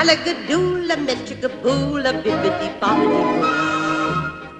Bibbidi 0.00 0.56
bobbidi 0.56 1.46
boo. 1.60 2.00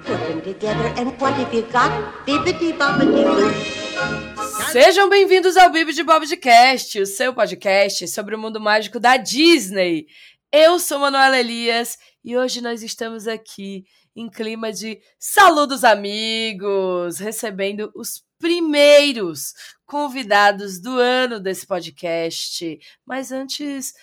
Put 0.04 0.18
them 0.28 0.40
together 0.42 0.92
and 0.98 1.18
what 1.18 1.32
have 1.32 1.54
you 1.54 1.62
got? 1.72 1.90
Bibbidi 2.26 2.74
bobbidi 2.74 3.24
boo. 3.24 4.70
Sejam 4.70 5.08
bem-vindos 5.08 5.56
ao 5.56 5.70
Bibi 5.70 5.94
de 5.94 6.02
Bobcast, 6.02 7.00
o 7.00 7.06
seu 7.06 7.32
podcast 7.32 8.06
sobre 8.08 8.34
o 8.34 8.38
mundo 8.38 8.60
mágico 8.60 9.00
da 9.00 9.16
Disney. 9.16 10.08
Eu 10.52 10.78
sou 10.78 10.98
Manuela 10.98 11.38
Elias 11.38 11.96
e 12.22 12.36
hoje 12.36 12.60
nós 12.60 12.82
estamos 12.82 13.26
aqui 13.26 13.86
em 14.14 14.28
clima 14.28 14.70
de 14.70 15.00
saludos 15.18 15.84
amigos, 15.84 17.18
recebendo 17.18 17.90
os 17.96 18.22
primeiros 18.38 19.54
convidados 19.86 20.78
do 20.78 20.98
ano 20.98 21.40
desse 21.40 21.66
podcast. 21.66 22.78
Mas 23.06 23.32
antes, 23.32 23.94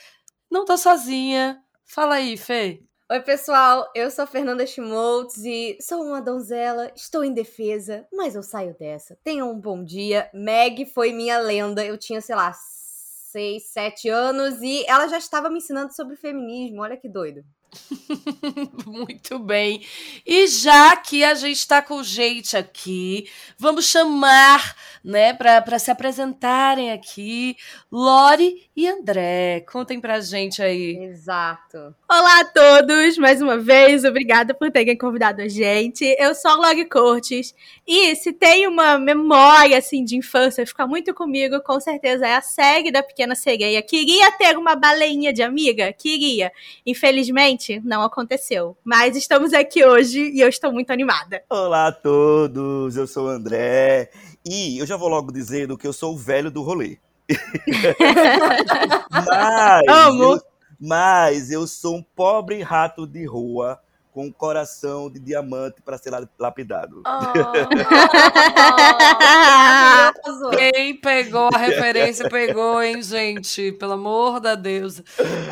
não 0.49 0.65
tô 0.65 0.77
sozinha. 0.77 1.61
Fala 1.85 2.15
aí, 2.15 2.37
Fê. 2.37 2.83
Oi, 3.09 3.21
pessoal, 3.21 3.89
eu 3.95 4.11
sou 4.11 4.23
a 4.23 4.27
Fernanda 4.27 4.67
Schmoltz 4.67 5.37
e 5.45 5.77
sou 5.79 6.03
uma 6.03 6.21
donzela, 6.21 6.91
estou 6.93 7.23
indefesa, 7.23 8.05
mas 8.11 8.35
eu 8.35 8.43
saio 8.43 8.75
dessa. 8.77 9.17
Tenham 9.23 9.49
um 9.49 9.59
bom 9.59 9.81
dia. 9.81 10.29
Meg 10.33 10.85
foi 10.87 11.13
minha 11.13 11.39
lenda, 11.39 11.85
eu 11.85 11.97
tinha, 11.97 12.19
sei 12.19 12.35
lá, 12.35 12.51
seis, 12.53 13.69
sete 13.69 14.09
anos 14.09 14.61
e 14.61 14.83
ela 14.87 15.07
já 15.07 15.17
estava 15.17 15.49
me 15.49 15.59
ensinando 15.59 15.95
sobre 15.95 16.17
feminismo, 16.17 16.81
olha 16.81 16.97
que 16.97 17.07
doido. 17.07 17.45
Muito 18.85 19.39
bem. 19.39 19.85
E 20.25 20.47
já 20.47 20.95
que 20.95 21.23
a 21.23 21.33
gente 21.33 21.57
está 21.57 21.81
com 21.81 22.01
gente 22.03 22.55
aqui, 22.55 23.29
vamos 23.57 23.85
chamar, 23.85 24.75
né, 25.03 25.33
para 25.33 25.79
se 25.79 25.91
apresentarem 25.91 26.91
aqui, 26.91 27.55
Lori 27.91 28.69
e 28.75 28.87
André. 28.87 29.61
Contem 29.71 29.99
pra 29.99 30.19
gente 30.19 30.61
aí. 30.61 30.97
Exato. 30.97 31.95
Olá 32.09 32.41
a 32.41 32.45
todos, 32.45 33.17
mais 33.17 33.41
uma 33.41 33.57
vez, 33.57 34.03
obrigada 34.03 34.53
por 34.53 34.71
terem 34.71 34.97
convidado 34.97 35.41
a 35.41 35.47
gente. 35.47 36.03
Eu 36.19 36.33
sou 36.35 36.51
a 36.51 36.55
Lori 36.55 36.85
Cortes 36.85 37.53
e 37.87 38.13
se 38.17 38.33
tem 38.33 38.67
uma 38.67 38.97
memória 38.97 39.77
assim 39.77 40.03
de 40.03 40.17
infância 40.17 40.67
ficar 40.67 40.85
muito 40.85 41.13
comigo, 41.13 41.61
com 41.61 41.79
certeza 41.79 42.27
é 42.27 42.35
a 42.35 42.41
série 42.41 42.91
da 42.91 43.01
Pequena 43.01 43.33
Sereia. 43.33 43.81
Queria 43.81 44.29
ter 44.33 44.57
uma 44.57 44.75
baleinha 44.75 45.31
de 45.31 45.41
amiga, 45.41 45.93
queria. 45.93 46.51
Infelizmente 46.85 47.79
não 47.85 48.01
aconteceu. 48.01 48.75
Mas 48.83 49.15
estamos 49.15 49.53
aqui 49.53 49.85
hoje 49.85 50.19
e 50.33 50.41
eu 50.41 50.49
estou 50.49 50.73
muito 50.73 50.91
animada. 50.91 51.41
Olá 51.49 51.87
a 51.87 51.91
todos, 51.93 52.97
eu 52.97 53.07
sou 53.07 53.27
o 53.27 53.29
André. 53.29 54.11
E 54.45 54.77
eu 54.77 54.85
já 54.85 54.97
vou 54.97 55.07
logo 55.07 55.31
dizendo 55.31 55.77
que 55.77 55.87
eu 55.87 55.93
sou 55.93 56.13
o 56.13 56.17
velho 56.17 56.51
do 56.51 56.63
rolê. 56.63 56.97
mas, 59.09 59.87
Amo. 59.87 60.33
Eu, 60.33 60.41
mas 60.77 61.51
eu 61.51 61.65
sou 61.65 61.95
um 61.95 62.03
pobre 62.03 62.61
rato 62.61 63.07
de 63.07 63.25
rua 63.25 63.79
com 64.17 64.25
um 64.25 64.31
coração 64.31 65.11
de 65.11 65.19
diamante 65.19 65.79
para 65.79 65.95
ser 65.95 66.11
lapidado. 66.39 67.03
Maravilhoso. 67.03 67.69
Quem 70.57 70.95
pegou 70.95 71.49
a 71.53 71.57
referência, 71.59 72.27
pegou, 72.27 72.81
hein, 72.81 72.99
gente? 73.03 73.73
Pelo 73.73 73.93
amor 73.93 74.39
da 74.39 74.55
Deus. 74.55 75.03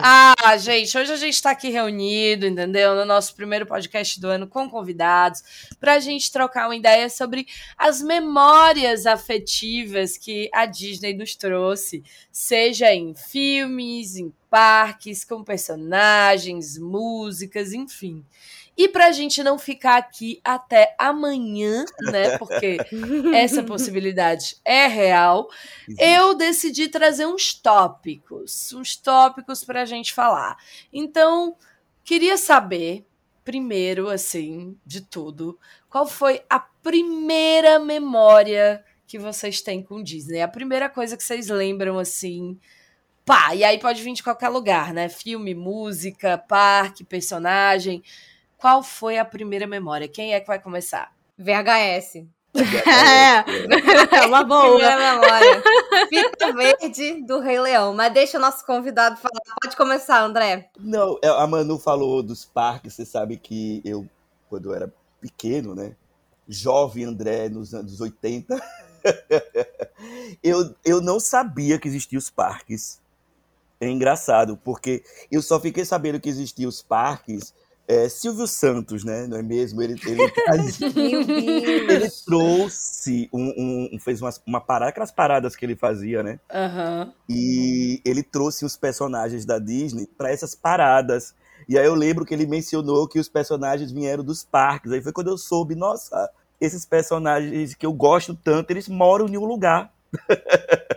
Ah, 0.01 0.57
gente, 0.57 0.97
hoje 0.97 1.13
a 1.13 1.15
gente 1.15 1.35
está 1.35 1.51
aqui 1.51 1.69
reunido, 1.69 2.47
entendeu? 2.47 2.95
No 2.95 3.05
nosso 3.05 3.35
primeiro 3.35 3.67
podcast 3.67 4.19
do 4.19 4.29
ano 4.29 4.47
com 4.47 4.67
convidados, 4.67 5.43
para 5.79 5.93
a 5.93 5.99
gente 5.99 6.31
trocar 6.31 6.67
uma 6.67 6.75
ideia 6.75 7.07
sobre 7.07 7.45
as 7.77 8.01
memórias 8.01 9.05
afetivas 9.05 10.17
que 10.17 10.49
a 10.51 10.65
Disney 10.65 11.13
nos 11.13 11.35
trouxe, 11.35 12.03
seja 12.31 12.91
em 12.91 13.13
filmes, 13.13 14.15
em 14.15 14.33
parques, 14.49 15.25
com 15.25 15.43
personagens, 15.43 16.77
músicas, 16.77 17.73
enfim. 17.73 18.23
E 18.77 18.89
para 18.89 19.07
a 19.07 19.11
gente 19.11 19.41
não 19.41 19.57
ficar 19.57 19.97
aqui 19.97 20.41
até 20.43 20.95
amanhã, 20.99 21.85
né? 22.01 22.37
Porque 22.37 22.77
essa 23.33 23.63
possibilidade 23.63 24.57
é 24.65 24.85
real, 24.87 25.47
eu 25.97 26.35
decidi 26.35 26.89
trazer 26.89 27.25
uns 27.25 27.53
tópicos, 27.53 28.73
uns 28.73 28.95
tópicos 28.97 29.63
para 29.63 29.83
a 29.83 29.85
gente 29.85 30.13
falar. 30.13 30.57
Então, 30.91 31.55
queria 32.03 32.37
saber, 32.37 33.05
primeiro, 33.45 34.09
assim, 34.09 34.77
de 34.85 35.01
tudo, 35.01 35.57
qual 35.89 36.05
foi 36.05 36.43
a 36.49 36.59
primeira 36.59 37.79
memória 37.79 38.83
que 39.07 39.17
vocês 39.17 39.61
têm 39.61 39.81
com 39.81 40.03
Disney? 40.03 40.41
A 40.41 40.47
primeira 40.47 40.89
coisa 40.89 41.15
que 41.15 41.23
vocês 41.23 41.47
lembram, 41.47 41.97
assim, 41.97 42.59
pá, 43.25 43.55
e 43.55 43.63
aí 43.63 43.79
pode 43.79 44.03
vir 44.03 44.13
de 44.13 44.23
qualquer 44.23 44.49
lugar, 44.49 44.93
né? 44.93 45.07
Filme, 45.07 45.55
música, 45.55 46.37
parque, 46.37 47.03
personagem. 47.05 48.03
Qual 48.57 48.81
foi 48.83 49.17
a 49.17 49.25
primeira 49.25 49.67
memória? 49.67 50.07
Quem 50.07 50.33
é 50.33 50.39
que 50.39 50.47
vai 50.47 50.59
começar? 50.59 51.11
VHS. 51.37 52.25
É, 54.15 54.25
uma 54.27 54.43
boa. 54.43 54.77
Primeira 54.77 54.97
memória. 54.97 55.63
Fita 56.07 56.53
verde 56.53 57.21
do 57.25 57.39
Rei 57.39 57.59
Leão. 57.59 57.93
Mas 57.93 58.13
deixa 58.13 58.37
o 58.37 58.41
nosso 58.41 58.65
convidado 58.65 59.17
falar. 59.17 59.41
Pode 59.61 59.75
começar, 59.75 60.23
André. 60.23 60.69
Não, 60.79 61.19
é, 61.21 61.27
a 61.27 61.45
Manu 61.45 61.77
falou 61.77 62.23
dos 62.23 62.45
parques, 62.45 62.93
você 62.93 63.05
sabe 63.05 63.35
que 63.35 63.81
eu, 63.83 64.07
quando 64.49 64.69
eu 64.69 64.75
era 64.75 64.93
pequeno, 65.19 65.75
né? 65.75 65.95
Jovem 66.47 67.03
André, 67.03 67.49
nos 67.49 67.73
anos 67.73 67.99
80, 67.99 68.55
eu, 70.41 70.73
eu 70.85 71.01
não 71.01 71.19
sabia 71.19 71.79
que 71.79 71.87
existiam 71.87 72.19
os 72.19 72.29
parques. 72.29 73.01
É 73.79 73.89
engraçado, 73.89 74.57
porque 74.63 75.03
eu 75.29 75.41
só 75.41 75.59
fiquei 75.59 75.83
sabendo 75.83 76.19
que 76.19 76.29
existiam 76.29 76.69
os 76.69 76.81
parques 76.81 77.53
é, 77.87 78.09
Silvio 78.09 78.47
Santos, 78.47 79.03
né? 79.03 79.27
Não 79.27 79.37
é 79.37 79.43
mesmo? 79.43 79.81
Ele, 79.81 79.99
ele, 80.05 80.21
ele 81.89 82.09
trouxe 82.25 83.29
um, 83.31 83.89
um- 83.95 83.99
fez 83.99 84.21
umas, 84.21 84.41
uma 84.45 84.59
parada, 84.59 84.89
aquelas 84.89 85.11
paradas 85.11 85.55
que 85.55 85.65
ele 85.65 85.75
fazia, 85.75 86.23
né? 86.23 86.39
Aham. 86.51 87.13
E 87.29 88.01
ele 88.05 88.23
trouxe 88.23 88.65
os 88.65 88.75
personagens 88.75 89.45
da 89.45 89.59
Disney 89.59 90.07
para 90.17 90.31
essas 90.31 90.55
paradas. 90.55 91.33
E 91.67 91.77
aí 91.77 91.85
eu 91.85 91.95
lembro 91.95 92.25
que 92.25 92.33
ele 92.33 92.45
mencionou 92.45 93.07
que 93.07 93.19
os 93.19 93.29
personagens 93.29 93.91
vieram 93.91 94.23
dos 94.23 94.43
parques. 94.43 94.91
Aí 94.91 95.01
foi 95.01 95.11
quando 95.11 95.29
eu 95.29 95.37
soube, 95.37 95.75
nossa, 95.75 96.29
esses 96.59 96.85
personagens 96.85 97.73
que 97.75 97.85
eu 97.85 97.93
gosto 97.93 98.35
tanto, 98.35 98.71
eles 98.71 98.87
moram 98.87 99.27
em 99.27 99.37
um 99.37 99.45
lugar. 99.45 99.91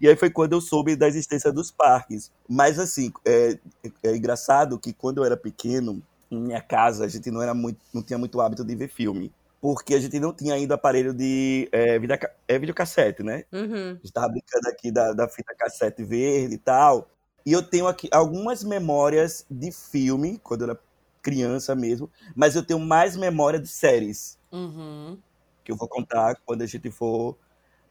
e 0.00 0.08
aí 0.08 0.16
foi 0.16 0.30
quando 0.30 0.52
eu 0.52 0.60
soube 0.60 0.96
da 0.96 1.08
existência 1.08 1.52
dos 1.52 1.70
parques. 1.70 2.30
Mas 2.48 2.78
assim, 2.78 3.12
é, 3.24 3.58
é 4.02 4.16
engraçado 4.16 4.78
que 4.78 4.92
quando 4.92 5.18
eu 5.18 5.24
era 5.24 5.36
pequeno, 5.36 6.02
em 6.30 6.40
minha 6.40 6.60
casa, 6.62 7.04
a 7.04 7.08
gente 7.08 7.30
não 7.30 7.42
era 7.42 7.52
muito, 7.54 7.78
não 7.92 8.02
tinha 8.02 8.18
muito 8.18 8.40
hábito 8.40 8.64
de 8.64 8.74
ver 8.74 8.88
filme. 8.88 9.32
Porque 9.60 9.94
a 9.94 10.00
gente 10.00 10.18
não 10.18 10.32
tinha 10.32 10.54
ainda 10.54 10.74
aparelho 10.74 11.14
de 11.14 11.68
é, 11.70 11.98
vida, 11.98 12.18
é, 12.48 12.58
videocassete, 12.58 13.22
né? 13.22 13.44
Uhum. 13.52 13.90
A 13.90 13.94
gente 13.94 14.12
tava 14.12 14.28
brincando 14.28 14.68
aqui 14.68 14.90
da, 14.90 15.12
da 15.12 15.28
fita 15.28 15.54
cassete 15.56 16.02
verde 16.02 16.54
e 16.54 16.58
tal. 16.58 17.08
E 17.46 17.52
eu 17.52 17.62
tenho 17.62 17.86
aqui 17.86 18.08
algumas 18.12 18.64
memórias 18.64 19.44
de 19.50 19.70
filme, 19.70 20.38
quando 20.42 20.62
eu 20.62 20.70
era 20.70 20.80
criança 21.20 21.74
mesmo, 21.76 22.10
mas 22.34 22.56
eu 22.56 22.64
tenho 22.64 22.80
mais 22.80 23.16
memória 23.16 23.60
de 23.60 23.68
séries, 23.68 24.38
Uhum. 24.50 25.16
que 25.64 25.70
eu 25.72 25.76
vou 25.76 25.88
contar 25.88 26.36
quando 26.44 26.62
a 26.62 26.66
gente 26.66 26.90
for 26.90 27.36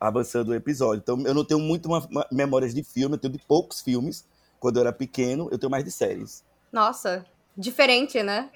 avançando 0.01 0.49
o 0.49 0.55
episódio. 0.55 0.99
Então 1.01 1.21
eu 1.27 1.33
não 1.33 1.45
tenho 1.45 1.59
muito 1.59 1.85
uma- 1.85 2.05
uma- 2.09 2.27
memórias 2.31 2.73
de 2.73 2.83
filme, 2.83 3.15
eu 3.15 3.19
tenho 3.19 3.33
de 3.33 3.39
poucos 3.39 3.81
filmes. 3.81 4.25
Quando 4.59 4.77
eu 4.77 4.81
era 4.81 4.91
pequeno, 4.91 5.47
eu 5.51 5.59
tenho 5.59 5.69
mais 5.69 5.83
de 5.83 5.91
séries. 5.91 6.43
Nossa. 6.71 7.25
Diferente, 7.55 8.21
né? 8.23 8.49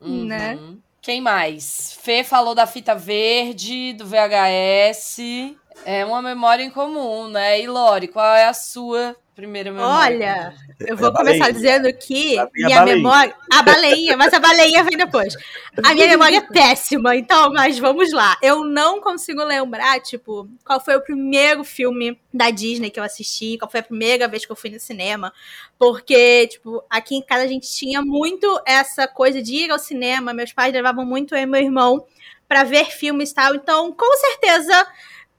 Uhum. 0.00 0.24
Né? 0.26 0.58
Quem 1.00 1.20
mais? 1.20 1.92
Fê 2.02 2.22
falou 2.24 2.54
da 2.54 2.66
fita 2.66 2.94
verde, 2.94 3.92
do 3.94 4.04
VHS. 4.06 5.56
É 5.84 6.04
uma 6.04 6.20
memória 6.20 6.62
em 6.62 6.70
comum, 6.70 7.28
né? 7.28 7.60
E 7.60 7.66
Lori, 7.66 8.08
qual 8.08 8.34
é 8.34 8.46
a 8.46 8.54
sua 8.54 9.16
primeira 9.36 9.70
memória? 9.70 10.16
Olha, 10.16 10.54
eu 10.80 10.94
É 10.94 10.96
vou 10.96 11.08
a 11.08 11.14
começar 11.14 11.50
dizendo 11.50 11.92
que 11.92 12.36
vem 12.36 12.38
a 12.38 12.48
minha 12.54 12.82
memória. 12.82 13.34
A 13.52 13.62
baleinha, 13.62 14.16
mas 14.16 14.32
a 14.32 14.40
baleinha 14.40 14.82
vem 14.82 14.96
depois. 14.96 15.36
A 15.84 15.92
minha 15.92 16.06
memória 16.08 16.38
é 16.38 16.40
péssima, 16.40 17.14
então, 17.14 17.52
mas 17.52 17.78
vamos 17.78 18.12
lá. 18.12 18.38
Eu 18.42 18.64
não 18.64 18.98
consigo 18.98 19.44
lembrar, 19.44 20.00
tipo, 20.00 20.48
qual 20.64 20.82
foi 20.82 20.96
o 20.96 21.02
primeiro 21.02 21.62
filme 21.64 22.18
da 22.32 22.50
Disney 22.50 22.90
que 22.90 22.98
eu 22.98 23.04
assisti, 23.04 23.58
qual 23.58 23.70
foi 23.70 23.80
a 23.80 23.82
primeira 23.84 24.26
vez 24.26 24.46
que 24.46 24.50
eu 24.52 24.56
fui 24.56 24.70
no 24.70 24.80
cinema. 24.80 25.30
Porque, 25.78 26.46
tipo, 26.46 26.82
aqui 26.88 27.14
em 27.16 27.22
casa 27.22 27.44
a 27.44 27.48
gente 27.48 27.70
tinha 27.70 28.00
muito 28.00 28.60
essa 28.66 29.06
coisa 29.06 29.42
de 29.42 29.54
ir 29.54 29.70
ao 29.70 29.78
cinema. 29.78 30.32
Meus 30.32 30.52
pais 30.54 30.72
levavam 30.72 31.04
muito 31.04 31.34
eu 31.34 31.42
e 31.42 31.46
meu 31.46 31.60
irmão 31.60 32.06
pra 32.48 32.64
ver 32.64 32.86
filmes 32.86 33.32
e 33.32 33.34
tal. 33.34 33.54
Então, 33.54 33.92
com 33.92 34.16
certeza. 34.16 34.86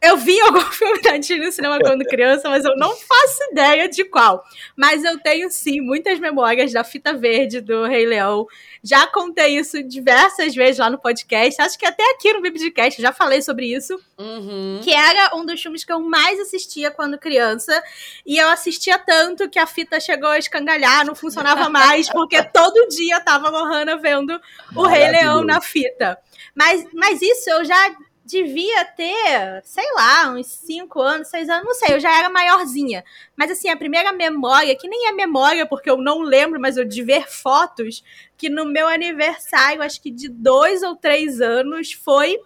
Eu 0.01 0.15
vi 0.15 0.39
algum 0.41 0.61
filme 0.71 1.01
da 1.01 1.17
Disney 1.17 1.45
no 1.45 1.51
cinema 1.51 1.79
quando 1.79 2.05
criança, 2.05 2.49
mas 2.49 2.63
eu 2.63 2.75
não 2.77 2.95
faço 2.95 3.51
ideia 3.51 3.89
de 3.89 4.03
qual. 4.05 4.43
Mas 4.75 5.03
eu 5.03 5.19
tenho 5.19 5.49
sim 5.49 5.81
muitas 5.81 6.19
memórias 6.19 6.71
da 6.71 6.83
fita 6.83 7.13
verde 7.13 7.61
do 7.61 7.85
Rei 7.85 8.05
Leão. 8.05 8.45
Já 8.83 9.07
contei 9.07 9.57
isso 9.57 9.81
diversas 9.83 10.53
vezes 10.53 10.77
lá 10.77 10.89
no 10.89 10.99
podcast. 10.99 11.61
Acho 11.61 11.77
que 11.77 11.85
até 11.85 12.03
aqui 12.11 12.31
no 12.31 12.41
Biblicast 12.41 13.01
já 13.01 13.11
falei 13.11 13.41
sobre 13.41 13.73
isso. 13.73 13.99
Uhum. 14.17 14.79
Que 14.83 14.93
era 14.93 15.35
um 15.35 15.45
dos 15.45 15.61
filmes 15.61 15.83
que 15.83 15.91
eu 15.91 15.99
mais 15.99 16.39
assistia 16.39 16.91
quando 16.91 17.17
criança. 17.17 17.83
E 18.25 18.37
eu 18.37 18.49
assistia 18.49 18.99
tanto 18.99 19.49
que 19.49 19.57
a 19.57 19.65
fita 19.65 19.99
chegou 19.99 20.29
a 20.29 20.37
escangalhar, 20.37 21.05
não 21.05 21.15
funcionava 21.15 21.69
mais, 21.69 22.07
porque 22.07 22.41
todo 22.43 22.87
dia 22.89 23.19
tava 23.19 23.47
a 23.47 23.51
Lohana 23.51 23.97
vendo 23.97 24.39
o 24.75 24.85
Rei 24.85 25.09
Leão 25.09 25.43
na 25.43 25.59
fita. 25.59 26.19
Mas, 26.53 26.87
mas 26.93 27.21
isso 27.21 27.49
eu 27.49 27.65
já 27.65 27.95
devia 28.27 28.83
ter, 28.83 29.61
sei 29.63 29.85
lá, 29.93 30.29
uns 30.31 30.47
5 30.47 31.01
anos, 31.01 31.29
6 31.29 31.49
anos, 31.49 31.65
não 31.65 31.73
sei, 31.73 31.95
eu 31.95 31.99
já 31.99 32.19
era 32.19 32.29
maiorzinha. 32.29 33.03
Mas 33.37 33.49
assim, 33.49 33.69
a 33.69 33.77
primeira 33.77 34.11
memória, 34.11 34.75
que 34.75 34.87
nem 34.87 35.07
é 35.07 35.13
memória, 35.13 35.65
porque 35.65 35.89
eu 35.89 35.97
não 35.97 36.21
lembro, 36.21 36.59
mas 36.59 36.75
eu 36.75 36.83
de 36.83 37.01
ver 37.01 37.25
fotos, 37.27 38.03
que 38.37 38.49
no 38.49 38.65
meu 38.65 38.87
aniversário, 38.87 39.81
acho 39.81 40.01
que 40.01 40.11
de 40.11 40.27
dois 40.27 40.83
ou 40.83 40.95
três 40.95 41.39
anos, 41.39 41.93
foi 41.93 42.37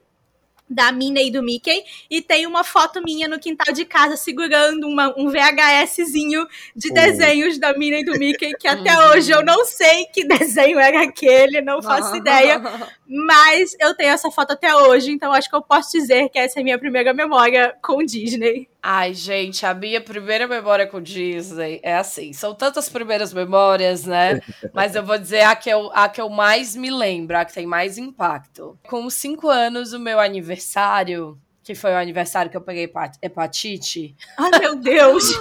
da 0.72 0.92
Minnie 0.92 1.28
e 1.28 1.32
do 1.32 1.44
Mickey, 1.44 1.84
e 2.10 2.22
tem 2.22 2.48
uma 2.48 2.64
foto 2.64 3.02
minha 3.04 3.28
no 3.28 3.38
quintal 3.38 3.74
de 3.74 3.84
casa 3.86 4.16
segurando 4.16 4.88
uma, 4.88 5.14
um 5.18 5.30
VHSzinho 5.30 6.48
de 6.76 6.90
Oh. 6.90 6.94
desenhos 6.94 7.60
da 7.60 7.78
Minnie 7.78 8.02
e 8.02 8.06
do 8.06 8.18
Mickey, 8.18 8.54
que 8.58 8.68
até 8.68 8.98
Uhum. 8.98 9.10
hoje 9.12 9.32
eu 9.32 9.44
não 9.44 9.66
sei 9.66 10.06
que 10.06 10.24
desenho 10.26 10.80
era 10.80 11.04
aquele, 11.04 11.62
não 11.62 11.82
faço 11.82 12.16
ideia, 12.16 12.62
mas 13.06 13.76
eu 13.80 13.94
tenho 13.96 14.12
essa 14.12 14.32
foto 14.32 14.52
até 14.54 14.74
hoje, 14.76 15.12
então 15.12 15.32
acho 15.34 15.50
que 15.50 15.56
eu 15.56 15.62
posso 15.62 15.92
dizer 15.92 16.30
que 16.30 16.40
essa 16.40 16.60
é 16.60 16.62
a 16.62 16.64
minha 16.64 16.80
primeira 16.80 17.14
memória 17.14 17.76
com 17.82 18.04
Disney. 18.04 18.71
Ai, 18.84 19.14
gente, 19.14 19.64
a 19.66 19.74
minha 19.76 20.02
primeira 20.02 20.48
memória 20.48 20.88
com 20.88 21.00
Disney 21.00 21.80
é 21.84 21.96
assim. 21.98 22.34
São 22.34 22.56
tantas 22.56 22.90
primeiras 22.90 23.32
memórias, 23.32 24.06
né? 24.06 24.42
Mas 24.74 24.96
eu 24.96 25.06
vou 25.06 25.18
dizer 25.20 25.42
a 25.42 25.56
que 25.56 25.70
eu, 25.70 25.92
a 25.94 26.10
que 26.10 26.20
eu 26.20 26.30
mais 26.30 26.76
me 26.76 26.90
lembro, 26.90 27.38
a 27.38 27.46
que 27.46 27.54
tem 27.54 27.68
mais 27.68 27.98
impacto. 28.00 28.78
Com 28.88 29.06
os 29.06 29.14
cinco 29.14 29.48
anos, 29.50 29.94
o 29.94 30.00
meu 30.00 30.20
aniversário, 30.20 31.40
que 31.64 31.76
foi 31.76 31.92
o 31.92 31.98
aniversário 31.98 32.50
que 32.50 32.58
eu 32.58 32.62
peguei 32.62 32.86
hepat- 32.86 33.20
hepatite, 33.22 34.16
Ai, 34.38 34.50
meu 34.60 34.76
Deus! 34.76 35.26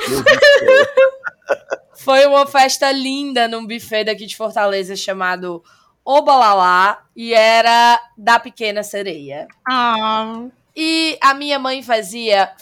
Foi 1.96 2.24
uma 2.26 2.46
festa 2.46 2.90
linda 2.92 3.46
num 3.46 3.66
buffet 3.66 4.04
daqui 4.04 4.24
de 4.24 4.36
Fortaleza 4.36 4.96
chamado 4.96 5.62
Obalalá 6.04 7.02
e 7.14 7.34
era 7.34 8.00
da 8.16 8.38
Pequena 8.38 8.82
Sereia. 8.82 9.46
Ah, 9.68 10.44
E 10.74 11.18
a 11.20 11.34
minha 11.34 11.58
mãe 11.58 11.82
fazia 11.82 12.52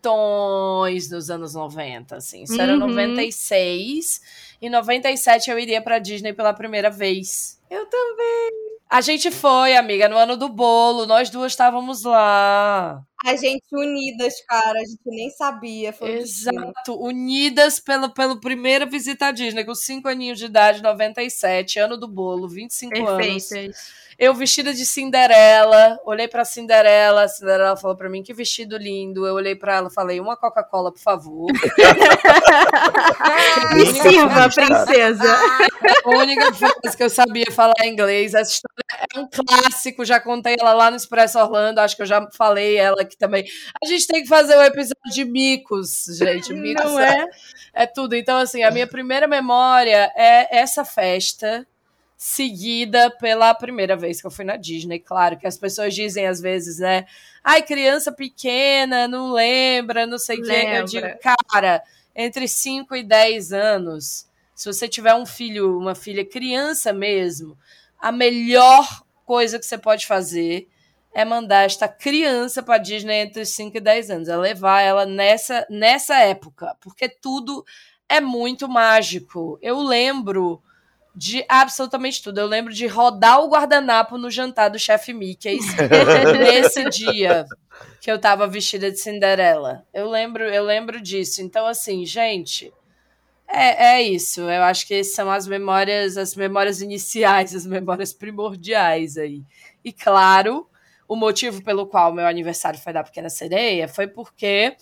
festões 0.00 1.10
nos 1.10 1.30
anos 1.30 1.54
90, 1.54 2.16
assim. 2.16 2.42
Isso 2.42 2.60
era 2.60 2.72
Uhum. 2.72 2.78
96. 2.88 4.20
Em 4.60 4.68
97 4.70 5.50
eu 5.50 5.58
iria 5.58 5.80
pra 5.82 5.98
Disney 5.98 6.32
pela 6.32 6.52
primeira 6.52 6.90
vez. 6.90 7.58
Eu 7.70 7.86
também. 7.86 8.50
A 8.88 9.00
gente 9.00 9.30
foi, 9.30 9.76
amiga, 9.76 10.08
no 10.08 10.16
ano 10.16 10.36
do 10.36 10.48
bolo. 10.48 11.06
Nós 11.06 11.30
duas 11.30 11.52
estávamos 11.52 12.02
lá. 12.02 13.00
A 13.24 13.36
gente 13.36 13.62
unidas, 13.72 14.34
cara. 14.48 14.80
A 14.80 14.84
gente 14.84 15.00
nem 15.06 15.30
sabia. 15.30 15.94
Exato. 16.02 17.00
Unidas 17.00 17.78
pela, 17.78 18.08
pela 18.12 18.40
primeira 18.40 18.84
visita 18.86 19.26
à 19.26 19.30
Disney, 19.30 19.64
com 19.64 19.74
5 19.74 20.08
aninhos 20.08 20.38
de 20.38 20.46
idade, 20.46 20.82
97, 20.82 21.78
ano 21.78 21.96
do 21.96 22.08
bolo, 22.08 22.48
25 22.48 22.96
anos. 23.06 23.46
perfeitas. 23.46 23.92
Eu 24.20 24.34
vestida 24.34 24.74
de 24.74 24.84
Cinderela, 24.84 25.98
olhei 26.04 26.28
pra 26.28 26.44
Cinderela, 26.44 27.22
a 27.22 27.28
Cinderela 27.28 27.74
falou 27.74 27.96
pra 27.96 28.06
mim 28.06 28.22
que 28.22 28.34
vestido 28.34 28.76
lindo. 28.76 29.26
Eu 29.26 29.34
olhei 29.34 29.56
pra 29.56 29.76
ela 29.76 29.88
e 29.88 29.94
falei: 29.94 30.20
"Uma 30.20 30.36
Coca-Cola, 30.36 30.92
por 30.92 31.00
favor". 31.00 31.46
Me 33.74 33.86
sirva, 33.86 34.50
princesa. 34.50 35.38
A 36.04 36.10
única 36.10 36.52
frase 36.52 36.94
que 36.94 37.02
eu 37.02 37.08
sabia 37.08 37.50
falar 37.50 37.86
inglês. 37.86 38.34
Essa 38.34 38.52
história 38.52 38.84
é 39.16 39.20
um 39.20 39.26
clássico, 39.26 40.04
já 40.04 40.20
contei 40.20 40.54
ela 40.60 40.74
lá 40.74 40.90
no 40.90 40.98
Expresso 40.98 41.38
Orlando, 41.38 41.80
acho 41.80 41.96
que 41.96 42.02
eu 42.02 42.06
já 42.06 42.28
falei 42.36 42.76
ela 42.76 43.00
aqui 43.00 43.16
também. 43.16 43.46
A 43.82 43.86
gente 43.86 44.06
tem 44.06 44.20
que 44.20 44.28
fazer 44.28 44.54
um 44.54 44.62
episódio 44.62 45.14
de 45.14 45.24
micos, 45.24 46.04
gente. 46.18 46.52
Micos 46.52 46.84
Não 46.84 47.00
é? 47.00 47.24
é 47.72 47.86
tudo. 47.86 48.14
Então, 48.14 48.36
assim, 48.36 48.62
a 48.64 48.70
minha 48.70 48.86
primeira 48.86 49.26
memória 49.26 50.12
é 50.14 50.58
essa 50.58 50.84
festa 50.84 51.66
seguida 52.22 53.10
pela 53.10 53.54
primeira 53.54 53.96
vez 53.96 54.20
que 54.20 54.26
eu 54.26 54.30
fui 54.30 54.44
na 54.44 54.56
Disney. 54.56 54.98
Claro 54.98 55.38
que 55.38 55.46
as 55.46 55.56
pessoas 55.56 55.94
dizem 55.94 56.26
às 56.26 56.38
vezes, 56.38 56.78
né? 56.78 57.06
Ai, 57.42 57.62
criança 57.62 58.12
pequena, 58.12 59.08
não 59.08 59.32
lembra, 59.32 60.06
não 60.06 60.18
sei 60.18 60.38
o 60.38 60.42
quê. 60.42 60.66
Eu 60.66 60.84
digo, 60.84 61.06
cara, 61.48 61.82
entre 62.14 62.46
5 62.46 62.94
e 62.94 63.02
10 63.02 63.54
anos, 63.54 64.26
se 64.54 64.70
você 64.70 64.86
tiver 64.86 65.14
um 65.14 65.24
filho, 65.24 65.78
uma 65.78 65.94
filha 65.94 66.22
criança 66.22 66.92
mesmo, 66.92 67.56
a 67.98 68.12
melhor 68.12 69.02
coisa 69.24 69.58
que 69.58 69.64
você 69.64 69.78
pode 69.78 70.06
fazer 70.06 70.68
é 71.14 71.24
mandar 71.24 71.64
esta 71.64 71.88
criança 71.88 72.62
para 72.62 72.76
Disney 72.76 73.14
entre 73.14 73.40
os 73.40 73.48
5 73.48 73.78
e 73.78 73.80
10 73.80 74.10
anos, 74.10 74.28
é 74.28 74.36
levar 74.36 74.82
ela 74.82 75.06
nessa, 75.06 75.66
nessa 75.70 76.18
época, 76.18 76.76
porque 76.82 77.08
tudo 77.08 77.64
é 78.06 78.20
muito 78.20 78.68
mágico. 78.68 79.58
Eu 79.62 79.80
lembro 79.80 80.62
de 81.14 81.44
absolutamente 81.48 82.22
tudo. 82.22 82.38
Eu 82.38 82.46
lembro 82.46 82.72
de 82.72 82.86
rodar 82.86 83.40
o 83.40 83.48
guardanapo 83.48 84.16
no 84.16 84.30
jantar 84.30 84.70
do 84.70 84.78
chefe 84.78 85.12
Mickey 85.12 85.58
nesse 86.38 86.88
dia 86.90 87.44
que 88.00 88.10
eu 88.10 88.18
tava 88.18 88.46
vestida 88.46 88.90
de 88.90 88.98
Cinderela. 88.98 89.84
Eu 89.92 90.08
lembro, 90.08 90.44
eu 90.44 90.64
lembro 90.64 91.00
disso. 91.00 91.42
Então, 91.42 91.66
assim, 91.66 92.04
gente, 92.06 92.72
é, 93.46 93.96
é 93.96 94.02
isso. 94.02 94.42
Eu 94.42 94.62
acho 94.62 94.86
que 94.86 95.02
são 95.02 95.30
as 95.30 95.46
memórias, 95.46 96.16
as 96.16 96.34
memórias 96.36 96.80
iniciais, 96.80 97.54
as 97.54 97.66
memórias 97.66 98.12
primordiais 98.12 99.16
aí. 99.16 99.42
E 99.84 99.92
claro, 99.92 100.68
o 101.08 101.16
motivo 101.16 101.62
pelo 101.62 101.86
qual 101.86 102.12
meu 102.12 102.26
aniversário 102.26 102.78
foi 102.78 102.92
da 102.92 103.02
Pequena 103.02 103.28
Sereia 103.28 103.88
foi 103.88 104.06
porque 104.06 104.76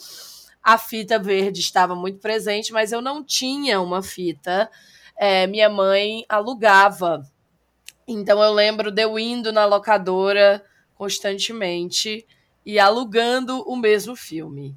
a 0.62 0.76
fita 0.76 1.18
verde 1.18 1.60
estava 1.60 1.94
muito 1.94 2.18
presente, 2.18 2.72
mas 2.72 2.92
eu 2.92 3.00
não 3.00 3.24
tinha 3.24 3.80
uma 3.80 4.02
fita. 4.02 4.70
É, 5.18 5.46
minha 5.46 5.68
mãe 5.68 6.24
alugava. 6.28 7.22
Então 8.06 8.42
eu 8.42 8.52
lembro 8.52 8.90
de 8.90 9.02
eu 9.02 9.18
indo 9.18 9.52
na 9.52 9.64
locadora 9.66 10.64
constantemente 10.94 12.26
e 12.64 12.78
alugando 12.78 13.60
o 13.68 13.76
mesmo 13.76 14.14
filme. 14.16 14.74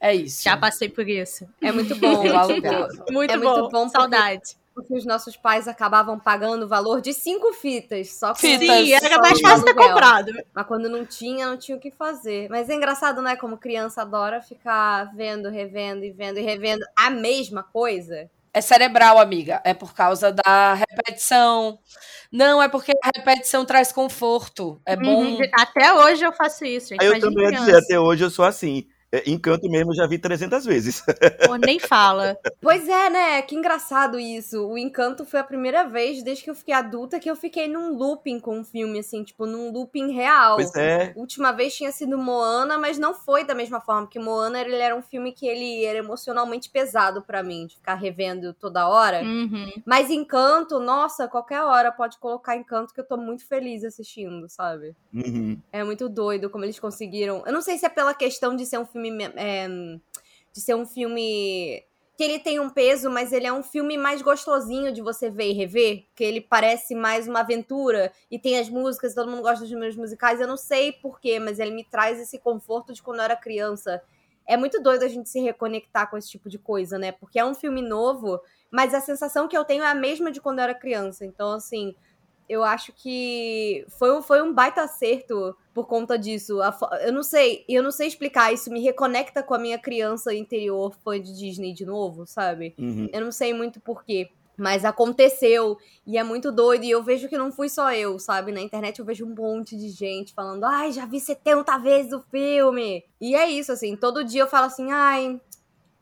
É 0.00 0.14
isso. 0.14 0.42
Já 0.42 0.56
passei 0.56 0.88
por 0.88 1.08
isso. 1.08 1.46
É 1.62 1.72
muito 1.72 1.94
bom. 1.96 2.22
Muito 3.10 3.32
É 3.32 3.38
bom. 3.38 3.52
muito 3.54 3.68
bom 3.70 3.70
porque- 3.70 3.88
Saudade. 3.90 4.42
porque 4.74 4.92
os 4.94 5.06
nossos 5.06 5.34
pais 5.36 5.66
acabavam 5.66 6.18
pagando 6.18 6.64
o 6.64 6.68
valor 6.68 7.00
de 7.00 7.14
cinco 7.14 7.52
fitas. 7.54 8.10
Só 8.12 8.30
com 8.34 8.40
Fitas. 8.40 8.66
Sim, 8.68 8.92
era 8.92 9.14
só 9.14 9.20
mais 9.20 9.40
fácil 9.40 9.64
ter 9.64 9.74
comprado. 9.74 10.32
Mas 10.52 10.66
quando 10.66 10.88
não 10.90 11.06
tinha, 11.06 11.46
não 11.46 11.56
tinha 11.56 11.76
o 11.78 11.80
que 11.80 11.90
fazer. 11.90 12.50
Mas 12.50 12.68
é 12.68 12.74
engraçado, 12.74 13.22
né? 13.22 13.34
Como 13.36 13.56
criança 13.56 14.02
adora 14.02 14.42
ficar 14.42 15.14
vendo, 15.14 15.48
revendo 15.48 16.04
e 16.04 16.10
vendo 16.10 16.38
e 16.38 16.42
revendo 16.42 16.84
a 16.94 17.08
mesma 17.08 17.62
coisa. 17.62 18.28
É 18.54 18.60
cerebral, 18.60 19.18
amiga. 19.18 19.60
É 19.64 19.74
por 19.74 19.92
causa 19.92 20.32
da 20.32 20.74
repetição. 20.74 21.76
Não, 22.30 22.62
é 22.62 22.68
porque 22.68 22.92
a 23.02 23.10
repetição 23.16 23.64
traz 23.64 23.90
conforto. 23.90 24.80
É 24.86 24.94
bom. 24.94 25.24
Uhum. 25.24 25.38
Até 25.52 25.92
hoje 25.92 26.24
eu 26.24 26.32
faço 26.32 26.64
isso, 26.64 26.90
gente. 26.90 27.04
Eu 27.04 27.10
Imagina 27.10 27.28
também 27.28 27.44
ia 27.52 27.58
dizer, 27.58 27.76
até 27.76 27.98
hoje 27.98 28.22
eu 28.24 28.30
sou 28.30 28.44
assim. 28.44 28.86
É, 29.14 29.22
Encanto 29.30 29.70
mesmo 29.70 29.92
eu 29.92 29.94
já 29.94 30.08
vi 30.08 30.18
300 30.18 30.64
vezes. 30.64 31.04
Pô, 31.46 31.54
nem 31.54 31.78
fala. 31.78 32.36
Pois 32.60 32.88
é, 32.88 33.08
né? 33.08 33.42
Que 33.42 33.54
engraçado 33.54 34.18
isso. 34.18 34.66
O 34.66 34.76
Encanto 34.76 35.24
foi 35.24 35.38
a 35.38 35.44
primeira 35.44 35.84
vez, 35.84 36.20
desde 36.20 36.42
que 36.42 36.50
eu 36.50 36.54
fiquei 36.54 36.74
adulta, 36.74 37.20
que 37.20 37.30
eu 37.30 37.36
fiquei 37.36 37.68
num 37.68 37.96
looping 37.96 38.40
com 38.40 38.58
um 38.58 38.64
filme, 38.64 38.98
assim, 38.98 39.22
tipo, 39.22 39.46
num 39.46 39.70
looping 39.70 40.10
real. 40.12 40.56
Pois 40.56 40.74
é. 40.74 41.12
Última 41.14 41.52
vez 41.52 41.76
tinha 41.76 41.92
sido 41.92 42.18
Moana, 42.18 42.76
mas 42.76 42.98
não 42.98 43.14
foi 43.14 43.44
da 43.44 43.54
mesma 43.54 43.80
forma, 43.80 44.02
porque 44.02 44.18
Moana 44.18 44.60
ele 44.60 44.74
era 44.74 44.96
um 44.96 45.02
filme 45.02 45.30
que 45.30 45.46
ele 45.46 45.84
era 45.84 45.98
emocionalmente 45.98 46.68
pesado 46.68 47.22
pra 47.22 47.40
mim, 47.40 47.68
de 47.68 47.76
ficar 47.76 47.94
revendo 47.94 48.52
toda 48.52 48.88
hora. 48.88 49.22
Uhum. 49.22 49.70
Mas 49.86 50.10
Encanto, 50.10 50.80
nossa, 50.80 51.28
qualquer 51.28 51.62
hora 51.62 51.92
pode 51.92 52.18
colocar 52.18 52.56
Encanto 52.56 52.92
que 52.92 53.00
eu 53.00 53.06
tô 53.06 53.16
muito 53.16 53.46
feliz 53.46 53.84
assistindo, 53.84 54.48
sabe? 54.48 54.96
Uhum. 55.12 55.56
É 55.70 55.84
muito 55.84 56.08
doido 56.08 56.50
como 56.50 56.64
eles 56.64 56.80
conseguiram. 56.80 57.44
Eu 57.46 57.52
não 57.52 57.62
sei 57.62 57.78
se 57.78 57.86
é 57.86 57.88
pela 57.88 58.12
questão 58.12 58.56
de 58.56 58.66
ser 58.66 58.78
um 58.78 58.84
filme. 58.84 59.03
É, 59.36 59.68
de 60.52 60.60
ser 60.60 60.74
um 60.74 60.86
filme. 60.86 61.82
Que 62.16 62.22
ele 62.22 62.38
tem 62.38 62.60
um 62.60 62.70
peso, 62.70 63.10
mas 63.10 63.32
ele 63.32 63.46
é 63.46 63.52
um 63.52 63.62
filme 63.62 63.98
mais 63.98 64.22
gostosinho 64.22 64.92
de 64.92 65.02
você 65.02 65.28
ver 65.28 65.50
e 65.50 65.52
rever. 65.52 66.04
Que 66.14 66.22
ele 66.22 66.40
parece 66.40 66.94
mais 66.94 67.26
uma 67.26 67.40
aventura. 67.40 68.12
E 68.30 68.38
tem 68.38 68.58
as 68.58 68.68
músicas, 68.68 69.14
todo 69.14 69.28
mundo 69.28 69.42
gosta 69.42 69.64
dos 69.64 69.72
meus 69.72 69.96
musicais. 69.96 70.40
Eu 70.40 70.46
não 70.46 70.56
sei 70.56 70.92
porquê, 70.92 71.40
mas 71.40 71.58
ele 71.58 71.72
me 71.72 71.82
traz 71.82 72.20
esse 72.20 72.38
conforto 72.38 72.92
de 72.92 73.02
quando 73.02 73.18
eu 73.18 73.24
era 73.24 73.34
criança. 73.36 74.00
É 74.46 74.56
muito 74.56 74.80
doido 74.80 75.02
a 75.02 75.08
gente 75.08 75.28
se 75.28 75.40
reconectar 75.40 76.08
com 76.08 76.16
esse 76.16 76.30
tipo 76.30 76.48
de 76.48 76.58
coisa, 76.58 76.98
né? 76.98 77.12
Porque 77.12 77.38
é 77.38 77.44
um 77.44 77.54
filme 77.54 77.82
novo, 77.82 78.40
mas 78.70 78.94
a 78.94 79.00
sensação 79.00 79.48
que 79.48 79.56
eu 79.56 79.64
tenho 79.64 79.82
é 79.82 79.88
a 79.88 79.94
mesma 79.94 80.30
de 80.30 80.40
quando 80.40 80.58
eu 80.58 80.64
era 80.64 80.74
criança. 80.74 81.24
Então, 81.24 81.52
assim, 81.52 81.94
eu 82.48 82.62
acho 82.64 82.92
que 82.92 83.84
foi, 83.98 84.12
um- 84.16 84.22
foi 84.22 84.42
um 84.42 84.52
baita 84.52 84.82
acerto 84.82 85.56
por 85.72 85.86
conta 85.86 86.18
disso. 86.18 86.58
Eu 87.04 87.12
não 87.12 87.22
sei, 87.22 87.64
eu 87.68 87.82
não 87.82 87.90
sei 87.90 88.06
explicar. 88.08 88.52
Isso 88.52 88.70
me 88.70 88.80
reconecta 88.80 89.42
com 89.42 89.54
a 89.54 89.58
minha 89.58 89.78
criança 89.78 90.32
interior 90.34 90.94
fã 91.04 91.20
de 91.20 91.32
Disney 91.36 91.72
de 91.72 91.84
novo, 91.86 92.26
sabe? 92.26 92.74
Uhum. 92.78 93.08
Eu 93.12 93.20
não 93.22 93.32
sei 93.32 93.52
muito 93.54 93.80
porquê. 93.80 94.28
Mas 94.56 94.84
aconteceu 94.84 95.76
e 96.06 96.16
é 96.16 96.22
muito 96.22 96.52
doido. 96.52 96.84
E 96.84 96.90
eu 96.90 97.02
vejo 97.02 97.28
que 97.28 97.36
não 97.36 97.50
fui 97.50 97.68
só 97.68 97.92
eu, 97.92 98.20
sabe? 98.20 98.52
Na 98.52 98.60
internet 98.60 99.00
eu 99.00 99.04
vejo 99.04 99.26
um 99.26 99.34
monte 99.34 99.76
de 99.76 99.88
gente 99.88 100.32
falando: 100.32 100.62
ai, 100.62 100.92
já 100.92 101.04
vi 101.06 101.18
70 101.18 101.76
vezes 101.78 102.12
o 102.12 102.20
filme. 102.30 103.02
E 103.20 103.34
é 103.34 103.50
isso, 103.50 103.72
assim. 103.72 103.96
Todo 103.96 104.22
dia 104.22 104.42
eu 104.42 104.46
falo 104.46 104.66
assim: 104.66 104.92
ai, 104.92 105.40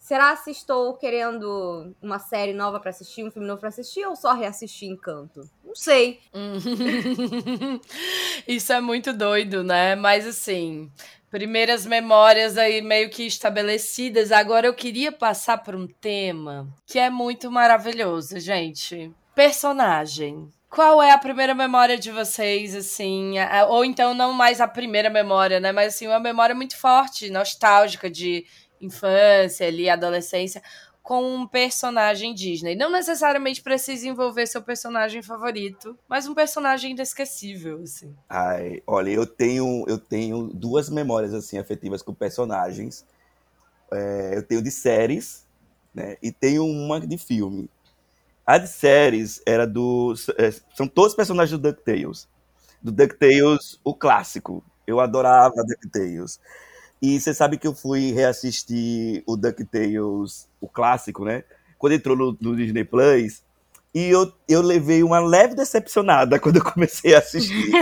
será 0.03 0.35
se 0.37 0.51
estou 0.51 0.95
querendo 0.95 1.95
uma 2.03 2.19
série 2.19 2.53
nova 2.53 2.81
pra 2.81 2.91
assistir, 2.91 3.25
um 3.25 3.31
filme 3.31 3.47
novo 3.47 3.61
pra 3.61 3.69
assistir 3.69 4.05
ou 4.05 4.17
só 4.17 4.35
reassistir 4.35 4.89
Encanto? 4.91 5.49
Não 5.65 5.77
sei. 5.77 6.19
Isso 8.47 8.73
é 8.73 8.81
muito 8.81 9.13
doido, 9.13 9.63
né? 9.63 9.95
Mas 9.95 10.27
assim, 10.27 10.91
primeiras 11.31 11.87
memórias 11.87 12.59
aí 12.59 12.83
meio 12.83 13.11
que 13.11 13.25
estabelecidas. 13.27 14.33
Agora 14.33 14.67
eu 14.67 14.75
queria 14.75 15.13
passar 15.13 15.59
por 15.63 15.75
um 15.75 15.87
tema 15.87 16.69
que 16.87 16.99
é 16.99 17.09
muito 17.09 17.51
maravilhoso, 17.51 18.39
gente. 18.41 19.11
Personagem. 19.35 20.51
Qual 20.69 21.03
é 21.03 21.11
a 21.11 21.19
primeira 21.19 21.55
memória 21.55 21.99
de 21.99 22.11
vocês, 22.11 22.75
assim? 22.75 23.39
a- 23.39 23.67
Ou 23.67 23.85
então 23.85 24.15
não 24.15 24.33
mais 24.33 24.59
a 24.59 24.67
primeira 24.67 25.11
memória, 25.11 25.61
né? 25.61 25.71
Mas 25.71 25.95
assim, 25.95 26.07
uma 26.07 26.19
memória 26.19 26.55
muito 26.55 26.79
forte, 26.79 27.29
nostálgica 27.29 28.11
de 28.11 28.47
infância 28.83 29.67
ali, 29.67 29.89
adolescência, 29.89 30.63
com 31.03 31.23
um 31.35 31.47
personagem 31.47 32.35
Disney. 32.35 32.77
Não 32.77 32.91
necessariamente 32.91 33.61
precisa 33.63 34.07
envolver 34.07 34.47
seu 34.47 34.63
personagem 34.63 35.23
favorito, 35.23 35.99
mas 36.09 36.29
um 36.29 36.35
personagem 36.35 36.93
inesquecível, 36.93 37.81
assim. 37.83 38.15
Ai, 38.29 38.83
olha, 38.87 39.11
eu 39.11 39.27
tenho, 39.27 39.85
eu 39.89 39.99
tenho 39.99 40.49
duas 40.49 40.89
memórias 40.89 41.35
assim 41.35 41.59
afetivas 41.59 42.03
com 42.03 42.15
personagens. 42.15 43.05
É, 43.91 44.33
eu 44.37 44.43
tenho 44.43 44.63
de 44.63 44.71
séries, 44.71 45.47
né? 45.95 46.17
E 46.23 46.33
tenho 46.33 46.65
uma 46.65 47.01
de 47.01 47.19
filme. 47.19 47.69
A 48.47 48.59
de 48.59 48.69
séries 48.69 49.41
era 49.47 49.67
do. 49.67 50.15
é, 50.39 50.51
São 50.77 50.89
todos 50.89 51.15
personagens 51.15 51.59
do 51.59 51.71
DuckTales. 51.71 52.29
Do 52.83 52.93
DuckTales, 52.93 53.81
o 53.85 53.95
clássico. 53.95 54.65
Eu 54.87 55.01
adorava 55.01 55.55
DuckTales. 55.65 56.41
E 57.03 57.19
você 57.19 57.35
sabe 57.35 57.59
que 57.59 57.67
eu 57.67 57.75
fui 57.75 58.13
reassistir 58.13 59.25
o 59.27 59.37
DuckTales, 59.37 60.49
o 60.61 60.69
clássico, 60.69 61.25
né? 61.25 61.43
Quando 61.77 61.95
entrou 61.95 62.17
no, 62.17 62.39
no 62.41 62.55
Disney 62.55 62.85
Plus. 62.85 63.43
E 63.93 64.09
eu, 64.09 64.33
eu 64.49 64.63
levei 64.63 65.03
uma 65.03 65.19
leve 65.19 65.55
decepcionada 65.55 66.39
quando 66.41 66.57
eu 66.57 66.65
comecei 66.65 67.15
a 67.15 67.19
assistir. 67.19 67.73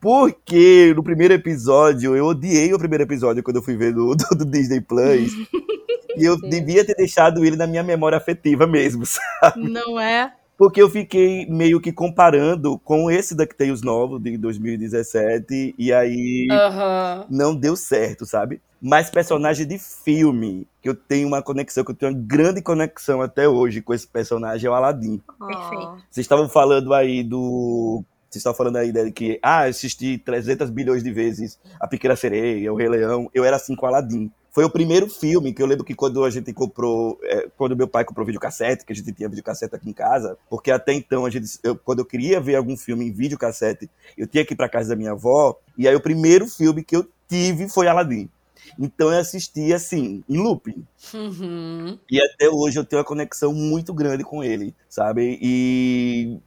Porque 0.00 0.92
no 0.94 1.04
primeiro 1.04 1.32
episódio, 1.32 2.16
eu 2.16 2.26
odiei 2.26 2.74
o 2.74 2.78
primeiro 2.78 3.04
episódio 3.04 3.44
quando 3.44 3.56
eu 3.56 3.62
fui 3.62 3.76
ver 3.76 3.94
do, 3.94 4.14
do, 4.16 4.36
do 4.38 4.44
Disney 4.44 4.80
Plus. 4.80 5.32
e 6.18 6.24
eu 6.24 6.36
Sim. 6.36 6.48
devia 6.48 6.84
ter 6.84 6.96
deixado 6.96 7.44
ele 7.44 7.56
na 7.56 7.66
minha 7.66 7.84
memória 7.84 8.18
afetiva 8.18 8.66
mesmo, 8.66 9.04
sabe? 9.40 9.70
Não 9.70 9.98
é? 10.00 10.34
Porque 10.56 10.80
eu 10.80 10.88
fiquei 10.88 11.46
meio 11.46 11.80
que 11.80 11.92
comparando 11.92 12.78
com 12.78 13.10
esse 13.10 13.34
DuckTales 13.34 13.82
novo 13.82 14.18
de 14.18 14.36
2017, 14.36 15.74
e 15.76 15.92
aí 15.92 16.46
Aham. 16.50 17.26
não 17.28 17.54
deu 17.54 17.74
certo, 17.74 18.24
sabe? 18.24 18.60
Mas 18.80 19.10
personagem 19.10 19.64
de 19.64 19.78
filme, 19.78 20.66
que 20.80 20.88
eu 20.88 20.94
tenho 20.94 21.28
uma 21.28 21.40
conexão, 21.40 21.84
que 21.84 21.92
eu 21.92 21.94
tenho 21.94 22.12
uma 22.12 22.18
grande 22.20 22.60
conexão 22.60 23.22
até 23.22 23.48
hoje 23.48 23.80
com 23.80 23.94
esse 23.94 24.08
personagem, 24.08 24.66
é 24.66 24.70
o 24.70 24.74
Aladdin. 24.74 25.22
Perfeito. 25.38 26.02
Vocês 26.10 26.24
estavam 26.24 26.48
falando 26.48 26.92
aí 26.92 27.22
do. 27.22 28.02
Vocês 28.28 28.40
estavam 28.40 28.56
falando 28.56 28.76
aí 28.76 28.90
dele 28.90 29.12
que, 29.12 29.38
ah, 29.42 29.66
eu 29.66 29.70
assisti 29.70 30.18
300 30.18 30.70
bilhões 30.70 31.04
de 31.04 31.12
vezes 31.12 31.60
A 31.78 31.86
Pequena 31.86 32.16
Sereia, 32.16 32.72
O 32.72 32.76
Rei 32.76 32.88
Leão. 32.88 33.30
Eu 33.32 33.44
era 33.44 33.56
assim 33.56 33.76
com 33.76 33.86
Aladdin. 33.86 34.30
Foi 34.52 34.64
o 34.64 34.70
primeiro 34.70 35.08
filme 35.08 35.52
que 35.54 35.62
eu 35.62 35.66
lembro 35.66 35.84
que 35.84 35.94
quando 35.94 36.22
a 36.24 36.30
gente 36.30 36.52
comprou, 36.52 37.18
é, 37.22 37.48
quando 37.56 37.74
meu 37.76 37.88
pai 37.88 38.04
comprou 38.04 38.26
videocassete, 38.26 38.84
que 38.84 38.92
a 38.92 38.96
gente 38.96 39.10
tinha 39.12 39.28
videocassete 39.28 39.74
aqui 39.74 39.88
em 39.88 39.94
casa, 39.94 40.36
porque 40.50 40.70
até 40.70 40.92
então, 40.92 41.24
a 41.24 41.30
gente, 41.30 41.58
eu- 41.62 41.74
quando 41.76 42.00
eu 42.00 42.04
queria 42.04 42.38
ver 42.40 42.56
algum 42.56 42.76
filme 42.76 43.06
em 43.06 43.12
videocassete, 43.12 43.88
eu 44.16 44.26
tinha 44.26 44.44
que 44.44 44.52
ir 44.52 44.56
pra 44.56 44.68
casa 44.68 44.90
da 44.90 44.96
minha 44.96 45.12
avó, 45.12 45.58
e 45.76 45.88
aí 45.88 45.94
o 45.94 46.00
primeiro 46.00 46.46
filme 46.46 46.84
que 46.84 46.94
eu 46.96 47.08
tive 47.28 47.68
foi 47.68 47.88
Aladdin. 47.88 48.28
Então 48.78 49.10
eu 49.12 49.18
assisti 49.18 49.72
assim, 49.72 50.22
em 50.28 50.36
looping. 50.38 50.84
Uhum. 51.14 51.98
E 52.10 52.20
até 52.22 52.48
hoje 52.48 52.78
eu 52.78 52.84
tenho 52.84 53.00
uma 53.00 53.06
conexão 53.06 53.52
muito 53.52 53.92
grande 53.92 54.22
com 54.22 54.42
ele, 54.44 54.74
sabe? 54.88 55.38
E 55.42 56.38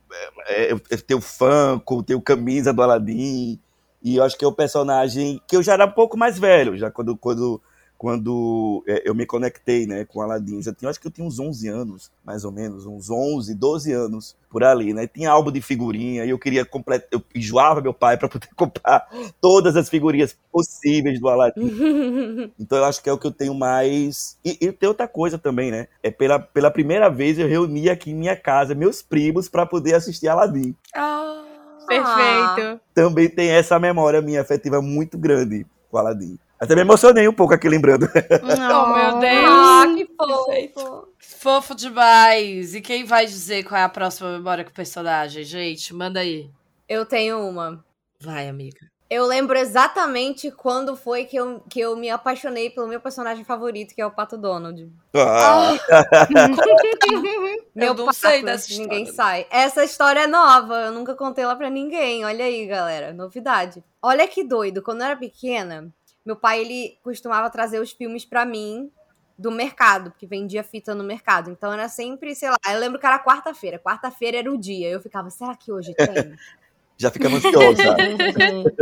é, 0.48 0.72
eu 0.72 0.80
eu 0.90 1.02
tenho 1.02 1.22
Funko, 1.22 2.04
tenho 2.04 2.22
camisa 2.22 2.72
do 2.74 2.82
Aladdin. 2.82 3.60
E 4.04 4.16
eu 4.18 4.24
acho 4.24 4.38
que 4.38 4.46
é 4.46 4.48
o 4.48 4.52
personagem 4.54 5.42
que 5.48 5.56
eu 5.56 5.64
já 5.64 5.74
era 5.74 5.86
um 5.86 5.92
pouco 5.92 6.16
mais 6.18 6.38
velho, 6.38 6.78
já 6.78 6.92
quando, 6.92 7.18
quando, 7.18 7.60
quando 7.98 8.84
é, 8.88 9.04
eu 9.06 9.16
me 9.16 9.26
conectei 9.26 9.86
né, 9.86 10.06
com 10.06 10.20
o 10.20 10.22
Aladdin. 10.22 10.62
Já 10.62 10.74
tinha, 10.74 10.90
acho 10.90 11.00
que 11.00 11.08
eu 11.08 11.12
tinha 11.12 11.26
uns 11.26 11.40
11 11.40 11.68
anos, 11.68 12.12
mais 12.24 12.44
ou 12.44 12.52
menos, 12.52 12.86
uns 12.86 13.10
11, 13.10 13.54
12 13.56 13.92
anos 13.92 14.36
por 14.50 14.64
ali, 14.64 14.94
né? 14.94 15.08
Tinha 15.08 15.32
álbum 15.32 15.52
de 15.52 15.62
figurinha 15.62 16.26
e 16.26 16.30
eu 16.30 16.40
queria 16.40 16.66
completar, 16.66 17.08
eu 17.12 17.22
enjoava 17.34 17.82
meu 17.82 17.94
pai 17.94 18.18
para 18.18 18.30
poder 18.30 18.48
comprar 18.56 19.08
todas 19.42 19.76
as 19.76 19.90
figurinhas 19.90 20.38
possíveis 20.52 21.20
do 21.20 21.28
Aladdin. 21.28 22.52
Então 22.60 22.78
eu 22.78 22.86
acho 22.86 23.02
que 23.02 23.10
é 23.10 23.14
o 23.14 23.18
que 23.18 23.28
eu 23.28 23.32
tenho 23.32 23.54
mais. 23.54 24.38
E, 24.44 24.58
e 24.62 24.72
tem 24.72 24.88
outra 24.88 25.08
coisa 25.08 25.38
também, 25.38 25.72
né? 25.72 25.88
É 26.02 26.10
pela, 26.10 26.40
pela 26.40 26.72
primeira 26.72 27.10
vez 27.10 27.38
eu 27.38 27.48
reuni 27.48 27.90
aqui 27.90 28.12
em 28.12 28.16
minha 28.16 28.36
casa 28.36 28.74
meus 28.74 29.02
primos 29.02 29.50
para 29.50 29.66
poder 29.66 29.96
assistir 29.96 30.28
Aladdin. 30.28 30.76
Ah. 30.94 31.44
Perfeito. 31.88 32.82
Também 32.94 33.30
tem 33.30 33.50
essa 33.50 33.80
memória 33.80 34.22
minha 34.22 34.42
afetiva 34.42 34.82
muito 34.82 35.18
grande 35.18 35.66
com 35.90 35.98
Aladdin. 35.98 36.38
Até 36.60 36.74
me 36.76 36.82
emocionei 36.82 37.28
um 37.28 37.34
pouco 37.34 37.54
aqui 37.54 37.68
lembrando. 37.68 38.08
Oh, 38.42 38.96
meu 38.96 39.20
Deus. 39.20 39.46
Ah, 39.50 39.86
que 39.96 40.10
fofo. 40.16 41.08
Fofo 41.20 41.76
demais. 41.76 42.74
E 42.74 42.82
quem 42.82 43.04
vai 43.04 43.26
dizer 43.26 43.64
qual 43.64 43.80
é 43.80 43.84
a 43.84 43.90
próxima 43.90 44.32
memória 44.32 44.64
com 44.64 44.72
o 44.72 44.74
personagem, 44.74 45.44
gente? 45.44 45.94
Manda 45.94 46.22
aí. 46.22 46.50
Eu 46.88 47.06
tenho 47.06 47.40
uma. 47.48 47.84
Vai, 48.20 48.48
amiga. 48.48 48.80
Eu 49.08 49.26
lembro 49.28 49.56
exatamente 49.56 50.50
quando 50.50 50.96
foi 50.96 51.26
que 51.26 51.38
eu, 51.38 51.62
que 51.70 51.80
eu 51.80 51.96
me 51.96 52.10
apaixonei 52.10 52.72
pelo 52.72 52.88
meu 52.88 53.00
personagem 53.00 53.44
favorito, 53.46 53.94
que 53.94 54.02
é 54.02 54.06
o 54.06 54.10
Pato 54.10 54.36
Donald. 54.36 54.92
Ah, 55.14 55.74
Meu 57.76 57.94
não 57.94 58.12
sei 58.12 58.42
pato, 58.42 58.46
dessa 58.46 58.74
Ninguém 58.74 59.04
história. 59.04 59.46
sai. 59.46 59.48
Essa 59.52 59.84
história 59.84 60.22
é 60.22 60.28
nova, 60.28 60.86
eu 60.86 60.92
nunca 60.92 61.14
contei 61.14 61.46
lá 61.46 61.56
pra 61.56 61.70
ninguém. 61.70 62.26
Olha 62.26 62.46
aí, 62.46 62.66
galera, 62.66 63.14
novidade. 63.14 63.84
Olha 64.02 64.28
que 64.28 64.44
doido, 64.44 64.82
quando 64.82 65.02
eu 65.02 65.06
era 65.08 65.16
pequena, 65.16 65.94
meu 66.26 66.36
pai 66.36 66.62
ele 66.62 66.98
costumava 67.04 67.50
trazer 67.50 67.80
os 67.80 67.92
filmes 67.92 68.26
pra 68.26 68.46
mim 68.46 68.92
do 69.38 69.52
mercado, 69.52 70.12
porque 70.12 70.26
vendia 70.26 70.64
fita 70.64 70.96
no 70.96 71.04
mercado. 71.04 71.52
Então 71.52 71.72
era 71.72 71.88
sempre, 71.90 72.34
sei 72.34 72.50
lá, 72.50 72.58
eu 72.70 72.80
lembro 72.80 73.00
que 73.00 73.06
era 73.06 73.20
quarta-feira. 73.20 73.78
Quarta-feira 73.78 74.38
era 74.38 74.52
o 74.52 74.58
dia. 74.58 74.90
Eu 74.90 75.02
ficava, 75.02 75.30
será 75.30 75.56
que 75.56 75.72
hoje 75.72 75.94
tem? 75.94 76.36
já 76.98 77.12
ficava 77.12 77.36
ansiosa. 77.36 77.96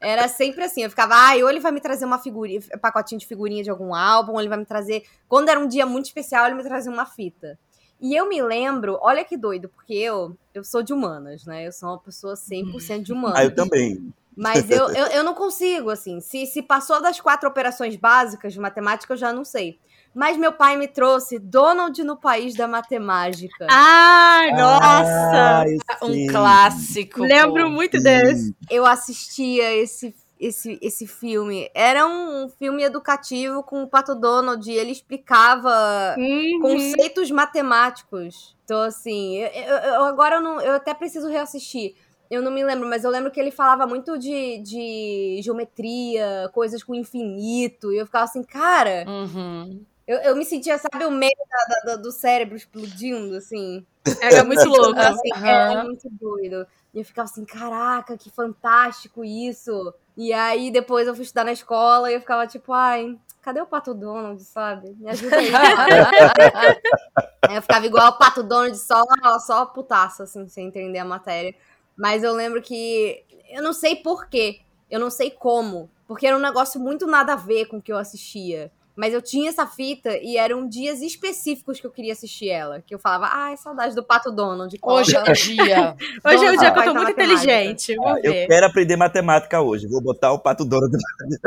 Era 0.00 0.26
sempre 0.26 0.64
assim, 0.64 0.82
eu 0.82 0.90
ficava, 0.90 1.14
ai, 1.14 1.44
ou 1.44 1.48
ele 1.48 1.60
vai 1.60 1.70
me 1.70 1.80
trazer 1.80 2.04
uma 2.04 2.18
figurinha, 2.18 2.60
pacotinho 2.80 3.20
de 3.20 3.26
figurinha 3.26 3.62
de 3.62 3.70
algum 3.70 3.94
álbum, 3.94 4.32
ou 4.32 4.40
ele 4.40 4.48
vai 4.48 4.58
me 4.58 4.64
trazer. 4.64 5.04
Quando 5.28 5.48
era 5.48 5.60
um 5.60 5.68
dia 5.68 5.86
muito 5.86 6.06
especial, 6.06 6.44
ele 6.46 6.56
me 6.56 6.64
trazia 6.64 6.90
uma 6.90 7.06
fita. 7.06 7.56
E 8.00 8.16
eu 8.16 8.28
me 8.28 8.42
lembro, 8.42 8.98
olha 9.00 9.24
que 9.24 9.36
doido, 9.36 9.68
porque 9.68 9.94
eu, 9.94 10.36
eu 10.52 10.64
sou 10.64 10.82
de 10.82 10.92
humanas, 10.92 11.46
né? 11.46 11.68
Eu 11.68 11.72
sou 11.72 11.88
uma 11.88 11.98
pessoa 12.00 12.34
100% 12.34 13.02
de 13.02 13.12
humanas. 13.12 13.38
ah, 13.38 13.44
eu 13.44 13.54
também. 13.54 14.12
Mas 14.36 14.70
eu, 14.70 14.88
eu, 14.90 15.06
eu 15.08 15.24
não 15.24 15.34
consigo, 15.34 15.90
assim. 15.90 16.20
Se, 16.20 16.46
se 16.46 16.62
passou 16.62 17.00
das 17.02 17.20
quatro 17.20 17.48
operações 17.48 17.96
básicas 17.96 18.52
de 18.52 18.58
matemática, 18.60 19.12
eu 19.12 19.16
já 19.18 19.32
não 19.32 19.44
sei. 19.44 19.78
Mas 20.14 20.36
meu 20.36 20.52
pai 20.52 20.76
me 20.76 20.86
trouxe 20.88 21.38
Donald 21.38 22.02
no 22.04 22.16
País 22.18 22.54
da 22.54 22.68
Matemática. 22.68 23.66
Ah, 23.70 24.42
nossa! 24.52 25.62
Ai, 25.62 25.76
Um 26.02 26.12
sim. 26.12 26.26
clássico. 26.26 27.22
Lembro 27.22 27.64
pô. 27.64 27.70
muito 27.70 27.98
desse. 28.02 28.54
eu 28.70 28.84
assistia 28.84 29.72
esse, 29.74 30.14
esse, 30.38 30.78
esse 30.82 31.06
filme. 31.06 31.70
Era 31.74 32.06
um 32.06 32.46
filme 32.58 32.82
educativo 32.82 33.62
com 33.62 33.82
o 33.82 33.88
Pato 33.88 34.14
Donald 34.14 34.70
e 34.70 34.74
ele 34.74 34.92
explicava 34.92 36.14
Uhum. 36.18 36.58
conceitos 36.60 37.30
matemáticos. 37.30 38.54
Então, 38.64 38.80
assim, 38.82 39.36
eu, 39.38 39.48
eu- 39.48 39.76
eu- 39.94 40.04
agora 40.04 40.36
eu, 40.36 40.40
não, 40.42 40.60
eu 40.60 40.74
até 40.74 40.92
preciso 40.94 41.28
reassistir. 41.28 41.94
Eu 42.32 42.40
não 42.42 42.50
me 42.50 42.64
lembro, 42.64 42.88
mas 42.88 43.04
eu 43.04 43.10
lembro 43.10 43.30
que 43.30 43.38
ele 43.38 43.50
falava 43.50 43.86
muito 43.86 44.16
de, 44.18 44.58
de 44.58 45.40
geometria, 45.42 46.48
coisas 46.54 46.82
com 46.82 46.94
infinito. 46.94 47.92
E 47.92 47.98
eu 47.98 48.06
ficava 48.06 48.24
assim, 48.24 48.42
cara, 48.42 49.04
Uhum. 49.06 49.84
eu, 50.06 50.18
eu 50.20 50.34
me 50.36 50.44
sentia, 50.44 50.78
sabe, 50.78 51.04
o 51.04 51.10
meio 51.10 51.36
da- 51.50 51.92
da- 51.92 51.96
do 51.96 52.10
cérebro 52.10 52.56
explodindo, 52.56 53.36
assim. 53.36 53.84
Era 54.20 54.42
muito 54.44 54.64
louco. 54.66 54.98
Assim, 54.98 55.28
Aham. 55.34 55.46
Era 55.46 55.84
muito 55.84 56.08
doido. 56.10 56.66
E 56.94 57.00
eu 57.00 57.04
ficava 57.04 57.28
assim, 57.28 57.44
caraca, 57.44 58.16
que 58.16 58.30
fantástico 58.30 59.22
isso. 59.24 59.92
E 60.16 60.32
aí 60.32 60.70
depois 60.70 61.06
eu 61.06 61.14
fui 61.14 61.24
estudar 61.24 61.44
na 61.44 61.52
escola 61.52 62.10
e 62.10 62.14
eu 62.14 62.20
ficava 62.20 62.46
tipo, 62.46 62.72
ai, 62.72 63.18
cadê 63.42 63.60
o 63.60 63.66
Pato 63.66 63.92
Donald, 63.94 64.42
sabe? 64.42 64.90
Me 64.98 65.10
ajuda 65.10 65.36
aí. 65.36 65.50
Aí 67.48 67.56
eu 67.56 67.62
ficava 67.62 67.84
igual 67.86 68.08
o 68.10 68.18
Pato 68.18 68.42
Donald, 68.42 68.76
só, 68.78 69.02
só 69.40 69.66
putaça, 69.66 70.22
assim, 70.24 70.46
sem 70.48 70.68
entender 70.68 70.98
a 70.98 71.04
matéria. 71.04 71.54
Mas 71.96 72.22
eu 72.22 72.32
lembro 72.32 72.60
que. 72.62 73.24
Eu 73.50 73.62
não 73.62 73.72
sei 73.72 73.96
porquê. 73.96 74.60
Eu 74.90 75.00
não 75.00 75.10
sei 75.10 75.30
como. 75.30 75.90
Porque 76.06 76.26
era 76.26 76.36
um 76.36 76.40
negócio 76.40 76.80
muito 76.80 77.06
nada 77.06 77.32
a 77.32 77.36
ver 77.36 77.66
com 77.66 77.78
o 77.78 77.82
que 77.82 77.92
eu 77.92 77.96
assistia. 77.96 78.70
Mas 78.94 79.14
eu 79.14 79.22
tinha 79.22 79.48
essa 79.48 79.66
fita 79.66 80.18
e 80.18 80.36
eram 80.36 80.68
dias 80.68 81.00
específicos 81.00 81.80
que 81.80 81.86
eu 81.86 81.90
queria 81.90 82.12
assistir 82.12 82.50
ela. 82.50 82.82
Que 82.82 82.94
eu 82.94 82.98
falava, 82.98 83.30
ai, 83.32 83.56
saudade 83.56 83.94
do 83.94 84.02
Pato 84.02 84.30
Donald. 84.30 84.76
Hoje 84.82 85.16
é 85.16 85.22
o 85.22 85.32
dia. 85.32 85.96
Hoje 86.24 86.44
é 86.44 86.50
o 86.50 86.58
dia 86.58 86.70
que 86.70 86.78
eu 86.78 86.84
tô 86.84 86.94
muito 86.94 87.08
matemática. 87.08 87.22
inteligente. 87.22 87.96
Ah, 88.04 88.14
eu 88.22 88.46
quero 88.46 88.66
aprender 88.66 88.96
matemática 88.96 89.60
hoje. 89.62 89.86
Vou 89.86 90.02
botar 90.02 90.32
o 90.32 90.38
pato 90.38 90.64
Donald. 90.64 90.94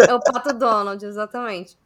É 0.08 0.14
o 0.14 0.20
Pato 0.20 0.54
Donald, 0.54 1.06
exatamente. 1.06 1.78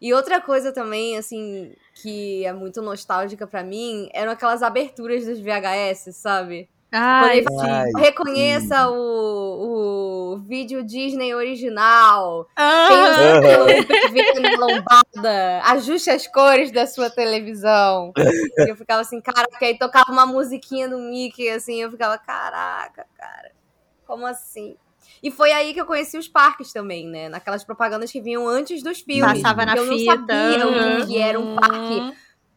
E 0.00 0.12
outra 0.12 0.40
coisa 0.40 0.72
também, 0.72 1.16
assim, 1.16 1.72
que 1.94 2.44
é 2.44 2.52
muito 2.52 2.82
nostálgica 2.82 3.46
pra 3.46 3.62
mim, 3.62 4.10
eram 4.12 4.32
aquelas 4.32 4.62
aberturas 4.62 5.24
dos 5.24 5.40
VHS, 5.40 6.14
sabe? 6.14 6.68
Ai. 6.92 7.44
Ai, 7.60 7.90
Reconheça 7.96 8.88
o, 8.90 10.34
o 10.34 10.38
vídeo 10.38 10.84
Disney 10.84 11.34
original. 11.34 12.46
Ah, 12.56 12.86
Tem 12.88 13.80
o 13.80 13.86
PV 13.86 14.40
na 14.40 14.56
lombada. 14.66 15.60
Ajuste 15.64 16.10
as 16.10 16.26
cores 16.26 16.70
da 16.70 16.86
sua 16.86 17.10
televisão. 17.10 18.12
E 18.16 18.70
eu 18.70 18.76
ficava 18.76 19.00
assim, 19.02 19.20
caraca, 19.20 19.58
aí 19.64 19.76
tocava 19.76 20.10
uma 20.12 20.26
musiquinha 20.26 20.88
do 20.88 20.98
Mickey, 20.98 21.48
assim, 21.50 21.82
eu 21.82 21.90
ficava, 21.90 22.16
caraca, 22.18 23.06
cara, 23.18 23.50
como 24.06 24.24
assim? 24.26 24.76
E 25.22 25.30
foi 25.30 25.50
aí 25.52 25.72
que 25.74 25.80
eu 25.80 25.86
conheci 25.86 26.16
os 26.18 26.28
parques 26.28 26.72
também, 26.72 27.06
né? 27.08 27.28
Naquelas 27.28 27.64
propagandas 27.64 28.12
que 28.12 28.20
vinham 28.20 28.46
antes 28.46 28.82
dos 28.82 29.00
filmes. 29.00 29.42
Passava 29.42 29.64
na 29.66 29.72
que 29.72 29.78
eu 29.78 29.86
não 29.86 29.98
fita. 29.98 30.12
sabia 30.12 30.66
o 30.66 30.70
Uhum. 30.70 31.06
que 31.06 31.18
era 31.18 31.40
um 31.40 31.56
parque. 31.56 32.16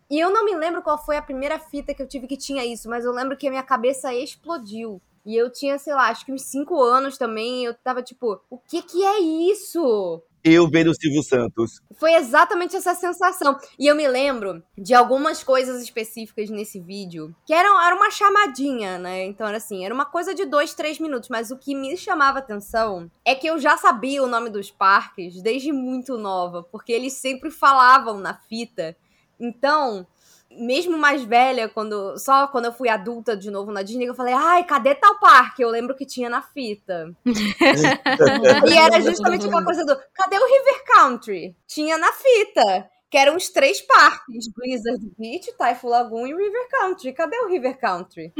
E 0.10 0.20
eu 0.20 0.32
não 0.32 0.44
me 0.44 0.56
lembro 0.56 0.82
qual 0.82 0.98
foi 0.98 1.18
a 1.18 1.22
primeira 1.22 1.60
fita 1.60 1.94
que 1.94 2.02
eu 2.02 2.08
tive 2.08 2.28
que 2.28 2.36
tinha 2.36 2.66
isso, 2.66 2.90
mas 2.90 3.06
eu 3.06 3.12
lembro 3.12 3.38
que 3.38 3.48
a 3.48 3.52
minha 3.52 3.64
cabeça 3.64 4.14
explodiu. 4.14 5.02
E 5.26 5.36
eu 5.36 5.52
tinha, 5.52 5.78
sei 5.78 5.94
lá, 5.94 6.10
acho 6.10 6.26
que 6.26 6.32
uns 6.32 6.44
5 6.44 6.82
anos 6.82 7.18
também. 7.18 7.66
Eu 7.66 7.74
tava 7.76 8.02
tipo, 8.02 8.42
o 8.50 8.58
que 8.58 8.82
que 8.82 9.04
é 9.04 9.20
isso? 9.20 10.24
Eu 10.44 10.70
vendo 10.70 10.90
o 10.90 10.96
Silvio 10.96 11.22
Santos. 11.22 11.82
Foi 12.00 12.14
exatamente 12.14 12.76
essa 12.76 12.96
sensação. 12.96 13.60
E 13.78 13.86
eu 13.86 13.96
me 13.96 14.08
lembro 14.08 14.64
de 14.78 14.94
algumas 14.94 15.44
coisas 15.44 15.84
específicas 15.84 16.50
nesse 16.50 16.80
vídeo, 16.80 17.36
que 17.46 17.54
eram, 17.54 17.80
era 17.80 17.94
uma 17.94 18.10
chamadinha, 18.10 18.98
né? 18.98 19.26
Então 19.26 19.46
era 19.46 19.58
assim, 19.58 19.84
era 19.84 19.94
uma 19.94 20.06
coisa 20.06 20.34
de 20.34 20.46
dois, 20.46 20.74
três 20.74 20.98
minutos. 20.98 21.30
Mas 21.30 21.52
o 21.52 21.58
que 21.58 21.76
me 21.76 21.96
chamava 21.98 22.40
atenção 22.40 23.12
é 23.26 23.36
que 23.36 23.48
eu 23.48 23.60
já 23.60 23.76
sabia 23.76 24.24
o 24.24 24.28
nome 24.28 24.50
dos 24.50 24.72
parques 24.72 25.42
desde 25.42 25.74
muito 25.74 26.18
nova, 26.18 26.64
porque 26.64 26.94
eles 26.94 27.14
sempre 27.14 27.52
falavam 27.52 28.18
na 28.18 28.34
fita. 28.34 28.96
Então, 29.40 30.06
mesmo 30.52 30.98
mais 30.98 31.24
velha, 31.24 31.70
quando 31.70 32.18
só 32.18 32.48
quando 32.48 32.66
eu 32.66 32.74
fui 32.74 32.90
adulta 32.90 33.38
de 33.38 33.52
novo 33.52 33.72
na 33.72 33.84
Disney, 33.84 34.06
eu 34.06 34.16
falei, 34.16 34.34
ai, 34.34 34.64
cadê 34.64 34.96
tal 34.96 35.20
parque? 35.20 35.62
Eu 35.62 35.70
lembro 35.70 35.96
que 35.96 36.06
tinha 36.06 36.30
na 36.30 36.42
fita. 36.42 37.14
E 38.68 38.78
era 38.78 39.00
justamente 39.02 39.46
aquela 39.46 39.64
coisa 39.64 39.86
do 39.86 39.96
cadê 40.14 40.38
o 40.38 40.46
River 40.46 40.84
Country? 40.86 41.56
Tinha 41.68 41.98
na 41.98 42.12
fita. 42.12 42.90
Que 43.10 43.18
eram 43.18 43.36
os 43.36 43.50
três 43.50 43.82
parques: 43.82 44.48
Blizzard 44.56 45.04
Beach, 45.18 45.52
Typhoon 45.58 45.90
Lagoon 45.90 46.28
e 46.28 46.36
River 46.36 46.68
Country. 46.70 47.14
Cadê 47.14 47.38
o 47.40 47.48
River 47.48 47.80
Country? 47.80 48.32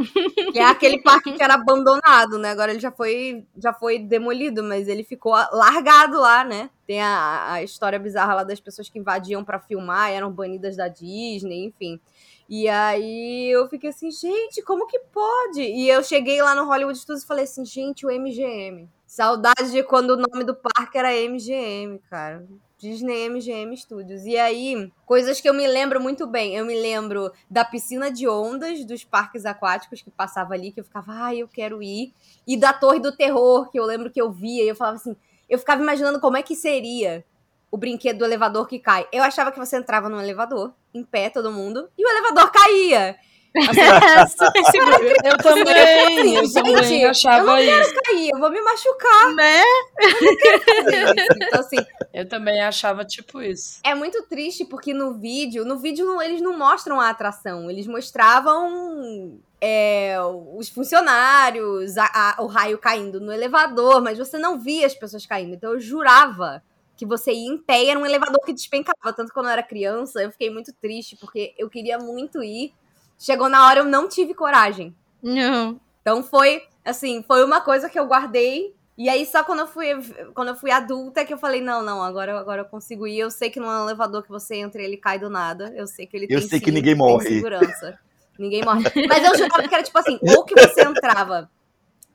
que 0.52 0.58
é 0.58 0.64
aquele 0.64 1.02
parque 1.02 1.32
que 1.32 1.42
era 1.42 1.54
abandonado, 1.54 2.38
né? 2.38 2.50
Agora 2.50 2.70
ele 2.70 2.80
já 2.80 2.92
foi, 2.92 3.44
já 3.56 3.72
foi 3.72 3.98
demolido, 3.98 4.62
mas 4.62 4.86
ele 4.86 5.02
ficou 5.02 5.32
largado 5.32 6.20
lá, 6.20 6.44
né? 6.44 6.70
Tem 6.86 7.00
a, 7.00 7.52
a 7.52 7.62
história 7.62 7.98
bizarra 7.98 8.34
lá 8.34 8.44
das 8.44 8.60
pessoas 8.60 8.88
que 8.88 8.98
invadiam 8.98 9.44
pra 9.44 9.58
filmar, 9.58 10.10
eram 10.10 10.30
banidas 10.30 10.76
da 10.76 10.88
Disney, 10.88 11.64
enfim. 11.64 12.00
E 12.48 12.68
aí 12.68 13.48
eu 13.48 13.68
fiquei 13.68 13.90
assim, 13.90 14.10
gente, 14.10 14.60
como 14.62 14.88
que 14.88 14.98
pode? 14.98 15.62
E 15.62 15.88
eu 15.88 16.02
cheguei 16.02 16.42
lá 16.42 16.52
no 16.52 16.64
Hollywood 16.64 16.98
Studios 16.98 17.22
e 17.22 17.26
falei 17.26 17.44
assim, 17.44 17.64
gente, 17.64 18.04
o 18.04 18.10
MGM. 18.10 18.88
Saudade 19.06 19.70
de 19.70 19.84
quando 19.84 20.10
o 20.10 20.16
nome 20.16 20.42
do 20.42 20.54
parque 20.54 20.98
era 20.98 21.14
MGM, 21.14 22.00
cara. 22.10 22.44
Disney 22.80 23.28
MGM 23.28 23.76
Studios. 23.76 24.24
E 24.24 24.38
aí, 24.38 24.90
coisas 25.04 25.38
que 25.38 25.46
eu 25.46 25.52
me 25.52 25.66
lembro 25.66 26.00
muito 26.00 26.26
bem. 26.26 26.56
Eu 26.56 26.64
me 26.64 26.80
lembro 26.80 27.30
da 27.48 27.62
piscina 27.62 28.10
de 28.10 28.26
ondas 28.26 28.86
dos 28.86 29.04
parques 29.04 29.44
aquáticos 29.44 30.00
que 30.00 30.10
passava 30.10 30.54
ali, 30.54 30.72
que 30.72 30.80
eu 30.80 30.84
ficava, 30.84 31.12
ai, 31.12 31.42
eu 31.42 31.48
quero 31.48 31.82
ir. 31.82 32.14
E 32.46 32.56
da 32.56 32.72
Torre 32.72 32.98
do 32.98 33.14
Terror, 33.14 33.70
que 33.70 33.78
eu 33.78 33.84
lembro 33.84 34.10
que 34.10 34.20
eu 34.20 34.32
via, 34.32 34.64
e 34.64 34.68
eu 34.68 34.74
falava 34.74 34.96
assim, 34.96 35.14
eu 35.46 35.58
ficava 35.58 35.82
imaginando 35.82 36.18
como 36.20 36.38
é 36.38 36.42
que 36.42 36.56
seria 36.56 37.22
o 37.70 37.76
brinquedo 37.76 38.20
do 38.20 38.24
elevador 38.24 38.66
que 38.66 38.78
cai. 38.78 39.06
Eu 39.12 39.22
achava 39.22 39.52
que 39.52 39.58
você 39.58 39.76
entrava 39.76 40.08
no 40.08 40.18
elevador, 40.18 40.72
em 40.94 41.04
pé, 41.04 41.28
todo 41.28 41.52
mundo, 41.52 41.86
e 41.98 42.04
o 42.04 42.08
elevador 42.08 42.50
caía. 42.50 43.18
super 44.30 44.64
seguro. 44.70 45.14
Eu 45.24 45.36
também, 45.38 46.34
eu 46.36 46.44
Gente, 46.44 46.52
também 46.54 47.02
eu 47.02 47.10
achava 47.10 47.44
não 47.44 47.58
isso. 47.58 47.94
Cair, 48.04 48.30
eu 48.32 48.38
vou 48.38 48.50
me 48.50 48.60
machucar. 48.60 49.34
Né? 49.34 49.62
Então, 51.42 51.60
assim, 51.60 51.76
Eu 52.12 52.28
também 52.28 52.60
achava 52.60 53.04
tipo 53.04 53.40
isso. 53.42 53.80
É 53.84 53.94
muito 53.94 54.22
triste 54.28 54.64
porque 54.64 54.92
no 54.94 55.14
vídeo, 55.14 55.64
no 55.64 55.78
vídeo 55.78 56.20
eles 56.22 56.40
não 56.40 56.56
mostram 56.56 57.00
a 57.00 57.08
atração, 57.10 57.70
eles 57.70 57.86
mostravam 57.86 59.38
é, 59.60 60.16
os 60.54 60.68
funcionários, 60.68 61.96
a- 61.98 62.34
a- 62.38 62.42
o 62.42 62.46
raio 62.46 62.78
caindo 62.78 63.20
no 63.20 63.32
elevador, 63.32 64.00
mas 64.02 64.18
você 64.18 64.38
não 64.38 64.58
via 64.58 64.86
as 64.86 64.94
pessoas 64.94 65.26
caindo. 65.26 65.54
Então 65.54 65.72
eu 65.72 65.80
jurava 65.80 66.62
que 66.96 67.04
você 67.06 67.32
ia 67.32 67.48
em 67.48 67.58
pé 67.58 67.84
e 67.84 67.88
era 67.90 67.98
um 67.98 68.06
elevador 68.06 68.40
que 68.44 68.52
despencava. 68.52 69.12
Tanto 69.14 69.32
quando 69.32 69.46
eu 69.46 69.52
era 69.52 69.62
criança, 69.62 70.22
eu 70.22 70.30
fiquei 70.30 70.50
muito 70.50 70.72
triste 70.80 71.16
porque 71.16 71.54
eu 71.58 71.68
queria 71.68 71.98
muito 71.98 72.42
ir. 72.42 72.72
Chegou 73.20 73.50
na 73.50 73.66
hora, 73.66 73.80
eu 73.80 73.84
não 73.84 74.08
tive 74.08 74.32
coragem. 74.32 74.96
Não. 75.22 75.78
Então 76.00 76.22
foi, 76.22 76.62
assim, 76.82 77.22
foi 77.22 77.44
uma 77.44 77.60
coisa 77.60 77.90
que 77.90 77.98
eu 78.00 78.06
guardei. 78.06 78.74
E 78.96 79.10
aí 79.10 79.26
só 79.26 79.44
quando 79.44 79.60
eu 79.60 79.66
fui, 79.66 79.88
quando 80.34 80.48
eu 80.48 80.56
fui 80.56 80.70
adulta 80.70 81.20
é 81.20 81.24
que 81.26 81.32
eu 81.32 81.38
falei, 81.38 81.60
não, 81.60 81.82
não, 81.82 82.02
agora, 82.02 82.38
agora 82.40 82.62
eu 82.62 82.64
consigo 82.64 83.06
ir. 83.06 83.18
Eu 83.18 83.30
sei 83.30 83.50
que 83.50 83.60
não 83.60 83.70
é 83.70 83.78
um 83.80 83.84
elevador 83.84 84.22
que 84.22 84.30
você 84.30 84.56
entra 84.56 84.80
e 84.80 84.86
ele 84.86 84.96
cai 84.96 85.18
do 85.18 85.28
nada. 85.28 85.70
Eu 85.76 85.86
sei 85.86 86.06
que 86.06 86.16
ele 86.16 86.24
Eu 86.30 86.40
tem 86.40 86.48
sei 86.48 86.60
que 86.60 86.66
sim, 86.70 86.72
ninguém 86.72 86.94
tem 86.94 86.98
morre. 86.98 87.28
segurança. 87.28 87.98
Ninguém 88.38 88.64
morre. 88.64 88.84
Mas 89.06 89.22
eu 89.22 89.36
jurava 89.36 89.68
que 89.68 89.74
era 89.74 89.84
tipo 89.84 89.98
assim, 89.98 90.18
ou 90.22 90.42
que 90.44 90.54
você 90.54 90.82
entrava 90.82 91.50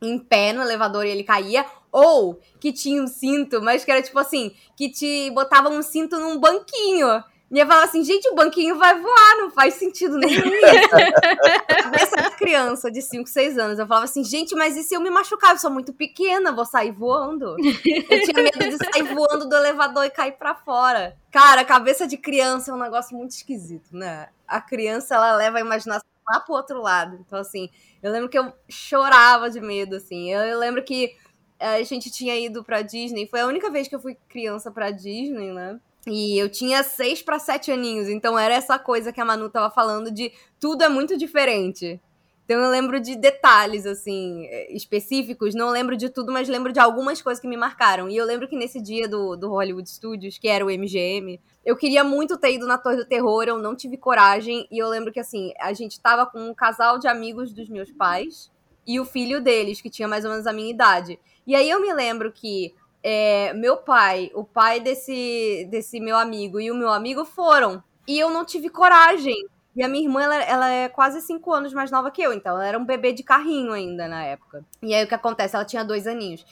em 0.02 0.18
pé 0.18 0.54
no 0.54 0.62
elevador 0.64 1.06
e 1.06 1.10
ele 1.10 1.24
caía, 1.24 1.66
ou 1.92 2.40
que 2.60 2.74
tinha 2.74 3.02
um 3.02 3.08
cinto, 3.08 3.62
mas 3.62 3.86
que 3.86 3.90
era 3.92 4.02
tipo 4.02 4.20
assim, 4.20 4.54
que 4.76 4.90
te 4.90 5.32
botava 5.32 5.70
um 5.70 5.82
cinto 5.82 6.20
num 6.20 6.38
banquinho. 6.40 7.24
E 7.52 7.60
eu 7.60 7.68
falava 7.68 7.86
assim, 7.86 8.04
gente, 8.04 8.28
o 8.30 8.36
banquinho 8.36 8.78
vai 8.78 9.00
voar, 9.00 9.38
não 9.38 9.52
faz 9.52 9.76
sentido 9.76 10.18
nenhum 10.18 10.42
isso. 10.44 12.16
De 12.16 12.36
criança 12.38 12.92
de 12.92 13.02
5, 13.02 13.30
6 13.30 13.58
anos. 13.58 13.80
Eu 13.80 13.86
falava 13.86 14.06
assim, 14.06 14.24
gente, 14.24 14.56
mas 14.56 14.76
e 14.76 14.84
se 14.84 14.96
eu 14.96 15.02
me 15.02 15.10
machucar? 15.10 15.52
Eu 15.52 15.60
sou 15.60 15.70
muito 15.70 15.94
pequena, 15.94 16.52
vou 16.52 16.66
sair 16.66 16.92
voando. 16.92 17.56
Eu 17.60 18.24
tinha 18.24 18.44
medo 18.44 18.70
de 18.70 18.78
sair 18.78 19.04
voando 19.14 19.48
do 19.48 19.56
elevador 19.56 20.06
e 20.06 20.10
cair 20.10 20.34
pra 20.34 20.56
fora. 20.56 21.16
Cara, 21.32 21.64
cabeça 21.64 22.08
de 22.08 22.18
criança 22.18 22.72
é 22.72 22.74
um 22.74 22.80
negócio 22.80 23.16
muito 23.16 23.32
esquisito, 23.32 23.96
né? 23.96 24.30
A 24.48 24.60
criança, 24.60 25.16
ela 25.16 25.36
leva 25.36 25.58
a 25.58 25.62
imaginação 25.62 26.08
lá 26.28 26.40
pro 26.40 26.56
outro 26.56 26.82
lado. 26.82 27.18
Então, 27.26 27.40
assim, 27.40 27.70
eu 28.02 28.12
lembro 28.12 28.30
que 28.30 28.40
eu 28.40 28.52
chorava 28.68 29.50
de 29.50 29.62
medo, 29.62 29.96
assim. 29.96 30.34
Eu, 30.34 30.42
eu 30.42 30.60
lembro 30.60 30.84
que 30.84 31.16
a 31.60 31.82
gente 31.84 32.12
tinha 32.12 32.38
ido 32.38 32.64
pra 32.64 32.82
Disney. 32.82 33.28
Foi 33.28 33.42
a 33.42 33.48
única 33.48 33.70
vez 33.70 33.88
que 33.88 33.96
eu 33.96 34.00
fui 34.00 34.18
criança 34.28 34.72
pra 34.72 34.92
Disney, 34.92 35.54
né? 35.54 35.80
E 36.08 36.38
eu 36.38 36.50
tinha 36.50 36.84
seis 36.84 37.22
para 37.22 37.40
sete 37.40 37.72
aninhos, 37.72 38.08
então 38.08 38.38
era 38.38 38.54
essa 38.54 38.78
coisa 38.78 39.12
que 39.12 39.20
a 39.20 39.26
Manu 39.26 39.50
tava 39.50 39.74
falando 39.74 40.12
de 40.12 40.32
tudo 40.60 40.84
é 40.84 40.90
muito 40.90 41.18
diferente. 41.18 42.00
Então 42.46 42.62
eu 42.62 42.70
lembro 42.70 43.00
de 43.00 43.16
detalhes, 43.16 43.88
assim, 43.88 44.46
eh, 44.46 44.72
específicos, 44.72 45.56
não 45.56 45.72
lembro 45.72 45.98
de 45.98 46.10
tudo, 46.10 46.32
mas 46.32 46.48
lembro 46.48 46.72
de 46.72 46.80
algumas 46.80 47.20
coisas 47.20 47.42
que 47.42 47.48
me 47.48 47.58
marcaram. 47.58 48.08
E 48.08 48.16
eu 48.16 48.24
lembro 48.24 48.48
que 48.48 48.56
nesse 48.56 48.80
dia 48.80 49.08
do, 49.08 49.36
do 49.36 49.50
Hollywood 49.50 49.90
Studios, 49.90 50.38
que 50.38 50.48
era 50.48 50.64
o 50.64 50.70
MGM, 50.70 51.42
eu 51.66 51.76
queria 51.76 52.04
muito 52.04 52.38
ter 52.38 52.54
ido 52.54 52.68
na 52.68 52.78
Torre 52.78 52.98
do 52.98 53.06
Terror, 53.06 53.46
eu 53.46 53.58
não 53.58 53.76
tive 53.76 53.98
coragem. 53.98 54.68
E 54.72 54.78
eu 54.78 54.88
lembro 54.88 55.12
que, 55.12 55.20
assim, 55.20 55.54
a 55.60 55.74
gente 55.74 56.00
tava 56.00 56.24
com 56.28 56.40
um 56.40 56.54
casal 56.54 57.00
de 57.00 57.08
amigos 57.08 57.52
dos 57.52 57.68
meus 57.68 57.92
pais 57.92 58.52
e 58.86 59.00
o 59.00 59.06
filho 59.06 59.42
deles, 59.42 59.82
que 59.82 59.90
tinha 59.90 60.08
mais 60.08 60.24
ou 60.24 60.30
menos 60.30 60.46
a 60.46 60.54
minha 60.54 60.70
idade. 60.70 61.20
E 61.48 61.56
aí 61.56 61.68
eu 61.68 61.82
me 61.82 61.92
lembro 61.94 62.32
que 62.32 62.76
é, 63.08 63.54
meu 63.54 63.78
pai, 63.78 64.32
o 64.34 64.44
pai 64.44 64.80
desse, 64.80 65.68
desse 65.70 66.00
meu 66.00 66.18
amigo 66.18 66.60
e 66.60 66.72
o 66.72 66.76
meu 66.76 66.90
amigo 66.92 67.24
foram. 67.24 67.84
E 68.08 68.18
eu 68.20 68.32
não 68.32 68.44
tive 68.44 68.68
coragem. 68.68 69.36
E 69.76 69.84
a 69.84 69.88
minha 69.88 70.04
irmã, 70.04 70.24
ela, 70.24 70.36
ela 70.44 70.70
é 70.72 70.90
quase 70.90 71.22
cinco 71.22 71.54
anos 71.54 71.72
mais 71.72 71.92
nova 71.92 72.10
que 72.10 72.22
eu, 72.24 72.34
então 72.34 72.54
ela 72.56 72.66
era 72.66 72.80
um 72.80 72.86
bebê 72.86 73.14
de 73.14 73.22
carrinho 73.22 73.74
ainda 73.74 74.08
na 74.08 74.24
época. 74.24 74.64
E 74.82 74.92
aí 74.96 75.04
o 75.04 75.08
que 75.08 75.14
acontece? 75.14 75.56
Ela 75.56 75.66
tinha 75.66 75.84
dois 75.86 76.08
aninhos. 76.08 76.44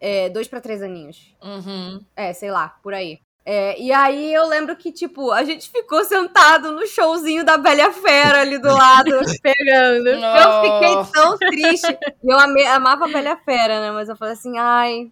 É, 0.00 0.30
dois 0.30 0.48
para 0.48 0.62
três 0.62 0.82
aninhos. 0.82 1.34
Uhum. 1.42 2.00
É, 2.16 2.32
sei 2.32 2.50
lá, 2.50 2.74
por 2.82 2.94
aí. 2.94 3.18
É, 3.44 3.78
e 3.78 3.92
aí 3.92 4.32
eu 4.32 4.46
lembro 4.46 4.76
que, 4.76 4.90
tipo, 4.92 5.30
a 5.30 5.42
gente 5.44 5.68
ficou 5.70 6.04
sentado 6.04 6.72
no 6.72 6.86
showzinho 6.86 7.44
da 7.44 7.58
Bela 7.58 7.92
Fera 7.92 8.40
ali 8.42 8.58
do 8.58 8.68
lado. 8.68 9.10
Esperando. 9.24 10.06
Eu 10.08 10.62
fiquei 10.62 11.12
tão 11.12 11.36
triste. 11.36 11.98
E 12.24 12.32
eu 12.32 12.38
amei- 12.38 12.66
amava 12.66 13.04
a 13.06 13.08
Bela 13.08 13.36
Fera, 13.44 13.80
né? 13.80 13.90
Mas 13.90 14.08
eu 14.08 14.16
falei 14.16 14.34
assim, 14.34 14.56
ai. 14.56 15.10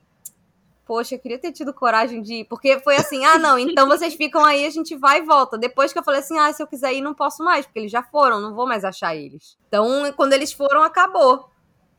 Poxa, 0.86 1.16
eu 1.16 1.18
queria 1.18 1.38
ter 1.38 1.52
tido 1.52 1.74
coragem 1.74 2.22
de 2.22 2.34
ir. 2.34 2.44
Porque 2.44 2.78
foi 2.80 2.96
assim, 2.96 3.24
ah, 3.24 3.38
não, 3.38 3.58
então 3.58 3.88
vocês 3.88 4.14
ficam 4.14 4.44
aí, 4.44 4.64
a 4.64 4.70
gente 4.70 4.96
vai 4.96 5.18
e 5.18 5.22
volta. 5.22 5.58
Depois 5.58 5.92
que 5.92 5.98
eu 5.98 6.04
falei 6.04 6.20
assim, 6.20 6.38
ah, 6.38 6.52
se 6.52 6.62
eu 6.62 6.66
quiser 6.66 6.94
ir, 6.94 7.00
não 7.00 7.12
posso 7.12 7.42
mais, 7.42 7.66
porque 7.66 7.80
eles 7.80 7.90
já 7.90 8.02
foram, 8.02 8.40
não 8.40 8.54
vou 8.54 8.66
mais 8.66 8.84
achar 8.84 9.14
eles. 9.14 9.58
Então, 9.68 10.12
quando 10.16 10.32
eles 10.32 10.52
foram, 10.52 10.82
acabou. 10.82 11.50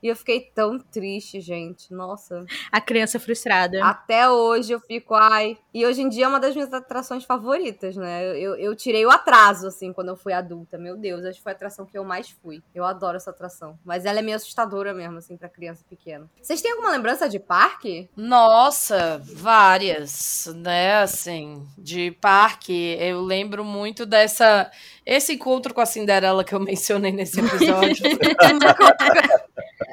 E 0.08 0.10
eu 0.10 0.15
fiquei 0.15 0.39
tão 0.39 0.80
triste, 0.80 1.41
gente. 1.41 1.93
Nossa. 1.93 2.46
A 2.72 2.80
criança 2.80 3.20
frustrada. 3.20 3.84
Até 3.84 4.30
hoje 4.30 4.72
eu 4.72 4.80
fico, 4.80 5.13
ai. 5.13 5.58
E 5.74 5.86
hoje 5.86 6.02
em 6.02 6.08
dia 6.08 6.24
é 6.24 6.28
uma 6.30 6.39
das 6.39 6.56
minhas 6.56 6.72
atrações 6.72 7.26
favoritas, 7.26 7.98
né? 7.98 8.26
Eu, 8.39 8.56
eu 8.56 8.74
tirei 8.74 9.06
o 9.06 9.10
atraso, 9.10 9.67
assim, 9.67 9.91
quando 9.91 10.08
eu 10.08 10.15
fui 10.15 10.32
adulta. 10.32 10.78
Meu 10.78 10.96
Deus, 10.96 11.26
acho 11.26 11.39
que 11.39 11.43
foi 11.43 11.52
a 11.52 11.56
atração 11.56 11.86
que 11.86 11.98
eu 11.98 12.06
mais 12.06 12.30
fui. 12.30 12.63
Eu 12.74 12.86
adoro 12.86 13.17
essa 13.17 13.32
atração. 13.32 13.78
Mas 13.84 14.06
ela 14.06 14.20
é 14.20 14.22
meio 14.22 14.38
assustadora 14.38 14.93
mesmo, 14.93 15.17
assim, 15.17 15.36
pra 15.36 15.50
criança 15.50 15.84
pequena. 15.89 16.30
Vocês 16.41 16.62
têm 16.62 16.72
alguma 16.72 16.91
lembrança 16.91 17.28
de 17.28 17.38
parque? 17.38 18.10
Nossa, 18.15 19.22
várias, 19.26 20.50
né? 20.56 21.02
Assim, 21.02 21.67
de 21.78 22.12
parque. 22.12 22.96
Eu 22.98 23.20
lembro 23.20 23.65
muito 23.65 24.06
dessa. 24.06 24.72
Esse 25.06 25.34
encontro 25.34 25.74
com 25.74 25.82
a 25.82 25.86
Cinderela 25.86 26.46
que 26.46 26.56
eu 26.56 26.62
mencionei 26.63 27.12
nesse 27.12 27.41
episódio. 27.41 28.06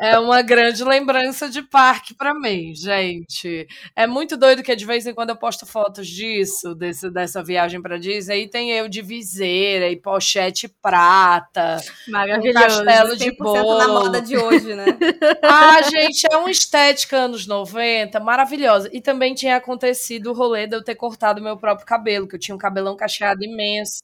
É 0.01 0.19
uma 0.19 0.43
grande 0.43 0.83
lembrança 0.83 1.49
de 1.49 1.63
parque 1.63 2.15
para 2.15 2.35
mim, 2.35 2.75
gente. 2.75 3.67
É 3.95 4.07
muito 4.07 4.37
doido 4.37 4.63
que 4.63 4.75
de 4.75 4.85
vez 4.85 5.07
em 5.07 5.15
quando 5.15 5.31
eu 5.31 5.37
posto 5.37 5.65
fotos 5.65 6.09
disso, 6.09 6.75
desse, 6.75 7.11
dessa 7.11 7.43
viagem 7.43 7.81
para 7.81 7.99
Disney, 7.99 8.49
tem 8.49 8.71
eu 8.73 8.89
de 8.89 9.01
viseira 9.01 9.89
e 9.89 9.97
pochete 9.97 10.69
prata, 10.69 11.77
Maravilhoso. 12.09 12.59
um 12.59 12.85
castelo 12.85 13.17
de 13.17 13.31
bolo. 13.37 13.79
na 13.79 13.89
moda 13.89 14.21
de 14.21 14.37
hoje, 14.37 14.75
né? 14.75 14.85
Ah, 15.43 15.81
gente, 15.83 16.27
é 16.31 16.37
uma 16.37 16.51
estética 16.51 17.17
anos 17.17 17.47
90 17.47 18.19
maravilhosa. 18.21 18.89
E 18.93 19.01
também 19.01 19.35
tinha 19.35 19.57
acontecido 19.57 20.31
o 20.31 20.35
rolê 20.35 20.67
de 20.67 20.75
eu 20.75 20.83
ter 20.83 20.95
cortado 20.95 21.43
meu 21.43 21.57
próprio 21.57 21.87
cabelo, 21.87 22.27
que 22.27 22.35
eu 22.35 22.41
tinha 22.41 22.55
um 22.55 22.59
cabelão 22.59 22.97
cacheado 22.97 23.45
imenso. 23.45 24.03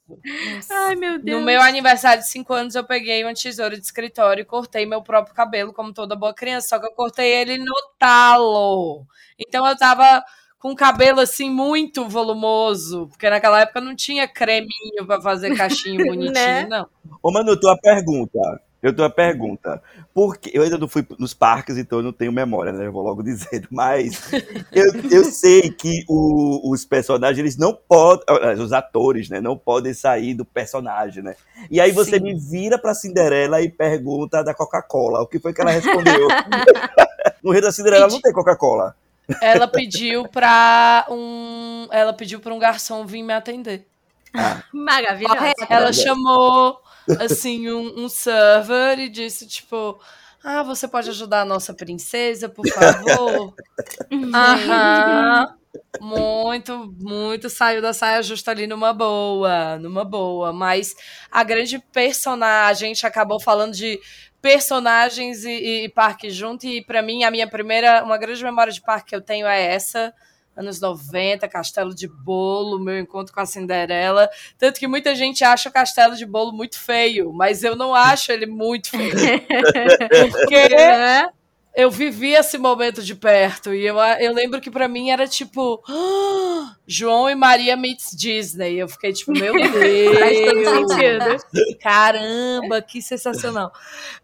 Ai, 0.71 0.97
meu 0.97 1.19
Deus. 1.19 1.39
No 1.39 1.45
meu 1.45 1.61
aniversário 1.61 2.23
de 2.23 2.29
5 2.29 2.53
anos, 2.53 2.75
eu 2.75 2.85
peguei 2.85 3.25
uma 3.25 3.35
tesoura 3.35 3.77
de 3.77 3.85
escritório 3.85 4.43
e 4.43 4.45
cortei 4.45 4.87
meu 4.87 5.03
próprio 5.03 5.35
cabelo, 5.35 5.73
como 5.81 5.95
toda 5.95 6.15
boa 6.15 6.35
criança, 6.35 6.69
só 6.69 6.79
que 6.79 6.87
eu 6.87 6.93
cortei 6.93 7.33
ele 7.33 7.57
no 7.57 7.73
talo. 7.99 9.07
Então 9.39 9.67
eu 9.67 9.75
tava 9.75 10.23
com 10.59 10.73
o 10.73 10.77
cabelo 10.77 11.21
assim 11.21 11.49
muito 11.49 12.07
volumoso, 12.07 13.09
porque 13.09 13.31
naquela 13.31 13.61
época 13.63 13.81
não 13.81 13.97
tinha 13.97 14.29
creminho 14.29 15.07
pra 15.07 15.23
fazer 15.23 15.57
cachinho 15.57 16.05
bonitinho, 16.07 16.35
Né? 16.35 16.67
não. 16.69 16.87
Ô, 17.23 17.33
Manu, 17.33 17.59
tua 17.59 17.79
pergunta. 17.81 18.39
Eu 18.83 18.95
tenho 18.95 19.05
uma 19.07 19.15
pergunta. 19.15 19.83
Porque 20.15 20.51
eu 20.55 20.63
ainda 20.63 20.79
não 20.79 20.89
fui 20.89 21.07
nos 21.19 21.35
parques, 21.35 21.77
então 21.77 21.99
eu 21.99 22.03
não 22.03 22.13
tenho 22.13 22.33
memória, 22.33 22.73
né? 22.73 22.87
Eu 22.87 22.93
vou 22.93 23.03
logo 23.03 23.23
dizendo. 23.25 23.69
Mas 23.71 24.31
eu, 24.73 24.87
eu 25.11 25.25
sei 25.25 25.71
que 25.71 26.05
o- 26.09 26.71
os 26.73 26.85
personagens, 26.85 27.39
eles 27.39 27.57
não 27.59 27.75
podem. 27.75 28.25
Os 28.59 28.73
atores, 28.73 29.29
né? 29.29 29.41
Não 29.41 29.57
podem 29.57 29.93
sair 29.93 30.35
do 30.35 30.45
personagem, 30.45 31.23
né? 31.23 31.35
E 31.71 31.81
aí 31.81 31.93
você 31.93 32.17
Sim. 32.19 32.23
me 32.25 32.35
vira 32.35 32.79
pra 32.79 32.95
Cinderela 32.95 33.61
e 33.61 33.69
pergunta 33.69 34.43
da 34.43 34.55
Coca-Cola. 34.55 35.21
O 35.21 35.27
que 35.27 35.39
foi 35.39 35.53
que 35.53 35.61
ela 35.61 35.71
respondeu? 35.71 36.29
no 37.45 37.53
Rei 37.53 37.61
da 37.61 37.71
Cinderela 37.73 38.09
não 38.09 38.21
tem 38.21 38.33
Coca-Cola. 38.33 38.95
Ela 39.43 39.69
pediu 39.69 40.27
pra 40.27 41.07
um. 41.11 41.87
Ela 41.93 42.13
pediu 42.13 42.41
pra 42.41 42.53
um 42.53 42.59
garçom 42.59 43.07
vir 43.07 43.23
me 43.23 43.33
atender. 43.33 43.87
Maravilhoso. 44.73 45.37
Correto. 45.37 45.67
Ela 45.69 45.93
chamou, 45.93 46.81
assim, 47.19 47.71
um, 47.71 48.05
um 48.05 48.09
server 48.09 48.99
e 48.99 49.09
disse, 49.09 49.47
tipo, 49.47 50.01
ah, 50.43 50.63
você 50.63 50.89
pode 50.89 51.11
ajudar 51.11 51.43
a 51.43 51.45
nossa 51.45 51.75
princesa, 51.75 52.49
por 52.49 52.67
favor? 52.67 53.55
Aham. 54.13 55.57
Muito, 56.01 56.95
muito 56.99 57.51
saiu 57.51 57.83
da 57.83 57.93
saia 57.93 58.23
justa 58.23 58.51
ali 58.51 58.67
numa 58.67 58.93
boa, 58.93 59.79
numa 59.79 60.03
boa. 60.03 60.51
Mas 60.51 60.95
a 61.31 61.45
grande 61.45 61.79
personagem, 61.93 62.91
a 62.91 62.95
gente 62.95 63.07
acabou 63.07 63.39
falando 63.39 63.75
de 63.75 64.01
personagens 64.41 65.45
e, 65.45 65.85
e 65.85 65.89
parque 65.91 66.31
junto, 66.31 66.67
e 66.67 66.83
pra 66.83 67.03
mim, 67.03 67.25
a 67.25 67.31
minha 67.31 67.47
primeira, 67.47 68.03
uma 68.03 68.17
grande 68.17 68.43
memória 68.43 68.73
de 68.73 68.81
parque 68.81 69.11
que 69.11 69.17
eu 69.17 69.21
tenho 69.21 69.47
é 69.47 69.63
essa. 69.63 70.15
Anos 70.57 70.81
90, 70.81 71.49
Castelo 71.49 71.95
de 71.95 72.07
Bolo, 72.09 72.79
meu 72.79 72.99
encontro 72.99 73.33
com 73.33 73.41
a 73.41 73.47
Cinderela. 73.47 74.29
Tanto 74.59 74.79
que 74.79 74.87
muita 74.87 75.15
gente 75.15 75.43
acha 75.45 75.69
o 75.69 75.73
Castelo 75.73 76.17
de 76.17 76.27
Bolo 76.27 76.53
muito 76.53 76.79
feio, 76.79 77.33
mas 77.33 77.63
eu 77.65 77.75
não 77.77 77.95
acho 77.95 78.31
ele 78.33 78.47
muito 78.47 78.91
feio. 78.91 79.13
Porque 80.33 80.69
Né? 80.69 81.29
eu 81.75 81.89
vivi 81.91 82.33
esse 82.35 82.59
momento 82.59 83.01
de 83.01 83.15
perto 83.15 83.73
e 83.73 83.87
eu, 83.87 83.97
eu 83.97 84.35
lembro 84.35 84.61
que 84.61 84.71
pra 84.73 84.89
mim 84.89 85.11
era 85.11 85.27
tipo 85.29 85.81
"Ah, 85.89 86.75
João 86.87 87.31
e 87.31 87.35
Maria 87.37 87.77
meets 87.77 88.11
Disney. 88.15 88.77
Eu 88.77 88.89
fiquei 88.89 89.13
tipo, 89.13 89.31
meu 89.33 89.55
Faz 89.55 89.71
todo 89.71 90.87
Deus, 90.97 91.43
sentido. 91.43 91.79
caramba, 91.81 92.83
que 92.83 93.01
sensacional. 93.01 93.73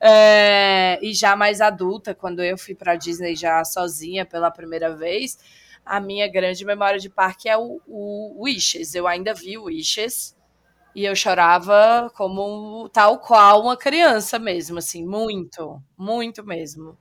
É, 0.00 0.98
e 1.00 1.14
já 1.14 1.36
mais 1.36 1.60
adulta, 1.60 2.14
quando 2.14 2.42
eu 2.42 2.58
fui 2.58 2.74
pra 2.74 2.96
Disney 2.96 3.36
já 3.36 3.64
sozinha 3.64 4.26
pela 4.26 4.50
primeira 4.50 4.94
vez, 4.94 5.38
a 5.86 6.00
minha 6.00 6.28
grande 6.28 6.64
memória 6.64 6.98
de 6.98 7.08
parque 7.08 7.48
é 7.48 7.56
o, 7.56 7.80
o 7.86 8.44
Wishes. 8.44 8.94
Eu 8.94 9.06
ainda 9.06 9.32
vi 9.32 9.56
o 9.56 9.64
Wishes. 9.64 10.36
E 10.94 11.04
eu 11.04 11.14
chorava 11.14 12.10
como 12.16 12.88
tal 12.88 13.18
qual 13.20 13.62
uma 13.62 13.76
criança 13.76 14.38
mesmo, 14.38 14.78
assim, 14.78 15.04
muito, 15.06 15.82
muito 15.96 16.42
mesmo. 16.42 16.98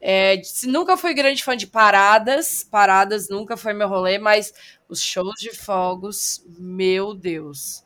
É, 0.00 0.40
nunca 0.64 0.96
fui 0.96 1.14
grande 1.14 1.42
fã 1.42 1.56
de 1.56 1.66
paradas, 1.66 2.62
paradas 2.62 3.28
nunca 3.28 3.56
foi 3.56 3.72
meu 3.72 3.88
rolê, 3.88 4.18
mas 4.18 4.52
os 4.88 5.00
shows 5.00 5.34
de 5.40 5.50
fogos, 5.54 6.44
meu 6.58 7.14
Deus. 7.14 7.82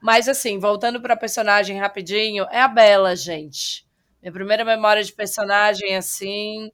Mas 0.00 0.28
assim, 0.28 0.58
voltando 0.58 1.00
para 1.00 1.16
personagem 1.16 1.78
rapidinho, 1.78 2.44
é 2.50 2.60
a 2.60 2.68
Bela, 2.68 3.14
gente. 3.16 3.86
Minha 4.22 4.32
primeira 4.32 4.64
memória 4.64 5.02
de 5.02 5.12
personagem 5.12 5.96
assim, 5.96 6.72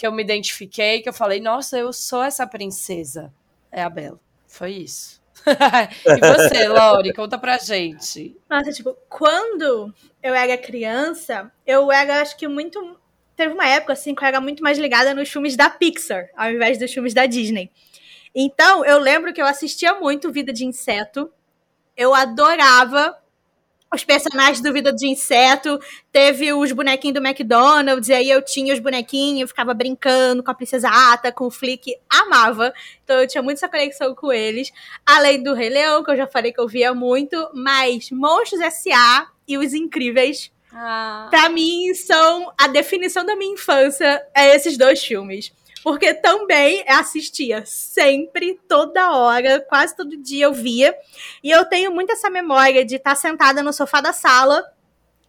que 0.00 0.06
eu 0.06 0.12
me 0.12 0.22
identifiquei, 0.22 1.02
que 1.02 1.10
eu 1.10 1.12
falei, 1.12 1.40
nossa, 1.40 1.76
eu 1.76 1.92
sou 1.92 2.22
essa 2.22 2.46
princesa. 2.46 3.30
É 3.70 3.82
a 3.82 3.90
Bela. 3.90 4.18
Foi 4.48 4.72
isso. 4.72 5.20
e 5.44 6.18
você, 6.18 6.68
Lori, 6.72 7.12
conta 7.12 7.36
pra 7.36 7.58
gente. 7.58 8.34
Nossa, 8.48 8.72
tipo, 8.72 8.96
quando 9.10 9.92
eu 10.22 10.34
era 10.34 10.56
criança, 10.56 11.52
eu 11.66 11.92
era, 11.92 12.22
acho 12.22 12.34
que 12.38 12.48
muito. 12.48 12.98
Teve 13.36 13.52
uma 13.52 13.68
época, 13.68 13.92
assim, 13.92 14.14
que 14.14 14.24
eu 14.24 14.28
era 14.28 14.40
muito 14.40 14.62
mais 14.62 14.78
ligada 14.78 15.12
nos 15.12 15.28
filmes 15.28 15.54
da 15.54 15.68
Pixar, 15.68 16.30
ao 16.34 16.50
invés 16.50 16.78
dos 16.78 16.90
filmes 16.90 17.12
da 17.12 17.26
Disney. 17.26 17.70
Então, 18.34 18.82
eu 18.86 18.98
lembro 18.98 19.34
que 19.34 19.42
eu 19.42 19.46
assistia 19.46 20.00
muito 20.00 20.32
Vida 20.32 20.50
de 20.50 20.64
Inseto. 20.64 21.30
Eu 21.94 22.14
adorava 22.14 23.18
os 23.92 24.04
personagens 24.04 24.60
do 24.60 24.72
Vida 24.72 24.92
de 24.92 25.08
Inseto. 25.08 25.78
Teve 26.12 26.52
os 26.52 26.70
bonequinhos 26.72 27.14
do 27.14 27.26
McDonald's, 27.26 28.08
e 28.08 28.12
aí 28.12 28.30
eu 28.30 28.42
tinha 28.42 28.72
os 28.72 28.80
bonequinhos, 28.80 29.50
ficava 29.50 29.74
brincando 29.74 30.42
com 30.42 30.50
a 30.50 30.54
Princesa 30.54 30.88
Ata, 30.88 31.32
com 31.32 31.46
o 31.46 31.50
Flick. 31.50 31.96
Amava. 32.08 32.72
Então, 33.02 33.20
eu 33.20 33.26
tinha 33.26 33.42
muito 33.42 33.58
essa 33.58 33.68
conexão 33.68 34.14
com 34.14 34.32
eles. 34.32 34.70
Além 35.04 35.42
do 35.42 35.54
Rei 35.54 35.68
Leão, 35.68 36.04
que 36.04 36.10
eu 36.10 36.16
já 36.16 36.26
falei 36.26 36.52
que 36.52 36.60
eu 36.60 36.68
via 36.68 36.94
muito. 36.94 37.36
Mas 37.52 38.10
Monstros 38.10 38.60
S.A. 38.60 39.28
e 39.46 39.58
Os 39.58 39.74
Incríveis 39.74 40.52
Ah, 40.72 41.26
Pra 41.30 41.48
mim, 41.48 41.92
são 41.94 42.52
a 42.56 42.68
definição 42.68 43.24
da 43.24 43.34
minha 43.34 43.54
infância 43.54 44.24
é 44.34 44.54
esses 44.54 44.76
dois 44.76 45.02
filmes. 45.02 45.52
Porque 45.82 46.12
também 46.14 46.84
assistia 46.86 47.64
sempre, 47.64 48.60
toda 48.68 49.16
hora, 49.16 49.60
quase 49.60 49.96
todo 49.96 50.16
dia 50.16 50.46
eu 50.46 50.52
via. 50.52 50.94
E 51.42 51.50
eu 51.50 51.64
tenho 51.64 51.90
muito 51.90 52.12
essa 52.12 52.28
memória 52.28 52.84
de 52.84 52.96
estar 52.96 53.14
sentada 53.14 53.62
no 53.62 53.72
sofá 53.72 54.00
da 54.00 54.12
sala, 54.12 54.64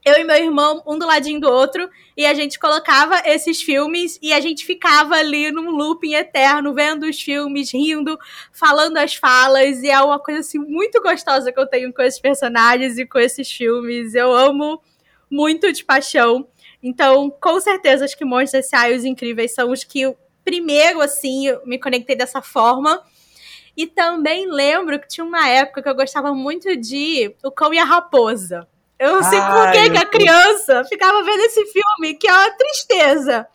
eu 0.04 0.16
e 0.16 0.24
meu 0.24 0.36
irmão, 0.36 0.82
um 0.88 0.98
do 0.98 1.06
ladinho 1.06 1.40
do 1.40 1.48
outro, 1.48 1.88
e 2.18 2.26
a 2.26 2.34
gente 2.34 2.58
colocava 2.58 3.22
esses 3.24 3.62
filmes 3.62 4.18
e 4.20 4.34
a 4.34 4.40
gente 4.40 4.66
ficava 4.66 5.16
ali 5.16 5.52
num 5.52 5.70
looping 5.70 6.16
eterno, 6.16 6.74
vendo 6.74 7.04
os 7.04 7.22
filmes, 7.22 7.72
rindo, 7.72 8.18
falando 8.52 8.98
as 8.98 9.14
falas, 9.14 9.84
e 9.84 9.92
é 9.92 10.02
uma 10.02 10.18
coisa 10.18 10.40
assim 10.40 10.58
muito 10.58 11.00
gostosa 11.02 11.52
que 11.52 11.60
eu 11.60 11.68
tenho 11.68 11.94
com 11.94 12.02
esses 12.02 12.20
personagens 12.20 12.98
e 12.98 13.06
com 13.06 13.20
esses 13.20 13.52
filmes. 13.52 14.16
Eu 14.16 14.34
amo 14.34 14.82
muito 15.30 15.72
de 15.72 15.86
paixão. 15.86 16.48
Então, 16.82 17.30
com 17.40 17.60
certeza, 17.62 18.04
acho 18.04 18.18
que 18.18 18.26
Monstros 18.26 18.66
S.A. 18.66 18.90
e 18.90 18.96
Os 18.96 19.06
Incríveis 19.06 19.54
são 19.54 19.72
os 19.72 19.84
que, 19.84 20.16
primeiro, 20.44 21.02
assim, 21.02 21.48
eu 21.48 21.62
me 21.66 21.80
conectei 21.80 22.16
dessa 22.16 22.42
forma. 22.42 23.02
E 23.76 23.88
também 23.88 24.48
lembro 24.48 25.00
que 25.00 25.08
tinha 25.08 25.26
uma 25.26 25.48
época 25.48 25.82
que 25.82 25.90
eu 25.90 25.96
gostava 25.96 26.34
muito 26.34 26.76
de 26.76 27.34
O 27.44 27.52
Cão 27.52 27.74
e 27.74 27.80
a 27.80 27.86
Raposa. 27.86 28.68
Eu 29.00 29.16
não 29.16 29.24
sei 29.24 29.40
por 29.42 29.72
que 29.72 29.90
que 29.90 29.98
a 29.98 30.06
criança 30.06 30.84
ficava 30.86 31.24
vendo 31.24 31.42
esse 31.42 31.66
filme, 31.66 32.14
que 32.16 32.28
é 32.28 32.34
uma 32.34 32.52
tristeza. 32.52 33.48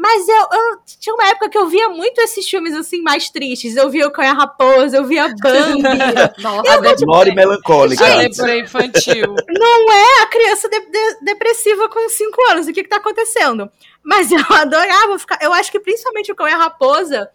Mas 0.00 0.28
eu, 0.28 0.36
eu- 0.36 0.78
tinha 1.00 1.12
uma 1.12 1.26
época 1.28 1.48
que 1.50 1.58
eu 1.58 1.66
via 1.66 1.88
muito 1.88 2.20
esses 2.20 2.48
filmes 2.48 2.72
assim 2.72 3.02
mais 3.02 3.28
tristes. 3.30 3.74
Eu 3.74 3.90
via 3.90 4.06
o 4.06 4.12
Cão 4.12 4.24
e 4.24 4.28
a 4.28 4.32
Raposa, 4.32 4.96
eu 4.96 5.04
via 5.04 5.26
Bambi. 5.42 5.82
nossa, 6.40 6.70
Lore 7.04 7.34
melancólica. 7.34 8.04
A 8.06 8.08
deprê 8.22 8.60
infantil. 8.60 9.34
não 9.48 9.92
é 9.92 10.22
a 10.22 10.26
criança 10.26 10.68
de- 10.68 10.80
de- 10.86 11.18
depressiva 11.22 11.88
com 11.88 12.08
5 12.08 12.40
anos. 12.50 12.68
O 12.68 12.72
que, 12.72 12.84
que 12.84 12.88
tá 12.88 12.98
acontecendo? 12.98 13.68
Mas 14.02 14.30
eu 14.30 14.38
adorava 14.54 15.18
ficar. 15.18 15.38
Eu 15.42 15.52
acho 15.52 15.72
que 15.72 15.80
principalmente 15.80 16.30
o 16.30 16.36
Cão 16.36 16.46
e 16.46 16.52
a 16.52 16.56
Raposa 16.58 17.28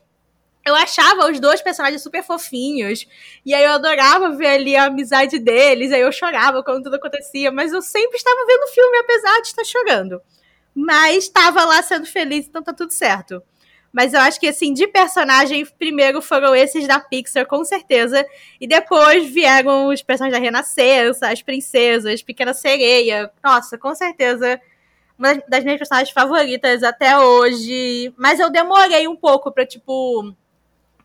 eu 0.66 0.74
achava 0.76 1.30
os 1.30 1.42
dois 1.42 1.62
personagens 1.62 2.02
super 2.02 2.24
fofinhos. 2.24 3.06
E 3.46 3.54
aí 3.54 3.66
eu 3.66 3.72
adorava 3.72 4.30
ver 4.32 4.48
ali 4.48 4.78
a 4.78 4.86
amizade 4.86 5.38
deles. 5.38 5.92
Aí 5.92 6.00
eu 6.00 6.12
chorava 6.14 6.64
quando 6.64 6.84
tudo 6.84 6.96
acontecia. 6.96 7.52
Mas 7.52 7.74
eu 7.74 7.82
sempre 7.82 8.16
estava 8.16 8.46
vendo 8.48 8.64
o 8.64 8.68
filme, 8.74 8.98
apesar 9.00 9.42
de 9.42 9.48
estar 9.50 9.66
chorando. 9.66 10.22
Mas 10.76 11.26
estava 11.26 11.64
lá 11.66 11.82
sendo 11.82 12.06
feliz, 12.06 12.48
então 12.48 12.64
tá 12.64 12.74
tudo 12.74 12.92
certo. 12.92 13.42
Mas 13.92 14.14
eu 14.14 14.20
acho 14.22 14.40
que, 14.40 14.48
assim, 14.48 14.74
de 14.74 14.88
personagem, 14.88 15.64
primeiro 15.78 16.20
foram 16.20 16.56
esses 16.56 16.88
da 16.88 17.00
Pixar, 17.00 17.46
com 17.46 17.64
certeza. 17.64 18.26
E 18.60 18.66
depois 18.66 19.30
vieram 19.30 19.90
os 19.90 20.02
personagens 20.02 20.40
da 20.40 20.44
Renascença, 20.44 21.30
as 21.30 21.44
princesas, 21.44 22.24
Pequena 22.24 22.56
Sereia. 22.56 23.32
Nossa, 23.44 23.78
com 23.78 23.94
certeza. 23.94 24.60
Uma 25.18 25.36
das 25.48 25.64
minhas 25.64 25.78
personagens 25.78 26.10
favoritas 26.10 26.82
até 26.82 27.20
hoje. 27.20 28.12
Mas 28.18 28.40
eu 28.40 28.50
demorei 28.50 29.08
um 29.08 29.16
pouco 29.16 29.52
pra, 29.52 29.64
tipo, 29.64 30.34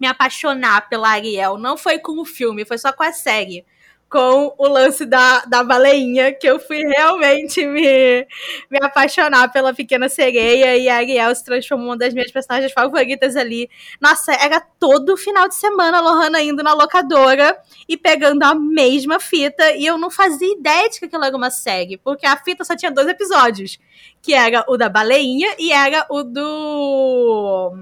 me 0.01 0.07
apaixonar 0.07 0.89
pela 0.89 1.11
Ariel. 1.11 1.59
Não 1.59 1.77
foi 1.77 1.99
com 1.99 2.19
o 2.19 2.25
filme, 2.25 2.65
foi 2.65 2.79
só 2.79 2.91
com 2.91 3.03
a 3.03 3.13
série 3.13 3.67
com 4.11 4.55
o 4.57 4.67
lance 4.67 5.05
da, 5.05 5.41
da 5.45 5.63
baleinha, 5.63 6.33
que 6.33 6.47
eu 6.47 6.59
fui 6.59 6.79
realmente 6.79 7.67
me, 7.67 8.27
me 8.71 8.79
apaixonar 8.83 9.53
pela 9.53 9.75
pequena 9.75 10.09
sereia 10.09 10.77
e 10.79 10.89
a 10.89 10.97
Ariel 10.97 11.35
se 11.35 11.45
transformou 11.45 11.89
uma 11.89 11.97
das 11.97 12.15
minhas 12.15 12.31
personagens 12.31 12.73
favoritas 12.73 13.37
ali. 13.37 13.69
Nossa, 14.01 14.33
era 14.33 14.61
todo 14.61 15.17
final 15.17 15.47
de 15.47 15.55
semana 15.55 15.99
a 15.99 16.01
Lohana 16.01 16.41
indo 16.41 16.63
na 16.63 16.73
locadora 16.73 17.59
e 17.87 17.97
pegando 17.97 18.43
a 18.45 18.55
mesma 18.55 19.21
fita, 19.21 19.73
e 19.73 19.85
eu 19.85 19.99
não 19.99 20.11
fazia 20.11 20.53
ideia 20.53 20.89
de 20.89 20.99
que 20.99 21.05
aquilo 21.05 21.25
era 21.25 21.37
uma 21.37 21.51
série, 21.51 21.99
porque 21.99 22.27
a 22.27 22.37
fita 22.37 22.65
só 22.65 22.75
tinha 22.75 22.91
dois 22.91 23.09
episódios, 23.09 23.79
que 24.23 24.33
era 24.33 24.65
o 24.69 24.77
da 24.79 24.89
baleinha 24.89 25.55
e 25.59 25.71
era 25.71 26.07
o 26.09 26.23
do 26.23 27.73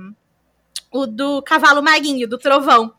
o 0.91 1.07
do 1.07 1.43
cavalo 1.43 1.83
marinho, 1.83 2.29
do 2.29 2.39
trovão. 2.39 2.93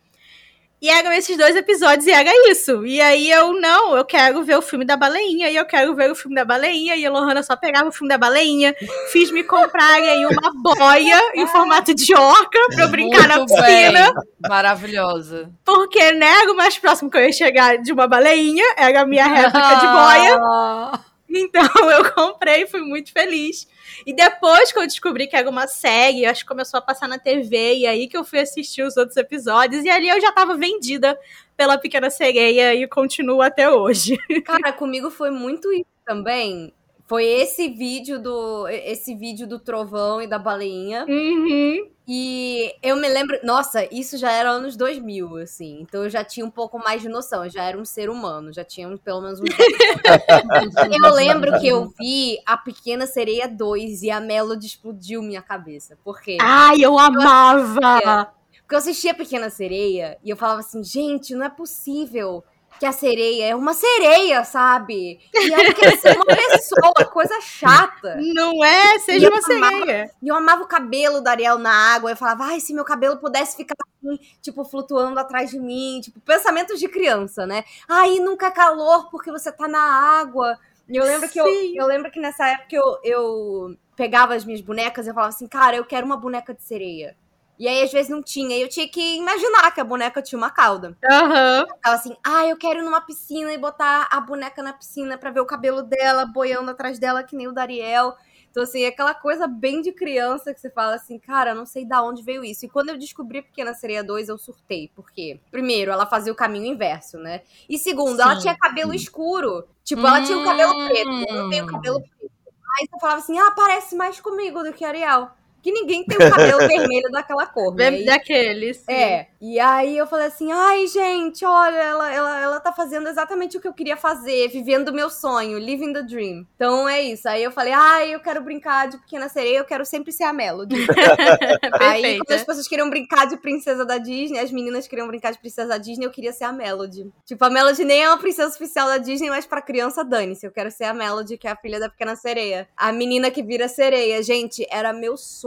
E 0.80 0.90
eram 0.90 1.12
esses 1.12 1.36
dois 1.36 1.56
episódios 1.56 2.06
e 2.06 2.12
era 2.12 2.30
isso. 2.52 2.86
E 2.86 3.02
aí 3.02 3.32
eu, 3.32 3.54
não, 3.54 3.98
eu 3.98 4.06
quero 4.06 4.44
ver 4.44 4.58
o 4.58 4.62
filme 4.62 4.86
da 4.86 4.96
baleinha, 4.96 5.50
e 5.50 5.56
eu 5.56 5.66
quero 5.66 5.96
ver 5.96 6.12
o 6.12 6.16
filme 6.16 6.36
da 6.36 6.46
baleinha, 6.46 6.96
e 6.96 7.04
a 7.04 7.10
Lohana 7.10 7.42
só 7.42 7.56
pegava 7.56 7.90
o 7.90 7.92
filme 7.92 8.10
da 8.10 8.18
baleinha, 8.18 8.76
fiz 9.12 9.32
me 9.32 9.44
comprar 9.44 9.96
aí 9.96 10.24
uma 10.26 10.52
boia 10.54 11.20
em 11.34 11.48
formato 11.48 11.96
de 11.96 12.14
orca 12.14 12.60
pra 12.76 12.84
eu 12.84 12.90
brincar 12.90 13.28
Muito 13.28 13.54
na 13.54 13.62
piscina. 13.64 14.14
bem. 14.14 14.24
Maravilhosa. 14.48 15.50
Porque, 15.66 16.12
né, 16.12 16.34
o 16.48 16.56
mais 16.56 16.78
próximo 16.78 17.10
que 17.10 17.18
eu 17.18 17.24
ia 17.24 17.32
chegar 17.32 17.78
de 17.80 17.92
uma 17.92 18.08
baleinha 18.08 18.64
era 18.78 19.02
a 19.02 19.06
minha 19.06 19.26
réplica 19.26 19.76
de 19.76 19.88
boia. 19.88 21.02
Então 21.30 21.92
eu 21.92 22.14
comprei 22.14 22.66
fui 22.68 22.80
muito 22.80 23.12
feliz. 23.12 23.68
E 24.06 24.14
depois 24.14 24.72
que 24.72 24.80
eu 24.80 24.88
descobri 24.88 25.28
que 25.28 25.36
era 25.36 25.50
uma 25.50 25.68
série, 25.68 26.26
acho 26.26 26.42
que 26.42 26.48
começou 26.48 26.78
a 26.78 26.82
passar 26.82 27.08
na 27.08 27.20
TV, 27.20 27.76
e 27.76 27.88
aí 27.88 28.08
que 28.08 28.18
eu 28.18 28.24
fui 28.24 28.40
assistir 28.40 28.84
os 28.84 28.98
outros 28.98 29.18
episódios, 29.18 29.84
e 29.84 29.90
ali 29.90 30.10
eu 30.10 30.22
já 30.22 30.32
tava 30.32 30.56
vendida 30.56 31.18
pela 31.56 31.78
Pequena 31.78 32.10
Sereia 32.10 32.76
e 32.76 32.88
continuo 32.88 33.42
até 33.42 33.70
hoje. 33.70 34.18
Cara, 34.46 34.72
comigo 34.72 35.10
foi 35.10 35.32
muito 35.32 35.72
isso 35.74 35.86
também. 36.06 36.74
Foi 37.08 37.24
esse 37.24 37.70
vídeo 37.70 38.22
do 38.22 38.68
esse 38.68 39.16
vídeo 39.16 39.48
do 39.48 39.58
trovão 39.60 40.22
e 40.22 40.28
da 40.28 40.38
baleinha. 40.38 41.06
Uhum. 41.08 41.88
E 42.06 42.74
eu 42.84 42.98
me 42.98 43.08
lembro, 43.08 43.38
nossa, 43.44 43.86
isso 43.94 44.18
já 44.18 44.32
era 44.32 44.50
anos 44.50 44.76
2000, 44.76 45.38
assim. 45.38 45.80
Então 45.82 46.04
eu 46.04 46.10
já 46.10 46.24
tinha 46.24 46.46
um 46.46 46.50
pouco 46.52 46.78
mais 46.78 47.02
de 47.02 47.08
noção, 47.08 47.46
eu 47.46 47.50
já 47.50 47.64
era 47.64 47.78
um 47.78 47.86
ser 47.86 48.10
humano, 48.10 48.52
já 48.54 48.64
tinha 48.64 48.88
um- 48.90 48.98
pelo 48.98 49.22
menos 49.22 49.40
um 49.40 49.44
Eu 51.06 51.14
lembro 51.14 51.60
que 51.60 51.68
eu 51.68 51.90
vi 51.98 52.38
a 52.46 52.58
Pequena 52.58 53.08
Sereia 53.08 53.48
2 53.48 54.04
e 54.04 54.12
a 54.12 54.20
Melody 54.20 54.68
explodiu 54.68 55.22
minha 55.22 55.42
cabeça. 55.42 55.98
Por 56.04 56.22
quê? 56.22 56.38
Ai, 56.42 56.78
eu 56.82 56.98
amava! 56.98 58.34
Porque 58.62 58.76
eu 58.76 58.80
assistia 58.80 59.14
Pequena 59.14 59.50
Sereia 59.50 60.18
e 60.24 60.30
eu 60.30 60.36
falava 60.36 60.60
assim, 60.60 60.84
gente, 60.84 61.34
não 61.34 61.46
é 61.46 61.50
possível 61.50 62.44
que 62.80 62.86
a 62.86 62.92
sereia 62.92 63.48
é 63.48 63.56
uma 63.56 63.74
sereia, 63.74 64.44
sabe? 64.44 65.20
E 65.34 65.54
ela 65.54 65.74
quer 65.74 65.98
ser 65.98 66.16
uma 66.16 66.26
pessoa, 66.26 67.06
coisa 67.12 67.40
chata. 67.42 68.18
Não 68.34 68.64
é? 68.64 69.00
Seja 69.00 69.30
uma 69.30 69.42
sereia. 69.42 70.12
E 70.22 70.28
eu 70.28 70.36
amava 70.36 70.64
o 70.64 70.68
cabelo 70.68 71.22
da 71.22 71.32
Ariel 71.32 71.58
na 71.58 71.72
água. 71.96 72.12
Eu 72.12 72.18
falava, 72.18 72.46
ai, 72.46 72.60
se 72.60 72.74
meu 72.74 72.86
cabelo 72.86 73.18
pudesse 73.18 73.58
ficar 73.58 73.76
assim, 73.80 74.20
tipo, 74.42 74.64
flutuando 74.64 75.20
atrás 75.20 75.50
de 75.50 75.60
mim. 75.60 76.00
Tipo, 76.02 76.20
pensamentos 76.22 76.80
de 76.80 76.88
criança, 76.88 77.46
né? 77.46 77.64
Ai, 77.88 78.20
nunca 78.20 78.48
é 78.48 78.52
calor 78.52 79.10
porque 79.10 79.32
você 79.32 79.52
tá 79.52 79.68
na 79.68 79.82
água. 80.20 80.58
E 80.90 80.96
eu 80.96 81.04
lembro 81.04 81.28
que 81.28 81.40
eu, 81.40 81.46
eu 81.76 81.86
lembro 81.86 82.10
que 82.10 82.20
nessa 82.20 82.48
época 82.48 82.76
eu, 82.76 83.00
eu 83.04 83.78
pegava 83.96 84.36
as 84.36 84.46
minhas 84.46 84.62
bonecas 84.62 85.06
e 85.06 85.10
eu 85.10 85.14
falava 85.14 85.34
assim, 85.34 85.48
cara, 85.48 85.76
eu 85.76 85.84
quero 85.84 86.06
uma 86.06 86.16
boneca 86.16 86.54
de 86.54 86.64
sereia. 86.64 87.16
E 87.60 87.68
aí, 87.68 87.82
às 87.82 87.92
vezes, 87.92 88.10
não 88.10 88.22
tinha. 88.22 88.56
E 88.56 88.62
eu 88.62 88.70
tinha 88.70 88.88
que 88.88 89.18
imaginar 89.18 89.72
que 89.72 89.82
a 89.82 89.84
boneca 89.84 90.22
tinha 90.22 90.38
uma 90.38 90.52
cauda. 90.52 90.98
Aham. 91.10 91.62
Eu 91.62 91.76
ficava 91.76 91.96
assim, 91.96 92.16
ah, 92.24 92.46
eu 92.46 92.58
quero 92.58 92.80
ir 92.80 92.84
numa 92.84 93.02
piscina 93.02 93.52
e 93.52 93.58
botar 93.58 94.08
a 94.12 94.20
boneca 94.20 94.62
na 94.62 94.74
piscina 94.74 95.18
pra 95.18 95.32
ver 95.32 95.40
o 95.40 95.46
cabelo 95.46 95.82
dela 95.82 96.26
boiando 96.26 96.72
atrás 96.72 97.00
dela, 97.00 97.24
que 97.24 97.36
nem 97.36 97.48
o 97.48 97.52
da 97.52 97.64
Ariel. 97.64 98.16
Então, 98.58 98.64
assim, 98.64 98.84
é 98.84 98.88
aquela 98.88 99.14
coisa 99.14 99.48
bem 99.48 99.82
de 99.82 99.92
criança 99.92 100.52
que 100.52 100.60
você 100.60 100.70
fala 100.72 100.96
assim, 100.96 101.20
cara, 101.20 101.54
não 101.54 101.64
sei 101.64 101.86
da 101.86 102.02
onde 102.02 102.24
veio 102.24 102.44
isso. 102.44 102.66
E 102.66 102.70
quando 102.70 102.90
eu 102.90 102.98
descobri 102.98 103.44
Pequena 103.44 103.74
Sereia 103.74 104.04
2, 104.04 104.30
eu 104.30 104.38
surtei. 104.40 104.90
Por 104.96 105.12
quê? 105.12 105.40
Primeiro, 105.52 105.92
ela 105.92 106.08
fazia 106.08 106.34
o 106.34 106.36
caminho 106.36 106.66
inverso, 106.66 107.20
né? 107.20 107.42
E 107.70 107.78
segundo, 107.78 108.20
ela 108.20 108.34
Sim. 108.36 108.42
tinha 108.42 108.58
cabelo 108.58 108.96
escuro. 108.96 109.68
Tipo, 109.84 110.02
ela 110.08 110.24
tinha 110.24 110.38
o 110.38 110.44
cabelo 110.44 110.74
preto. 110.88 111.12
Eu 111.30 111.44
não 111.44 111.50
tenho 111.52 111.68
cabelo 111.68 112.02
preto. 112.02 112.32
Aí 112.80 112.88
eu 112.92 113.00
falava 113.00 113.20
assim, 113.20 113.38
ah, 113.38 113.52
parece 113.56 113.96
mais 113.96 114.20
comigo 114.20 114.64
do 114.64 114.74
que 114.74 114.84
a 114.84 114.88
Ariel. 114.88 115.30
Que 115.62 115.72
ninguém 115.72 116.04
tem 116.04 116.18
o 116.18 116.32
cabelo 116.32 116.60
vermelho 116.68 117.10
daquela 117.12 117.46
cor. 117.46 117.76
Né? 117.76 117.92
Bem 117.92 118.02
E- 118.02 118.06
Daqueles. 118.06 118.78
sim. 118.78 118.92
é, 118.92 119.28
e 119.42 119.60
aí 119.60 119.98
eu 119.98 120.08
falei 120.08 120.28
assim, 120.28 120.52
ai, 120.52 120.88
gente, 120.88 121.46
olha, 121.46 121.76
ela, 121.76 122.14
ela, 122.14 122.40
ela 122.40 122.60
tá 122.60 122.72
fazendo 122.72 123.08
exatamente 123.08 123.58
o 123.58 123.62
que 123.62 123.68
eu 123.68 123.74
queria 123.74 123.98
fazer, 123.98 124.48
vivendo 124.50 124.90
o 124.90 124.94
meu 124.94 125.10
sonho, 125.10 125.60
living 125.60 125.94
the 125.94 126.02
dream. 126.04 126.46
Então 126.56 126.88
é 126.88 127.02
isso. 127.02 127.28
Aí 127.28 127.44
eu 127.44 127.52
falei, 127.52 127.74
ai, 127.74 128.14
eu 128.16 128.20
quero 128.20 128.42
brincar 128.42 128.88
de 128.88 128.98
pequena 128.98 129.28
sereia, 129.30 129.58
eu 129.60 129.66
quero 129.66 129.86
sempre 129.86 130.12
ser 130.12 130.24
a 130.24 130.34
Melody. 130.34 130.76
aí 131.80 132.18
quando 132.20 132.32
as 132.36 132.44
pessoas 132.44 132.68
queriam 132.68 132.90
brincar 132.90 133.28
de 133.28 133.38
princesa 133.38 133.86
da 133.86 133.98
Disney, 133.98 134.40
as 134.40 134.52
meninas 134.52 134.88
queriam 134.88 135.08
brincar 135.08 135.32
de 135.32 135.40
princesa 135.40 135.68
da 135.70 135.78
Disney, 135.78 136.06
eu 136.06 136.12
queria 136.12 136.32
ser 136.34 136.46
a 136.46 136.52
Melody. 136.54 137.12
Tipo, 137.26 137.46
a 137.46 137.50
Melody 137.50 137.84
nem 137.84 138.04
é 138.04 138.10
uma 138.10 138.18
princesa 138.18 138.50
oficial 138.54 138.88
da 138.88 138.98
Disney, 138.98 139.30
mas 139.30 139.46
pra 139.46 139.62
criança, 139.62 140.04
dane-se. 140.04 140.46
Eu 140.46 140.52
quero 140.52 140.72
ser 140.72 140.86
a 140.86 140.94
Melody, 140.94 141.38
que 141.38 141.48
é 141.48 141.52
a 141.52 141.56
filha 141.56 141.80
da 141.80 141.90
pequena 141.90 142.16
sereia. 142.16 142.68
A 142.76 142.92
menina 142.92 143.30
que 143.32 143.44
vira 143.44 143.68
sereia. 143.68 144.22
Gente, 144.24 144.66
era 144.70 144.94
meu 144.94 145.16
sonho. 145.18 145.47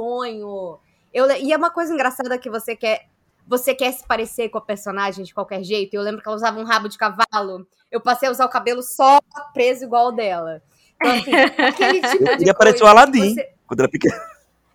Eu, 1.12 1.26
le- 1.26 1.40
e 1.40 1.52
é 1.52 1.56
uma 1.56 1.70
coisa 1.70 1.92
engraçada 1.92 2.38
que 2.38 2.48
você 2.50 2.74
quer. 2.76 3.08
Você 3.46 3.74
quer 3.74 3.92
se 3.92 4.06
parecer 4.06 4.48
com 4.48 4.58
a 4.58 4.60
personagem 4.60 5.24
de 5.24 5.34
qualquer 5.34 5.62
jeito. 5.64 5.94
Eu 5.94 6.02
lembro 6.02 6.22
que 6.22 6.28
ela 6.28 6.36
usava 6.36 6.60
um 6.60 6.64
rabo 6.64 6.88
de 6.88 6.96
cavalo. 6.96 7.66
Eu 7.90 8.00
passei 8.00 8.28
a 8.28 8.32
usar 8.32 8.44
o 8.44 8.48
cabelo 8.50 8.80
só 8.82 9.18
preso 9.52 9.84
igual 9.84 10.08
o 10.08 10.12
dela. 10.12 10.62
Então, 10.96 11.10
assim, 11.12 11.32
aquele 11.58 12.00
tipo 12.00 12.24
Eu 12.24 12.36
de 12.36 12.44
coisa, 12.84 12.90
Aladdin 12.90 13.34
você- 13.34 13.52
quando 13.66 13.80
era 13.80 13.88
pequeno. 13.88 14.14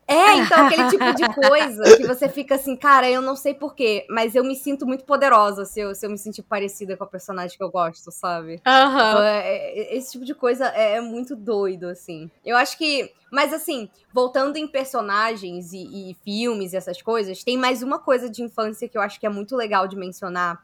É, 0.08 0.36
então, 0.36 0.68
aquele 0.68 0.88
tipo 0.88 1.13
de 1.15 1.28
coisa 1.34 1.98
que 1.98 2.06
você 2.06 2.30
fica 2.30 2.56
assim, 2.56 2.76
cara, 2.76 3.10
eu 3.10 3.22
não 3.22 3.36
sei 3.36 3.56
porquê, 3.56 4.06
mas 4.08 4.36
eu 4.36 4.44
me 4.44 4.56
sinto 4.56 4.86
muito 4.86 5.04
poderosa 5.04 5.65
se 5.65 5.80
eu, 5.80 5.96
se 5.96 6.06
eu 6.06 6.12
me 6.12 6.18
sentir 6.18 6.44
parecida 6.44 6.96
com 6.96 7.04
a 7.04 7.08
personagem 7.08 7.58
que 7.58 7.63
eu 7.63 7.72
gosto, 7.72 8.12
sabe? 8.12 8.56
Então, 8.56 8.72
Aham. 8.72 9.24
é- 9.26 9.96
esse 9.96 10.12
tipo 10.12 10.24
de 10.24 10.36
coisa 10.36 10.68
é, 10.76 10.98
é 10.98 11.02
muito 11.02 11.36
doido, 11.36 11.88
assim. 11.88 12.30
Eu 12.46 12.56
acho 12.56 12.78
que. 12.78 13.12
Mas, 13.32 13.52
assim, 13.52 13.89
voltando 14.13 14.58
em 14.58 14.68
personagens 14.68 15.74
e, 15.74 16.12
e 16.12 16.13
filmes 16.24 16.74
e 16.74 16.78
essas 16.78 17.02
coisas, 17.02 17.44
tem 17.44 17.58
mais 17.58 17.82
uma 17.82 17.98
coisa 17.98 18.30
de 18.30 18.44
infância 18.44 18.88
que 18.88 18.98
eu 18.98 19.02
acho 19.02 19.20
que 19.20 19.26
é 19.26 19.30
muito 19.30 19.56
legal 19.56 19.88
de 19.88 19.96
mencionar. 19.96 20.63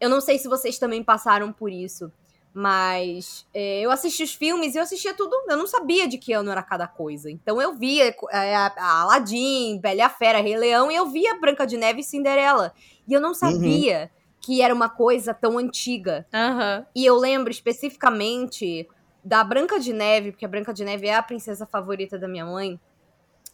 Eu 0.00 0.10
não 0.10 0.20
sei 0.20 0.38
se 0.38 0.48
vocês 0.48 0.78
também 0.78 1.04
passaram 1.04 1.52
por 1.52 1.70
isso, 1.70 2.12
mas 2.54 3.46
é, 3.54 3.80
eu 3.80 3.90
assisti 3.90 4.22
os 4.22 4.34
filmes 4.34 4.74
e 4.74 4.78
eu 4.78 4.82
assistia 4.82 5.14
tudo. 5.14 5.34
Eu 5.48 5.56
não 5.56 5.66
sabia 5.66 6.06
de 6.06 6.18
que 6.18 6.32
ano 6.32 6.50
era 6.50 6.62
cada 6.62 6.86
coisa. 6.86 7.30
Então 7.30 7.60
eu 7.60 7.74
via 7.74 8.14
é, 8.30 8.54
a, 8.54 8.66
a 8.76 9.00
Aladdin, 9.02 9.78
Bela 9.80 9.96
e 9.96 10.00
a 10.00 10.08
Fera, 10.08 10.40
Rei 10.40 10.56
Leão, 10.56 10.90
e 10.90 10.96
eu 10.96 11.06
via 11.06 11.38
Branca 11.40 11.66
de 11.66 11.76
Neve 11.76 12.00
e 12.00 12.04
Cinderela. 12.04 12.74
E 13.08 13.12
eu 13.12 13.20
não 13.20 13.34
sabia 13.34 14.10
que 14.40 14.60
era 14.60 14.74
uma 14.74 14.88
coisa 14.88 15.32
tão 15.32 15.56
antiga. 15.56 16.26
Aham. 16.32 16.86
E 16.94 17.06
eu 17.06 17.16
lembro 17.16 17.50
especificamente 17.50 18.88
da 19.24 19.42
Branca 19.44 19.78
de 19.78 19.92
Neve, 19.92 20.32
porque 20.32 20.44
a 20.44 20.48
Branca 20.48 20.74
de 20.74 20.84
Neve 20.84 21.06
é 21.06 21.14
a 21.14 21.22
princesa 21.22 21.64
favorita 21.64 22.18
da 22.18 22.28
minha 22.28 22.44
mãe. 22.44 22.78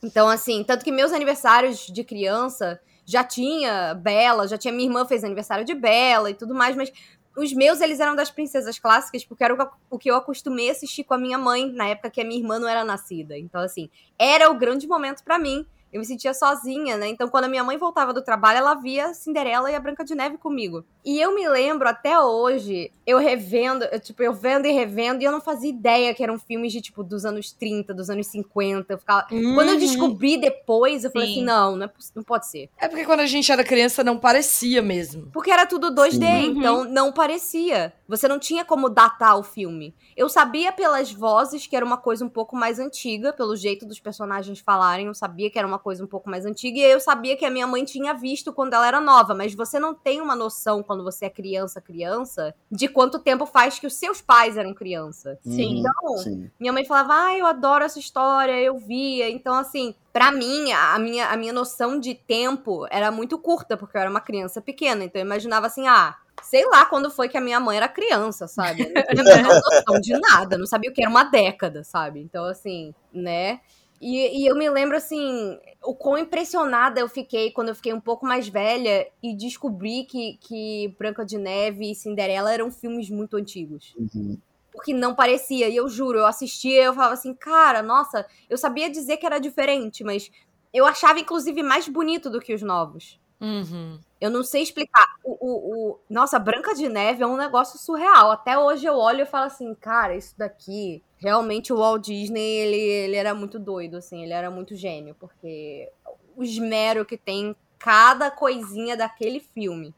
Então, 0.03 0.29
assim, 0.29 0.65
tanto 0.65 0.85
que 0.85 0.91
meus 0.91 1.13
aniversários 1.13 1.87
de 1.87 2.03
criança 2.03 2.81
já 3.05 3.25
tinha 3.25 3.95
Bela, 3.95 4.47
já 4.47 4.59
tinha 4.59 4.73
minha 4.73 4.87
irmã 4.87 5.05
fez 5.07 5.25
aniversário 5.25 5.65
de 5.65 5.75
Bela 5.75 6.31
e 6.31 6.35
tudo 6.35 6.55
mais, 6.55 6.77
mas 6.77 6.93
os 7.39 7.53
meus 7.53 7.81
eles 7.81 8.01
eram 8.01 8.15
das 8.17 8.31
princesas 8.31 8.79
clássicas, 8.79 9.25
porque 9.25 9.45
era 9.45 9.55
o 9.91 9.99
que- 9.99 10.11
eu 10.11 10.17
acostumei 10.17 10.69
a 10.69 10.73
assistir 10.73 11.05
com 11.05 11.15
a 11.15 11.19
minha 11.19 11.39
mãe 11.39 11.71
na 11.73 11.87
época 11.89 12.11
que 12.11 12.21
a 12.21 12.25
minha 12.25 12.39
irmã 12.41 12.59
não 12.59 12.69
era 12.69 12.85
nascida. 12.85 13.39
Então, 13.39 13.61
assim, 13.61 13.89
era 14.19 14.51
o 14.51 14.55
grande 14.59 14.87
momento 14.87 15.23
pra 15.25 15.39
mim 15.39 15.65
eu 15.93 16.01
me 16.01 16.07
sentia 16.07 16.35
sozinha, 16.35 16.97
né? 16.97 17.09
Então, 17.09 17.29
quando 17.29 17.45
a 17.45 17.49
minha 17.49 17.65
mãe 17.65 17.77
voltava 17.79 18.13
do 18.13 18.23
trabalho, 18.23 18.59
ela 18.59 18.75
via 18.75 19.15
Cinderela 19.15 19.71
e 19.71 19.75
a 19.75 19.81
Branca 19.81 20.05
de 20.05 20.15
Neve 20.15 20.37
comigo. 20.37 20.85
E 21.05 21.19
eu 21.21 21.35
me 21.35 21.49
lembro 21.49 21.89
até 21.89 22.21
hoje, 22.21 22.93
eu 23.07 23.19
revendo, 23.19 23.85
eu, 23.85 23.99
tipo, 23.99 24.23
eu 24.23 24.33
vendo 24.33 24.67
e 24.67 24.73
revendo, 24.73 25.23
e 25.23 25.25
eu 25.25 25.33
não 25.33 25.41
fazia 25.41 25.71
ideia 25.71 26.13
que 26.13 26.23
eram 26.23 26.39
filmes 26.39 26.73
de, 26.73 26.81
tipo, 26.81 27.03
dos 27.03 27.25
anos 27.25 27.53
30, 27.53 27.95
dos 27.95 28.11
anos 28.11 28.27
50. 28.27 28.93
Eu 28.93 28.99
ficava... 28.99 29.27
Uhum. 29.31 29.55
Quando 29.55 29.71
eu 29.71 29.79
descobri 29.79 30.37
depois, 30.37 31.05
eu 31.05 31.11
falei 31.11 31.29
Sim. 31.29 31.35
assim: 31.35 31.45
não, 31.45 31.77
não, 31.77 31.87
é 31.87 31.91
não 32.15 32.23
pode 32.23 32.47
ser. 32.47 32.69
É 32.79 32.89
porque 32.89 33.05
quando 33.05 33.21
a 33.21 33.27
gente 33.27 33.51
era 33.51 33.65
criança 33.65 34.05
não 34.05 34.19
parecia 34.19 34.83
mesmo. 34.83 35.31
Porque 35.33 35.51
era 35.51 35.67
tudo 35.67 35.91
2D, 35.95 36.21
Sim. 36.21 36.59
então 36.59 36.85
não 36.85 37.13
parecia. 37.13 37.93
Você 38.07 38.29
não 38.29 38.39
tinha 38.39 38.65
como 38.65 38.89
datar 38.89 39.39
o 39.39 39.43
filme. 39.43 39.95
Eu 40.17 40.29
sabia 40.29 40.73
pelas 40.73 41.13
vozes 41.13 41.67
que 41.67 41.77
era 41.77 41.85
uma 41.85 41.97
coisa 41.97 42.25
um 42.25 42.29
pouco 42.29 42.57
mais 42.57 42.79
antiga, 42.79 43.33
pelo 43.33 43.57
jeito 43.57 43.87
dos 43.87 44.01
personagens 44.01 44.59
falarem, 44.59 45.07
eu 45.07 45.15
sabia 45.15 45.51
que 45.51 45.59
era 45.59 45.69
uma 45.69 45.78
coisa 45.79 46.05
um 46.05 46.07
pouco 46.07 46.29
mais 46.29 46.45
antiga, 46.45 46.79
e 46.79 46.83
eu 46.83 47.01
sabia 47.01 47.37
que 47.37 47.45
a 47.45 47.51
minha 47.51 47.67
mãe 47.67 47.85
tinha 47.85 48.13
visto 48.15 48.53
quando 48.53 48.75
ela 48.75 48.87
era 48.87 49.01
nova, 49.01 49.35
mas 49.35 49.55
você 49.55 49.79
não 49.79 49.95
tem 49.95 50.21
uma 50.21 50.35
noção 50.37 50.83
quando 50.83 51.05
você 51.05 51.27
é 51.27 51.31
criança, 51.31 51.81
criança, 51.81 52.55
de 52.71 52.89
quanto 52.89 53.19
tempo 53.19 53.47
faz 53.47 53.79
que 53.79 53.87
os 53.87 53.95
seus 53.95 54.21
pais 54.21 54.57
eram 54.57 54.75
criança. 54.75 55.39
Sim. 55.43 55.75
Uhum, 55.75 55.79
Então, 55.81 56.19
sim. 56.19 56.51
minha 56.59 56.73
mãe 56.73 56.85
falava, 56.85 57.15
ah, 57.15 57.37
eu 57.37 57.47
adoro 57.47 57.85
essa 57.85 57.99
história, 57.99 58.61
eu 58.61 58.79
via. 58.79 59.29
Então, 59.31 59.55
assim, 59.55 59.95
pra 60.13 60.31
mim, 60.33 60.73
a 60.73 60.99
minha, 60.99 61.29
a 61.29 61.37
minha 61.37 61.53
noção 61.53 61.99
de 61.99 62.15
tempo 62.15 62.87
era 62.91 63.11
muito 63.11 63.39
curta, 63.39 63.77
porque 63.77 63.97
eu 63.97 64.01
era 64.01 64.11
uma 64.11 64.21
criança 64.21 64.61
pequena. 64.61 65.05
Então, 65.05 65.21
eu 65.21 65.27
imaginava 65.27 65.67
assim, 65.67 65.87
ah, 65.87 66.17
sei 66.43 66.65
lá 66.67 66.85
quando 66.87 67.11
foi 67.11 67.29
que 67.29 67.37
a 67.37 67.41
minha 67.41 67.59
mãe 67.61 67.77
era 67.77 67.89
criança, 67.89 68.47
sabe? 68.47 68.83
Eu 68.83 69.17
não 69.17 69.25
tinha 69.25 69.43
noção 69.43 70.01
de 70.01 70.19
nada, 70.19 70.57
não 70.57 70.67
sabia 70.67 70.91
o 70.91 70.95
que 70.95 71.03
era 71.03 71.11
uma 71.11 71.25
década, 71.25 71.83
sabe? 71.85 72.21
Então, 72.21 72.45
assim, 72.45 72.95
né? 73.13 73.61
E, 74.01 74.43
e 74.43 74.47
eu 74.47 74.57
me 74.57 74.69
lembro, 74.71 74.97
assim, 74.97 75.59
o 75.83 75.95
quão 75.95 76.17
impressionada 76.19 77.01
eu 77.01 77.09
fiquei 77.09 77.51
quando 77.51 77.69
eu 77.69 77.75
fiquei 77.75 77.93
um 77.93 78.01
pouco 78.01 78.25
mais 78.27 78.49
velha 78.49 79.09
e 79.23 79.35
descobri 79.35 80.05
que, 80.05 80.39
que 80.41 80.95
Branca 80.99 81.25
de 81.25 81.37
Neve 81.39 81.91
e 81.91 81.95
Cinderela 81.95 82.53
eram 82.53 82.71
filmes 82.71 83.11
muito 83.11 83.37
antigos 83.37 83.95
Uhum. 83.97 84.39
porque 84.73 84.95
não 84.95 85.15
parecia. 85.15 85.69
E 85.69 85.77
eu 85.77 85.89
juro, 85.89 86.19
eu 86.19 86.27
assistia 86.27 86.81
e 86.81 86.85
eu 86.85 86.95
falava 86.95 87.15
assim, 87.15 87.35
cara, 87.35 87.83
nossa, 87.83 88.25
eu 88.49 88.57
sabia 88.57 88.89
dizer 88.89 89.17
que 89.17 89.27
era 89.27 89.39
diferente, 89.39 90.05
mas 90.05 90.31
eu 90.73 90.87
achava, 90.87 91.19
inclusive, 91.19 91.63
mais 91.63 91.89
bonito 91.89 92.31
do 92.31 92.41
que 92.41 92.55
os 92.55 92.63
novos. 92.63 93.19
Uhum. 93.41 94.01
Eu 94.21 94.31
não 94.31 94.43
sei 94.43 94.63
explicar. 94.63 95.07
O, 95.23 95.31
o, 95.41 95.91
o- 95.93 95.99
Nossa, 96.11 96.39
Branca 96.39 96.75
de 96.75 96.89
Neve 96.89 97.23
é 97.23 97.27
um 97.27 97.37
negócio 97.37 97.79
surreal. 97.79 98.33
Até 98.33 98.59
hoje 98.59 98.85
eu 98.87 98.97
olho 98.97 99.23
e 99.23 99.27
falo 99.27 99.47
assim, 99.47 99.75
cara, 99.75 100.17
isso 100.17 100.35
daqui. 100.37 101.03
Realmente 101.19 101.73
o 101.73 101.77
Walt 101.79 102.05
Disney, 102.05 102.41
ele, 102.41 102.77
ele 102.77 103.17
era 103.17 103.35
muito 103.35 103.59
doido, 103.59 103.97
assim, 103.97 104.23
ele 104.25 104.33
era 104.33 104.51
muito 104.51 104.75
gênio, 104.75 105.17
porque 105.19 105.89
o 106.37 106.43
esmero 106.43 107.05
que 107.05 107.17
tem 107.17 107.49
em 107.51 107.57
cada 107.79 108.31
coisinha 108.31 108.97
daquele 108.97 109.41
filme 109.41 109.95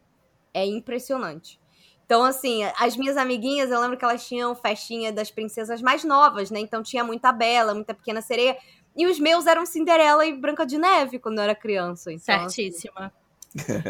é 0.53 0.65
impressionante. 0.67 1.59
Então, 2.05 2.25
assim, 2.25 2.65
as 2.79 2.97
minhas 2.97 3.17
amiguinhas, 3.17 3.71
eu 3.71 3.81
lembro 3.81 3.97
que 3.97 4.05
elas 4.05 4.27
tinham 4.27 4.55
festinha 4.55 5.13
das 5.13 5.31
princesas 5.31 5.81
mais 5.81 6.03
novas, 6.05 6.51
né? 6.51 6.59
Então 6.59 6.83
tinha 6.83 7.05
muita 7.05 7.33
Bela, 7.33 7.73
muita 7.73 7.95
Pequena 7.95 8.21
Sereia. 8.21 8.57
E 8.97 9.07
os 9.07 9.21
meus 9.21 9.47
eram 9.47 9.65
Cinderela 9.65 10.27
e 10.27 10.33
Branca 10.33 10.67
de 10.67 10.77
Neve 10.77 11.19
quando 11.21 11.39
eu 11.39 11.45
era 11.45 11.55
criança. 11.55 12.13
Então, 12.13 12.35
assim, 12.35 12.49
Certíssima. 12.63 13.13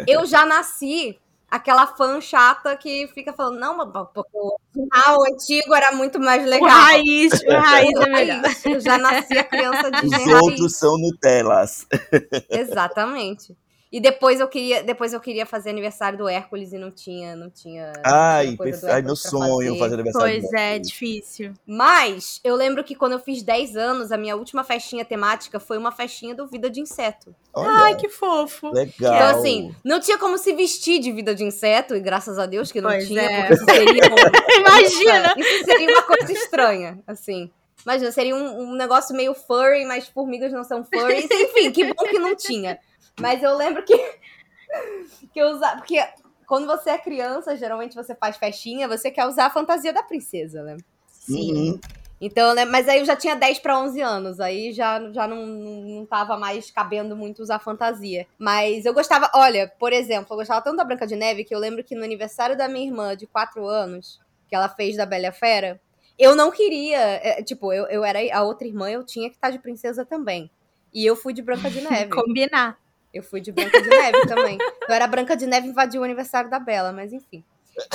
Eu 0.07 0.25
já 0.27 0.45
nasci 0.47 1.19
aquela 1.51 1.87
fã 1.87 2.21
chata 2.21 2.77
que 2.77 3.09
fica 3.09 3.33
falando, 3.33 3.59
não, 3.59 3.77
mas 3.77 3.89
porque 4.15 4.31
o 4.35 4.57
original, 4.77 5.19
o 5.19 5.25
antigo 5.25 5.75
era 5.75 5.91
muito 5.93 6.21
mais 6.21 6.45
O 6.45 6.49
legal. 6.49 6.69
raiz, 6.69 7.33
o 7.43 7.51
raiz 7.53 7.93
é 7.93 7.99
O 7.99 8.13
melhor. 8.13 8.41
raiz. 8.43 8.65
Eu 8.67 8.81
já 8.81 8.99
nasci 8.99 9.37
a 9.39 9.45
criança 9.45 9.91
de 9.91 10.07
Os 10.07 10.13
raiz. 10.13 10.43
outros 10.43 10.77
são 10.77 10.97
Nutellas. 10.99 11.87
Exatamente. 12.49 13.57
E 13.93 14.01
depois 14.01 14.39
eu 14.39 14.47
queria, 14.47 14.85
depois 14.85 15.13
eu 15.13 15.19
queria 15.19 15.45
fazer 15.45 15.71
aniversário 15.71 16.17
do 16.17 16.29
Hércules 16.29 16.73
e 16.73 16.79
não 16.79 16.93
tinha, 16.93 17.35
não 17.35 17.51
tinha. 17.51 17.93
Ai, 18.05 18.57
perfe- 18.57 18.87
ai, 18.87 19.03
meu 19.03 19.17
sonho 19.17 19.77
fazer 19.79 19.95
aniversário. 19.95 20.41
Pois 20.41 20.53
é, 20.53 20.79
difícil. 20.79 21.53
Mas 21.67 22.41
eu 22.45 22.55
lembro 22.55 22.85
que 22.85 22.95
quando 22.95 23.13
eu 23.15 23.19
fiz 23.19 23.43
10 23.43 23.77
anos, 23.77 24.13
a 24.13 24.17
minha 24.17 24.37
última 24.37 24.63
festinha 24.63 25.05
temática 25.05 25.59
foi 25.59 25.77
uma 25.77 25.91
festinha 25.91 26.37
do 26.37 26.47
Vida 26.47 26.71
de 26.71 26.81
Inseto. 26.81 27.35
Olha, 27.53 27.69
Ai, 27.69 27.97
que 27.97 28.09
fofo. 28.09 28.71
legal. 28.73 28.93
Então, 29.15 29.39
assim, 29.41 29.75
não 29.85 29.99
tinha 29.99 30.17
como 30.19 30.39
se 30.39 30.53
vestir 30.53 31.01
de 31.01 31.11
vida 31.11 31.35
de 31.35 31.43
inseto, 31.43 31.97
e 31.97 32.01
graças 32.01 32.39
a 32.39 32.47
Deus 32.47 32.71
que 32.71 32.81
não 32.81 32.91
Pois 32.91 33.09
tinha, 33.09 33.23
é. 33.23 33.39
porque 33.41 33.55
isso 33.55 33.65
seria. 33.65 34.03
um- 34.05 34.55
Imagina. 34.61 35.35
Isso 35.37 35.65
seria 35.65 35.89
uma 35.91 36.03
coisa 36.03 36.33
estranha, 36.33 36.99
assim. 37.09 37.51
Imagina, 37.85 38.13
seria 38.13 38.37
um, 38.37 38.61
um 38.71 38.75
negócio 38.77 39.17
meio 39.17 39.35
furry, 39.35 39.85
mas 39.85 40.07
formigas 40.07 40.53
não 40.53 40.63
são 40.63 40.85
furries. 40.85 41.27
Enfim, 41.29 41.73
que 41.73 41.93
bom 41.93 42.05
que 42.05 42.19
não 42.19 42.37
tinha. 42.37 42.79
Mas 43.21 43.43
eu 43.43 43.57
lembro 43.57 43.83
que, 43.85 43.97
que 45.33 45.41
eu 45.41 45.49
usava. 45.49 45.77
Porque 45.77 46.03
quando 46.47 46.67
você 46.67 46.91
é 46.91 46.99
criança, 46.99 47.57
geralmente 47.57 47.95
você 47.95 48.15
faz 48.15 48.37
festinha, 48.37 48.89
você 48.89 49.11
quer 49.11 49.27
usar 49.27 49.47
a 49.47 49.51
fantasia 49.51 49.93
da 49.93 50.03
princesa, 50.03 50.63
né? 50.63 50.77
Uhum. 51.29 51.79
Então, 52.21 52.55
né, 52.55 52.67
mas 52.67 52.87
aí 52.87 52.99
eu 52.99 53.05
já 53.07 53.17
tinha 53.17 53.35
10 53.35 53.61
para 53.61 53.79
11 53.79 54.01
anos, 54.03 54.41
aí 54.41 54.73
já, 54.75 55.11
já 55.11 55.27
não, 55.27 55.47
não 55.47 56.05
tava 56.05 56.37
mais 56.37 56.71
cabendo 56.71 57.17
muito 57.17 57.41
usar 57.41 57.59
fantasia. 57.61 58.27
Mas 58.39 58.85
eu 58.85 58.93
gostava, 58.93 59.31
olha, 59.35 59.73
por 59.79 59.91
exemplo, 59.91 60.35
eu 60.35 60.37
gostava 60.37 60.61
tanto 60.61 60.77
da 60.77 60.85
Branca 60.85 61.07
de 61.07 61.17
Neve 61.17 61.45
que 61.45 61.55
eu 61.55 61.59
lembro 61.59 61.83
que 61.83 61.95
no 61.95 62.05
aniversário 62.05 62.59
da 62.59 62.69
minha 62.69 62.87
irmã 62.87 63.17
de 63.17 63.27
4 63.27 63.67
anos, 63.67 64.21
que 64.49 64.55
ela 64.55 64.69
fez 64.69 64.99
da 64.99 65.07
Bela 65.07 65.33
Fera, 65.33 65.81
eu 66.19 66.37
não 66.37 66.51
queria, 66.51 66.99
é, 66.99 67.43
tipo, 67.43 67.73
eu, 67.73 67.87
eu 67.87 68.05
era 68.05 68.19
a 68.37 68.43
outra 68.43 68.67
irmã, 68.69 68.91
eu 68.91 69.03
tinha 69.03 69.31
que 69.31 69.37
estar 69.37 69.49
de 69.49 69.59
princesa 69.59 70.05
também. 70.05 70.51
E 70.93 71.07
eu 71.07 71.17
fui 71.17 71.33
de 71.33 71.41
Branca 71.41 71.71
de 71.71 71.81
Neve. 71.89 72.11
Combinar. 72.11 72.79
Eu 73.13 73.23
fui 73.23 73.41
de 73.41 73.51
Branca 73.51 73.81
de 73.81 73.89
Neve 73.89 74.27
também. 74.27 74.59
Eu 74.89 74.95
era 74.95 75.07
Branca 75.07 75.37
de 75.37 75.47
Neve 75.47 75.69
invadiu 75.69 76.03
o 76.03 76.05
aniversário 76.05 76.49
da 76.49 76.59
Bela, 76.59 76.93
mas 76.93 77.13
enfim. 77.13 77.45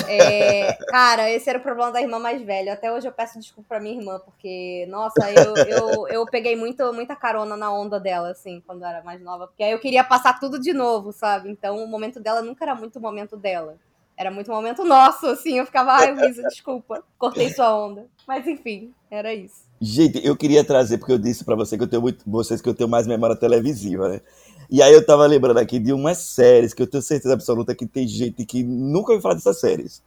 É, 0.07 0.73
cara, 0.87 1.29
esse 1.29 1.49
era 1.49 1.59
o 1.59 1.61
problema 1.61 1.91
da 1.91 2.01
irmã 2.01 2.19
mais 2.19 2.41
velha. 2.41 2.73
Até 2.73 2.91
hoje 2.91 3.07
eu 3.07 3.11
peço 3.11 3.39
desculpa 3.39 3.69
pra 3.69 3.79
minha 3.79 3.97
irmã, 3.97 4.19
porque, 4.19 4.85
nossa, 4.89 5.31
eu, 5.31 5.55
eu, 5.55 6.07
eu 6.07 6.25
peguei 6.25 6.55
muito, 6.55 6.91
muita 6.93 7.15
carona 7.15 7.55
na 7.55 7.71
onda 7.71 7.99
dela, 7.99 8.31
assim, 8.31 8.61
quando 8.65 8.81
eu 8.81 8.87
era 8.87 9.03
mais 9.03 9.21
nova. 9.21 9.47
Porque 9.47 9.63
aí 9.63 9.71
eu 9.71 9.79
queria 9.79 10.03
passar 10.03 10.39
tudo 10.39 10.59
de 10.59 10.73
novo, 10.73 11.11
sabe? 11.11 11.49
Então 11.49 11.83
o 11.83 11.87
momento 11.87 12.19
dela 12.19 12.41
nunca 12.41 12.65
era 12.65 12.75
muito 12.75 12.97
o 12.97 13.01
momento 13.01 13.37
dela. 13.37 13.77
Era 14.17 14.31
muito 14.31 14.49
o 14.49 14.55
momento 14.55 14.83
nosso, 14.85 15.27
assim. 15.27 15.57
Eu 15.57 15.65
ficava, 15.65 15.91
ai, 15.91 16.13
Luísa, 16.13 16.41
desculpa. 16.43 17.03
Cortei 17.17 17.49
sua 17.49 17.75
onda. 17.77 18.07
Mas 18.25 18.47
enfim, 18.47 18.93
era 19.11 19.33
isso. 19.33 19.65
Gente, 19.81 20.25
eu 20.25 20.37
queria 20.37 20.63
trazer, 20.63 20.97
porque 20.97 21.11
eu 21.11 21.17
disse 21.17 21.43
pra 21.43 21.55
você 21.55 21.77
que 21.77 21.83
eu 21.83 21.87
tenho 21.87 22.01
muito, 22.01 22.23
vocês 22.25 22.61
que 22.61 22.69
eu 22.69 22.73
tenho 22.73 22.89
mais 22.89 23.05
memória 23.05 23.35
televisiva, 23.35 24.07
né? 24.07 24.21
E 24.69 24.81
aí 24.81 24.93
eu 24.93 25.05
tava 25.05 25.25
lembrando 25.25 25.57
aqui 25.59 25.79
de 25.79 25.93
umas 25.93 26.17
séries 26.17 26.73
que 26.73 26.81
eu 26.81 26.87
tenho 26.87 27.01
certeza 27.03 27.33
absoluta 27.33 27.75
que 27.75 27.85
tem 27.85 28.07
gente 28.07 28.45
que 28.45 28.63
nunca 28.63 29.11
ouviu 29.11 29.21
falar 29.21 29.35
dessas 29.35 29.59
séries. 29.59 30.01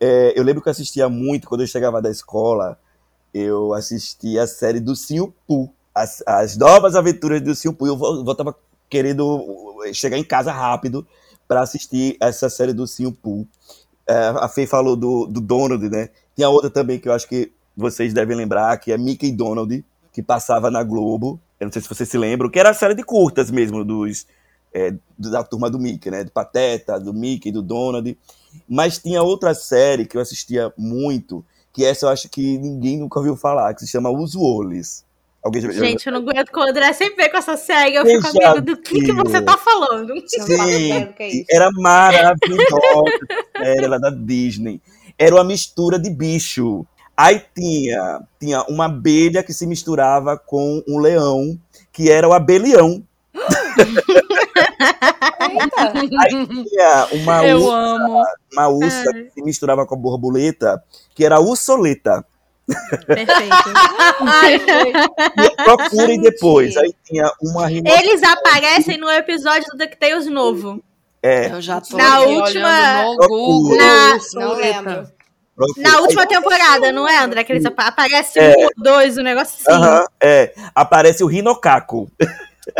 É, 0.00 0.38
eu 0.38 0.42
lembro 0.44 0.62
que 0.62 0.68
eu 0.68 0.72
assistia 0.72 1.08
muito, 1.08 1.48
quando 1.48 1.62
eu 1.62 1.66
chegava 1.66 2.02
da 2.02 2.10
escola, 2.10 2.78
eu 3.34 3.74
assistia 3.74 4.44
a 4.44 4.46
série 4.46 4.80
do 4.80 4.96
Sim 4.96 5.32
Poo, 5.46 5.70
as, 5.94 6.22
as 6.26 6.56
novas 6.56 6.96
aventuras 6.96 7.42
do 7.42 7.54
Sim 7.54 7.72
Poo. 7.72 7.88
Eu 7.88 7.96
vo- 7.96 8.24
voltava 8.24 8.54
querendo 8.90 9.78
chegar 9.94 10.18
em 10.18 10.24
casa 10.24 10.52
rápido 10.52 11.06
para 11.48 11.62
assistir 11.62 12.16
essa 12.20 12.50
série 12.50 12.72
do 12.72 12.86
Sim 12.86 13.10
Poo. 13.12 13.46
É, 14.06 14.14
a 14.14 14.48
Fê 14.48 14.66
falou 14.66 14.96
do, 14.96 15.26
do 15.26 15.40
Donald, 15.40 15.88
né? 15.88 16.10
Tem 16.34 16.44
a 16.44 16.50
outra 16.50 16.70
também 16.70 16.98
que 16.98 17.08
eu 17.08 17.12
acho 17.12 17.28
que 17.28 17.52
vocês 17.76 18.12
devem 18.12 18.36
lembrar, 18.36 18.76
que 18.78 18.92
é 18.92 18.98
Mickey 18.98 19.30
Donald, 19.32 19.84
que 20.12 20.22
passava 20.22 20.70
na 20.70 20.82
Globo. 20.82 21.40
Eu 21.60 21.66
não 21.66 21.72
sei 21.72 21.82
se 21.82 21.88
vocês 21.88 22.08
se 22.08 22.16
lembram, 22.16 22.50
que 22.50 22.58
era 22.58 22.70
a 22.70 22.74
série 22.74 22.94
de 22.94 23.04
curtas 23.04 23.50
mesmo, 23.50 23.84
dos, 23.84 24.26
é, 24.72 24.94
da 25.18 25.44
turma 25.44 25.70
do 25.70 25.78
Mickey, 25.78 26.10
né? 26.10 26.24
Do 26.24 26.32
Pateta, 26.32 26.98
do 26.98 27.12
Mickey, 27.12 27.52
do 27.52 27.62
Donald. 27.62 28.18
Mas 28.66 28.98
tinha 28.98 29.22
outra 29.22 29.54
série 29.54 30.06
que 30.06 30.16
eu 30.16 30.20
assistia 30.20 30.72
muito, 30.76 31.44
que 31.72 31.84
essa 31.84 32.06
eu 32.06 32.10
acho 32.10 32.28
que 32.30 32.58
ninguém 32.58 32.98
nunca 32.98 33.18
ouviu 33.18 33.36
falar, 33.36 33.74
que 33.74 33.80
se 33.80 33.88
chama 33.88 34.10
Os 34.10 34.34
Woles. 34.34 35.04
Alguém 35.42 35.62
já 35.62 35.72
Gente, 35.72 36.06
eu 36.06 36.12
não 36.12 36.20
aguento 36.20 36.50
com 36.50 36.60
o 36.60 36.62
André 36.64 36.92
sempre 36.92 37.16
vem 37.16 37.30
com 37.30 37.38
essa 37.38 37.56
série. 37.56 37.96
Eu 37.96 38.04
Veja 38.04 38.20
fico 38.20 38.44
amigo 38.44 38.60
do 38.60 38.76
que, 38.76 39.04
que 39.04 39.12
você 39.12 39.40
tá 39.40 39.56
falando. 39.56 40.10
Eu 40.10 40.16
é 40.16 40.26
Sim, 40.26 41.04
isso. 41.18 41.44
era 41.50 41.70
maravilhosa 41.72 42.68
essa 43.56 43.64
série 43.64 43.86
lá 43.86 43.98
da 43.98 44.10
Disney. 44.10 44.82
Era 45.18 45.34
uma 45.34 45.44
mistura 45.44 45.98
de 45.98 46.10
bicho. 46.10 46.86
Aí 47.22 47.42
tinha, 47.54 48.20
tinha 48.40 48.62
uma 48.62 48.86
abelha 48.86 49.42
que 49.42 49.52
se 49.52 49.66
misturava 49.66 50.38
com 50.38 50.82
um 50.88 50.98
leão, 50.98 51.58
que 51.92 52.10
era 52.10 52.26
o 52.26 52.32
abelhão. 52.32 53.02
Eita. 55.40 55.92
Aí 56.22 56.46
tinha 56.46 57.08
uma 57.12 57.46
Eu 57.46 57.58
ursa, 57.62 57.76
amo. 57.76 58.22
uma 58.52 58.68
ursa 58.68 59.12
que 59.12 59.30
se 59.34 59.42
misturava 59.42 59.84
com 59.86 59.94
a 59.94 59.98
borboleta, 59.98 60.82
que 61.14 61.22
era 61.24 61.36
a 61.36 61.40
ursoleta. 61.40 62.24
Perfeito. 63.06 63.54
Ai, 64.20 64.58
gente. 64.58 65.54
Procurem 65.64 66.16
Gente. 66.16 66.22
depois. 66.30 66.76
Aí 66.76 66.94
tinha 67.04 67.30
uma. 67.42 67.70
Eles 67.70 68.22
aparecem 68.22 68.96
no 68.96 69.10
episódio 69.10 69.66
do 69.72 69.76
DuckTales 69.78 70.26
novo. 70.26 70.82
É, 71.22 71.50
Eu 71.52 71.60
já 71.60 71.80
tô 71.82 71.96
Na 71.98 72.20
última- 72.20 72.68
olhando 73.02 73.16
no 73.20 73.28
Google. 73.28 73.76
Na- 73.76 74.18
Não 74.34 74.54
lembro. 74.54 75.08
Procurem. 75.66 75.90
Na 75.90 76.00
última 76.00 76.26
temporada, 76.26 76.92
não 76.92 77.08
é, 77.08 77.18
André? 77.18 77.44
Que 77.44 77.52
eles 77.52 77.64
apa- 77.64 77.86
aparecem 77.88 78.42
É. 78.42 78.54
um 78.56 78.64
ou 78.64 78.70
dois, 78.76 79.16
um 79.18 79.22
negócio 79.22 79.56
assim. 79.60 79.70
Aham, 79.82 80.04
é. 80.22 80.52
Aparece 80.74 81.22
o 81.22 81.26
rinocaco. 81.26 82.10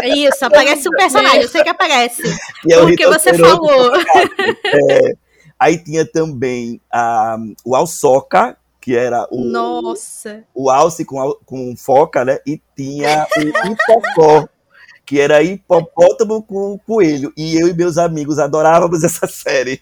Isso, 0.05 0.45
aparece 0.45 0.89
um 0.89 0.93
personagem, 0.93 1.43
eu 1.43 1.49
sei 1.49 1.63
que 1.63 1.69
aparece. 1.69 2.23
que 2.63 2.73
é 2.73 2.81
Porque 2.81 3.07
você 3.07 3.35
falou. 3.35 3.93
É, 4.91 5.13
aí 5.59 5.79
tinha 5.79 6.05
também 6.07 6.81
a, 6.93 7.37
o 7.65 7.75
Alçoca, 7.75 8.57
que 8.81 8.97
era 8.97 9.27
o, 9.31 9.45
Nossa. 9.45 10.45
o 10.55 10.71
alce 10.71 11.05
com, 11.05 11.37
com 11.45 11.75
foca, 11.77 12.25
né? 12.25 12.39
E 12.47 12.61
tinha 12.77 13.27
o 13.37 13.41
hipocó, 13.67 14.49
que 15.11 15.19
era 15.19 15.43
hipopótamo 15.43 16.41
com 16.41 16.79
coelho. 16.87 17.33
E 17.37 17.57
eu 17.57 17.67
e 17.67 17.75
meus 17.75 17.99
amigos 17.99 18.39
adorávamos 18.39 19.03
essa 19.03 19.27
série. 19.27 19.81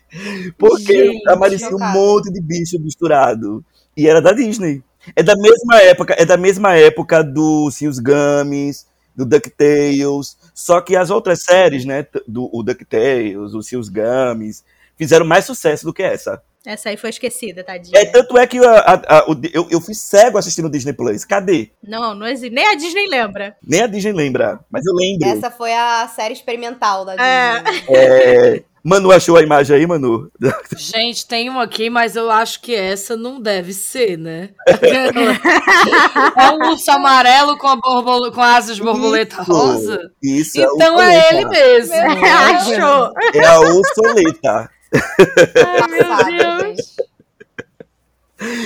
Porque 0.56 1.12
Gente, 1.12 1.28
aparecia 1.28 1.76
um 1.76 1.92
monte 1.92 2.32
de 2.32 2.40
bicho 2.40 2.80
misturado. 2.80 3.62
E 3.94 4.08
era 4.08 4.22
da 4.22 4.32
Disney. 4.32 4.82
É 5.14 5.22
da 5.22 5.36
mesma 5.36 5.82
época, 5.82 6.14
é 6.16 6.24
da 6.24 6.38
mesma 6.38 6.74
época 6.76 7.22
do 7.22 7.70
Seus 7.70 7.98
Gummies, 7.98 8.86
do 9.14 9.26
DuckTales. 9.26 10.38
Só 10.54 10.80
que 10.80 10.96
as 10.96 11.10
outras 11.10 11.42
séries, 11.42 11.84
né? 11.84 12.06
Do 12.26 12.48
o 12.50 12.62
DuckTales, 12.62 13.52
o 13.52 13.62
Seus 13.62 13.90
Gummies, 13.90 14.64
fizeram 14.96 15.26
mais 15.26 15.44
sucesso 15.44 15.84
do 15.84 15.92
que 15.92 16.02
essa. 16.02 16.42
Essa 16.68 16.90
aí 16.90 16.98
foi 16.98 17.08
esquecida, 17.08 17.64
tadinha. 17.64 17.98
É, 17.98 18.04
tanto 18.04 18.36
é 18.36 18.46
que 18.46 18.58
a- 18.58 18.78
a- 18.80 19.18
a- 19.20 19.26
eu, 19.54 19.66
eu 19.70 19.80
fui 19.80 19.94
cego 19.94 20.36
assistindo 20.36 20.66
o 20.66 20.70
Disney 20.70 20.92
Plus. 20.92 21.24
Cadê? 21.24 21.70
Não, 21.82 22.14
não 22.14 22.26
existe. 22.26 22.54
Nem 22.54 22.66
a 22.66 22.74
Disney 22.74 23.06
lembra. 23.08 23.56
Nem 23.66 23.80
a 23.80 23.86
Disney 23.86 24.12
lembra, 24.12 24.60
mas 24.70 24.84
eu 24.84 24.92
lembro. 24.94 25.26
Essa 25.26 25.50
foi 25.50 25.72
a 25.72 26.06
série 26.14 26.34
experimental 26.34 27.06
da 27.06 27.14
É. 27.14 27.62
Disney. 27.62 27.84
É, 27.88 28.62
Manu 28.84 29.10
achou 29.10 29.38
a 29.38 29.42
imagem 29.42 29.76
aí, 29.76 29.86
Manu? 29.86 30.30
Gente, 30.76 31.26
tem 31.26 31.48
um 31.48 31.58
aqui, 31.58 31.88
mas 31.88 32.16
eu 32.16 32.30
acho 32.30 32.60
que 32.60 32.74
essa 32.74 33.16
não 33.16 33.40
deve 33.40 33.72
ser, 33.72 34.18
né? 34.18 34.50
é 36.36 36.50
um 36.50 36.70
urso 36.70 36.90
amarelo 36.90 37.56
com, 37.56 37.66
a 37.68 37.80
com 37.80 38.42
asas 38.42 38.76
de 38.76 38.82
borboleta 38.82 39.40
Isso, 39.40 39.50
rosa. 39.52 40.10
Isso, 40.22 40.60
Então 40.60 40.98
a 40.98 41.12
é 41.14 41.28
ele 41.32 41.44
mesmo. 41.46 41.94
Achou. 41.96 43.12
É 43.34 43.46
a 43.46 43.60
Ursoleta. 43.60 44.70
Passada, 44.90 46.66
gente. 46.66 47.08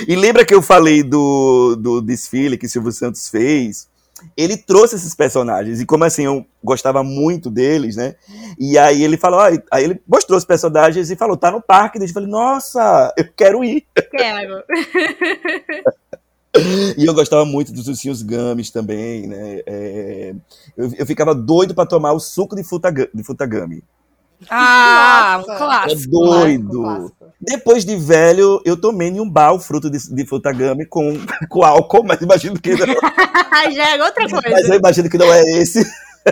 E 0.07 0.15
lembra 0.15 0.45
que 0.45 0.53
eu 0.53 0.61
falei 0.61 1.01
do, 1.01 1.75
do 1.75 2.01
desfile 2.01 2.57
que 2.57 2.67
Silvio 2.67 2.91
Santos 2.91 3.27
fez? 3.27 3.87
Ele 4.37 4.55
trouxe 4.55 4.95
esses 4.95 5.13
personagens, 5.13 5.81
e 5.81 5.85
como 5.85 6.05
assim, 6.05 6.23
eu 6.23 6.45
gostava 6.63 7.03
muito 7.03 7.49
deles, 7.49 7.97
né? 7.97 8.15
E 8.57 8.77
aí 8.77 9.03
ele 9.03 9.17
falou, 9.17 9.39
ó, 9.39 9.49
aí 9.71 9.83
ele 9.83 10.01
mostrou 10.07 10.37
os 10.37 10.45
personagens 10.45 11.09
e 11.11 11.15
falou, 11.15 11.35
tá 11.35 11.51
no 11.51 11.61
parque. 11.61 12.01
Eu 12.01 12.07
falei, 12.09 12.29
nossa, 12.29 13.13
eu 13.17 13.27
quero 13.35 13.63
ir. 13.63 13.85
Quero. 14.11 14.63
E 16.95 17.03
eu 17.03 17.15
gostava 17.15 17.45
muito 17.45 17.73
dos 17.73 17.87
ursinhos 17.87 18.21
Gummies 18.21 18.69
também, 18.69 19.25
né? 19.25 19.61
É, 19.65 20.35
eu, 20.77 20.91
eu 20.99 21.05
ficava 21.05 21.33
doido 21.33 21.73
pra 21.73 21.83
tomar 21.83 22.13
o 22.13 22.19
suco 22.19 22.55
de, 22.55 22.63
futa, 22.63 22.91
de 22.91 23.23
futagami. 23.23 23.83
Ah, 24.49 25.35
um 25.43 25.47
Nossa. 25.47 25.53
É 25.53 25.57
clássico. 25.57 26.11
doido. 26.11 26.81
Clássico, 26.81 27.15
clássico. 27.17 27.33
Depois 27.41 27.83
de 27.85 27.95
velho, 27.95 28.61
eu 28.63 28.79
tomei 28.79 29.09
em 29.09 29.19
um 29.19 29.29
bar 29.29 29.53
o 29.53 29.59
fruto 29.59 29.89
de, 29.89 29.97
de 30.13 30.25
futagami 30.25 30.85
com, 30.85 31.13
com 31.49 31.63
álcool, 31.63 32.03
mas 32.03 32.21
imagino 32.21 32.59
que 32.59 32.71
não, 32.71 32.87
Já 33.73 33.95
é 33.95 34.03
outra 34.03 34.23
mas 34.29 34.45
eu 34.45 34.51
coisa. 34.51 34.75
imagino 34.75 35.09
que 35.09 35.17
não 35.17 35.31
é 35.31 35.41
esse. 35.57 35.83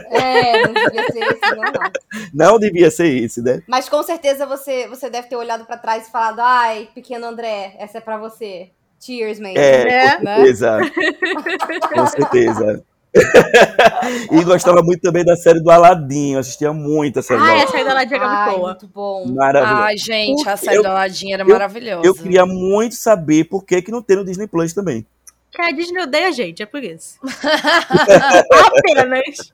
É, 0.10 0.68
não 0.68 0.74
devia 0.74 1.12
ser 1.12 1.20
esse, 1.20 1.56
não, 1.56 1.64
não. 1.64 1.92
Não 2.34 2.60
devia 2.60 2.92
ser 2.92 3.08
esse, 3.24 3.42
né? 3.42 3.62
Mas 3.68 3.90
com 3.90 4.02
certeza 4.04 4.46
você, 4.46 4.88
você 4.88 5.10
deve 5.10 5.28
ter 5.28 5.36
olhado 5.36 5.66
pra 5.66 5.76
trás 5.78 6.08
e 6.08 6.12
falado: 6.12 6.40
ai, 6.40 6.88
pequeno 6.96 7.28
André, 7.28 7.76
essa 7.78 7.98
é 7.98 8.02
pra 8.02 8.18
você. 8.18 8.70
Cheers, 9.04 9.40
man. 9.40 9.50
É, 9.50 9.84
Né? 10.22 10.38
com 10.38 10.46
certeza. 10.46 10.80
com 11.94 12.08
certeza. 12.08 12.84
e 14.32 14.44
gostava 14.44 14.82
muito 14.82 15.02
também 15.02 15.24
da 15.26 15.36
série 15.36 15.60
do 15.62 15.70
Aladdin. 15.70 16.34
Eu 16.34 16.40
assistia 16.40 16.72
muito 16.72 17.20
a 17.20 17.22
série 17.22 17.40
do 17.40 17.46
Ah, 17.46 17.56
essa 17.58 17.78
aí 17.78 17.84
da 17.84 17.94
Ladinha 17.94 18.18
era 18.20 18.30
muito 18.46 18.58
boa. 18.58 18.70
muito 18.70 18.88
bom. 18.88 19.26
Maravilhosa. 19.34 19.84
Ai, 19.84 19.98
gente, 19.98 20.42
a 20.48 20.52
Porque 20.54 20.66
série 20.66 20.78
eu- 20.78 20.84
da 20.84 20.94
Ladinha 20.94 21.36
era 21.36 21.44
eu- 21.44 21.48
maravilhosa. 21.50 22.06
Eu 22.08 22.14
queria 22.14 22.46
muito 22.46 22.96
saber 22.96 23.44
por 23.46 23.66
que, 23.66 23.82
que 23.82 23.92
não 23.92 24.02
tem 24.02 24.16
no 24.18 24.26
Disney 24.26 24.48
Plus 24.48 24.74
também. 24.74 25.06
Que 25.52 25.62
a 25.62 25.72
Disney 25.72 26.02
odeia 26.04 26.30
a 26.30 26.32
gente, 26.32 26.64
é 26.64 26.66
por 26.66 26.82
isso. 26.82 27.18
Apenas. 28.50 29.52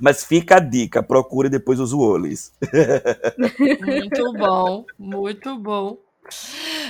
Mas 0.00 0.24
fica 0.24 0.56
a 0.56 0.60
dica, 0.60 1.02
procure 1.02 1.48
depois 1.50 1.78
os 1.78 1.92
Wollies. 1.92 2.52
Muito 3.84 4.32
bom, 4.32 4.84
muito 4.98 5.58
bom. 5.58 5.98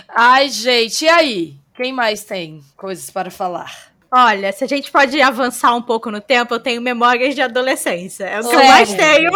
Ai, 0.08 0.48
gente, 0.48 1.04
e 1.04 1.08
aí? 1.08 1.56
Quem 1.74 1.92
mais 1.92 2.22
tem 2.22 2.60
coisas 2.76 3.10
para 3.10 3.32
falar? 3.32 3.92
Olha, 4.10 4.52
se 4.52 4.62
a 4.64 4.66
gente 4.68 4.90
pode 4.92 5.20
avançar 5.20 5.74
um 5.74 5.82
pouco 5.82 6.10
no 6.10 6.20
tempo, 6.20 6.54
eu 6.54 6.60
tenho 6.60 6.80
memórias 6.80 7.34
de 7.34 7.42
adolescência. 7.42 8.24
É 8.24 8.40
o 8.40 8.48
que 8.48 8.54
eu 8.54 8.64
mais 8.64 8.92
tenho 8.94 9.30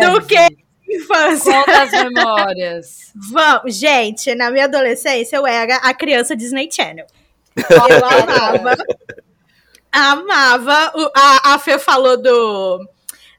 do 0.00 0.20
que 0.26 0.48
infância. 0.90 1.52
Conta 1.52 1.82
as 1.82 1.90
memórias. 1.92 3.12
Vamos, 3.32 3.74
gente, 3.74 4.34
na 4.34 4.50
minha 4.50 4.64
adolescência 4.66 5.36
eu 5.36 5.46
era 5.46 5.76
a 5.76 5.94
criança 5.94 6.36
Disney 6.36 6.68
Channel. 6.70 7.06
Eu 7.70 7.82
amava. 7.82 8.76
amava. 9.90 10.92
O- 10.94 11.10
a, 11.16 11.54
a 11.54 11.58
Fê 11.58 11.78
falou 11.78 12.16
do 12.20 12.86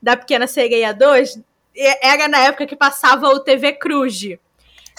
da 0.01 0.17
Pequena 0.17 0.47
Sereia 0.47 0.93
2. 0.93 1.39
e- 1.75 1.99
Era 2.07 2.27
na 2.27 2.39
época 2.39 2.65
que 2.65 2.75
passava 2.75 3.27
o 3.29 3.39
TV 3.39 3.73
Cruz. 3.73 4.19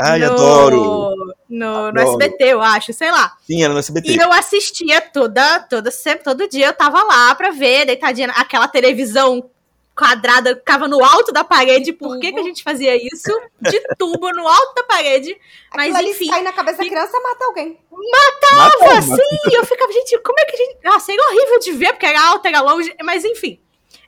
Ai, 0.01 0.19
no, 0.19 0.27
adoro. 0.27 1.15
No, 1.49 1.93
no 1.93 2.01
Adoro. 2.01 2.01
SBT, 2.23 2.45
eu 2.45 2.61
acho, 2.61 2.93
sei 2.93 3.11
lá. 3.11 3.33
Sim, 3.47 3.63
era 3.63 3.73
no 3.73 3.79
SBT. 3.79 4.13
E 4.13 4.17
eu 4.17 4.33
assistia 4.33 5.01
toda, 5.01 5.61
toda, 5.61 5.91
sempre, 5.91 6.25
todo 6.25 6.49
dia 6.49 6.67
eu 6.67 6.73
tava 6.73 7.03
lá 7.03 7.35
pra 7.35 7.51
ver, 7.51 7.87
deitadinha, 7.87 8.29
aquela 8.31 8.67
televisão 8.67 9.49
quadrada 9.97 10.57
ficava 10.57 10.89
no 10.89 11.03
alto 11.05 11.31
da 11.33 11.45
parede. 11.45 11.93
Por 11.93 12.19
que, 12.19 12.33
que 12.33 12.41
a 12.41 12.43
gente 12.43 12.63
fazia 12.65 12.97
isso? 12.97 13.31
De 13.61 13.81
tubo 13.97 14.31
no 14.33 14.47
alto 14.49 14.75
da 14.75 14.83
parede. 14.83 15.37
Mas 15.75 15.95
Aquilo 15.95 15.99
ali, 15.99 16.11
enfim. 16.11 16.25
se 16.25 16.31
cair 16.31 16.43
na 16.43 16.53
cabeça 16.53 16.79
da 16.79 16.85
criança, 16.85 17.21
mata 17.21 17.45
alguém. 17.45 17.79
Mata, 17.93 18.41
Tava 18.51 18.85
mata. 18.87 18.99
assim, 18.99 19.51
e 19.51 19.57
eu 19.57 19.65
ficava, 19.65 19.93
gente, 19.93 20.19
como 20.19 20.41
é 20.41 20.45
que 20.45 20.55
a 20.55 20.59
gente. 20.59 20.79
Ah, 20.85 20.99
seria 20.99 21.23
horrível 21.29 21.59
de 21.61 21.73
ver, 21.73 21.93
porque 21.93 22.07
era 22.07 22.21
alto, 22.29 22.47
era 22.47 22.61
longe, 22.61 22.93
mas 23.05 23.25
enfim. 23.25 23.61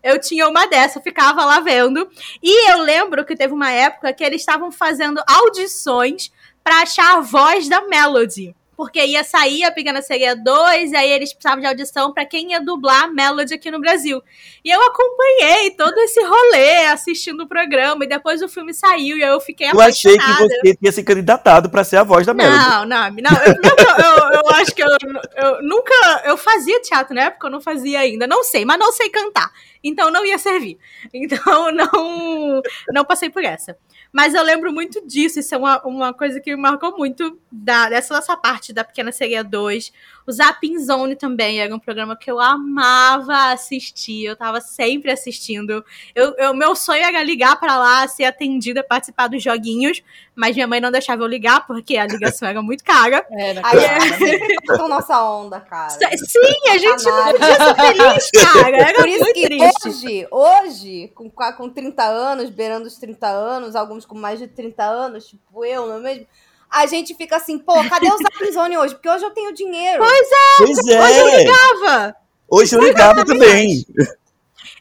Eu 0.06 0.20
tinha 0.20 0.48
uma 0.48 0.66
dessa, 0.66 1.00
ficava 1.00 1.44
lá 1.44 1.58
vendo. 1.58 2.08
E 2.40 2.70
eu 2.70 2.78
lembro 2.78 3.24
que 3.24 3.34
teve 3.34 3.52
uma 3.52 3.72
época 3.72 4.12
que 4.12 4.22
eles 4.22 4.40
estavam 4.40 4.70
fazendo 4.70 5.20
audições 5.26 6.30
pra 6.62 6.82
achar 6.82 7.16
a 7.16 7.20
voz 7.20 7.68
da 7.68 7.82
Melody. 7.88 8.54
Porque 8.76 9.02
ia 9.04 9.24
sair 9.24 9.64
a 9.64 9.72
Pequena 9.72 10.02
Sereia 10.02 10.36
2, 10.36 10.92
e 10.92 10.96
aí 10.96 11.10
eles 11.10 11.32
precisavam 11.32 11.60
de 11.60 11.66
audição 11.66 12.12
pra 12.12 12.26
quem 12.26 12.50
ia 12.50 12.60
dublar 12.60 13.10
Melody 13.12 13.54
aqui 13.54 13.70
no 13.70 13.80
Brasil. 13.80 14.22
E 14.64 14.70
eu 14.70 14.80
acompanhei 14.82 15.70
todo 15.70 15.96
esse 16.00 16.22
rolê 16.22 16.86
assistindo 16.86 17.44
o 17.44 17.48
programa, 17.48 18.04
e 18.04 18.08
depois 18.08 18.42
o 18.42 18.48
filme 18.48 18.74
saiu, 18.74 19.16
e 19.16 19.22
eu 19.22 19.40
fiquei 19.40 19.70
Eu 19.70 19.80
achei 19.80 20.16
que 20.16 20.22
apaixonada. 20.22 20.54
você 20.62 20.76
tinha 20.76 20.92
se 20.92 21.02
candidatado 21.02 21.70
pra 21.70 21.84
ser 21.84 21.96
a 21.96 22.04
voz 22.04 22.26
da 22.26 22.34
Melody. 22.34 22.56
Não, 22.56 22.84
não, 22.84 23.10
não. 23.10 23.42
Eu, 23.46 23.54
não, 23.62 24.32
eu, 24.32 24.40
eu 24.40 24.50
acho 24.56 24.74
que 24.74 24.82
eu, 24.82 24.88
eu 25.36 25.62
nunca. 25.62 25.94
Eu 26.24 26.36
fazia 26.36 26.80
teatro 26.82 27.14
na 27.14 27.22
época, 27.22 27.46
eu 27.46 27.50
não 27.50 27.60
fazia 27.60 28.00
ainda. 28.00 28.26
Não 28.26 28.44
sei, 28.44 28.64
mas 28.64 28.78
não 28.78 28.92
sei 28.92 29.08
cantar. 29.08 29.50
Então 29.82 30.10
não 30.10 30.24
ia 30.24 30.38
servir. 30.38 30.78
Então 31.14 31.72
não, 31.72 32.62
não 32.92 33.04
passei 33.04 33.30
por 33.30 33.44
essa. 33.44 33.76
Mas 34.12 34.34
eu 34.34 34.42
lembro 34.42 34.72
muito 34.72 35.06
disso. 35.06 35.40
Isso 35.40 35.54
é 35.54 35.58
uma, 35.58 35.80
uma 35.86 36.14
coisa 36.14 36.40
que 36.40 36.54
me 36.54 36.60
marcou 36.60 36.96
muito 36.96 37.38
da, 37.50 37.88
dessa 37.88 38.14
nossa 38.14 38.36
parte 38.36 38.72
da 38.72 38.84
Pequena 38.84 39.12
Sereia 39.12 39.44
2. 39.44 39.92
O 40.26 40.32
Zapping 40.32 40.78
Zone 40.78 41.14
também 41.14 41.60
era 41.60 41.74
um 41.74 41.78
programa 41.78 42.16
que 42.16 42.30
eu 42.30 42.40
amava 42.40 43.52
assistir. 43.52 44.24
Eu 44.24 44.36
tava 44.36 44.60
sempre 44.60 45.10
assistindo. 45.10 45.84
Eu, 46.14 46.34
eu, 46.36 46.54
meu 46.54 46.74
sonho 46.74 47.04
era 47.04 47.22
ligar 47.22 47.58
pra 47.60 47.76
lá, 47.78 48.08
ser 48.08 48.24
atendida, 48.24 48.82
participar 48.82 49.28
dos 49.28 49.42
joguinhos. 49.42 50.02
Mas 50.34 50.54
minha 50.54 50.66
mãe 50.66 50.80
não 50.80 50.90
deixava 50.90 51.22
eu 51.22 51.26
ligar, 51.26 51.66
porque 51.66 51.96
a 51.96 52.06
ligação 52.06 52.48
era 52.48 52.60
muito 52.60 52.84
cara. 52.84 53.24
Era 53.30 53.60
Aí 53.64 53.78
claro. 53.78 54.04
é 54.04 54.18
sempre 54.18 54.56
com 54.66 54.88
nossa 54.88 55.22
onda, 55.24 55.60
cara. 55.60 55.90
Sim, 55.90 56.70
a 56.70 56.78
gente 56.78 57.04
não 57.04 57.32
podia 57.32 57.54
ser 57.54 57.74
feliz, 57.74 58.30
cara. 58.30 58.76
Era 58.76 58.94
Por 58.98 59.08
isso 59.08 59.24
muito 59.24 59.34
que 59.34 59.46
triste. 59.46 59.88
hoje, 59.88 60.28
hoje, 60.30 61.12
com, 61.14 61.30
com 61.30 61.68
30 61.70 62.02
anos, 62.02 62.50
beirando 62.50 62.86
os 62.86 62.96
30 62.96 63.26
anos, 63.26 63.76
alguns 63.76 64.04
com 64.04 64.14
mais 64.14 64.38
de 64.38 64.46
30 64.46 64.84
anos, 64.84 65.26
tipo 65.26 65.64
eu, 65.64 65.86
não 65.86 65.96
é 65.96 66.00
mesmo? 66.00 66.26
A 66.70 66.86
gente 66.86 67.14
fica 67.14 67.36
assim, 67.36 67.58
pô, 67.58 67.74
cadê 67.88 68.08
o 68.08 68.52
Zone 68.52 68.76
hoje? 68.76 68.94
Porque 68.94 69.08
hoje 69.08 69.24
eu 69.24 69.30
tenho 69.30 69.52
dinheiro. 69.54 69.98
Pois 69.98 70.70
Hoje 70.70 70.90
eu 70.90 71.02
é. 71.28 71.38
ligava. 71.38 72.16
Hoje 72.48 72.76
eu 72.76 72.80
ligava 72.82 73.24
também. 73.24 73.84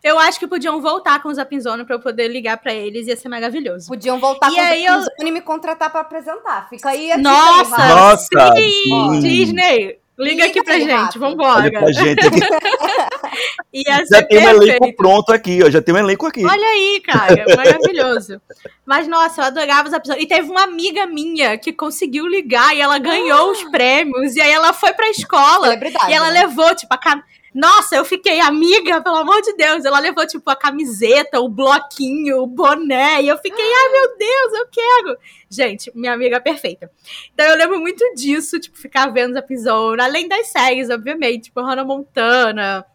Eu 0.04 0.20
acho 0.20 0.38
que 0.40 0.46
podiam 0.48 0.82
voltar 0.82 1.22
com 1.22 1.30
o 1.30 1.34
Zapinzone 1.34 1.84
pra 1.84 1.96
eu 1.96 2.00
poder 2.00 2.28
ligar 2.28 2.58
pra 2.58 2.74
eles. 2.74 3.08
Ia 3.08 3.16
ser 3.18 3.28
maravilhoso. 3.30 3.88
Podiam 3.88 4.20
voltar 4.20 4.52
E 4.52 4.56
com 4.56 4.62
aí 4.62 4.84
o 4.84 4.88
eu- 4.94 5.02
Zapping 5.02 5.16
Zone 5.20 5.30
e 5.30 5.34
me 5.34 5.42
contratar 5.42 5.90
pra 5.92 6.02
apresentar. 6.02 6.70
Fica 6.70 6.90
aí 6.90 7.16
Nossa, 7.18 7.76
aí. 7.82 7.90
Nossa, 7.90 8.56
sim. 8.56 8.84
sim. 8.84 9.20
Disney, 9.20 10.00
liga, 10.18 10.46
Liga 10.46 10.46
aqui 10.46 10.64
pra 10.64 10.80
gente. 10.80 11.20
Vambora. 11.20 11.70
pra 11.72 11.92
gente 11.92 12.26
aqui. 12.26 12.40
Ser 12.40 14.06
Já 14.10 14.24
tem 14.24 14.38
um 14.38 14.50
elenco 14.50 14.66
perfeito. 14.66 14.96
pronto 14.96 15.34
aqui, 15.34 15.60
ó. 15.64 15.70
Já 15.70 15.82
tem 15.82 15.94
um 15.94 15.98
elenco 15.98 16.26
aqui. 16.26 16.46
Olha 16.46 16.68
aí, 16.68 17.02
cara, 17.06 17.46
maravilhoso. 17.56 18.42
Mas, 18.86 19.08
nossa, 19.08 19.42
eu 19.42 19.46
adorava 19.46 19.88
os 19.88 19.94
episódios. 19.94 20.24
E 20.24 20.28
teve 20.28 20.50
uma 20.50 20.64
amiga 20.64 21.06
minha 21.06 21.58
que 21.58 21.74
conseguiu 21.74 22.28
ligar 22.28 22.76
e 22.76 22.82
ela 22.82 22.98
ganhou 22.98 23.52
os 23.52 23.64
prêmios. 23.66 24.36
E 24.36 24.42
aí 24.42 24.52
ela 24.52 24.74
foi 24.74 24.94
pra 24.94 25.10
escola 25.10 25.76
e 26.10 26.14
ela 26.14 26.32
né? 26.32 26.42
levou, 26.42 26.74
tipo, 26.76 26.94
a 26.94 26.98
cam... 26.98 27.22
Nossa, 27.56 27.96
eu 27.96 28.04
fiquei 28.04 28.42
amiga, 28.42 29.02
pelo 29.02 29.16
amor 29.16 29.42
de 29.42 29.54
Deus. 29.56 29.86
Ela 29.86 30.00
levou, 30.00 30.28
tipo, 30.28 30.50
a 30.50 30.58
camiseta, 30.58 31.40
o 31.40 31.48
bloquinho, 31.48 32.40
o 32.40 32.46
boné. 32.46 33.22
E 33.22 33.30
eu 33.30 33.38
fiquei, 33.38 33.66
ai 33.66 33.92
meu 33.94 34.18
Deus, 34.18 34.54
eu 34.60 34.68
quero. 34.68 35.18
Gente, 35.50 35.90
minha 35.96 36.12
amiga 36.12 36.42
perfeita. 36.42 36.92
Então 37.34 37.46
eu 37.46 37.56
lembro 37.56 37.80
muito 37.80 38.04
disso, 38.14 38.60
tipo, 38.60 38.78
ficar 38.78 39.08
vendo 39.08 39.32
os 39.32 39.38
episódios. 39.38 40.06
Além 40.06 40.28
das 40.28 40.48
séries, 40.48 40.90
obviamente, 40.90 41.46
tipo, 41.46 41.62
Hannah 41.62 41.86
Montana, 41.86 42.86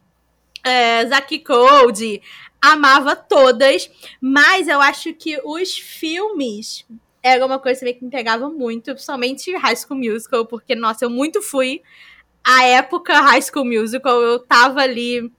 é, 0.62 1.06
Zaki. 1.06 1.42
Amava 2.60 3.16
todas. 3.16 3.90
Mas 4.20 4.68
eu 4.68 4.78
acho 4.82 5.14
que 5.14 5.40
os 5.42 5.78
filmes 5.78 6.84
era 7.22 7.46
uma 7.46 7.58
coisa 7.58 7.80
também 7.80 7.94
que 7.94 8.04
me 8.04 8.10
pegava 8.10 8.50
muito, 8.50 8.92
principalmente 8.92 9.56
High 9.56 9.76
School 9.76 9.98
Musical, 9.98 10.44
porque, 10.44 10.74
nossa, 10.74 11.06
eu 11.06 11.10
muito 11.10 11.40
fui 11.40 11.80
a 12.44 12.64
época 12.64 13.20
High 13.20 13.42
School 13.42 13.64
Musical, 13.64 14.20
eu 14.22 14.38
tava 14.38 14.80
ali 14.80 15.30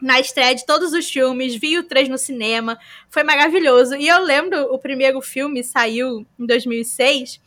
na 0.00 0.18
estreia 0.18 0.54
de 0.54 0.66
todos 0.66 0.92
os 0.92 1.08
filmes, 1.08 1.54
vi 1.54 1.78
o 1.78 1.84
3 1.84 2.08
no 2.08 2.18
cinema, 2.18 2.76
foi 3.08 3.22
maravilhoso. 3.22 3.94
E 3.94 4.08
eu 4.08 4.20
lembro, 4.22 4.72
o 4.72 4.78
primeiro 4.78 5.20
filme 5.20 5.62
saiu 5.62 6.26
em 6.38 6.44
2006, 6.44 7.40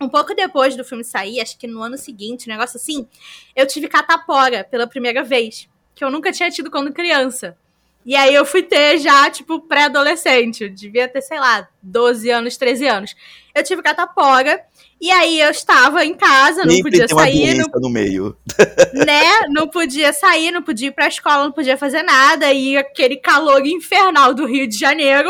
um 0.00 0.08
pouco 0.08 0.34
depois 0.34 0.76
do 0.76 0.84
filme 0.84 1.04
sair, 1.04 1.40
acho 1.40 1.58
que 1.58 1.66
no 1.66 1.82
ano 1.82 1.98
seguinte, 1.98 2.48
um 2.48 2.52
negócio 2.52 2.78
assim, 2.78 3.06
eu 3.54 3.66
tive 3.66 3.86
catapora 3.86 4.64
pela 4.64 4.86
primeira 4.86 5.22
vez, 5.22 5.68
que 5.94 6.02
eu 6.02 6.10
nunca 6.10 6.32
tinha 6.32 6.50
tido 6.50 6.70
quando 6.70 6.92
criança. 6.92 7.56
E 8.04 8.14
aí 8.14 8.34
eu 8.34 8.44
fui 8.44 8.62
ter 8.62 8.98
já, 8.98 9.30
tipo, 9.30 9.60
pré-adolescente. 9.60 10.64
Eu 10.64 10.70
devia 10.70 11.08
ter, 11.08 11.22
sei 11.22 11.38
lá, 11.38 11.66
12 11.82 12.30
anos, 12.30 12.56
13 12.56 12.86
anos. 12.86 13.16
Eu 13.54 13.62
tive 13.62 13.82
catapora. 13.82 14.62
E 15.00 15.10
aí 15.10 15.40
eu 15.40 15.50
estava 15.50 16.04
em 16.04 16.14
casa, 16.14 16.64
não 16.64 16.70
Sempre 16.70 16.90
podia 16.90 17.06
tem 17.06 17.16
uma 17.16 17.22
sair, 17.22 17.54
não, 17.58 17.80
no 17.80 17.90
meio. 17.90 18.36
né? 18.94 19.48
Não 19.48 19.68
podia 19.68 20.12
sair, 20.12 20.50
não 20.50 20.62
podia 20.62 20.88
ir 20.88 20.92
pra 20.92 21.08
escola, 21.08 21.44
não 21.44 21.52
podia 21.52 21.76
fazer 21.76 22.02
nada. 22.02 22.52
E 22.52 22.76
aquele 22.76 23.16
calor 23.16 23.66
infernal 23.66 24.34
do 24.34 24.46
Rio 24.46 24.66
de 24.66 24.78
Janeiro. 24.78 25.28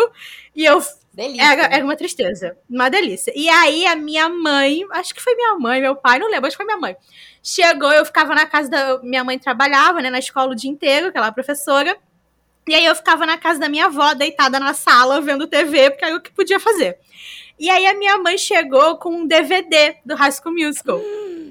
E 0.54 0.64
eu 0.64 0.80
Delícia. 1.12 1.44
era, 1.44 1.62
era 1.76 1.84
uma 1.84 1.96
tristeza, 1.96 2.56
uma 2.68 2.88
delícia. 2.88 3.32
E 3.36 3.48
aí 3.48 3.86
a 3.86 3.94
minha 3.94 4.28
mãe, 4.28 4.84
acho 4.92 5.14
que 5.14 5.22
foi 5.22 5.34
minha 5.34 5.56
mãe, 5.56 5.80
meu 5.80 5.94
pai, 5.94 6.18
não 6.18 6.28
lembro, 6.28 6.46
acho 6.46 6.56
que 6.56 6.62
foi 6.62 6.66
minha 6.66 6.80
mãe. 6.80 6.96
Chegou, 7.42 7.92
eu 7.92 8.04
ficava 8.04 8.34
na 8.34 8.46
casa 8.46 8.68
da. 8.68 9.02
Minha 9.02 9.22
mãe 9.22 9.38
trabalhava, 9.38 10.00
né, 10.00 10.10
na 10.10 10.18
escola 10.18 10.52
o 10.52 10.56
dia 10.56 10.70
inteiro, 10.70 11.12
que 11.12 11.18
ela 11.18 11.28
é 11.28 11.32
professora. 11.32 11.96
E 12.66 12.74
aí 12.74 12.84
eu 12.84 12.94
ficava 12.94 13.26
na 13.26 13.36
casa 13.36 13.60
da 13.60 13.68
minha 13.68 13.86
avó, 13.86 14.14
deitada 14.14 14.58
na 14.58 14.72
sala, 14.72 15.20
vendo 15.20 15.46
TV, 15.46 15.90
porque 15.90 16.04
era 16.04 16.16
o 16.16 16.20
que 16.20 16.32
podia 16.32 16.58
fazer. 16.58 16.98
E 17.58 17.70
aí 17.70 17.86
a 17.86 17.94
minha 17.94 18.18
mãe 18.18 18.36
chegou 18.38 18.96
com 18.96 19.10
um 19.10 19.26
DVD 19.26 19.96
do 20.04 20.14
High 20.14 20.32
School 20.32 20.54
Musical. 20.54 21.00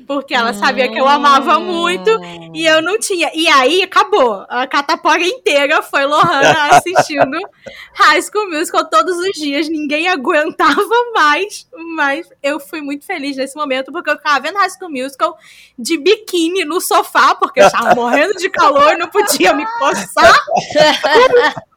Porque 0.07 0.33
ela 0.33 0.53
sabia 0.53 0.89
que 0.89 0.99
eu 0.99 1.07
amava 1.07 1.59
muito 1.59 2.09
e 2.53 2.65
eu 2.65 2.81
não 2.81 2.99
tinha. 2.99 3.31
E 3.33 3.47
aí 3.47 3.81
acabou. 3.83 4.45
A 4.49 4.67
catapora 4.67 5.23
inteira 5.23 5.81
foi 5.81 6.05
Lohana 6.05 6.69
assistindo 6.71 7.37
High 7.93 8.21
School 8.21 8.49
Musical 8.49 8.89
todos 8.89 9.17
os 9.17 9.31
dias. 9.33 9.69
Ninguém 9.69 10.07
aguentava 10.07 10.89
mais. 11.13 11.67
Mas 11.95 12.27
eu 12.41 12.59
fui 12.59 12.81
muito 12.81 13.05
feliz 13.05 13.37
nesse 13.37 13.55
momento, 13.55 13.91
porque 13.91 14.09
eu 14.09 14.17
ficava 14.17 14.39
vendo 14.39 14.57
High 14.57 14.69
School 14.69 14.91
Musical 14.91 15.37
de 15.77 15.97
biquíni 15.97 16.65
no 16.65 16.79
sofá, 16.81 17.35
porque 17.35 17.61
eu 17.61 17.67
estava 17.67 17.95
morrendo 17.95 18.33
de 18.35 18.49
calor 18.49 18.93
e 18.93 18.97
não 18.97 19.07
podia 19.09 19.53
me 19.53 19.65
coçar. 19.79 20.45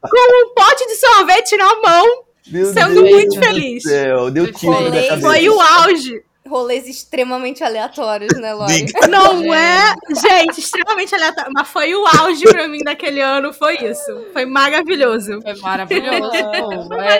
com, 0.03 0.09
com 0.09 0.51
um 0.51 0.55
pote 0.55 0.87
de 0.87 0.97
sorvete 0.97 1.57
na 1.57 1.75
mão, 1.81 2.25
Meu 2.49 2.73
sendo 2.73 2.95
Deus 3.03 3.11
muito 3.11 3.35
do 3.35 3.45
feliz. 3.45 3.85
deu 4.31 4.53
tiro 4.53 4.73
na 4.73 4.79
Rolê 4.79 5.09
cabeça. 5.09 5.21
Foi 5.29 5.49
o 5.49 5.61
auge. 5.61 6.23
Rolês 6.47 6.87
extremamente 6.87 7.63
aleatórios, 7.63 8.39
né, 8.39 8.53
Lori? 8.53 8.87
Não 9.11 9.43
é, 9.55 9.95
gente, 10.09 10.61
extremamente 10.61 11.15
aleatório. 11.15 11.53
Mas 11.55 11.69
foi 11.69 11.95
o 11.95 12.07
auge 12.07 12.45
pra 12.45 12.69
mim 12.69 12.81
daquele 12.85 13.21
ano, 13.21 13.53
foi 13.53 13.77
isso. 13.79 14.27
Foi 14.33 14.47
maravilhoso. 14.47 15.41
Foi 15.43 15.55
maravilhoso. 15.57 16.31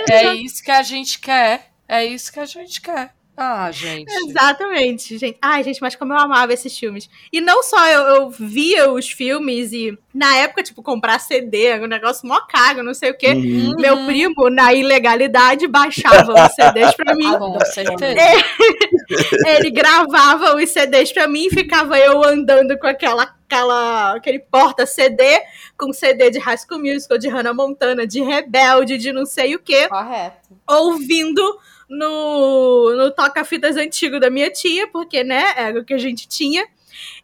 É, 0.09 0.27
é 0.27 0.35
isso 0.35 0.63
que 0.63 0.71
a 0.71 0.83
gente 0.83 1.19
quer. 1.19 1.71
É 1.89 2.05
isso 2.05 2.33
que 2.33 2.41
a 2.41 2.45
gente 2.45 2.81
quer. 2.81 3.16
Ah, 3.37 3.71
gente. 3.71 4.11
Exatamente, 4.11 5.19
gente. 5.19 5.37
Ai, 5.43 5.63
gente, 5.63 5.81
mas 5.83 5.95
como 5.95 6.15
eu 6.15 6.19
amava 6.19 6.55
esses 6.55 6.77
filmes. 6.77 7.09
E 7.31 7.41
não 7.41 7.63
só 7.63 7.87
eu, 7.87 8.01
eu 8.03 8.31
via 8.31 8.91
os 8.91 9.11
filmes 9.11 9.73
e, 9.73 9.97
na 10.15 10.37
época, 10.37 10.63
tipo, 10.63 10.83
comprar 10.83 11.19
CD, 11.19 11.67
era 11.67 11.85
um 11.85 11.89
negócio 11.89 12.27
mó 12.27 12.41
caro, 12.41 12.83
não 12.83 12.95
sei 12.95 13.11
o 13.11 13.17
quê. 13.17 13.33
Uhum. 13.33 13.75
Meu 13.79 14.07
primo, 14.07 14.49
na 14.49 14.73
ilegalidade, 14.73 15.67
baixava 15.67 16.33
os 16.33 16.55
CDs 16.55 16.95
pra 16.95 17.15
mim. 17.15 17.27
Ah, 17.27 17.39
com 17.39 17.61
certeza. 17.61 18.17
Ele 19.47 19.71
gravava 19.71 20.57
os 20.57 20.71
CDs 20.71 21.13
pra 21.13 21.29
mim 21.29 21.47
e 21.47 21.51
ficava 21.51 21.99
eu 21.99 22.25
andando 22.25 22.79
com 22.79 22.87
aquela, 22.87 23.25
aquela, 23.25 24.15
aquele 24.15 24.39
porta-CD, 24.39 25.43
com 25.77 25.93
CD 25.93 26.31
de 26.31 26.39
High 26.39 26.57
School 26.57 26.81
Musical, 26.81 27.19
de 27.19 27.29
Hannah 27.29 27.53
Montana, 27.53 28.07
de 28.07 28.23
Rebelde, 28.23 28.97
de 28.97 29.13
não 29.13 29.27
sei 29.27 29.55
o 29.55 29.59
quê, 29.59 29.89
Correto. 29.89 30.57
ouvindo 30.67 31.59
no, 31.89 32.95
no 32.97 33.11
toca-fitas 33.11 33.77
antigo 33.77 34.19
da 34.19 34.31
minha 34.31 34.51
tia, 34.51 34.87
porque, 34.89 35.23
né, 35.23 35.55
era 35.57 35.81
o 35.81 35.85
que 35.85 35.95
a 35.95 35.99
gente 35.99 36.29
tinha. 36.29 36.67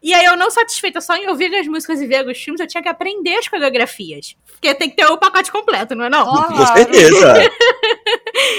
E 0.03 0.13
aí 0.13 0.25
eu 0.25 0.37
não 0.37 0.51
satisfeita 0.51 1.01
só 1.01 1.15
em 1.17 1.29
ouvir 1.29 1.55
as 1.55 1.67
músicas 1.67 2.01
e 2.01 2.07
ver 2.07 2.27
os 2.27 2.37
filmes, 2.43 2.61
eu 2.61 2.67
tinha 2.67 2.83
que 2.83 2.89
aprender 2.89 3.37
as 3.37 3.47
coreografias. 3.49 4.37
Porque 4.51 4.75
tem 4.75 4.91
que 4.91 4.97
ter 4.97 5.07
o 5.07 5.17
pacote 5.19 5.51
completo, 5.53 5.95
não 5.95 6.05
é 6.07 6.11
não? 6.11 6.25
Com 6.27 6.43
Claro. 6.55 6.77
certeza. 6.77 7.35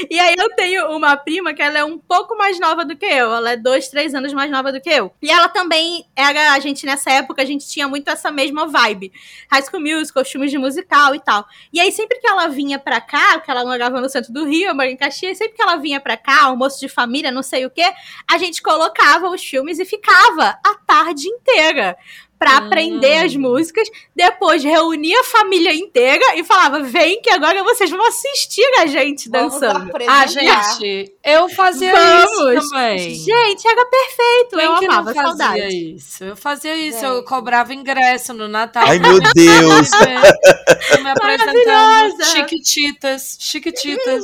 E 0.09 0.19
aí 0.19 0.35
eu 0.37 0.49
tenho 0.55 0.87
uma 0.95 1.17
prima 1.17 1.53
que 1.53 1.61
ela 1.61 1.79
é 1.79 1.83
um 1.83 1.97
pouco 1.97 2.37
mais 2.37 2.59
nova 2.59 2.85
do 2.85 2.95
que 2.95 3.05
eu. 3.05 3.33
Ela 3.33 3.51
é 3.53 3.57
dois, 3.57 3.87
três 3.87 4.13
anos 4.13 4.31
mais 4.33 4.49
nova 4.51 4.71
do 4.71 4.79
que 4.79 4.89
eu. 4.89 5.11
E 5.21 5.31
ela 5.31 5.49
também 5.49 6.05
era, 6.15 6.53
a 6.53 6.59
gente 6.59 6.85
nessa 6.85 7.11
época, 7.11 7.41
a 7.41 7.45
gente 7.45 7.67
tinha 7.67 7.87
muito 7.87 8.07
essa 8.09 8.29
mesma 8.31 8.67
vibe. 8.67 9.11
High 9.51 9.63
School 9.63 9.81
Musical, 9.81 10.23
filmes 10.23 10.51
de 10.51 10.57
musical 10.57 11.15
e 11.15 11.19
tal. 11.19 11.45
E 11.71 11.79
aí 11.79 11.91
sempre 11.91 12.19
que 12.19 12.27
ela 12.27 12.47
vinha 12.47 12.77
pra 12.77 13.01
cá, 13.01 13.33
porque 13.33 13.49
ela 13.49 13.65
morava 13.65 13.99
no 13.99 14.09
centro 14.09 14.31
do 14.31 14.45
Rio, 14.45 14.69
eu 14.69 14.81
em 14.83 14.95
Caxias, 14.97 15.37
sempre 15.37 15.55
que 15.55 15.61
ela 15.61 15.77
vinha 15.77 15.99
pra 15.99 16.15
cá, 16.17 16.43
almoço 16.43 16.79
de 16.79 16.87
família, 16.87 17.31
não 17.31 17.43
sei 17.43 17.65
o 17.65 17.69
quê, 17.69 17.89
a 18.29 18.37
gente 18.37 18.61
colocava 18.61 19.29
os 19.29 19.43
filmes 19.43 19.79
e 19.79 19.85
ficava 19.85 20.59
a 20.63 20.75
tarde 20.85 21.27
inteira. 21.35 21.97
Pra 22.39 22.55
Hum. 22.59 22.65
aprender 22.65 23.23
as 23.23 23.33
músicas, 23.37 23.87
depois 24.13 24.61
reunia 24.61 25.17
a 25.21 25.23
família 25.23 25.73
inteira 25.73 26.35
e 26.35 26.43
falava: 26.43 26.81
vem 26.81 27.21
que 27.21 27.29
agora 27.29 27.63
vocês 27.63 27.89
vão 27.89 28.05
assistir 28.05 28.65
a 28.79 28.85
gente 28.85 29.29
Vamos 29.29 29.53
dançando. 29.61 29.89
Ah, 30.09 30.25
gente, 30.27 31.13
eu 31.23 31.47
fazia 31.47 31.93
Vamos. 31.93 32.63
isso 32.63 32.69
também. 32.69 33.15
Gente, 33.15 33.65
era 33.65 33.85
perfeito. 33.85 34.57
Quem 34.57 34.65
eu 34.65 34.75
que 34.77 34.85
amava, 34.85 35.13
não 35.13 35.23
fazia 35.23 35.23
saudade. 35.47 35.95
isso? 35.95 36.23
Eu 36.25 36.35
fazia 36.35 36.75
isso, 36.75 37.05
eu 37.05 37.23
cobrava 37.23 37.73
ingresso 37.73 38.33
no 38.33 38.49
Natal. 38.49 38.83
Ai, 38.87 38.99
meu 38.99 39.19
Deus. 39.33 39.89
Eu 40.97 41.03
me 41.03 41.09
apresentando. 41.11 41.65
Maravilhosa. 41.65 42.25
Chiquititas, 42.25 43.37
chiquititas. 43.39 44.21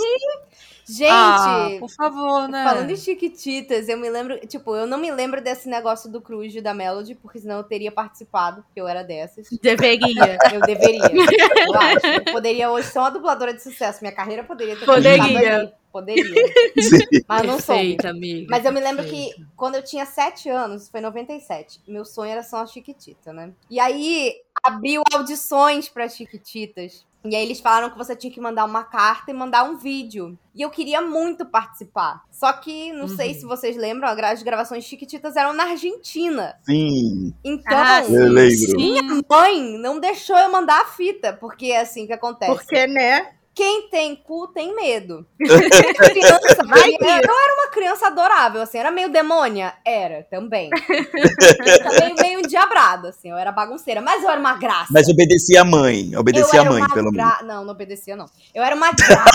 Gente, 0.91 1.11
Ah, 1.11 1.69
por 1.79 1.89
favor, 1.89 2.47
né? 2.47 2.63
falando 2.63 2.89
em 2.89 2.95
Chiquititas, 2.97 3.87
eu 3.87 3.97
me 3.97 4.09
lembro, 4.09 4.39
tipo, 4.47 4.75
eu 4.75 4.87
não 4.87 4.97
me 4.97 5.11
lembro 5.11 5.39
desse 5.41 5.69
negócio 5.69 6.09
do 6.11 6.19
Cruz 6.19 6.53
e 6.55 6.61
da 6.61 6.73
Melody, 6.73 7.13
porque 7.15 7.39
senão 7.39 7.57
eu 7.57 7.63
teria 7.63 7.91
participado, 7.91 8.63
porque 8.63 8.81
eu 8.81 8.87
era 8.87 9.03
dessas. 9.03 9.47
Deveria. 9.61 10.37
Eu 10.53 10.61
deveria, 10.61 11.01
eu 11.11 11.73
acho. 11.79 12.05
Eu 12.07 12.33
poderia 12.33 12.71
hoje 12.71 12.87
ser 12.87 12.99
uma 12.99 13.11
dubladora 13.11 13.53
de 13.53 13.61
sucesso. 13.61 13.99
Minha 14.01 14.11
carreira 14.13 14.43
poderia 14.43 14.75
ter 14.75 14.85
Poderia. 14.85 15.17
começado 15.23 15.45
ali. 15.55 15.73
Poderia. 15.91 16.47
Sim. 16.81 16.97
Mas 17.27 17.43
não 17.47 17.59
sou. 17.59 17.75
Amiga. 17.75 18.47
Mas 18.49 18.65
eu 18.65 18.71
me 18.71 18.79
lembro 18.79 19.03
que 19.05 19.31
quando 19.55 19.75
eu 19.75 19.83
tinha 19.83 20.05
7 20.05 20.49
anos, 20.49 20.89
foi 20.89 20.99
em 20.99 21.03
97, 21.03 21.81
meu 21.87 22.03
sonho 22.05 22.31
era 22.31 22.43
ser 22.43 22.55
uma 22.55 22.65
Chiquitita, 22.67 23.31
né? 23.33 23.51
E 23.69 23.79
aí 23.79 24.33
abriu 24.63 25.01
audições 25.13 25.87
pra 25.89 26.07
Chiquititas. 26.09 27.05
E 27.25 27.35
aí 27.35 27.43
eles 27.43 27.59
falaram 27.59 27.89
que 27.89 27.97
você 27.97 28.15
tinha 28.15 28.31
que 28.31 28.39
mandar 28.39 28.63
uma 28.63 28.83
carta 28.83 29.29
e 29.29 29.33
mandar 29.33 29.63
um 29.65 29.75
vídeo. 29.77 30.37
E 30.55 30.61
eu 30.61 30.69
queria 30.69 31.01
muito 31.01 31.45
participar. 31.45 32.23
Só 32.31 32.51
que, 32.53 32.93
não 32.93 33.09
sei 33.09 33.29
Uhum. 33.33 33.39
se 33.39 33.45
vocês 33.45 33.75
lembram, 33.75 34.07
as 34.09 34.41
gravações 34.41 34.85
Chiquititas 34.85 35.35
eram 35.35 35.51
na 35.53 35.63
Argentina. 35.65 36.55
Sim. 36.63 37.33
Então, 37.43 37.77
Ah, 37.77 38.01
Eu 38.03 38.29
lembro. 38.29 38.55
Sim. 38.57 39.21
mãe 39.29 39.77
não 39.79 39.99
deixou 39.99 40.37
eu 40.37 40.49
mandar 40.51 40.81
a 40.81 40.85
fita. 40.85 41.33
Porque 41.33 41.67
é 41.67 41.81
assim 41.81 42.07
que 42.07 42.13
acontece. 42.13 42.51
Porque, 42.53 42.87
né? 42.87 43.33
Quem 43.59 43.89
tem 43.89 44.15
cu 44.15 44.47
tem 44.47 44.73
medo. 44.73 45.27
criança, 45.37 46.63
Vai 46.65 46.91
eu, 46.91 47.07
era 47.09 47.53
uma 47.55 47.67
criança 47.73 48.07
adorável, 48.07 48.61
assim, 48.61 48.77
era 48.77 48.89
meio 48.89 49.09
demônia? 49.11 49.73
Era, 49.85 50.23
também. 50.31 50.69
também 51.83 52.15
meio 52.21 52.39
endiabrada, 52.39 53.09
assim, 53.09 53.31
eu 53.31 53.35
era 53.35 53.51
bagunceira, 53.51 53.99
mas 53.99 54.23
eu 54.23 54.29
era 54.29 54.39
uma 54.39 54.53
graça. 54.53 54.87
Mas 54.91 55.09
obedecia 55.09 55.59
a 55.59 55.65
mãe. 55.65 56.15
Obedecia 56.15 56.61
a 56.61 56.63
mãe, 56.63 56.81
uma 56.81 56.93
pelo 56.93 57.11
menos. 57.11 57.17
gra... 57.17 57.43
Não, 57.45 57.65
não 57.65 57.73
obedecia, 57.73 58.15
não. 58.15 58.27
Eu 58.55 58.63
era 58.63 58.73
uma 58.73 58.93
graça. 58.93 59.29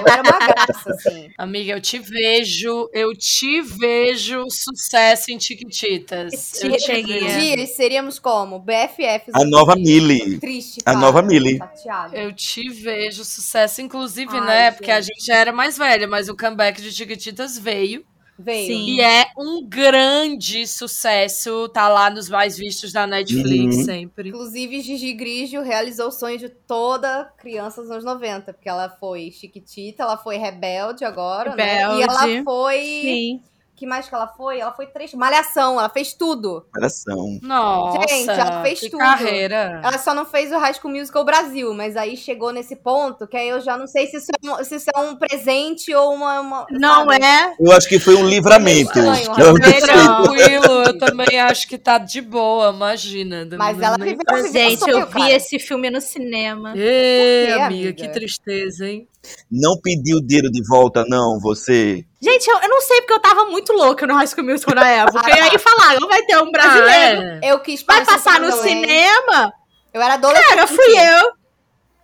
eu 0.00 0.12
era 0.12 0.22
uma 0.22 0.46
graça, 0.46 0.90
assim. 0.92 1.28
Amiga, 1.36 1.72
eu 1.72 1.80
te 1.80 1.98
vejo, 1.98 2.88
eu 2.92 3.12
te 3.12 3.60
vejo 3.60 4.44
sucesso 4.50 5.32
em 5.32 5.40
Chiquititas. 5.40 6.62
Eu 6.62 6.76
te. 6.76 7.02
Dias 7.02 7.70
seríamos 7.70 8.20
como? 8.20 8.60
BFFs. 8.60 9.34
A 9.34 9.44
nova 9.44 9.74
Millie. 9.74 10.38
Triste, 10.38 10.78
A 10.82 10.92
cara. 10.92 10.98
nova 10.98 11.22
Millie. 11.22 11.58
Chateada. 11.58 12.16
Eu 12.16 12.32
te 12.32 12.70
vejo 12.70 13.15
sucesso, 13.24 13.80
inclusive, 13.80 14.30
Ai, 14.36 14.46
né? 14.46 14.70
Porque 14.70 14.90
a 14.90 15.00
gente. 15.00 15.14
gente 15.16 15.26
já 15.26 15.36
era 15.36 15.52
mais 15.52 15.76
velha, 15.78 16.06
mas 16.06 16.28
o 16.28 16.36
comeback 16.36 16.80
de 16.82 16.90
Chiquititas 16.92 17.58
veio. 17.58 18.04
Veio. 18.38 18.66
Sim. 18.66 18.84
E 18.96 19.00
é 19.00 19.26
um 19.38 19.66
grande 19.66 20.66
sucesso. 20.66 21.68
Tá 21.70 21.88
lá 21.88 22.10
nos 22.10 22.28
mais 22.28 22.58
vistos 22.58 22.92
da 22.92 23.06
Netflix 23.06 23.76
Uhum. 23.76 23.84
sempre. 23.84 24.28
Inclusive, 24.28 24.82
Gigi 24.82 25.14
Grigio 25.14 25.62
realizou 25.62 26.08
o 26.08 26.12
sonho 26.12 26.38
de 26.38 26.50
toda 26.50 27.24
criança 27.38 27.80
dos 27.80 27.90
anos 27.90 28.04
90, 28.04 28.52
porque 28.52 28.68
ela 28.68 28.90
foi 28.90 29.30
Chiquitita, 29.30 30.02
ela 30.02 30.18
foi 30.18 30.36
Rebelde 30.36 31.02
agora, 31.04 31.56
né? 31.56 31.78
E 31.96 32.02
ela 32.02 32.20
Rebelde. 32.20 32.44
foi. 32.44 32.78
Sim. 32.82 33.40
Que 33.76 33.86
mais 33.86 34.08
que 34.08 34.14
ela 34.14 34.26
foi? 34.28 34.58
Ela 34.60 34.72
foi 34.72 34.86
três. 34.86 35.12
Malhação, 35.14 35.78
ela 35.78 35.88
fez 35.88 36.14
tudo. 36.14 36.66
Coração. 36.72 37.38
Nossa, 37.42 38.08
Gente, 38.08 38.30
ela 38.30 38.62
fez 38.62 38.80
que 38.80 38.90
tudo. 38.90 38.98
carreira. 38.98 39.80
Ela 39.84 39.98
só 39.98 40.14
não 40.14 40.24
fez 40.24 40.50
o 40.50 40.58
High 40.58 40.74
School 40.74 40.94
Musical 40.94 41.24
Brasil, 41.24 41.72
mas 41.74 41.96
aí 41.96 42.16
chegou 42.16 42.52
nesse 42.52 42.74
ponto 42.76 43.26
que 43.26 43.36
aí 43.36 43.48
eu 43.48 43.60
já 43.60 43.76
não 43.76 43.86
sei 43.86 44.06
se 44.06 44.16
isso 44.16 44.32
é 44.32 44.50
um, 44.50 44.64
se 44.64 44.74
isso 44.76 44.90
é 44.94 44.98
um 44.98 45.14
presente 45.16 45.94
ou 45.94 46.14
uma. 46.14 46.40
uma- 46.40 46.66
Não 46.70 47.06
sabe? 47.08 47.24
é? 47.24 47.54
Eu 47.60 47.72
acho 47.72 47.88
que 47.88 47.98
foi 48.00 48.14
um 48.16 48.26
livramento. 48.26 48.98
Estranho, 48.98 49.26
não 49.26 49.34
Rafael. 49.54 49.56
sei. 49.62 49.80
Tranquilo, 49.80 50.82
eu 50.86 50.98
também 50.98 51.38
acho 51.40 51.68
que 51.68 51.76
tá 51.78 51.98
de 51.98 52.20
boa, 52.20 52.70
imagina. 52.72 53.46
Mas 53.58 53.80
ela 53.80 53.98
nem- 53.98 54.16
viveu 54.16 54.42
viveu 54.44 54.52
Gente, 54.52 54.88
eu 54.90 55.06
vi 55.06 55.12
cara. 55.12 55.30
esse 55.32 55.58
filme 55.58 55.90
no 55.90 56.00
cinema. 56.00 56.72
Quê, 56.72 57.46
amiga, 57.50 57.66
amiga? 57.66 57.92
que 57.92 58.08
tristeza, 58.08 58.86
hein? 58.88 59.06
Não 59.50 59.76
pediu 59.82 60.18
o 60.18 60.22
dinheiro 60.24 60.48
de 60.50 60.62
volta, 60.68 61.04
não, 61.08 61.38
você. 61.40 62.04
Gente, 62.30 62.48
eu, 62.50 62.58
eu 62.60 62.68
não 62.68 62.80
sei 62.80 63.00
porque 63.02 63.12
eu 63.14 63.20
tava 63.20 63.44
muito 63.46 63.72
louca 63.72 64.06
no 64.06 64.14
High 64.14 64.26
School 64.26 64.44
Musical 64.46 64.74
na 64.74 64.86
época. 64.88 65.30
e 65.30 65.40
aí 65.40 65.58
falaram, 65.58 66.08
vai 66.08 66.22
ter 66.22 66.36
um 66.38 66.50
brasileiro. 66.50 67.20
Ah, 67.20 67.38
é. 67.42 67.52
Eu 67.52 67.60
quis 67.60 67.82
Vai 67.82 68.04
passar 68.04 68.40
no 68.40 68.50
cinema? 68.52 69.52
Eu 69.94 70.02
era 70.02 70.14
adolescente. 70.14 70.48
Cara, 70.48 70.66
fui 70.66 70.90
eu. 70.98 71.32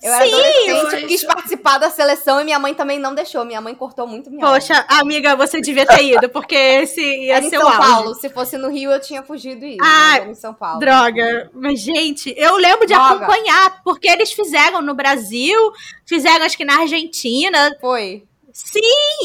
Eu 0.04 0.12
era 0.12 0.24
Sim, 0.26 0.32
adolescente, 0.34 1.02
eu- 1.02 1.08
quis 1.08 1.24
participar 1.24 1.78
da 1.78 1.88
seleção 1.88 2.40
e 2.40 2.44
minha 2.44 2.58
mãe 2.58 2.74
também 2.74 2.98
não 2.98 3.14
deixou. 3.14 3.44
Minha 3.44 3.60
mãe 3.60 3.72
cortou 3.72 4.04
muito 4.06 4.30
minha. 4.32 4.44
Poxa, 4.44 4.84
amiga, 4.88 5.36
você 5.36 5.60
devia 5.60 5.86
ter 5.86 6.02
ido, 6.02 6.28
porque 6.28 6.56
esse 6.56 7.00
ia 7.26 7.36
Era 7.36 7.44
em 7.44 7.50
ser 7.50 7.58
São 7.58 7.66
o 7.66 7.68
auge. 7.72 7.88
Paulo. 7.88 8.14
Se 8.16 8.28
fosse 8.28 8.58
no 8.58 8.68
Rio, 8.68 8.90
eu 8.90 9.00
tinha 9.00 9.22
fugido 9.22 9.64
e 9.64 9.74
ido. 9.74 9.84
Ah, 9.84 10.16
era 10.16 10.28
em 10.28 10.34
São 10.34 10.52
Paulo. 10.54 10.80
Droga. 10.80 11.50
Mas, 11.54 11.78
gente, 11.80 12.34
eu 12.36 12.56
lembro 12.56 12.84
de 12.84 12.94
Droga. 12.94 13.14
acompanhar, 13.26 13.80
porque 13.84 14.08
eles 14.10 14.32
fizeram 14.32 14.82
no 14.82 14.92
Brasil, 14.94 15.56
fizeram 16.04 16.44
acho 16.46 16.56
que 16.56 16.64
na 16.64 16.80
Argentina. 16.80 17.76
Foi. 17.80 18.24
Sim, 18.53 18.80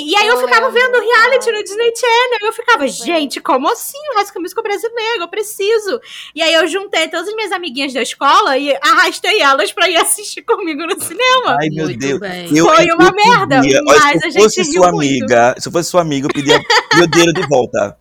e 0.05 0.15
aí 0.15 0.27
eu, 0.27 0.35
Eu 0.39 0.47
ficava 0.47 0.67
lembro. 0.67 0.81
vendo 0.81 0.99
reality 1.05 1.51
no 1.51 1.63
Disney 1.63 1.91
Channel. 1.95 2.39
Eu 2.43 2.53
ficava, 2.53 2.87
gente, 2.87 3.41
como 3.41 3.67
assim 3.71 3.97
o 4.15 4.25
School 4.25 4.41
Musical 4.41 4.63
brasileiro? 4.63 5.21
Eu 5.23 5.27
preciso. 5.27 5.99
E 6.33 6.41
aí 6.41 6.53
eu 6.53 6.65
juntei 6.67 7.07
todas 7.09 7.27
as 7.27 7.35
minhas 7.35 7.51
amiguinhas 7.51 7.93
da 7.93 8.01
escola 8.01 8.57
e 8.57 8.73
arrastei 8.81 9.41
elas 9.41 9.71
pra 9.73 9.89
ir 9.89 9.97
assistir 9.97 10.43
comigo 10.43 10.85
no 10.85 10.99
cinema. 11.01 11.57
Ai, 11.59 11.69
meu 11.69 11.85
Muito 11.85 11.99
Deus. 11.99 12.21
Eu, 12.55 12.65
Foi 12.65 12.85
eu 12.89 12.95
uma 12.95 13.11
merda, 13.11 13.59
olha, 13.59 13.81
mas 13.83 14.19
se 14.21 14.25
a 14.25 14.29
eu 14.29 14.43
fosse 14.43 14.63
gente 14.63 14.71
riu 14.73 14.81
sua 14.83 14.91
muito. 14.93 15.09
amiga, 15.23 15.55
se 15.59 15.67
eu 15.67 15.71
fosse 15.71 15.89
sua 15.89 16.01
amiga, 16.01 16.27
eu 16.27 16.33
pedia 16.33 16.59
meu 16.95 17.07
dinheiro 17.07 17.33
de 17.33 17.47
volta. 17.47 17.97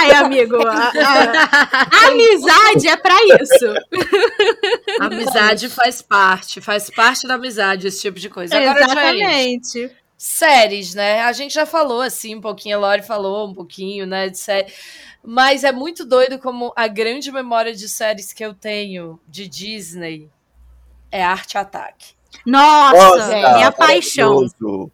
Ai, 0.00 0.10
amigo, 0.12 0.56
a, 0.66 0.72
a- 0.72 1.88
a 1.92 2.06
amizade 2.10 2.88
é 2.88 2.96
pra 2.96 3.14
isso. 3.40 3.74
Amizade 5.00 5.68
faz 5.68 6.02
parte, 6.02 6.60
faz 6.60 6.90
parte 6.90 7.26
da 7.26 7.34
amizade, 7.34 7.86
esse 7.86 8.00
tipo 8.02 8.18
de 8.18 8.28
coisa. 8.28 8.56
Agora, 8.56 8.80
Exatamente. 8.84 9.90
Séries, 10.16 10.94
né? 10.94 11.20
A 11.20 11.32
gente 11.32 11.54
já 11.54 11.66
falou 11.66 12.00
assim 12.00 12.34
um 12.34 12.40
pouquinho, 12.40 12.76
a 12.76 12.80
Lori 12.80 13.02
falou 13.02 13.48
um 13.48 13.54
pouquinho, 13.54 14.06
né, 14.06 14.28
de 14.28 14.38
série. 14.38 14.72
Mas 15.22 15.64
é 15.64 15.72
muito 15.72 16.04
doido 16.04 16.38
como 16.38 16.72
a 16.76 16.86
grande 16.86 17.30
memória 17.30 17.74
de 17.74 17.88
séries 17.88 18.32
que 18.32 18.44
eu 18.44 18.54
tenho 18.54 19.20
de 19.28 19.48
Disney 19.48 20.30
é 21.10 21.22
Arte 21.22 21.58
Ataque. 21.58 22.14
Nossa, 22.44 23.30
gente, 23.30 23.54
minha 23.54 23.72
paixão. 23.72 24.34
maravilhoso. 24.34 24.92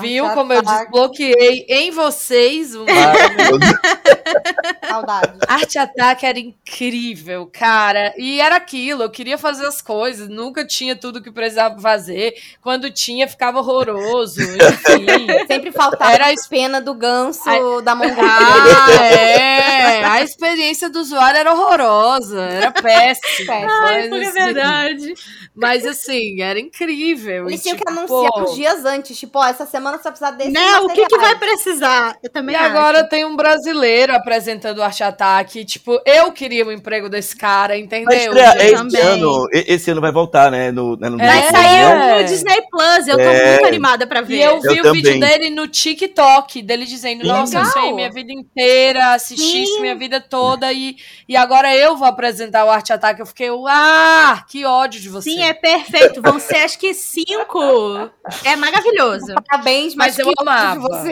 Viu 0.00 0.24
Arte 0.24 0.34
como 0.36 0.52
eu 0.52 0.62
desbloqueei 0.62 1.66
em 1.68 1.90
vocês 1.90 2.74
um. 2.74 2.86
Saudade. 4.86 5.38
Arte 5.46 5.78
Ataque 5.78 6.26
era 6.26 6.38
incrível, 6.38 7.48
cara. 7.52 8.14
E 8.16 8.40
era 8.40 8.56
aquilo, 8.56 9.02
eu 9.02 9.10
queria 9.10 9.36
fazer 9.38 9.66
as 9.66 9.80
coisas, 9.82 10.28
nunca 10.28 10.66
tinha 10.66 10.96
tudo 10.96 11.22
que 11.22 11.30
precisava 11.30 11.78
fazer. 11.80 12.34
Quando 12.60 12.90
tinha, 12.90 13.28
ficava 13.28 13.58
horroroso, 13.58 14.40
enfim. 14.40 15.26
Sempre 15.46 15.72
faltava 15.72 16.12
Era 16.12 16.26
a 16.26 16.30
a 16.30 16.34
pena 16.48 16.80
do 16.80 16.94
ganso 16.94 17.48
Ai. 17.48 17.60
da. 17.82 17.94
Ah, 17.94 18.92
é. 19.02 20.04
A 20.04 20.22
experiência 20.22 20.88
do 20.90 21.00
usuário 21.00 21.38
era 21.38 21.52
horrorosa, 21.52 22.40
era 22.40 22.70
péssima. 22.70 23.52
Péssimo. 23.52 23.70
Ai, 23.70 24.08
mas, 24.08 24.28
assim, 24.28 24.32
verdade. 24.32 25.14
mas 25.54 25.86
assim, 25.86 26.42
era 26.42 26.58
incrível. 26.60 27.48
Eles 27.48 27.60
E, 27.60 27.62
tinham 27.62 27.76
que 27.76 27.84
tipo, 27.84 27.98
anunciar 27.98 28.32
pô, 28.32 28.42
uns 28.42 28.54
dias 28.54 28.84
antes. 28.84 29.18
Tipo, 29.18 29.38
ó, 29.38 29.46
essa 29.46 29.66
semana 29.76 29.96
você 29.98 30.04
vai 30.04 30.12
precisar 30.12 30.30
desse 30.32 30.50
Né? 30.52 30.78
O 30.80 30.88
que, 30.88 31.06
que 31.06 31.18
vai 31.18 31.38
precisar? 31.38 32.16
Eu 32.22 32.30
também 32.30 32.54
E 32.54 32.58
acho. 32.58 32.66
agora 32.66 33.04
tem 33.08 33.24
um 33.24 33.34
brasileiro 33.36 34.14
apresentando 34.14 34.78
o 34.78 34.82
Arte 34.82 35.02
Ataque. 35.02 35.64
Tipo, 35.64 36.00
eu 36.06 36.30
queria 36.32 36.64
o 36.64 36.70
emprego 36.72 37.08
desse 37.08 37.36
cara, 37.36 37.76
entendeu? 37.76 38.32
Gente? 38.32 38.38
é 38.58 38.70
esse 38.70 38.96
ano, 39.00 39.48
esse 39.52 39.90
ano 39.90 40.00
vai 40.00 40.12
voltar, 40.12 40.50
né? 40.50 40.70
No, 40.70 40.96
né, 40.96 41.08
no 41.08 41.20
É, 41.20 41.26
Vai 41.26 41.40
Disney, 41.42 41.56
sair 41.62 41.94
né? 41.98 42.18
no 42.22 42.24
Disney 42.24 42.62
Plus, 42.70 43.08
eu 43.08 43.16
tô 43.16 43.22
É. 43.22 43.50
muito 43.54 43.66
animada 43.66 44.06
pra 44.06 44.20
ver. 44.20 44.36
E 44.36 44.42
eu 44.42 44.60
vi 44.60 44.76
Eu 44.78 44.90
o 44.90 44.92
vídeo 44.92 45.12
também. 45.14 45.20
dele 45.38 45.50
no 45.50 45.66
TikTok, 45.66 46.62
dele 46.62 46.84
dizendo, 46.84 47.24
nossa, 47.26 47.58
eu 47.58 47.64
sei 47.66 47.92
minha 47.92 48.10
vida 48.10 48.32
inteira, 48.32 49.14
assisti 49.14 49.62
isso 49.64 49.80
minha 49.80 49.94
vida 49.96 50.20
toda 50.20 50.72
e, 50.72 50.96
e 51.28 51.36
agora 51.36 51.74
eu 51.74 51.96
vou 51.96 52.06
apresentar 52.06 52.64
o 52.64 52.70
Arte 52.70 52.92
Ataque. 52.92 53.20
Eu 53.20 53.26
fiquei, 53.26 53.48
ah, 53.68 54.44
que 54.48 54.64
ódio 54.64 55.00
de 55.00 55.08
você. 55.08 55.30
Sim, 55.30 55.42
é 55.42 55.52
perfeito. 55.52 56.20
Vão 56.22 56.38
ser 56.38 56.56
acho 56.58 56.78
que 56.78 56.94
cinco. 56.94 58.10
É 58.44 58.56
maravilhoso. 58.56 59.34
Parabéns, 59.64 59.94
mas, 59.94 60.16
Mas 60.16 60.18
eu 60.18 60.32
amava. 60.38 60.74
de 60.74 60.86
você. 60.86 61.10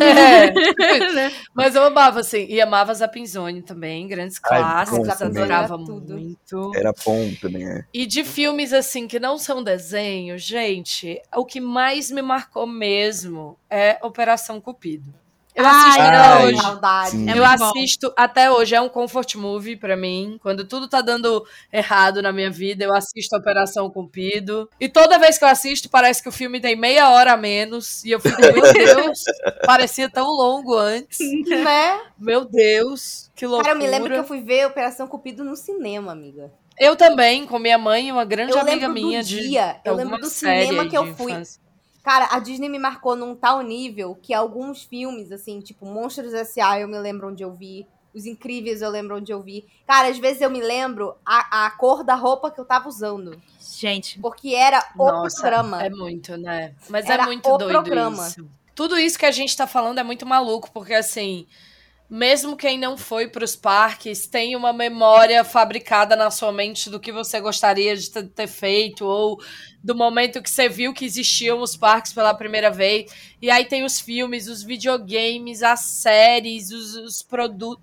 É. 0.00 0.52
Mas 1.54 1.74
eu 1.74 1.84
amava, 1.84 2.20
assim, 2.20 2.46
e 2.48 2.60
amava 2.60 2.94
Zapinzone 2.94 3.62
também, 3.62 4.08
grandes 4.08 4.40
Ai, 4.44 4.60
clássicos, 4.60 5.18
também. 5.18 5.42
adorava 5.42 5.74
Era 5.74 5.84
tudo. 5.84 6.14
muito. 6.14 6.72
Era 6.74 6.92
bom 7.04 7.30
também, 7.40 7.68
é. 7.68 7.84
E 7.92 8.06
de 8.06 8.24
filmes, 8.24 8.72
assim, 8.72 9.06
que 9.06 9.20
não 9.20 9.36
são 9.36 9.62
desenho, 9.62 10.38
gente, 10.38 11.20
o 11.36 11.44
que 11.44 11.60
mais 11.60 12.10
me 12.10 12.22
marcou 12.22 12.66
mesmo 12.66 13.58
é 13.68 13.98
Operação 14.02 14.60
Cupido. 14.60 15.12
Eu 15.54 15.66
assisto 15.66 16.00
Ai, 16.00 16.08
até 16.08 16.44
hoje. 16.44 16.62
Saudade. 16.62 17.28
É 17.28 17.32
eu 17.32 17.36
bom. 17.36 17.44
assisto 17.44 18.12
até 18.16 18.50
hoje, 18.50 18.74
é 18.74 18.80
um 18.80 18.88
comfort 18.88 19.34
movie 19.34 19.76
pra 19.76 19.96
mim. 19.96 20.38
Quando 20.42 20.64
tudo 20.64 20.88
tá 20.88 21.02
dando 21.02 21.46
errado 21.70 22.22
na 22.22 22.32
minha 22.32 22.50
vida, 22.50 22.84
eu 22.84 22.94
assisto 22.94 23.36
Operação 23.36 23.90
Cupido. 23.90 24.68
E 24.80 24.88
toda 24.88 25.18
vez 25.18 25.36
que 25.36 25.44
eu 25.44 25.48
assisto, 25.48 25.90
parece 25.90 26.22
que 26.22 26.28
o 26.28 26.32
filme 26.32 26.58
tem 26.60 26.74
meia 26.74 27.10
hora 27.10 27.32
a 27.34 27.36
menos. 27.36 28.02
E 28.04 28.10
eu 28.12 28.20
fico, 28.20 28.40
meu 28.40 28.52
Deus, 28.72 29.24
parecia 29.66 30.08
tão 30.08 30.26
longo 30.28 30.74
antes. 30.74 31.18
Né? 31.46 32.00
Meu 32.18 32.44
Deus, 32.46 33.30
que 33.34 33.46
loucura. 33.46 33.68
Cara, 33.68 33.78
eu 33.78 33.82
me 33.84 33.90
lembro 33.90 34.12
que 34.12 34.20
eu 34.20 34.24
fui 34.24 34.40
ver 34.40 34.66
Operação 34.66 35.06
Cupido 35.06 35.44
no 35.44 35.54
cinema, 35.54 36.12
amiga. 36.12 36.50
Eu 36.78 36.96
também, 36.96 37.46
com 37.46 37.58
minha 37.58 37.76
mãe 37.76 38.08
e 38.08 38.12
uma 38.12 38.24
grande 38.24 38.52
Eu 38.52 38.58
amiga 38.58 38.86
lembro 38.86 38.88
do 38.88 39.06
minha 39.06 39.22
de 39.22 39.40
dia, 39.40 39.76
eu 39.84 39.92
alguma 39.92 40.12
lembro 40.12 40.20
do 40.26 40.30
cinema 40.32 40.88
que 40.88 40.96
eu 40.96 41.04
de 41.04 41.14
fui. 41.14 41.32
infância. 41.32 41.60
Cara, 42.02 42.28
a 42.32 42.38
Disney 42.40 42.68
me 42.68 42.78
marcou 42.78 43.14
num 43.14 43.34
tal 43.34 43.60
nível 43.60 44.18
que 44.20 44.34
alguns 44.34 44.82
filmes, 44.82 45.30
assim, 45.30 45.60
tipo 45.60 45.86
Monstros 45.86 46.34
S.A., 46.34 46.80
eu 46.80 46.88
me 46.88 46.98
lembro 46.98 47.28
onde 47.28 47.42
eu 47.42 47.52
vi. 47.52 47.86
Os 48.14 48.26
Incríveis 48.26 48.82
eu 48.82 48.90
lembro 48.90 49.16
onde 49.16 49.32
eu 49.32 49.40
vi. 49.40 49.64
Cara, 49.86 50.08
às 50.08 50.18
vezes 50.18 50.42
eu 50.42 50.50
me 50.50 50.60
lembro 50.60 51.14
a, 51.24 51.66
a 51.66 51.70
cor 51.70 52.04
da 52.04 52.14
roupa 52.14 52.50
que 52.50 52.60
eu 52.60 52.64
tava 52.64 52.88
usando. 52.88 53.40
Gente, 53.58 54.18
Porque 54.20 54.54
era 54.54 54.84
o 54.98 55.06
Nossa, 55.06 55.40
programa. 55.40 55.82
É 55.82 55.88
muito, 55.88 56.36
né? 56.36 56.74
Mas 56.90 57.08
Era 57.08 57.22
é 57.22 57.26
muito 57.26 57.48
o 57.48 57.56
doido 57.56 57.70
programa. 57.72 58.26
isso. 58.26 58.46
Tudo 58.74 58.98
isso 58.98 59.18
que 59.18 59.24
a 59.24 59.30
gente 59.30 59.56
tá 59.56 59.66
falando 59.66 59.98
é 59.98 60.02
muito 60.02 60.26
maluco, 60.26 60.70
porque 60.72 60.92
assim, 60.92 61.46
mesmo 62.14 62.58
quem 62.58 62.78
não 62.78 62.98
foi 62.98 63.26
pros 63.26 63.56
parques 63.56 64.26
tem 64.26 64.54
uma 64.54 64.70
memória 64.70 65.42
fabricada 65.44 66.14
na 66.14 66.30
sua 66.30 66.52
mente 66.52 66.90
do 66.90 67.00
que 67.00 67.10
você 67.10 67.40
gostaria 67.40 67.96
de 67.96 68.10
ter- 68.10 68.28
ter 68.28 68.46
feito, 68.46 69.06
ou 69.06 69.40
do 69.82 69.94
momento 69.94 70.42
que 70.42 70.50
você 70.50 70.68
viu 70.68 70.92
que 70.92 71.06
existiam 71.06 71.60
os 71.62 71.74
parques 71.74 72.12
pela 72.12 72.34
primeira 72.34 72.70
vez. 72.70 73.10
E 73.40 73.50
aí 73.50 73.64
tem 73.64 73.82
os 73.82 73.98
filmes, 73.98 74.46
os 74.46 74.62
videogames, 74.62 75.62
as 75.62 75.80
séries, 75.80 76.70
os, 76.70 76.94
os 76.96 77.22
produtos. 77.22 77.82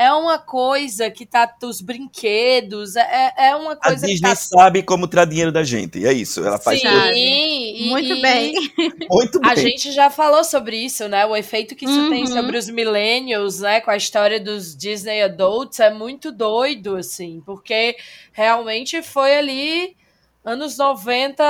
É 0.00 0.12
uma 0.12 0.38
coisa 0.38 1.10
que 1.10 1.26
tá. 1.26 1.52
Os 1.64 1.80
brinquedos, 1.80 2.94
é, 2.94 3.32
é 3.36 3.56
uma 3.56 3.72
A 3.72 3.76
coisa 3.76 4.06
que 4.06 4.12
Disney 4.12 4.28
tá. 4.30 4.36
sabe 4.36 4.82
como 4.84 5.08
tirar 5.08 5.24
dinheiro 5.24 5.50
da 5.50 5.64
gente. 5.64 6.06
É 6.06 6.12
isso. 6.12 6.46
Ela 6.46 6.56
faz 6.56 6.80
Sim, 6.80 6.86
e- 7.16 7.88
muito 7.88 8.12
e- 8.14 8.22
bem. 8.22 8.54
muito 9.10 9.40
bem. 9.40 9.50
A 9.50 9.54
gente 9.56 9.90
já 9.90 10.08
falou 10.08 10.44
sobre 10.44 10.76
isso, 10.76 11.08
né? 11.08 11.26
O 11.26 11.34
efeito 11.36 11.74
que 11.74 11.84
isso 11.84 12.08
tem 12.10 12.20
Uhum. 12.22 12.26
sobre 12.28 12.56
os 12.56 12.68
millennials, 12.68 13.58
né? 13.58 13.80
Com 13.80 13.90
a 13.90 13.96
história 13.96 14.38
dos 14.38 14.76
Disney 14.76 15.20
Adults 15.22 15.80
é 15.80 15.92
muito 15.92 16.30
doido, 16.30 16.94
assim, 16.94 17.42
porque 17.44 17.96
realmente 18.32 19.02
foi 19.02 19.36
ali 19.36 19.96
anos 20.44 20.78
90 20.78 21.42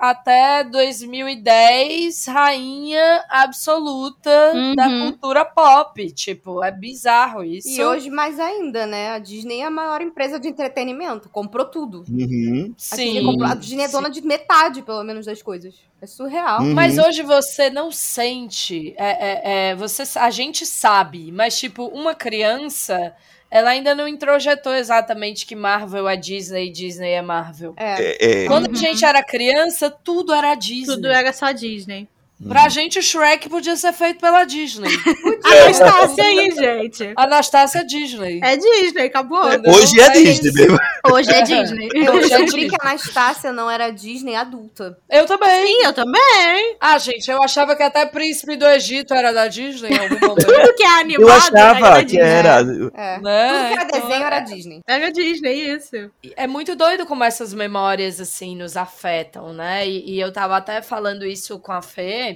até 0.00 0.62
2010, 0.64 2.26
rainha 2.26 3.24
absoluta 3.28 4.30
Uhum. 4.54 4.74
da 4.74 4.88
cultura 4.88 5.44
pop. 5.44 6.10
Tipo, 6.12 6.62
é 6.62 6.70
bizarro 6.70 7.42
isso. 7.44 7.68
E 7.68 7.82
hoje 7.82 8.10
mais 8.10 8.38
ainda, 8.38 8.86
né? 8.86 9.10
A 9.12 9.18
Disney 9.18 9.60
é 9.60 9.64
a 9.64 9.70
maior 9.70 10.00
empresa 10.02 10.38
de 10.38 10.48
entretenimento. 10.48 11.28
Comprou 11.28 11.64
tudo. 11.66 12.04
Uhum. 12.08 12.74
A 12.90 12.96
Disney, 12.96 13.20
sim. 13.20 13.24
comprou- 13.24 13.50
a 13.50 13.54
Disney 13.54 13.84
é 13.84 13.88
dona 13.88 14.10
de 14.10 14.20
metade, 14.22 14.82
pelo 14.82 15.02
menos, 15.02 15.26
das 15.26 15.40
coisas. 15.42 15.74
É 16.00 16.06
surreal. 16.06 16.60
Uhum. 16.62 16.74
Mas 16.74 16.98
hoje 16.98 17.22
você 17.22 17.70
não 17.70 17.90
sente. 17.90 18.94
É, 18.98 19.06
é, 19.06 19.70
é, 19.70 19.74
você, 19.76 20.02
a 20.18 20.30
gente 20.30 20.66
sabe, 20.66 21.30
mas, 21.32 21.58
tipo, 21.58 21.86
uma 21.86 22.14
criança. 22.14 23.14
Ela 23.52 23.68
ainda 23.68 23.94
não 23.94 24.08
introjetou 24.08 24.74
exatamente 24.74 25.44
que 25.44 25.54
Marvel 25.54 26.08
é 26.08 26.16
Disney 26.16 26.68
e 26.68 26.72
Disney 26.72 27.10
é 27.10 27.20
Marvel. 27.20 27.74
É. 27.76 28.02
É, 28.02 28.44
é. 28.44 28.46
Quando 28.46 28.70
a 28.70 28.74
gente 28.74 29.04
era 29.04 29.22
criança, 29.22 29.90
tudo 29.90 30.32
era 30.32 30.54
Disney. 30.54 30.94
Tudo 30.94 31.08
era 31.08 31.34
só 31.34 31.52
Disney. 31.52 32.08
Pra 32.48 32.68
gente, 32.68 32.98
o 32.98 33.02
Shrek 33.02 33.48
podia 33.48 33.76
ser 33.76 33.92
feito 33.92 34.20
pela 34.20 34.44
Disney. 34.44 34.88
Anastácia 35.44 36.24
aí, 36.24 36.50
gente. 36.50 37.12
Anastácia 37.16 37.84
Disney. 37.84 38.40
É 38.42 38.56
Disney, 38.56 39.02
acabou. 39.06 39.46
Entendeu? 39.48 39.72
Hoje 39.74 40.00
é 40.00 40.04
É 40.04 40.10
Disney 40.10 40.48
isso. 40.48 40.58
mesmo. 40.58 40.78
Hoje 41.12 41.30
é 41.30 41.42
Disney. 41.42 41.88
Eu 41.94 42.16
é 42.16 42.20
descobri 42.20 42.44
Disney. 42.46 42.68
que 42.70 42.76
a 42.80 42.88
Anastácia 42.88 43.52
não 43.52 43.70
era 43.70 43.90
Disney 43.90 44.34
adulta. 44.34 44.96
Eu 45.10 45.26
também. 45.26 45.66
Sim, 45.66 45.84
eu 45.84 45.92
também. 45.92 46.76
Ah, 46.80 46.98
gente, 46.98 47.30
eu 47.30 47.42
achava 47.42 47.76
que 47.76 47.82
até 47.82 48.04
Príncipe 48.06 48.56
do 48.56 48.66
Egito 48.66 49.14
era 49.14 49.32
da 49.32 49.46
Disney 49.48 49.90
em 49.90 49.98
algum 49.98 50.18
momento. 50.20 50.46
Tudo 50.46 50.74
que 50.74 50.82
é 50.82 51.00
animado 51.00 51.22
Eu 51.22 51.32
achava 51.32 51.86
era 51.86 51.98
que 52.00 52.04
Disney. 52.06 52.22
era. 52.22 52.60
É. 52.94 53.20
Né? 53.20 53.48
Tudo 53.48 53.68
que 53.68 53.72
era 53.74 53.82
Então, 53.84 54.00
desenho 54.00 54.24
era 54.26 54.40
Disney. 54.40 54.80
Era 54.86 55.12
Disney, 55.12 55.54
isso. 55.76 56.10
É 56.36 56.46
muito 56.46 56.74
doido 56.76 57.06
como 57.06 57.24
essas 57.24 57.52
memórias, 57.54 58.20
assim, 58.20 58.56
nos 58.56 58.76
afetam, 58.76 59.52
né? 59.52 59.86
E, 59.86 60.14
e 60.16 60.20
eu 60.20 60.32
tava 60.32 60.56
até 60.56 60.80
falando 60.82 61.24
isso 61.26 61.58
com 61.58 61.72
a 61.72 61.82
Fê, 61.82 62.31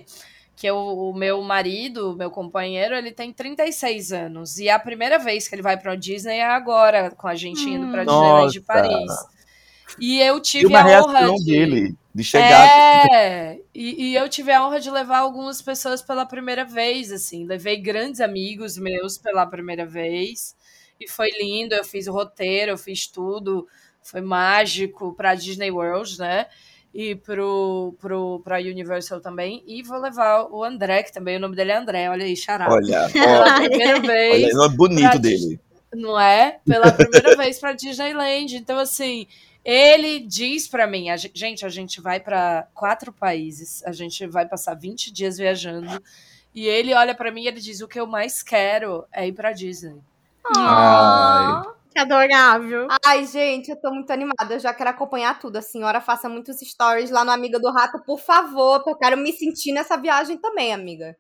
que 0.55 0.67
eu- 0.67 0.77
o 0.77 1.13
meu 1.15 1.43
marido, 1.43 2.17
meu 2.17 2.31
companheiro, 2.31 2.95
ele 2.95 3.13
tem 3.13 3.33
36 3.33 4.13
anos. 4.13 4.59
E 4.59 4.69
a 4.71 4.79
primeira 4.79 5.19
vez 5.19 5.47
que 5.49 5.55
ele 5.55 5.63
vai 5.63 5.77
pra 5.79 5.95
Disney 5.95 6.39
é 6.39 6.45
agora, 6.47 7.11
com 7.11 7.29
a 7.29 7.35
gente 7.35 7.69
indo 7.69 7.91
pra 7.91 8.05
Disneyland 8.05 8.53
de. 8.53 8.61
Paris. 8.61 9.13
E 10.01 10.21
eu 10.21 10.39
E 10.39 10.41
tive 10.43 10.67
uma 10.67 10.81
a 10.83 11.03
honra 11.03 11.37
de... 11.37 11.45
dele, 11.45 11.95
de 12.15 12.25
chegar. 12.25 13.07
É, 13.13 13.59
e, 13.75 14.11
e 14.11 14.15
eu 14.17 14.29
tive 14.29 14.51
a 14.53 14.67
honra 14.67 14.81
de 14.81 14.91
levar 14.91 15.19
algumas 15.19 15.63
pessoas 15.63 16.03
pela 16.03 16.27
primeira 16.27 16.65
vez, 16.65 17.13
assim. 17.13 17.47
Levei 17.47 17.77
grandes 17.77 18.21
amigos 18.21 18.77
meus 18.79 19.17
pela 19.17 19.47
primeira 19.47 19.87
vez. 19.87 20.57
E 21.01 21.09
foi 21.09 21.29
lindo, 21.39 21.75
eu 21.75 21.85
fiz 21.85 22.07
o 22.07 22.13
roteiro, 22.13 22.73
eu 22.73 22.79
fiz 22.79 23.07
tudo. 23.07 23.67
Foi 24.03 24.21
mágico 24.21 25.15
pra 25.15 25.35
Disney 25.35 25.71
World, 25.71 26.19
né? 26.19 26.47
E 26.99 27.15
pro, 27.15 27.95
pro, 28.01 28.41
pra 28.43 28.57
Universal 28.59 29.21
também. 29.21 29.63
E 29.67 29.83
vou 29.83 29.99
levar 30.01 30.45
o 30.51 30.65
André, 30.65 31.03
que 31.03 31.13
também 31.13 31.37
o 31.37 31.41
nome 31.41 31.55
dele 31.55 31.73
é 31.73 31.77
André, 31.77 32.09
olha 32.09 32.25
aí, 32.25 32.35
xará. 32.35 32.73
Olha, 32.73 33.11
Pela 33.13 33.55
primeira 33.57 34.01
vez 34.01 34.45
olha, 34.45 34.55
o 34.55 34.57
nome 34.57 34.77
bonito 34.77 35.11
pra 35.11 35.19
dele. 35.19 35.61
não 35.95 36.19
é? 36.19 36.59
Pela 36.65 36.91
primeira 36.93 37.37
vez 37.37 37.59
pra 37.59 37.75
Disneyland. 37.75 38.57
Então, 38.57 38.79
assim, 38.79 39.27
ele 39.63 40.21
diz 40.21 40.67
pra 40.69 40.87
mim: 40.87 41.11
a 41.11 41.19
gen- 41.19 41.31
gente, 41.35 41.67
a 41.67 41.69
gente 41.69 42.01
vai 42.01 42.19
pra 42.19 42.67
quatro 42.75 43.13
países, 43.13 43.83
a 43.85 43.93
gente 43.93 44.27
vai 44.27 44.47
passar 44.49 44.73
20 44.75 45.13
dias 45.13 45.37
viajando. 45.37 46.03
E 46.55 46.67
ele 46.67 46.95
olha 46.95 47.15
pra 47.15 47.31
mim 47.31 47.43
e 47.43 47.49
ele 47.49 47.61
diz: 47.61 47.83
o 47.83 47.89
que 47.89 48.01
eu 48.01 48.07
mais 48.07 48.43
quero 48.43 49.05
é 49.13 49.27
ir 49.29 49.33
pra 49.35 49.53
Disney. 49.53 49.97
Ai. 50.57 51.63
Que 51.97 52.01
adorável. 52.01 52.89
Ai, 53.07 53.25
gente, 53.25 53.71
eu 53.71 53.81
tô 53.81 53.91
muito 53.91 54.11
animada. 54.11 54.53
Eu 54.55 54.59
já 54.61 54.75
quero 54.75 54.91
acompanhar 54.91 55.39
tudo. 55.39 55.57
A 55.57 55.63
senhora 55.63 55.99
faça 55.99 56.29
muitos 56.29 56.59
stories 56.61 57.11
lá 57.11 57.25
no 57.25 57.31
Amiga 57.31 57.59
do 57.59 57.71
Rato, 57.73 58.03
por 58.05 58.21
favor, 58.21 58.83
eu 58.87 58.95
quero 58.99 59.17
me 59.17 59.33
sentir 59.33 59.73
nessa 59.73 59.97
viagem 59.97 60.37
também, 60.37 60.75
amiga. 60.75 61.17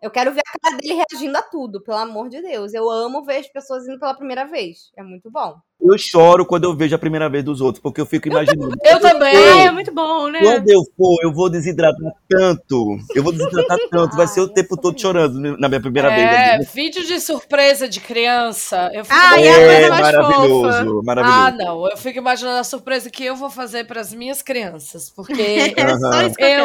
Eu 0.00 0.08
quero 0.08 0.32
ver 0.32 0.42
a 0.46 0.58
cara 0.60 0.76
dele 0.76 0.94
reagindo 0.94 1.36
a 1.36 1.42
tudo, 1.42 1.82
pelo 1.82 1.98
amor 1.98 2.28
de 2.28 2.40
Deus. 2.42 2.72
Eu 2.72 2.88
amo 2.88 3.24
ver 3.24 3.38
as 3.38 3.48
pessoas 3.48 3.88
indo 3.88 3.98
pela 3.98 4.14
primeira 4.14 4.46
vez. 4.46 4.92
É 4.96 5.02
muito 5.02 5.28
bom. 5.32 5.60
Eu 5.82 5.96
choro 5.98 6.44
quando 6.44 6.64
eu 6.64 6.74
vejo 6.76 6.94
a 6.94 6.98
primeira 6.98 7.28
vez 7.28 7.42
dos 7.44 7.60
outros, 7.60 7.80
porque 7.82 8.00
eu 8.00 8.06
fico 8.06 8.28
imaginando. 8.28 8.74
Eu 8.84 9.00
também. 9.00 9.34
É, 9.34 9.64
é 9.66 9.70
muito 9.70 9.92
bom, 9.92 10.28
né? 10.28 10.40
Quando 10.40 10.68
eu 10.68 10.80
for, 10.96 11.18
eu 11.22 11.32
vou 11.32 11.48
desidratar 11.50 12.12
tanto. 12.28 12.98
Eu 13.14 13.22
vou 13.22 13.32
desidratar 13.32 13.78
tanto. 13.90 14.16
Vai 14.16 14.26
ser 14.26 14.40
o 14.40 14.48
tempo 14.48 14.76
todo 14.76 15.00
chorando 15.00 15.56
na 15.58 15.68
minha 15.68 15.80
primeira 15.80 16.12
É, 16.12 16.58
vez. 16.58 16.70
vídeo 16.72 17.04
de 17.06 17.18
surpresa 17.20 17.88
de 17.88 17.98
criança. 18.00 18.90
Eu 18.92 19.04
fico 19.04 19.16
Ai, 19.18 19.48
é 19.48 19.82
É 19.84 19.88
maravilhoso, 19.88 20.62
fofa. 20.88 21.02
maravilhoso. 21.02 21.40
Ah, 21.40 21.50
não. 21.50 21.88
Eu 21.88 21.96
fico 21.96 22.18
imaginando 22.18 22.58
a 22.58 22.64
surpresa 22.64 23.08
que 23.10 23.24
eu 23.24 23.34
vou 23.36 23.50
fazer 23.50 23.86
pras 23.86 24.12
minhas 24.12 24.42
crianças. 24.42 25.10
Porque 25.10 25.32
É 25.42 25.68
que 25.70 25.80
eu 25.80 25.86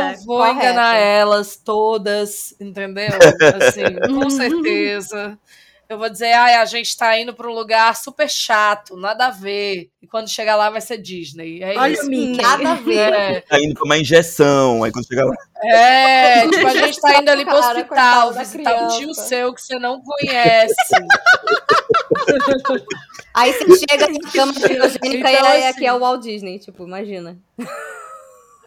Eu 0.02 0.16
vou 0.26 0.38
Correto. 0.40 0.58
enganar 0.58 0.96
elas 0.98 1.56
todas, 1.56 2.54
entendeu? 2.60 3.10
Assim, 3.62 3.84
com 4.08 4.24
Uhum. 4.26 4.30
certeza. 4.30 5.38
Eu 5.88 6.00
vou 6.00 6.10
dizer, 6.10 6.34
ai, 6.34 6.56
a 6.56 6.66
gente 6.66 6.98
tá 6.98 7.18
indo 7.20 7.34
pra 7.34 7.48
um 7.48 7.54
lugar 7.54 7.96
super 7.96 8.28
chato, 8.30 8.98
nada 8.98 9.28
a 9.28 9.30
ver. 9.30 9.90
E 10.02 10.08
quando 10.08 10.28
chegar 10.28 10.56
lá 10.56 10.70
vai 10.70 10.82
ser 10.82 10.98
Disney. 10.98 11.62
É 11.62 11.78
Olha 11.78 11.94
isso. 11.94 12.06
o 12.08 12.10
Mickey. 12.10 12.42
Nada 12.42 12.72
a 12.72 12.76
ver. 12.76 13.14
É, 13.14 13.42
Tá 13.42 13.60
indo 13.60 13.76
pra 13.76 13.84
uma 13.86 13.98
injeção. 13.98 14.84
Aí 14.84 14.92
quando 14.92 15.06
chegar 15.08 15.26
lá. 15.26 15.36
é, 15.64 16.48
tipo, 16.50 16.66
a 16.68 16.74
gente 16.74 17.00
tá 17.00 17.18
indo 17.22 17.30
ali 17.30 17.46
pro 17.46 17.54
Cara, 17.60 17.78
hospital 17.80 18.34
visitar 18.34 18.76
um 18.84 18.88
tio 18.98 19.14
seu 19.14 19.54
que 19.54 19.62
você 19.62 19.78
não 19.78 20.02
conhece. 20.02 20.74
Aí 23.34 23.52
você 23.54 23.86
chega 23.88 24.08
na 24.08 24.32
cama 24.32 24.54
criogênica 24.60 25.08
Então, 25.08 25.30
e 25.32 25.36
aí 25.36 25.58
assim- 25.66 25.68
aqui 25.68 25.86
é 25.86 25.94
o 25.94 26.00
Walt 26.00 26.22
Disney, 26.22 26.58
tipo, 26.58 26.84
imagina. 26.86 27.38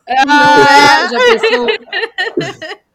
Ah, 0.08 1.08
já 1.10 1.18
pensou? 1.18 1.66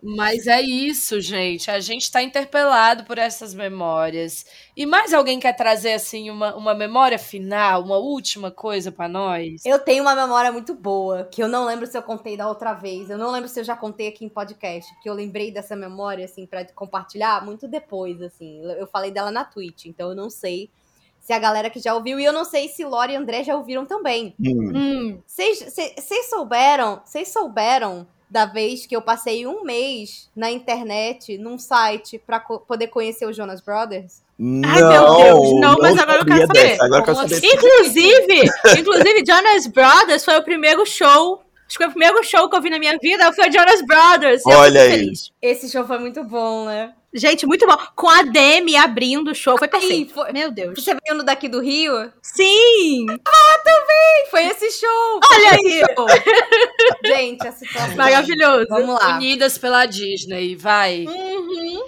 Mas 0.00 0.46
é 0.46 0.60
isso, 0.60 1.20
gente. 1.20 1.70
A 1.70 1.80
gente 1.80 2.02
está 2.02 2.22
interpelado 2.22 3.02
por 3.04 3.18
essas 3.18 3.52
memórias. 3.52 4.46
E 4.76 4.86
mais 4.86 5.12
alguém 5.12 5.40
quer 5.40 5.54
trazer 5.54 5.92
assim 5.94 6.30
uma, 6.30 6.54
uma 6.54 6.72
memória 6.72 7.18
final, 7.18 7.82
uma 7.82 7.96
última 7.98 8.50
coisa 8.50 8.92
para 8.92 9.08
nós? 9.08 9.64
Eu 9.66 9.78
tenho 9.80 10.02
uma 10.04 10.14
memória 10.14 10.52
muito 10.52 10.72
boa, 10.72 11.24
que 11.24 11.42
eu 11.42 11.48
não 11.48 11.64
lembro 11.66 11.84
se 11.86 11.98
eu 11.98 12.02
contei 12.02 12.36
da 12.36 12.48
outra 12.48 12.74
vez. 12.74 13.10
Eu 13.10 13.18
não 13.18 13.32
lembro 13.32 13.48
se 13.48 13.58
eu 13.58 13.64
já 13.64 13.76
contei 13.76 14.06
aqui 14.08 14.24
em 14.24 14.28
podcast, 14.28 14.88
que 15.02 15.10
eu 15.10 15.14
lembrei 15.14 15.50
dessa 15.50 15.74
memória, 15.74 16.24
assim, 16.24 16.46
pra 16.46 16.64
compartilhar 16.66 17.44
muito 17.44 17.66
depois, 17.66 18.22
assim. 18.22 18.62
Eu 18.78 18.86
falei 18.86 19.10
dela 19.10 19.32
na 19.32 19.44
Twitch, 19.44 19.86
então 19.86 20.10
eu 20.10 20.14
não 20.16 20.30
sei 20.30 20.70
se 21.18 21.32
a 21.32 21.38
galera 21.40 21.68
que 21.68 21.80
já 21.80 21.92
ouviu, 21.94 22.20
e 22.20 22.24
eu 22.24 22.32
não 22.32 22.44
sei 22.44 22.68
se 22.68 22.84
Lore 22.84 23.12
e 23.12 23.16
André 23.16 23.42
já 23.42 23.56
ouviram 23.56 23.84
também. 23.84 24.32
Hum. 24.40 24.72
Hum, 24.74 25.22
Vocês 25.26 25.58
cê- 25.58 25.94
cês 25.98 26.30
souberam, 26.30 27.02
vocês 27.04 27.28
souberam 27.32 28.06
da 28.30 28.44
vez 28.46 28.84
que 28.86 28.94
eu 28.94 29.00
passei 29.02 29.46
um 29.46 29.62
mês 29.64 30.28
na 30.36 30.50
internet, 30.50 31.38
num 31.38 31.58
site, 31.58 32.18
pra 32.26 32.38
co- 32.40 32.60
poder 32.60 32.88
conhecer 32.88 33.26
os 33.26 33.36
Jonas 33.36 33.60
Brothers? 33.60 34.22
Ai, 34.40 34.82
meu 34.82 35.16
Deus, 35.16 35.60
não, 35.60 35.76
mas 35.80 35.98
agora 35.98 36.20
eu 36.20 36.26
quero 36.26 36.46
saber. 36.46 36.52
dessa, 36.68 36.84
Agora 36.84 37.00
eu 37.00 37.04
quero 37.06 37.16
saber. 37.16 37.34
assim? 37.34 37.46
Inclusive, 37.48 38.40
inclusive, 38.80 39.24
Jonas 39.26 39.66
Brothers 39.66 40.24
foi 40.24 40.36
o 40.36 40.42
primeiro 40.44 40.86
show. 40.86 41.42
Acho 41.66 41.76
que 41.76 41.84
foi 41.84 41.86
o 41.88 41.90
primeiro 41.90 42.22
show 42.24 42.48
que 42.48 42.56
eu 42.56 42.62
vi 42.62 42.70
na 42.70 42.78
minha 42.78 42.96
vida 43.02 43.32
foi 43.32 43.50
Jonas 43.50 43.82
Brothers. 43.84 44.42
Olha 44.46 44.82
aí. 44.82 44.90
feliz. 44.90 45.30
Esse 45.42 45.68
show 45.70 45.86
foi 45.86 45.98
muito 45.98 46.22
bom, 46.24 46.64
né? 46.66 46.92
Gente, 47.14 47.46
muito 47.46 47.66
bom. 47.66 47.76
Com 47.96 48.08
a 48.08 48.22
Demi 48.22 48.76
abrindo 48.76 49.30
o 49.30 49.34
show, 49.34 49.56
foi 49.56 49.66
perfeito. 49.68 50.12
foi- 50.12 50.30
Meu 50.32 50.50
Deus. 50.50 50.78
Você 50.82 50.94
veio 50.94 51.16
no 51.16 51.24
daqui 51.24 51.48
do 51.48 51.60
Rio? 51.60 52.12
Sim! 52.22 53.06
Foi 54.30 54.44
esse 54.46 54.70
show! 54.72 55.20
Olha 55.32 55.52
aí! 55.52 55.82
Gente, 57.06 57.46
a 57.46 57.52
situação. 57.52 57.96
Maravilhoso. 57.96 58.66
Vamos 58.68 58.94
lá, 59.00 59.16
Unidas 59.16 59.56
pela 59.56 59.86
Disney, 59.86 60.54
vai. 60.54 61.06
Uhum. 61.06 61.84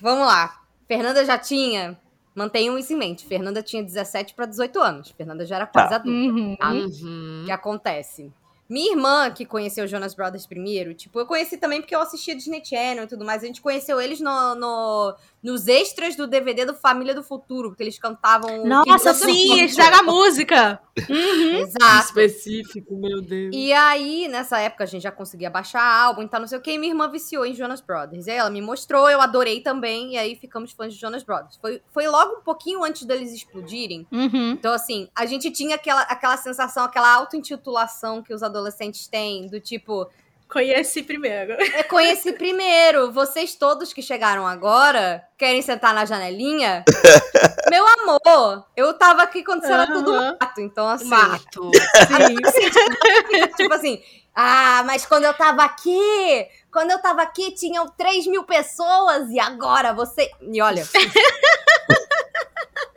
vamos 0.00 0.26
lá. 0.26 0.60
Fernanda 0.88 1.24
já 1.24 1.38
tinha. 1.38 1.96
Mantenham 2.34 2.76
isso 2.78 2.92
em 2.92 2.96
mente. 2.96 3.24
Fernanda 3.26 3.62
tinha 3.62 3.82
17 3.82 4.34
para 4.34 4.46
18 4.46 4.78
anos. 4.80 5.10
Fernanda 5.16 5.46
já 5.46 5.56
era 5.56 5.66
quase 5.66 5.88
Tá. 5.90 5.96
adulta. 5.96 6.10
Uhum. 6.18 6.56
tá? 6.56 6.70
Uhum. 6.70 7.40
O 7.42 7.46
que 7.46 7.52
acontece? 7.52 8.30
Minha 8.68 8.92
irmã, 8.92 9.30
que 9.30 9.46
conheceu 9.46 9.86
Jonas 9.86 10.14
Brothers 10.14 10.46
primeiro, 10.46 10.92
tipo, 10.94 11.18
eu 11.20 11.26
conheci 11.26 11.56
também 11.56 11.80
porque 11.80 11.94
eu 11.94 12.00
assistia 12.00 12.34
Disney 12.34 12.64
Channel 12.64 13.04
e 13.04 13.06
tudo 13.06 13.24
mais. 13.24 13.42
A 13.42 13.46
gente 13.46 13.60
conheceu 13.60 14.00
eles 14.00 14.20
no, 14.20 14.54
no- 14.56 15.14
nos 15.46 15.68
extras 15.68 16.16
do 16.16 16.26
DVD 16.26 16.64
do 16.64 16.74
Família 16.74 17.14
do 17.14 17.22
Futuro, 17.22 17.68
porque 17.68 17.84
eles 17.84 17.96
cantavam. 18.00 18.66
Nossa, 18.66 19.14
sim, 19.14 19.68
fizeram 19.68 20.00
a 20.00 20.02
música. 20.02 20.80
Exato. 20.96 22.04
Específico, 22.04 22.96
meu 22.96 23.22
Deus. 23.22 23.54
E 23.54 23.72
aí, 23.72 24.26
nessa 24.26 24.58
época, 24.58 24.82
a 24.82 24.86
gente 24.88 25.02
já 25.02 25.12
conseguia 25.12 25.48
baixar 25.48 25.84
álbum 25.84 26.22
e 26.22 26.28
tal, 26.28 26.40
não 26.40 26.48
sei 26.48 26.58
o 26.58 26.60
que, 26.60 26.72
e 26.72 26.78
minha 26.78 26.90
irmã 26.90 27.08
viciou 27.08 27.46
em 27.46 27.54
Jonas 27.54 27.80
Brothers. 27.80 28.26
E 28.26 28.32
aí 28.32 28.38
ela 28.38 28.50
me 28.50 28.60
mostrou, 28.60 29.08
eu 29.08 29.20
adorei 29.20 29.60
também, 29.60 30.14
e 30.14 30.18
aí 30.18 30.34
ficamos 30.34 30.72
fãs 30.72 30.92
de 30.92 31.00
Jonas 31.00 31.22
Brothers. 31.22 31.56
Foi, 31.60 31.80
foi 31.92 32.08
logo 32.08 32.38
um 32.38 32.40
pouquinho 32.40 32.82
antes 32.82 33.04
deles 33.04 33.32
explodirem. 33.32 34.04
Uhum. 34.10 34.50
Então, 34.50 34.72
assim, 34.72 35.06
a 35.14 35.26
gente 35.26 35.48
tinha 35.52 35.76
aquela, 35.76 36.02
aquela 36.02 36.36
sensação, 36.36 36.82
aquela 36.82 37.14
auto-intitulação 37.14 38.20
que 38.20 38.34
os 38.34 38.42
adolescentes 38.42 39.06
têm, 39.06 39.46
do 39.46 39.60
tipo, 39.60 40.08
Conheci 40.48 41.02
primeiro. 41.02 41.52
eu 41.52 41.84
conheci 41.84 42.32
primeiro, 42.32 43.12
vocês 43.12 43.54
todos 43.54 43.92
que 43.92 44.00
chegaram 44.00 44.46
agora, 44.46 45.26
querem 45.36 45.60
sentar 45.60 45.92
na 45.92 46.04
janelinha? 46.04 46.84
Meu 47.68 47.84
amor, 47.86 48.64
eu 48.76 48.94
tava 48.94 49.22
aqui 49.22 49.42
quando 49.42 49.62
você 49.62 49.72
era 49.72 49.86
tudo 49.86 50.12
mato, 50.12 50.60
então 50.60 50.88
assim... 50.88 51.08
Mato. 51.08 51.70
tipo 53.56 53.74
assim, 53.74 54.00
ah, 54.38 54.82
mas 54.84 55.06
quando 55.06 55.24
eu 55.24 55.32
tava 55.32 55.64
aqui, 55.64 56.46
quando 56.70 56.90
eu 56.90 57.00
tava 57.00 57.22
aqui 57.22 57.52
tinham 57.52 57.88
3 57.88 58.26
mil 58.26 58.44
pessoas 58.44 59.30
e 59.30 59.40
agora 59.40 59.94
você. 59.94 60.30
E 60.42 60.60
olha. 60.60 60.86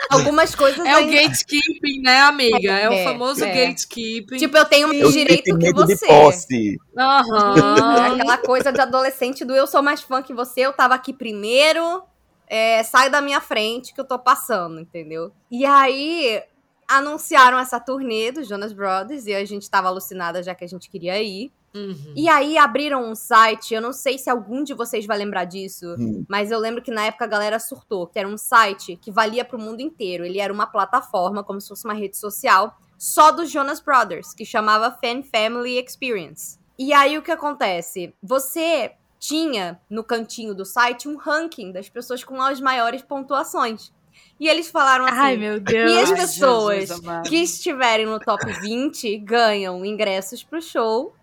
Algumas 0.10 0.54
coisas 0.56 0.86
É 0.86 0.94
o 0.96 0.98
ainda- 0.98 1.22
gatekeeping, 1.22 2.02
né, 2.02 2.20
amiga? 2.22 2.72
É, 2.72 2.90
o 2.90 2.94
É, 2.94 3.04
famoso 3.04 3.44
é. 3.44 3.68
gatekeeping. 3.68 4.38
Tipo, 4.38 4.58
eu 4.58 4.66
tenho 4.66 4.88
mais 4.88 5.12
direito 5.14 5.44
que 5.44 5.52
sentimento 5.52 5.86
de 5.86 5.96
você. 5.96 6.08
posse. 6.08 6.78
Aham. 6.98 7.16
Aquela 8.24 8.38
coisa 8.38 8.72
de 8.72 8.82
adolescente 8.82 9.46
do 9.46 9.56
eu 9.56 9.68
sou 9.68 9.82
mais 9.82 10.02
fã 10.02 10.22
que 10.22 10.34
você, 10.34 10.62
eu 10.62 10.74
tava 10.74 10.96
aqui 10.96 11.14
primeiro, 11.14 12.02
é, 12.48 12.82
sai 12.84 13.10
da 13.10 13.22
minha 13.22 13.40
frente 13.42 13.94
que 13.94 14.02
eu 14.02 14.06
tô 14.06 14.18
passando, 14.18 14.80
entendeu? 14.80 15.32
E 15.52 15.66
aí 15.66 16.42
anunciaram 16.88 17.60
essa 17.60 17.80
turnê 17.80 18.32
dos 18.32 18.48
Jonas 18.48 18.74
Brothers 18.74 19.28
e 19.28 19.34
a 19.36 19.46
gente 19.46 19.70
tava 19.70 19.88
alucinada 19.90 20.42
já 20.42 20.56
que 20.56 20.64
a 20.66 20.68
gente 20.68 20.90
queria 20.90 21.22
ir. 21.22 21.52
Uhum. 21.74 22.14
E 22.16 22.28
aí 22.28 22.58
abriram 22.58 23.04
um 23.10 23.14
site, 23.16 23.74
eu 23.74 23.82
não 23.82 23.94
sei 23.94 24.18
se 24.18 24.30
algum 24.30 24.64
de 24.64 24.74
vocês 24.74 25.06
vai 25.06 25.18
lembrar 25.18 25.46
disso, 25.46 25.86
Hum. 26.00 26.26
mas 26.28 26.50
eu 26.52 26.58
lembro 26.60 26.82
que 26.82 26.90
na 26.92 27.06
época 27.06 27.26
a 27.26 27.28
galera 27.28 27.60
surtou, 27.60 28.08
que 28.08 28.18
era 28.18 28.28
um 28.28 28.38
site 28.38 28.96
que 28.96 29.12
valia 29.12 29.46
pro 29.46 29.60
mundo 29.60 29.80
inteiro. 29.82 30.26
Ele 30.26 30.40
era 30.40 30.52
uma 30.52 30.66
plataforma, 30.66 31.44
como 31.44 31.62
se 31.62 31.68
fosse 31.68 31.86
uma 31.86 31.94
rede 31.94 32.18
social, 32.18 32.76
só 32.98 33.32
dos 33.32 33.50
Jonas 33.52 33.80
Brothers, 33.80 34.34
que 34.34 34.44
chamava 34.46 34.92
Fan 34.92 35.22
Family 35.24 35.78
Experience. 35.78 36.58
E 36.78 36.92
aí 36.92 37.18
o 37.18 37.22
que 37.22 37.32
acontece? 37.32 38.14
Você 38.24 38.94
tinha 39.20 39.80
no 39.90 40.04
cantinho 40.04 40.56
do 40.56 40.66
site 40.66 41.08
um 41.08 41.18
ranking 41.18 41.72
das 41.72 41.90
pessoas 41.90 42.24
com 42.24 42.42
as 42.42 42.60
maiores 42.62 43.02
pontuações. 43.02 43.92
E 44.40 44.48
eles 44.48 44.70
falaram 44.70 45.06
assim: 45.06 45.18
Ai, 45.18 45.38
meu 45.38 45.60
Deus. 45.60 45.92
E 45.92 46.00
as 46.00 46.10
Ai, 46.12 46.16
pessoas 46.18 46.80
Jesus 46.88 47.00
amado. 47.06 47.30
que 47.30 47.36
estiverem 47.36 48.06
no 48.06 48.20
top 48.20 48.46
20 48.62 49.18
ganham 49.20 49.86
ingressos 49.86 50.44
pro 50.44 50.62
show, 50.62 51.14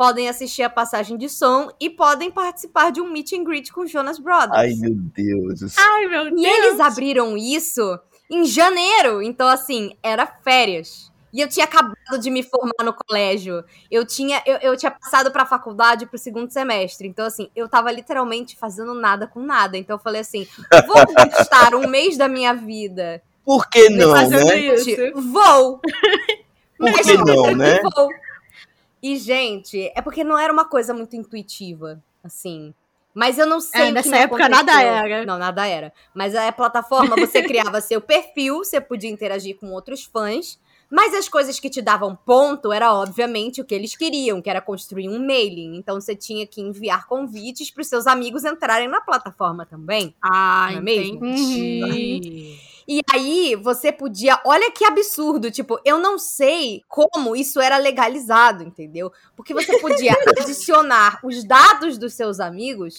podem 0.00 0.30
assistir 0.30 0.62
a 0.62 0.70
passagem 0.70 1.18
de 1.18 1.28
som 1.28 1.68
e 1.78 1.90
podem 1.90 2.30
participar 2.30 2.90
de 2.90 3.02
um 3.02 3.10
meet 3.12 3.34
and 3.34 3.44
greet 3.44 3.70
com 3.70 3.84
Jonas 3.84 4.18
Brothers. 4.18 4.54
Ai, 4.54 4.72
meu 4.72 4.94
Deus. 4.94 5.60
do 5.60 5.68
céu. 5.68 5.84
Ai, 5.86 6.06
meu 6.06 6.24
Deus. 6.24 6.40
E 6.40 6.46
eles 6.46 6.80
abriram 6.80 7.36
isso 7.36 8.00
em 8.30 8.46
janeiro, 8.46 9.20
então 9.20 9.46
assim, 9.46 9.94
era 10.02 10.26
férias. 10.26 11.12
E 11.30 11.42
eu 11.42 11.48
tinha 11.50 11.66
acabado 11.66 12.18
de 12.18 12.30
me 12.30 12.42
formar 12.42 12.82
no 12.82 12.94
colégio. 12.94 13.62
Eu 13.90 14.06
tinha, 14.06 14.42
eu, 14.46 14.56
eu 14.62 14.74
tinha 14.74 14.90
passado 14.90 15.30
pra 15.30 15.44
faculdade 15.44 16.06
pro 16.06 16.16
segundo 16.16 16.50
semestre. 16.50 17.06
Então, 17.06 17.26
assim, 17.26 17.50
eu 17.54 17.68
tava 17.68 17.92
literalmente 17.92 18.56
fazendo 18.56 18.94
nada 18.94 19.26
com 19.26 19.40
nada. 19.40 19.76
Então 19.76 19.96
eu 19.96 20.00
falei 20.00 20.22
assim: 20.22 20.48
vou 20.86 21.14
gastar 21.14 21.74
um 21.74 21.86
mês 21.86 22.16
da 22.16 22.26
minha 22.26 22.54
vida 22.54 23.22
Por 23.44 23.68
que 23.68 23.90
não, 23.90 24.12
fazendo 24.12 24.46
né? 24.46 24.56
isso. 24.60 24.96
Vou! 25.14 25.78
Por 26.78 26.90
Mas 26.90 27.06
que 27.06 27.18
não, 27.18 27.50
eu 27.50 27.56
né? 27.56 27.80
vou. 27.82 28.08
E, 29.02 29.16
gente, 29.16 29.90
é 29.94 30.02
porque 30.02 30.22
não 30.24 30.38
era 30.38 30.52
uma 30.52 30.64
coisa 30.64 30.92
muito 30.94 31.16
intuitiva, 31.16 32.02
assim. 32.22 32.74
Mas 33.14 33.38
eu 33.38 33.46
não 33.46 33.60
sei 33.60 33.80
É, 33.80 33.84
o 33.84 33.86
que 33.86 33.92
nessa 33.92 34.16
época 34.16 34.44
aconteceu. 34.44 34.48
nada 34.48 34.82
era. 34.82 35.26
Não, 35.26 35.38
nada 35.38 35.66
era. 35.66 35.92
Mas 36.14 36.34
a 36.34 36.50
plataforma, 36.52 37.16
você 37.16 37.42
criava 37.42 37.80
seu 37.80 38.00
perfil, 38.00 38.58
você 38.58 38.80
podia 38.80 39.10
interagir 39.10 39.56
com 39.58 39.72
outros 39.72 40.04
fãs. 40.04 40.58
Mas 40.92 41.14
as 41.14 41.28
coisas 41.28 41.60
que 41.60 41.70
te 41.70 41.80
davam 41.80 42.16
ponto 42.16 42.72
era, 42.72 42.92
obviamente, 42.92 43.60
o 43.60 43.64
que 43.64 43.74
eles 43.74 43.94
queriam, 43.96 44.42
que 44.42 44.50
era 44.50 44.60
construir 44.60 45.08
um 45.08 45.24
mailing. 45.24 45.76
Então 45.76 46.00
você 46.00 46.16
tinha 46.16 46.44
que 46.46 46.60
enviar 46.60 47.06
convites 47.06 47.70
para 47.70 47.80
os 47.82 47.86
seus 47.88 48.06
amigos 48.08 48.44
entrarem 48.44 48.88
na 48.88 49.00
plataforma 49.00 49.64
também. 49.64 50.14
Ah, 50.20 50.68
Não 50.72 50.78
é 50.78 50.80
mesmo? 50.80 51.20
E 52.92 53.02
aí 53.08 53.54
você 53.54 53.92
podia. 53.92 54.40
Olha 54.44 54.68
que 54.72 54.84
absurdo. 54.84 55.48
Tipo, 55.48 55.78
eu 55.84 55.96
não 55.96 56.18
sei 56.18 56.82
como 56.88 57.36
isso 57.36 57.60
era 57.60 57.76
legalizado, 57.76 58.64
entendeu? 58.64 59.12
Porque 59.36 59.54
você 59.54 59.78
podia 59.78 60.12
adicionar 60.40 61.20
os 61.22 61.44
dados 61.44 61.96
dos 61.96 62.14
seus 62.14 62.40
amigos. 62.40 62.98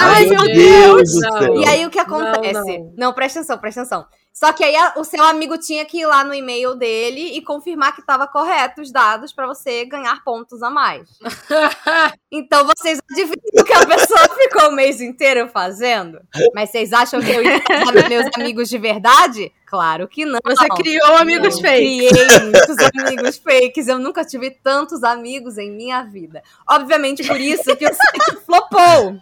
Ai, 0.00 0.26
meu 0.26 0.42
Deus 0.42 1.12
do 1.12 1.20
não. 1.20 1.60
E 1.60 1.66
aí 1.68 1.86
o 1.86 1.90
que 1.90 1.98
acontece? 1.98 2.52
Não, 2.78 2.92
Não, 2.96 3.12
presta 3.12 3.38
atenção, 3.40 3.58
presta 3.58 3.80
atenção. 3.82 4.06
Só 4.32 4.52
que 4.52 4.62
aí 4.62 4.76
a- 4.76 4.92
o 4.98 5.04
seu 5.04 5.24
amigo 5.24 5.56
tinha 5.56 5.82
que 5.86 6.00
ir 6.00 6.06
lá 6.06 6.22
no 6.22 6.34
e-mail 6.34 6.74
dele 6.74 7.38
e 7.38 7.40
confirmar 7.40 7.94
que 7.94 8.02
estava 8.02 8.26
correto 8.26 8.82
os 8.82 8.92
dados 8.92 9.32
para 9.32 9.46
você 9.46 9.86
ganhar 9.86 10.22
pontos 10.24 10.62
a 10.62 10.68
mais. 10.68 11.08
Então 12.30 12.66
vocês 12.66 12.98
adivinham 13.10 13.36
o 13.60 13.64
que 13.64 13.72
a 13.72 13.86
pessoa 13.86 14.28
ficou 14.36 14.68
o 14.68 14.72
mês 14.72 15.00
inteiro 15.00 15.48
fazendo? 15.48 16.18
Mas 16.54 16.70
vocês 16.70 16.92
acham 16.92 17.20
que 17.20 17.30
eu 17.30 17.42
ia 17.42 17.62
fazer 17.86 18.08
meus 18.10 18.26
amigos 18.36 18.68
de 18.68 18.76
verdade? 18.76 19.50
Claro 19.64 20.06
que 20.06 20.26
não. 20.26 20.38
Você 20.44 20.66
criou 20.68 21.16
amigos 21.16 21.54
Eu 21.56 21.62
fakes. 21.62 21.78
Criei 21.78 22.10
muitos 22.42 22.76
amigos 22.94 23.38
fakes. 23.38 23.88
Eu 23.88 23.98
nunca 23.98 24.24
tive 24.24 24.50
tantos 24.50 25.02
amigos 25.02 25.56
em 25.56 25.70
minha 25.70 26.02
vida. 26.02 26.42
Obviamente 26.68 27.26
por 27.26 27.40
isso 27.40 27.74
que 27.76 27.86
o 27.86 27.94
site 27.94 28.44
flopou. 28.44 29.16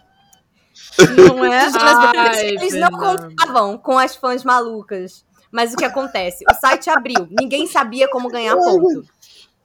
Não 1.17 1.45
é? 1.45 1.67
Ai, 1.79 2.47
eles 2.49 2.73
não 2.73 2.91
contavam 2.91 3.77
com 3.77 3.97
as 3.97 4.15
fãs 4.15 4.43
malucas. 4.43 5.25
Mas 5.51 5.73
o 5.73 5.77
que 5.77 5.85
acontece? 5.85 6.43
O 6.49 6.53
site 6.53 6.89
abriu, 6.89 7.27
ninguém 7.31 7.65
sabia 7.65 8.09
como 8.09 8.29
ganhar 8.29 8.55
ponto. 8.55 9.05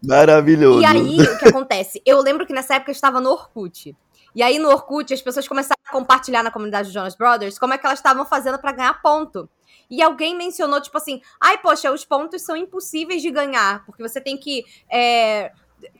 Maravilhoso. 0.03 0.81
E 0.81 0.85
aí, 0.85 1.21
o 1.21 1.39
que 1.39 1.49
acontece? 1.49 2.01
Eu 2.07 2.23
lembro 2.23 2.47
que 2.47 2.53
nessa 2.53 2.77
época 2.77 2.91
eu 2.91 2.95
estava 2.95 3.21
no 3.21 3.31
Orkut. 3.31 3.97
E 4.35 4.43
aí, 4.43 4.59
no 4.59 4.71
Orkut, 4.71 5.13
as 5.13 5.21
pessoas 5.21 5.49
começaram 5.49 5.81
a 5.87 5.91
compartilhar 5.91 6.43
na 6.43 6.51
comunidade 6.51 6.85
dos 6.85 6.95
Jonas 6.95 7.17
Brothers 7.17 7.59
como 7.59 7.75
é 7.75 7.79
que 7.79 7.85
elas 7.85 7.99
estavam 7.99 8.25
fazendo 8.25 8.59
pra 8.59 8.73
ganhar 8.73 9.03
ponto. 9.03 9.49
E 9.91 10.01
alguém 10.01 10.37
mencionou, 10.37 10.81
tipo 10.81 10.97
assim, 10.97 11.21
ai, 11.41 11.59
poxa, 11.59 11.91
os 11.93 12.05
pontos 12.05 12.43
são 12.43 12.57
impossíveis 12.57 13.21
de 13.21 13.31
ganhar, 13.31 13.85
porque 13.85 14.03
você 14.03 14.21
tem 14.21 14.39
que. 14.39 14.65
é, 14.89 15.51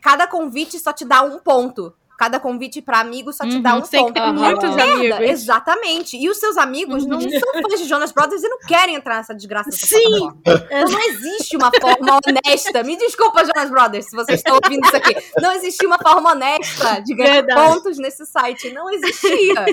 cada 0.01 0.27
convite 0.27 0.79
só 0.79 0.93
te 0.93 1.03
dá 1.03 1.21
um 1.21 1.39
ponto. 1.39 1.93
Cada 2.21 2.39
convite 2.39 2.83
pra 2.83 2.99
amigo 2.99 3.33
só 3.33 3.43
te 3.47 3.57
dá 3.59 3.71
Uhum, 3.73 3.79
um 3.79 3.81
você 3.83 3.89
tem 3.97 4.05
que 4.05 4.13
ponto. 4.13 4.25
ter 4.25 4.31
muitos 4.31 4.75
Merda, 4.75 4.93
amigos. 4.93 5.19
Exatamente. 5.31 6.17
E 6.17 6.29
os 6.29 6.37
seus 6.37 6.55
amigos 6.55 7.03
não 7.07 7.17
Uhum. 7.17 7.29
são 7.31 7.61
fãs 7.63 7.81
de 7.81 7.87
Jonas 7.87 8.11
Brothers 8.11 8.43
e 8.43 8.47
não 8.47 8.59
querem 8.59 8.93
entrar 8.93 9.15
nessa 9.17 9.33
desgraça 9.33 9.71
Sim. 9.71 9.97
Então 10.45 10.61
não 10.91 10.99
existe 11.09 11.57
uma 11.57 11.71
forma 11.81 12.19
honesta. 12.23 12.83
Me 12.83 12.95
desculpa, 12.95 13.43
Jonas 13.43 13.71
Brothers, 13.71 14.05
se 14.05 14.15
vocês 14.15 14.37
estão 14.39 14.53
ouvindo 14.63 14.85
isso 14.85 14.95
aqui. 14.95 15.15
Não 15.41 15.51
existia 15.53 15.87
uma 15.87 15.97
forma 15.97 16.29
honesta 16.33 16.99
de 17.01 17.15
ganhar 17.15 17.41
Verdade. 17.43 17.73
pontos 17.73 17.97
nesse 17.97 18.23
site. 18.27 18.69
Não 18.71 18.87
existia. 18.91 19.65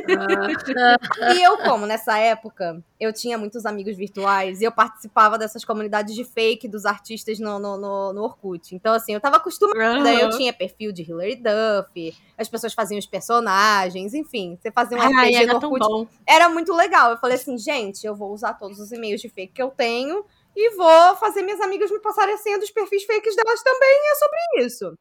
E 1.34 1.42
eu, 1.42 1.58
como 1.58 1.84
nessa 1.84 2.16
época, 2.18 2.82
eu 2.98 3.12
tinha 3.12 3.36
muitos 3.36 3.66
amigos 3.66 3.94
virtuais 3.96 4.62
e 4.62 4.64
eu 4.64 4.72
participava 4.72 5.36
dessas 5.36 5.64
comunidades 5.66 6.14
de 6.14 6.24
fake 6.24 6.66
dos 6.66 6.86
artistas 6.86 7.38
no, 7.38 7.58
no, 7.58 7.76
no, 7.76 8.12
no 8.14 8.22
Orkut. 8.22 8.74
Então, 8.74 8.94
assim, 8.94 9.12
eu 9.12 9.20
tava 9.20 9.36
acostumada. 9.36 9.78
Aham. 10.08 10.08
Eu 10.18 10.30
tinha 10.30 10.52
perfil 10.52 10.92
de 10.92 11.02
Hilary 11.02 11.36
Duff, 11.36 12.16
as 12.38 12.48
pessoas 12.48 12.72
faziam 12.72 12.98
os 12.98 13.06
personagens, 13.06 14.14
enfim, 14.14 14.56
você 14.60 14.70
fazia 14.70 14.96
um 14.96 15.00
Ai, 15.00 15.30
RPG 15.30 15.32
no 15.32 15.42
era 15.42 15.54
Orkut 15.56 15.78
bom. 15.80 16.06
era 16.26 16.48
muito 16.48 16.72
legal. 16.72 17.10
Eu 17.10 17.18
falei 17.18 17.36
assim, 17.36 17.58
gente, 17.58 18.06
eu 18.06 18.14
vou 18.14 18.32
usar 18.32 18.54
todos 18.54 18.78
os 18.78 18.92
e-mails 18.92 19.20
de 19.20 19.28
fake 19.28 19.52
que 19.54 19.62
eu 19.62 19.70
tenho 19.70 20.24
e 20.56 20.76
vou 20.76 21.16
fazer 21.16 21.42
minhas 21.42 21.60
amigas 21.60 21.90
me 21.90 22.00
passarem 22.00 22.34
a 22.34 22.38
senha 22.38 22.58
dos 22.58 22.70
perfis 22.70 23.04
fakes 23.04 23.34
delas 23.36 23.62
também, 23.62 23.90
e 23.90 24.12
é 24.12 24.14
sobre 24.14 24.66
isso. 24.66 24.98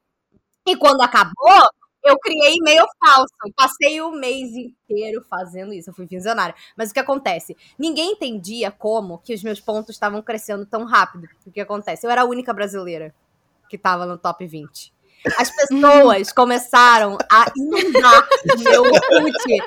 E 0.67 0.75
quando 0.75 1.01
acabou, 1.01 1.69
eu 2.03 2.17
criei 2.19 2.55
e-mail 2.55 2.85
falso. 2.99 3.33
Passei 3.55 4.01
o 4.01 4.11
mês 4.11 4.51
inteiro 4.53 5.23
fazendo 5.29 5.73
isso. 5.73 5.89
Eu 5.89 5.93
fui 5.93 6.05
visionária. 6.05 6.55
Mas 6.75 6.89
o 6.89 6.93
que 6.93 6.99
acontece? 6.99 7.55
Ninguém 7.77 8.11
entendia 8.11 8.71
como 8.71 9.19
que 9.19 9.33
os 9.33 9.43
meus 9.43 9.59
pontos 9.59 9.95
estavam 9.95 10.21
crescendo 10.21 10.65
tão 10.65 10.85
rápido. 10.85 11.27
O 11.45 11.51
que 11.51 11.61
acontece? 11.61 12.05
Eu 12.05 12.11
era 12.11 12.21
a 12.21 12.25
única 12.25 12.53
brasileira 12.53 13.13
que 13.69 13.75
estava 13.75 14.05
no 14.05 14.17
top 14.17 14.45
20. 14.45 14.93
As 15.37 15.49
pessoas 15.49 16.31
começaram 16.31 17.17
a 17.31 17.51
inundar 17.55 18.27
meu 18.59 18.83
Orkut, 18.83 19.63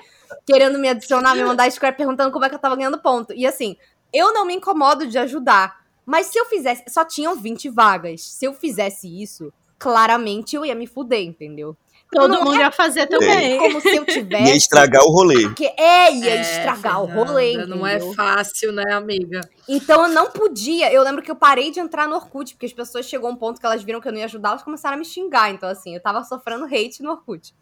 querendo 0.46 0.78
me 0.78 0.88
adicionar, 0.88 1.34
me 1.34 1.44
mandar 1.44 1.70
square 1.70 1.96
perguntando 1.96 2.30
como 2.32 2.44
é 2.44 2.48
que 2.48 2.54
eu 2.54 2.58
tava 2.58 2.76
ganhando 2.76 2.98
ponto. 2.98 3.32
E 3.34 3.46
assim, 3.46 3.76
eu 4.12 4.32
não 4.32 4.44
me 4.44 4.54
incomodo 4.54 5.06
de 5.06 5.18
ajudar. 5.18 5.80
Mas 6.04 6.26
se 6.26 6.38
eu 6.38 6.46
fizesse. 6.46 6.84
Só 6.88 7.04
tinham 7.04 7.36
20 7.36 7.68
vagas. 7.68 8.22
Se 8.22 8.44
eu 8.44 8.52
fizesse 8.52 9.22
isso, 9.22 9.52
claramente 9.78 10.56
eu 10.56 10.64
ia 10.64 10.74
me 10.74 10.86
fuder, 10.86 11.22
entendeu? 11.22 11.76
Todo 12.12 12.28
Não 12.32 12.44
mundo 12.44 12.56
ia 12.58 12.72
fazer 12.72 13.00
É 13.00 13.06
também. 13.06 13.56
como 13.58 13.80
se 13.80 13.94
eu 13.96 14.04
tivesse. 14.06 14.44
Ia 14.50 14.56
estragar 14.56 15.02
o 15.04 15.10
rolê. 15.10 15.42
Porque 15.44 15.66
é, 15.76 16.12
ia 16.12 16.30
É, 16.36 16.40
estragar 16.40 17.02
o 17.02 17.06
Fernanda, 17.06 17.30
rolê, 17.30 17.66
Não 17.66 17.86
é 17.86 17.96
entendeu? 17.96 18.14
fácil, 18.14 18.72
né, 18.72 18.92
amiga? 18.92 19.40
Então 19.68 20.02
eu 20.02 20.08
não 20.08 20.30
podia. 20.30 20.92
Eu 20.92 21.02
lembro 21.02 21.22
que 21.22 21.30
eu 21.30 21.36
parei 21.36 21.70
de 21.70 21.78
entrar 21.78 22.08
no 22.08 22.16
Orkut, 22.16 22.54
porque 22.54 22.66
as 22.66 22.72
pessoas 22.72 23.06
chegou 23.06 23.28
a 23.28 23.32
um 23.32 23.36
ponto 23.36 23.60
que 23.60 23.66
elas 23.66 23.82
viram 23.84 24.00
que 24.00 24.08
eu 24.08 24.12
não 24.12 24.18
ia 24.18 24.24
ajudar, 24.24 24.50
elas 24.50 24.62
começaram 24.62 24.96
a 24.96 24.98
me 24.98 25.04
xingar. 25.04 25.50
Então, 25.50 25.68
assim, 25.68 25.94
eu 25.94 26.00
tava 26.02 26.24
sofrendo 26.24 26.64
hate 26.64 27.00
no 27.02 27.10
Orkut. 27.12 27.54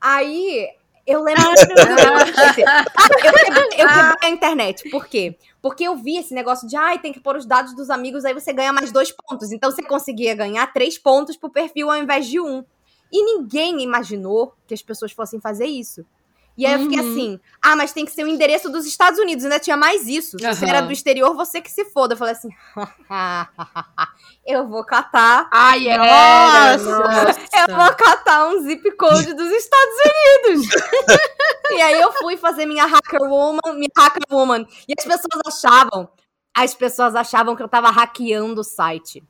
Aí. 0.00 0.68
Eu 1.06 1.22
lembro. 1.22 1.42
eu, 1.50 3.16
quebrei, 3.16 3.48
eu 3.78 3.88
quebrei 3.88 4.16
a 4.22 4.30
internet. 4.30 4.88
Por 4.90 5.06
quê? 5.06 5.36
Porque 5.62 5.82
eu 5.84 5.96
vi 5.96 6.18
esse 6.18 6.32
negócio 6.34 6.68
de, 6.68 6.76
ai, 6.76 6.98
tem 6.98 7.12
que 7.12 7.18
pôr 7.20 7.36
os 7.36 7.46
dados 7.46 7.74
dos 7.74 7.90
amigos, 7.90 8.24
aí 8.24 8.32
você 8.34 8.52
ganha 8.52 8.72
mais 8.72 8.92
dois 8.92 9.10
pontos. 9.10 9.50
Então 9.50 9.70
você 9.70 9.82
conseguia 9.82 10.34
ganhar 10.34 10.66
três 10.72 10.98
pontos 10.98 11.36
pro 11.36 11.50
perfil 11.50 11.90
ao 11.90 11.96
invés 11.96 12.26
de 12.26 12.38
um. 12.38 12.64
E 13.12 13.22
ninguém 13.24 13.82
imaginou 13.82 14.54
que 14.66 14.74
as 14.74 14.82
pessoas 14.82 15.12
fossem 15.12 15.40
fazer 15.40 15.66
isso. 15.66 16.04
E 16.58 16.66
aí 16.66 16.74
eu 16.74 16.80
fiquei 16.80 17.00
Uhum. 17.00 17.10
assim, 17.10 17.40
ah, 17.62 17.74
mas 17.74 17.92
tem 17.92 18.04
que 18.04 18.10
ser 18.12 18.22
o 18.22 18.28
endereço 18.28 18.68
dos 18.68 18.84
Estados 18.84 19.18
Unidos. 19.18 19.44
Ainda 19.44 19.58
tinha 19.58 19.76
mais 19.76 20.06
isso. 20.06 20.38
Se 20.38 20.44
você 20.46 20.64
Aham. 20.64 20.74
era 20.76 20.80
do 20.82 20.92
exterior, 20.92 21.34
você 21.34 21.60
que 21.60 21.70
se 21.70 21.86
foda. 21.86 22.12
Eu 22.14 22.18
falei 22.18 22.34
assim, 22.34 22.50
eu 24.46 24.68
vou 24.68 24.84
catar. 24.84 25.48
Ai, 25.50 25.88
é. 25.88 25.96
Nossa! 25.96 26.90
Eu 27.68 27.76
vou 27.76 27.94
catar 27.94 28.48
um 28.48 28.62
zip 28.62 28.90
code 28.96 29.32
dos 29.34 29.50
Estados 29.52 29.94
Unidos. 30.04 30.66
e 31.70 31.80
aí 31.80 32.00
eu 32.00 32.12
fui 32.12 32.36
fazer 32.36 32.66
minha 32.66 32.84
hacker 32.84 33.22
woman, 33.22 33.74
minha 33.74 33.88
hacker 33.96 34.22
woman. 34.30 34.66
E 34.88 34.94
as 34.98 35.04
pessoas 35.04 35.40
achavam 35.46 36.08
as 36.52 36.74
pessoas 36.74 37.14
achavam 37.14 37.54
que 37.54 37.62
eu 37.62 37.68
tava 37.68 37.90
hackeando 37.90 38.60
o 38.60 38.64
site. 38.64 39.22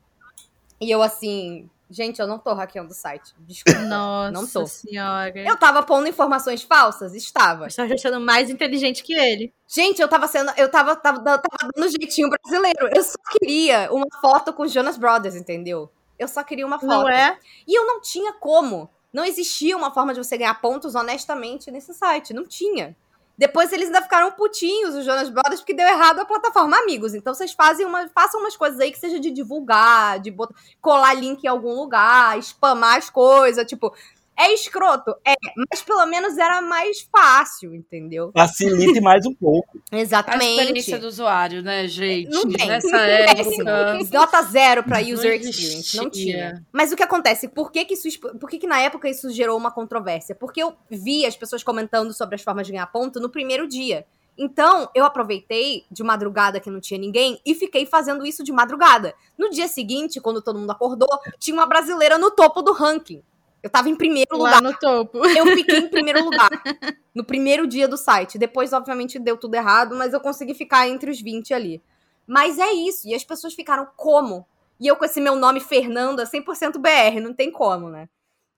E 0.80 0.90
eu 0.90 1.02
assim, 1.02 1.68
gente, 1.90 2.20
eu 2.20 2.26
não 2.26 2.38
tô 2.38 2.54
hackeando 2.54 2.90
o 2.90 2.94
site. 2.94 3.34
Desculpa. 3.40 3.80
Nossa 3.80 4.30
Não 4.30 4.46
tô. 4.46 4.66
senhora. 4.66 5.38
Eu 5.40 5.56
tava 5.56 5.82
pondo 5.82 6.08
informações 6.08 6.62
falsas? 6.62 7.14
Estava. 7.14 7.68
Você 7.68 7.86
tá 7.86 7.92
achando 7.94 8.20
mais 8.20 8.48
inteligente 8.48 9.02
que 9.02 9.12
ele. 9.12 9.52
Gente, 9.66 10.00
eu 10.00 10.08
tava 10.08 10.26
sendo. 10.28 10.52
Eu 10.56 10.70
tava, 10.70 10.94
tava, 10.96 11.18
tava 11.22 11.40
dando 11.74 11.88
jeitinho 11.90 12.30
brasileiro. 12.30 12.88
Eu 12.94 13.02
só 13.02 13.18
queria 13.32 13.92
uma 13.92 14.06
foto 14.20 14.52
com 14.52 14.66
Jonas 14.66 14.96
Brothers, 14.96 15.34
entendeu? 15.34 15.90
Eu 16.18 16.28
só 16.28 16.42
queria 16.44 16.66
uma 16.66 16.78
foto. 16.78 16.88
Não 16.88 17.08
é? 17.08 17.38
E 17.66 17.78
eu 17.78 17.86
não 17.86 18.00
tinha 18.00 18.32
como. 18.32 18.90
Não 19.12 19.24
existia 19.24 19.76
uma 19.76 19.90
forma 19.90 20.14
de 20.14 20.22
você 20.22 20.38
ganhar 20.38 20.54
pontos 20.60 20.94
honestamente 20.94 21.70
nesse 21.70 21.92
site. 21.92 22.32
Não 22.32 22.46
tinha. 22.46 22.96
Depois 23.40 23.72
eles 23.72 23.86
ainda 23.86 24.02
ficaram 24.02 24.30
putinhos, 24.32 24.94
os 24.94 25.02
Jonas 25.02 25.30
Brothers, 25.30 25.60
porque 25.62 25.72
deu 25.72 25.88
errado 25.88 26.20
a 26.20 26.26
plataforma 26.26 26.76
Amigos. 26.76 27.14
Então 27.14 27.32
vocês 27.32 27.52
fazem 27.52 27.86
uma, 27.86 28.06
façam 28.08 28.38
umas 28.38 28.54
coisas 28.54 28.78
aí 28.78 28.92
que 28.92 28.98
seja 28.98 29.18
de 29.18 29.30
divulgar, 29.30 30.20
de 30.20 30.30
botar, 30.30 30.54
colar 30.78 31.14
link 31.14 31.42
em 31.42 31.48
algum 31.48 31.74
lugar, 31.74 32.38
spamar 32.42 32.98
as 32.98 33.08
coisas. 33.08 33.66
Tipo, 33.66 33.94
é 34.40 34.54
escroto? 34.54 35.14
É, 35.26 35.34
mas 35.70 35.82
pelo 35.82 36.04
menos 36.06 36.38
era 36.38 36.62
mais 36.62 37.06
fácil, 37.12 37.74
entendeu? 37.74 38.30
Facilite 38.32 39.00
mais 39.02 39.26
um 39.26 39.34
pouco. 39.34 39.78
A 39.92 39.98
Exatamente. 39.98 40.60
experiência 40.60 40.98
do 40.98 41.06
usuário, 41.06 41.62
né, 41.62 41.86
gente? 41.86 42.30
Não 42.30 42.42
tem. 42.42 42.66
Nessa 42.66 42.96
época. 42.96 43.98
Nota 44.12 44.42
zero 44.42 44.82
pra 44.82 45.00
user 45.00 45.40
experience. 45.40 45.96
Não 45.96 46.08
tinha. 46.08 46.64
Mas 46.72 46.90
o 46.90 46.96
que 46.96 47.02
acontece? 47.02 47.48
Por 47.48 47.70
que 47.70 47.84
que, 47.84 47.94
isso, 47.94 48.08
por 48.18 48.48
que 48.48 48.58
que 48.58 48.66
na 48.66 48.80
época 48.80 49.08
isso 49.08 49.30
gerou 49.30 49.58
uma 49.58 49.70
controvérsia? 49.70 50.34
Porque 50.34 50.62
eu 50.62 50.74
vi 50.90 51.26
as 51.26 51.36
pessoas 51.36 51.62
comentando 51.62 52.12
sobre 52.14 52.36
as 52.36 52.42
formas 52.42 52.66
de 52.66 52.72
ganhar 52.72 52.86
ponto 52.86 53.20
no 53.20 53.28
primeiro 53.28 53.68
dia. 53.68 54.06
Então, 54.38 54.88
eu 54.94 55.04
aproveitei 55.04 55.84
de 55.90 56.02
madrugada 56.02 56.60
que 56.60 56.70
não 56.70 56.80
tinha 56.80 56.98
ninguém 56.98 57.38
e 57.44 57.54
fiquei 57.54 57.84
fazendo 57.84 58.24
isso 58.24 58.42
de 58.42 58.50
madrugada. 58.50 59.14
No 59.36 59.50
dia 59.50 59.68
seguinte, 59.68 60.18
quando 60.18 60.40
todo 60.40 60.58
mundo 60.58 60.70
acordou, 60.70 61.10
tinha 61.38 61.54
uma 61.54 61.66
brasileira 61.66 62.16
no 62.16 62.30
topo 62.30 62.62
do 62.62 62.72
ranking. 62.72 63.22
Eu 63.62 63.68
tava 63.70 63.88
em 63.88 63.96
primeiro 63.96 64.36
Lá 64.38 64.56
lugar. 64.56 64.62
no 64.62 64.78
topo. 64.78 65.24
Eu 65.26 65.46
fiquei 65.48 65.78
em 65.78 65.88
primeiro 65.90 66.24
lugar. 66.24 66.50
No 67.14 67.24
primeiro 67.24 67.66
dia 67.66 67.86
do 67.86 67.96
site. 67.96 68.38
Depois, 68.38 68.72
obviamente, 68.72 69.18
deu 69.18 69.36
tudo 69.36 69.54
errado, 69.54 69.94
mas 69.96 70.12
eu 70.12 70.20
consegui 70.20 70.54
ficar 70.54 70.88
entre 70.88 71.10
os 71.10 71.20
20 71.20 71.52
ali. 71.52 71.82
Mas 72.26 72.58
é 72.58 72.72
isso. 72.72 73.06
E 73.08 73.14
as 73.14 73.24
pessoas 73.24 73.54
ficaram 73.54 73.86
como? 73.96 74.46
E 74.78 74.86
eu 74.86 74.96
com 74.96 75.04
esse 75.04 75.20
meu 75.20 75.36
nome 75.36 75.60
Fernanda, 75.60 76.24
100% 76.24 76.78
BR, 76.78 77.20
não 77.20 77.34
tem 77.34 77.50
como, 77.50 77.90
né? 77.90 78.08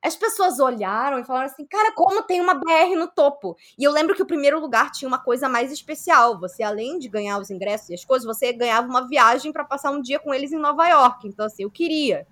As 0.04 0.16
pessoas 0.16 0.58
olharam 0.58 1.18
e 1.20 1.24
falaram 1.24 1.46
assim, 1.46 1.64
cara, 1.64 1.92
como 1.92 2.22
tem 2.22 2.40
uma 2.40 2.54
BR 2.54 2.96
no 2.96 3.06
topo? 3.06 3.56
E 3.78 3.84
eu 3.84 3.92
lembro 3.92 4.16
que 4.16 4.22
o 4.22 4.26
primeiro 4.26 4.60
lugar 4.60 4.90
tinha 4.90 5.08
uma 5.08 5.18
coisa 5.18 5.48
mais 5.48 5.70
especial. 5.72 6.38
Você, 6.40 6.62
além 6.62 6.98
de 6.98 7.08
ganhar 7.08 7.38
os 7.38 7.50
ingressos 7.50 7.88
e 7.88 7.94
as 7.94 8.04
coisas, 8.04 8.26
você 8.26 8.52
ganhava 8.52 8.88
uma 8.88 9.06
viagem 9.06 9.52
pra 9.52 9.64
passar 9.64 9.90
um 9.92 10.00
dia 10.02 10.18
com 10.18 10.34
eles 10.34 10.52
em 10.52 10.58
Nova 10.58 10.88
York. 10.88 11.28
Então, 11.28 11.46
assim, 11.46 11.62
eu 11.62 11.70
queria. 11.70 12.26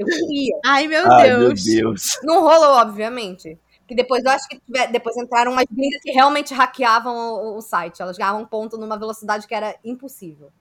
Eu 0.00 0.06
queria. 0.06 0.58
Ai, 0.64 0.86
meu 0.88 1.10
Ai, 1.12 1.28
meu 1.36 1.48
Deus. 1.48 1.64
Deus. 1.64 2.18
Não 2.22 2.40
rolou, 2.42 2.70
obviamente. 2.80 3.58
Que 3.86 3.94
depois 3.94 4.24
eu 4.24 4.30
acho 4.30 4.48
que 4.48 4.58
tiver- 4.60 4.90
depois 4.92 5.16
entraram 5.16 5.52
umas 5.52 5.66
gringas 5.70 6.00
que 6.02 6.12
realmente 6.12 6.54
hackeavam 6.54 7.14
o, 7.14 7.58
o 7.58 7.60
site. 7.62 8.00
Elas 8.02 8.16
ganhavam 8.16 8.46
ponto 8.46 8.78
numa 8.78 8.98
velocidade 8.98 9.46
que 9.46 9.54
era 9.54 9.76
impossível. 9.84 10.52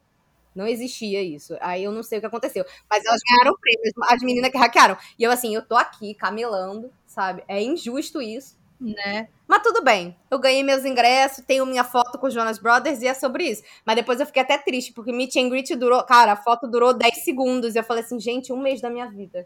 Não 0.56 0.68
existia 0.68 1.22
isso. 1.24 1.58
Aí 1.62 1.84
eu 1.86 1.92
não 1.94 2.04
sei 2.04 2.20
o 2.20 2.22
que 2.22 2.28
aconteceu. 2.28 2.66
Mas 2.90 3.06
elas 3.06 3.22
ganharam 3.30 3.56
prêmios, 3.62 3.94
as 4.10 4.22
meninas 4.24 4.52
que 4.52 4.58
hackearam. 4.60 4.98
E 5.20 5.24
eu, 5.24 5.32
assim, 5.32 5.56
eu 5.56 5.64
tô 5.64 5.78
aqui 5.78 6.14
camelando, 6.16 6.92
sabe? 7.08 7.44
É 7.48 7.62
injusto 7.64 8.22
isso. 8.22 8.59
Né? 8.80 9.28
Mas 9.48 9.62
tudo 9.62 9.84
bem. 9.84 10.16
Eu 10.32 10.40
ganhei 10.40 10.64
meus 10.64 10.86
ingressos, 10.86 11.44
tenho 11.46 11.66
minha 11.66 11.84
foto 11.84 12.18
com 12.18 12.28
os 12.28 12.34
Jonas 12.34 12.60
Brothers 12.60 13.02
e 13.02 13.08
é 13.08 13.14
sobre 13.14 13.44
isso. 13.44 13.64
Mas 13.86 13.96
depois 13.96 14.20
eu 14.20 14.26
fiquei 14.26 14.42
até 14.42 14.58
triste, 14.58 14.94
porque 14.94 15.12
Meet 15.12 15.36
and 15.36 15.50
Greet 15.50 15.76
durou. 15.76 16.04
Cara, 16.04 16.34
a 16.34 16.38
foto 16.38 16.68
durou 16.68 16.94
10 16.94 17.24
segundos. 17.24 17.76
E 17.76 17.80
eu 17.80 17.84
falei 17.84 18.04
assim, 18.04 18.20
gente, 18.20 18.54
um 18.54 18.62
mês 18.62 18.80
da 18.80 18.90
minha 18.90 19.08
vida. 19.08 19.46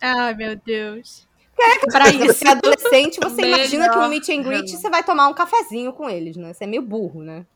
Ai, 0.00 0.34
meu 0.34 0.56
Deus. 0.56 1.26
Pra 1.56 1.78
Pra 1.90 2.08
isso. 2.10 2.34
Você 2.34 2.46
é 2.46 2.50
adolescente, 2.50 3.18
você 3.20 3.42
imagina 3.42 3.88
que 3.88 3.96
um 3.96 4.02
Melhor. 4.02 4.10
meet 4.10 4.28
and 4.28 4.42
greet 4.42 4.70
você 4.70 4.90
vai 4.90 5.02
tomar 5.02 5.26
um 5.28 5.34
cafezinho 5.34 5.92
com 5.92 6.08
eles, 6.08 6.36
né? 6.36 6.52
Você 6.52 6.64
é 6.64 6.66
meio 6.66 6.82
burro, 6.82 7.22
né? 7.22 7.46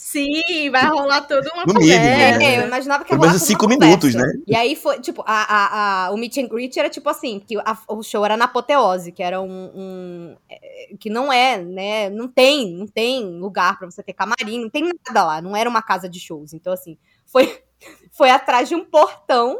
Sim, 0.00 0.70
vai 0.70 0.86
rolar 0.86 1.22
toda 1.22 1.50
uma 1.52 1.66
No 1.66 1.74
mínimo, 1.74 1.80
conversa. 2.00 2.38
né? 2.38 2.44
É, 2.44 2.58
eu 2.62 2.66
imaginava 2.66 3.04
que 3.04 3.12
ia 3.12 3.18
rolar 3.18 3.38
cinco 3.38 3.66
uma 3.66 3.76
minutos, 3.76 4.12
conversa. 4.12 4.32
né? 4.38 4.42
E 4.46 4.54
aí 4.56 4.76
foi, 4.76 5.00
tipo, 5.00 5.22
a, 5.26 5.42
a, 5.42 6.06
a- 6.06 6.10
o 6.12 6.16
meet 6.16 6.36
and 6.38 6.46
greet 6.48 6.78
era 6.78 6.88
tipo 6.88 7.08
assim, 7.10 7.40
que 7.40 7.56
a- 7.58 7.78
o 7.88 8.02
show 8.02 8.24
era 8.24 8.36
na 8.36 8.44
apoteose, 8.46 9.10
que 9.12 9.22
era 9.22 9.40
um, 9.40 9.50
um- 9.74 10.36
é, 10.48 10.90
que 11.00 11.10
não 11.10 11.32
é, 11.32 11.58
né, 11.58 12.08
não 12.10 12.28
tem, 12.28 12.72
não 12.72 12.86
tem 12.86 13.24
lugar 13.38 13.76
pra 13.78 13.90
você 13.90 14.02
ter 14.02 14.12
camarim, 14.12 14.60
não 14.62 14.70
tem 14.70 14.84
nada 15.06 15.24
lá, 15.26 15.42
não 15.42 15.56
era 15.56 15.68
uma 15.68 15.82
casa 15.82 16.08
de 16.08 16.20
shows. 16.20 16.52
Então 16.54 16.72
assim, 16.72 16.96
foi 17.26 17.60
foi 18.12 18.30
atrás 18.30 18.68
de 18.68 18.74
um 18.76 18.84
portão 18.84 19.58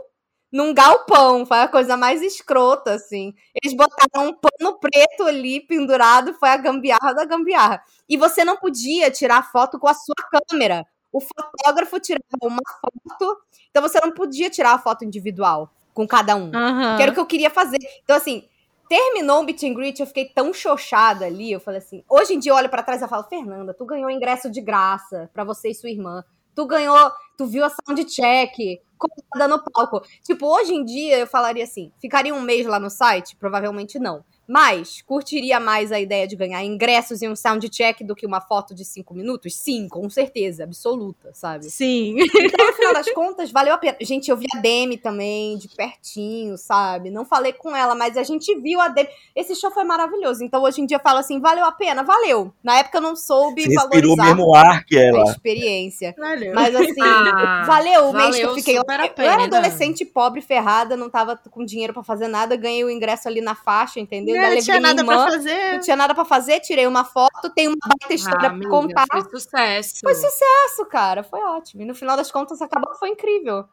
num 0.53 0.72
galpão, 0.72 1.44
foi 1.44 1.61
a 1.61 1.68
coisa 1.68 1.96
mais 1.96 2.22
escrota 2.22 2.92
assim. 2.92 3.34
Eles 3.55 3.76
botaram 3.76 4.28
um 4.28 4.34
pano 4.34 4.78
preto 4.78 5.24
ali 5.24 5.61
pendurado, 5.61 6.34
foi 6.34 6.49
a 6.49 6.57
gambiarra 6.57 7.12
da 7.14 7.24
gambiarra. 7.24 7.82
E 8.09 8.16
você 8.16 8.44
não 8.44 8.57
podia 8.57 9.11
tirar 9.11 9.51
foto 9.51 9.78
com 9.78 9.88
a 9.88 9.94
sua 9.94 10.14
câmera. 10.49 10.86
O 11.12 11.20
fotógrafo 11.20 11.99
tirava 12.01 12.22
uma 12.42 12.62
foto, 12.80 13.38
então 13.70 13.82
você 13.82 13.99
não 14.01 14.12
podia 14.12 14.51
tirar 14.51 14.72
a 14.72 14.78
foto 14.78 15.05
individual 15.05 15.70
com 15.94 16.07
cada 16.07 16.36
um. 16.36 16.51
Aham. 16.55 16.96
Que 16.96 17.03
era 17.03 17.11
o 17.11 17.14
que 17.14 17.20
eu 17.20 17.26
queria 17.26 17.51
fazer. 17.51 17.78
Então, 18.05 18.14
assim, 18.14 18.44
terminou 18.88 19.40
o 19.40 19.42
meet 19.42 19.62
and 19.64 19.74
greet, 19.74 20.01
eu 20.01 20.07
fiquei 20.07 20.26
tão 20.26 20.53
chochada 20.53 21.26
ali. 21.26 21.51
Eu 21.53 21.61
falei 21.61 21.78
assim: 21.78 22.03
hoje 22.09 22.34
em 22.34 22.38
dia 22.38 22.53
eu 22.53 22.57
olho 22.57 22.68
pra 22.68 22.82
trás 22.82 23.03
e 23.03 23.09
falo, 23.09 23.24
Fernanda, 23.24 23.74
tu 23.74 23.84
ganhou 23.84 24.11
ingresso 24.11 24.51
de 24.51 24.61
graça 24.61 25.30
pra 25.32 25.44
você 25.44 25.70
e 25.70 25.74
sua 25.74 25.90
irmã. 25.90 26.24
Tu 26.55 26.66
ganhou, 26.66 27.12
tu 27.39 27.47
viu 27.47 27.64
a 27.64 27.70
soundcheck, 27.70 28.82
colada 28.99 29.49
no 29.49 29.62
palco. 29.62 30.03
Tipo, 30.24 30.47
hoje 30.47 30.74
em 30.74 30.84
dia 30.84 31.20
eu 31.20 31.26
falaria 31.26 31.64
assim: 31.64 31.93
ficaria 32.01 32.34
um 32.34 32.41
mês 32.43 32.66
lá 32.66 32.80
no 32.80 32.91
site? 32.91 33.36
Provavelmente 33.36 33.99
não. 33.99 34.24
Mas 34.49 35.03
curtiria 35.03 35.61
mais 35.61 35.92
a 35.92 36.01
ideia 36.01 36.26
de 36.26 36.34
ganhar 36.34 36.64
ingressos 36.64 37.20
e 37.20 37.28
um 37.28 37.36
soundcheck 37.36 38.03
do 38.03 38.16
que 38.16 38.24
uma 38.24 38.40
foto 38.40 38.74
de 38.74 38.82
cinco 38.82 39.12
minutos? 39.12 39.55
Sim, 39.55 39.86
com 39.88 40.09
certeza, 40.09 40.64
absoluta, 40.64 41.30
sabe? 41.34 41.70
Sim. 41.70 42.16
Então, 42.18 42.66
no 42.66 42.72
final 42.72 42.94
das 42.94 43.11
contas, 43.12 43.51
valeu 43.51 43.74
a 43.74 43.78
pena. 43.78 43.96
Gente, 44.01 44.30
eu 44.30 44.36
vi 44.38 44.46
a 44.55 44.59
Demi 44.59 44.96
também, 44.96 45.59
de 45.59 45.68
pertinho, 45.68 46.57
sabe? 46.57 47.11
Não 47.11 47.26
falei 47.26 47.53
com 47.53 47.76
ela, 47.76 47.94
mas 47.94 48.16
a 48.16 48.22
gente 48.22 48.55
viu 48.59 48.80
a 48.80 48.88
Demi. 48.88 49.09
Esse 49.36 49.55
show 49.55 49.70
foi 49.70 49.84
maravilhoso. 49.84 50.42
Então, 50.42 50.62
hoje 50.62 50.80
em 50.80 50.86
dia, 50.86 50.96
eu 50.96 51.01
falo 51.03 51.18
assim, 51.18 51.40
valeu 51.40 51.64
a 51.66 51.72
pena? 51.72 52.03
Valeu. 52.03 52.51
Na 52.64 52.78
época, 52.78 52.99
eu 52.99 53.03
não 53.03 53.14
soube 53.14 53.62
Você 53.62 53.68
respirou 53.74 54.12
o 54.12 54.16
valorizar 54.16 54.36
mesmo 54.36 54.55
ar 54.55 54.84
que 54.86 54.96
a 54.99 55.03
ela. 55.05 55.24
experiência. 55.24 56.14
Valeu. 56.18 56.55
Mas, 56.55 56.74
assim, 56.74 57.01
Ah, 57.03 57.64
valeu 57.66 58.09
o 58.09 58.12
mês 58.14 58.34
que 58.36 58.42
eu 58.42 58.55
fiquei 58.55 58.74
lá. 58.76 58.80
super 58.80 59.01
a 59.01 59.07
Eu 59.07 59.30
era 59.30 59.42
pena. 59.42 59.44
adolescente 59.44 60.05
pobre, 60.07 60.40
ferrada, 60.40 60.96
não 60.96 61.11
tava 61.11 61.36
com 61.51 61.64
dinheiro 61.64 61.92
pra 61.92 62.03
fazer 62.03 62.28
nada. 62.28 62.57
Ganhei 62.57 62.82
o 62.84 62.90
ingresso 62.90 63.28
ali 63.28 63.40
na 63.42 63.55
faixa, 63.55 64.01
entendeu? 64.01 64.38
Ainda 64.39 64.55
Não 64.57 64.62
tinha 64.62 64.80
nada 64.80 65.01
irmã. 65.03 65.12
pra 65.24 65.32
fazer. 65.32 65.72
Não 65.72 65.80
tinha 65.80 65.97
nada 65.97 66.14
pra 66.14 66.24
fazer, 66.24 66.61
tirei 66.61 66.86
uma 66.86 67.05
foto, 67.05 67.51
tem 67.55 67.68
uma 67.68 67.76
baita 67.86 68.14
história 68.14 68.49
Ah, 68.49 68.59
pra 68.59 68.68
contar. 68.68 69.07
Foi 69.11 69.22
sucesso. 69.30 69.95
Foi 70.03 70.14
sucesso, 70.14 70.86
cara. 70.91 71.22
Foi 71.22 71.41
ótimo. 71.41 71.82
E 71.82 71.84
no 71.84 71.95
final 71.95 72.16
das 72.16 72.30
contas, 72.30 72.61
acabou 72.62 72.93
que 72.93 72.99
foi 72.99 73.11
incrível. 73.11 73.64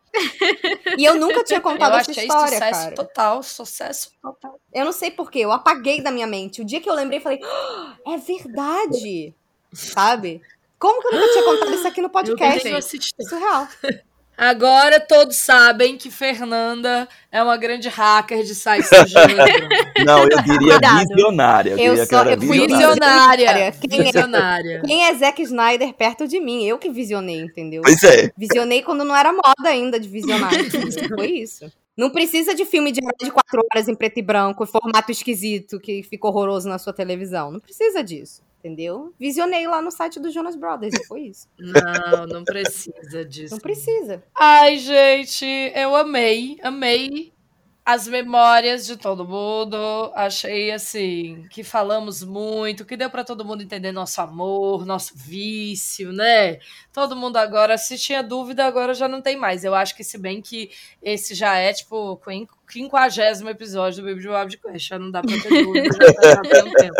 E 0.97 1.03
eu 1.05 1.15
nunca 1.15 1.43
tinha 1.43 1.57
Eu 1.59 1.63
contado 1.63 1.95
essa 1.95 2.11
achei 2.11 2.23
história, 2.25 2.53
sucesso 2.53 2.81
cara. 2.83 2.95
total, 2.95 3.43
sucesso 3.43 4.11
total. 4.21 4.59
Eu 4.73 4.85
não 4.85 4.91
sei 4.91 5.11
porquê, 5.11 5.39
eu 5.39 5.51
apaguei 5.51 6.01
da 6.01 6.11
minha 6.11 6.27
mente. 6.27 6.61
O 6.61 6.65
dia 6.65 6.81
que 6.81 6.89
eu 6.89 6.93
lembrei, 6.93 7.19
eu 7.19 7.23
falei, 7.23 7.39
"Ah, 7.43 7.95
é 8.07 8.17
verdade. 8.17 9.33
Sabe? 9.73 10.41
Como 10.77 11.01
que 11.01 11.07
eu 11.07 11.11
nunca 11.19 11.31
tinha 11.31 11.43
contado 11.43 11.73
isso 11.73 11.87
aqui 11.87 12.01
no 12.01 12.07
Eu 12.07 12.11
podcast? 12.11 12.67
É 12.67 12.81
surreal. 12.81 13.67
Agora 14.37 14.99
todos 14.99 15.37
sabem 15.37 15.97
que 15.97 16.11
Fernanda 16.11 17.07
é 17.31 17.41
uma 17.41 17.55
grande 17.57 17.87
hacker 17.89 18.43
de 18.43 18.53
sites. 18.53 18.89
Não, 20.05 20.23
eu 20.23 20.41
diria 20.43 20.71
Cuidado. 20.73 21.07
visionária. 21.07 21.69
Eu, 21.71 21.77
Eu 21.77 21.89
diria 21.91 22.03
que 22.03 22.09
só- 22.15 22.21
era 22.21 22.33
eu 22.33 22.41
fui 22.41 22.59
visionária. 22.67 23.47
Visionária. 23.47 23.71
Quem 23.81 23.99
é? 23.99 24.03
Visionária. 24.03 24.81
Quem 24.85 25.05
é 25.05 25.13
Zack 25.15 25.41
Snyder 25.41 25.93
perto 25.93 26.27
de 26.27 26.39
mim? 26.39 26.65
Eu 26.65 26.77
que 26.77 26.89
visionei, 26.89 27.39
entendeu? 27.41 27.81
Pois 27.83 28.03
é. 28.03 28.31
Visionei 28.37 28.81
quando 28.81 29.03
não 29.03 29.15
era 29.15 29.31
moda 29.31 29.69
ainda 29.69 29.99
de 29.99 30.07
visionar. 30.09 30.51
Foi 31.15 31.27
isso. 31.27 31.71
Não 31.97 32.09
precisa 32.09 32.53
de 32.53 32.65
filme 32.65 32.91
de 32.91 33.01
mais 33.01 33.15
de 33.23 33.31
quatro 33.31 33.61
horas 33.71 33.87
em 33.87 33.95
preto 33.95 34.17
e 34.17 34.21
branco, 34.21 34.65
formato 34.65 35.11
esquisito 35.13 35.79
que 35.79 36.03
fica 36.03 36.27
horroroso 36.27 36.67
na 36.67 36.77
sua 36.77 36.91
televisão. 36.91 37.51
Não 37.51 37.59
precisa 37.61 38.03
disso, 38.03 38.41
entendeu? 38.65 39.13
Visionei 39.19 39.67
lá 39.67 39.79
no 39.81 39.91
site 39.91 40.19
do 40.19 40.31
Jonas 40.31 40.55
Brothers 40.55 40.95
e 40.95 41.05
foi 41.05 41.27
isso. 41.27 41.47
Não, 41.59 42.25
não 42.25 42.43
precisa 42.43 43.23
disso. 43.23 43.53
Não 43.53 43.61
precisa. 43.61 44.23
Ai, 44.33 44.77
gente, 44.77 45.45
eu 45.75 45.95
amei, 45.95 46.57
amei 46.63 47.34
as 47.85 48.07
memórias 48.07 48.87
de 48.87 48.97
todo 48.97 49.27
mundo. 49.27 49.77
Achei 50.15 50.71
assim 50.71 51.45
que 51.51 51.63
falamos 51.63 52.23
muito, 52.23 52.83
que 52.83 52.97
deu 52.97 53.11
para 53.11 53.23
todo 53.23 53.45
mundo 53.45 53.61
entender 53.61 53.91
nosso 53.91 54.19
amor, 54.19 54.85
nosso 54.87 55.13
vício, 55.15 56.11
né? 56.11 56.57
Todo 56.91 57.15
mundo 57.15 57.37
agora, 57.37 57.77
se 57.77 57.95
tinha 57.97 58.23
dúvida, 58.23 58.65
agora 58.65 58.95
já 58.95 59.07
não 59.07 59.21
tem 59.21 59.37
mais. 59.37 59.63
Eu 59.63 59.75
acho 59.75 59.95
que 59.95 60.03
se 60.03 60.17
bem 60.17 60.41
que 60.41 60.71
esse 61.01 61.35
já 61.35 61.57
é 61.57 61.71
tipo 61.71 62.19
quinquagésimo 62.67 63.49
episódio 63.49 64.01
do 64.01 64.09
Baby 64.09 64.21
de 64.21 64.27
Bob 64.27 64.49
de 64.49 64.57
Quest. 64.57 64.87
Já 64.87 64.97
não 64.97 65.11
dá 65.11 65.21
pra 65.21 65.39
ter 65.39 65.63
dúvida, 65.63 65.89
já, 66.23 66.63
um 66.63 66.73
tempo. 66.73 66.95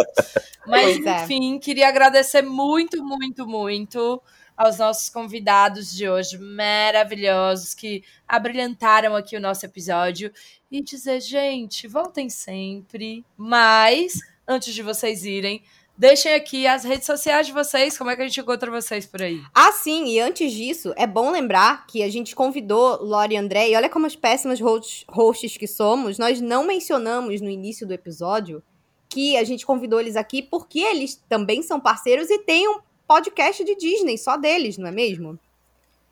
Mas, 0.68 1.04
é. 1.04 1.24
enfim, 1.24 1.58
queria 1.58 1.88
agradecer 1.88 2.44
muito, 2.44 3.04
muito, 3.04 3.48
muito 3.48 4.22
aos 4.56 4.78
nossos 4.78 5.10
convidados 5.10 5.94
de 5.94 6.08
hoje, 6.08 6.38
maravilhosos, 6.38 7.74
que 7.74 8.04
abrilhantaram 8.28 9.16
aqui 9.16 9.36
o 9.36 9.42
nosso 9.42 9.66
episódio. 9.66 10.32
E 10.72 10.82
dizer, 10.82 11.22
gente, 11.22 11.88
voltem 11.88 12.30
sempre. 12.30 13.26
Mas, 13.38 14.14
antes 14.48 14.74
de 14.74 14.82
vocês 14.82 15.26
irem, 15.26 15.64
deixem 15.98 16.34
aqui 16.34 16.68
as 16.68 16.84
redes 16.84 17.06
sociais 17.06 17.48
de 17.48 17.54
vocês. 17.54 17.98
Como 17.98 18.10
é 18.10 18.16
que 18.16 18.22
a 18.22 18.28
gente 18.28 18.40
encontra 18.40 18.72
vocês 18.72 19.06
por 19.06 19.22
aí? 19.22 19.42
Ah, 19.54 19.72
sim, 19.72 20.06
e 20.08 20.20
antes 20.20 20.52
disso, 20.52 20.94
é 20.96 21.08
bom 21.08 21.32
lembrar 21.32 21.86
que 21.88 22.04
a 22.04 22.10
gente 22.10 22.36
convidou 22.36 23.04
Lori 23.04 23.36
e 23.36 23.38
André, 23.38 23.70
e 23.70 23.76
olha 23.76 23.90
como 23.90 24.06
as 24.06 24.16
péssimas 24.16 24.60
hosts, 24.60 25.06
hosts 25.10 25.58
que 25.58 25.68
somos, 25.68 26.18
nós 26.18 26.42
não 26.42 26.66
mencionamos 26.66 27.42
no 27.42 27.50
início 27.50 27.88
do 27.88 27.94
episódio 27.94 28.64
que 29.08 29.38
a 29.38 29.44
gente 29.44 29.66
convidou 29.66 30.02
eles 30.02 30.18
aqui 30.18 30.42
porque 30.42 30.80
eles 30.80 31.24
também 31.30 31.62
são 31.62 31.80
parceiros 31.80 32.30
e 32.30 32.40
têm 32.40 32.68
um 32.68 32.80
podcast 33.08 33.64
de 33.64 33.76
Disney, 33.76 34.18
só 34.18 34.38
deles, 34.38 34.78
não 34.78 34.88
é 34.88 34.92
mesmo? 34.92 35.38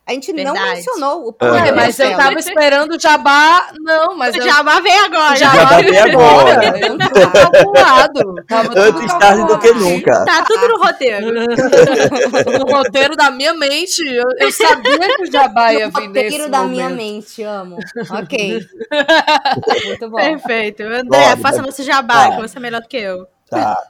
A 0.06 0.12
gente 0.12 0.34
não 0.34 0.52
Verdade. 0.54 0.76
mencionou 0.76 1.30
o 1.30 1.36
É, 1.40 1.46
Ué, 1.46 1.60
podcast 1.62 1.76
mas 1.76 2.00
eu 2.00 2.18
tava 2.18 2.38
esperando 2.38 2.92
o 2.96 3.00
Jabá. 3.00 3.70
Não, 3.80 4.18
mas 4.18 4.36
eu. 4.36 4.44
Já 4.44 4.62
vem 4.82 5.00
agora. 5.00 5.36
Já 5.38 5.56
Jabá 5.56 5.78
veio 5.78 5.92
vem 5.94 6.00
agora. 6.00 6.78
Eu 6.78 6.98
tô 6.98 7.32
calculado. 7.32 8.36
Tava 8.46 8.68
tudo 8.68 8.80
Antes 8.82 9.18
tarde 9.18 9.48
do 9.48 9.60
que 9.60 9.72
nunca. 9.72 10.26
Tá 10.26 10.44
tudo 10.44 10.68
no 10.68 10.78
roteiro. 10.78 11.28
no 12.60 12.76
roteiro 12.76 13.16
da 13.16 13.32
minha 13.32 13.54
mente, 13.54 14.02
eu, 14.06 14.26
eu 14.40 14.52
sabia 14.52 15.16
que 15.16 15.24
o 15.24 15.32
Jabá 15.32 15.74
ia 15.74 15.88
vir 15.90 16.10
nesse 16.10 16.24
Roteiro 16.36 16.50
da 16.52 16.64
minha 16.66 16.90
mente, 16.90 17.42
amo. 17.42 17.78
Ok. 18.22 18.60
Muito 19.86 20.10
bom. 20.10 20.18
Perfeito. 20.18 20.84
André, 20.84 21.38
faça 21.38 21.62
pode. 21.62 21.72
você 21.72 21.82
jabá, 21.84 22.28
Tá. 22.28 22.36
que 22.36 22.42
você 22.42 22.58
é 22.58 22.62
melhor 22.62 22.82
do 22.82 22.90
que 22.90 22.98
eu. 22.98 23.26
Tá. 23.50 23.82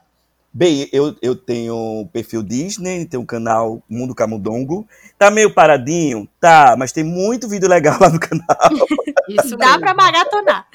Bem, 0.56 0.88
eu, 0.92 1.16
eu 1.20 1.34
tenho 1.34 1.74
um 1.74 2.06
perfil 2.06 2.40
Disney, 2.40 3.04
tenho 3.06 3.24
um 3.24 3.26
canal 3.26 3.82
Mundo 3.88 4.14
Camundongo. 4.14 4.86
Tá 5.18 5.28
meio 5.28 5.52
paradinho? 5.52 6.28
Tá, 6.38 6.76
mas 6.78 6.92
tem 6.92 7.02
muito 7.02 7.48
vídeo 7.48 7.68
legal 7.68 7.98
lá 8.00 8.08
no 8.08 8.20
canal. 8.20 8.70
Isso 9.28 9.56
Dá 9.56 9.76
pra 9.80 9.92
maratonar. 9.92 10.68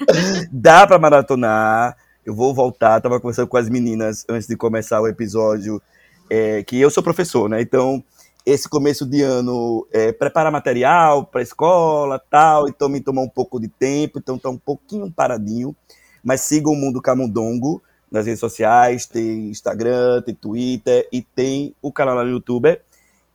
Dá 0.52 0.86
pra 0.86 0.98
maratonar. 0.98 1.96
Eu 2.26 2.34
vou 2.34 2.52
voltar, 2.52 3.00
tava 3.00 3.18
conversando 3.18 3.48
com 3.48 3.56
as 3.56 3.70
meninas 3.70 4.26
antes 4.28 4.46
de 4.46 4.54
começar 4.54 5.00
o 5.00 5.08
episódio, 5.08 5.80
é, 6.28 6.62
que 6.62 6.78
eu 6.78 6.90
sou 6.90 7.02
professor, 7.02 7.48
né? 7.48 7.62
Então, 7.62 8.04
esse 8.44 8.68
começo 8.68 9.06
de 9.06 9.22
ano, 9.22 9.88
é, 9.90 10.12
preparar 10.12 10.52
material 10.52 11.24
para 11.24 11.40
escola 11.40 12.22
tal, 12.30 12.68
então 12.68 12.86
me 12.90 13.00
tomou 13.00 13.24
um 13.24 13.30
pouco 13.30 13.58
de 13.58 13.68
tempo, 13.68 14.18
então 14.18 14.38
tá 14.38 14.50
um 14.50 14.58
pouquinho 14.58 15.10
paradinho. 15.10 15.74
Mas 16.22 16.42
sigam 16.42 16.74
o 16.74 16.76
Mundo 16.76 17.00
Camundongo 17.00 17.82
nas 18.10 18.26
redes 18.26 18.40
sociais, 18.40 19.06
tem 19.06 19.48
Instagram, 19.50 20.22
tem 20.22 20.34
Twitter 20.34 21.08
e 21.12 21.22
tem 21.22 21.74
o 21.80 21.92
canal 21.92 22.16
lá 22.16 22.24
no 22.24 22.30
YouTube. 22.30 22.78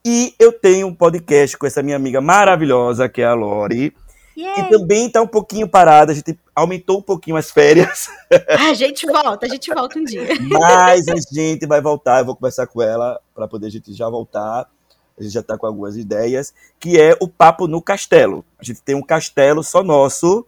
E 0.03 0.36
eu 0.38 0.51
tenho 0.51 0.88
um 0.88 0.93
podcast 0.93 1.57
com 1.57 1.65
essa 1.65 1.82
minha 1.82 1.95
amiga 1.95 2.21
maravilhosa, 2.21 3.09
que 3.09 3.21
é 3.21 3.26
a 3.26 3.34
Lori, 3.34 3.95
que 4.36 4.69
também 4.69 5.09
tá 5.09 5.21
um 5.21 5.28
pouquinho 5.28 5.67
parada, 5.67 6.11
a 6.11 6.15
gente 6.15 6.38
aumentou 6.53 6.99
um 6.99 7.01
pouquinho 7.01 7.38
as 7.38 7.49
férias. 7.49 8.09
A 8.59 8.73
gente 8.73 9.05
volta, 9.05 9.45
a 9.45 9.49
gente 9.49 9.73
volta 9.73 9.97
um 9.97 10.03
dia. 10.03 10.28
Mas 10.41 11.07
a 11.07 11.15
gente 11.15 11.65
vai 11.65 11.80
voltar, 11.82 12.19
eu 12.19 12.26
vou 12.26 12.36
conversar 12.36 12.67
com 12.67 12.82
ela 12.82 13.19
para 13.34 13.47
poder 13.47 13.67
a 13.67 13.69
gente 13.69 13.93
já 13.93 14.09
voltar. 14.09 14.67
A 15.17 15.23
gente 15.23 15.34
já 15.34 15.39
está 15.39 15.57
com 15.57 15.65
algumas 15.65 15.95
ideias, 15.95 16.53
que 16.78 16.99
é 16.99 17.15
o 17.21 17.28
Papo 17.28 17.67
no 17.67 17.82
Castelo. 17.82 18.43
A 18.59 18.63
gente 18.63 18.82
tem 18.82 18.95
um 18.95 19.01
castelo 19.01 19.63
só 19.63 19.82
nosso, 19.82 20.45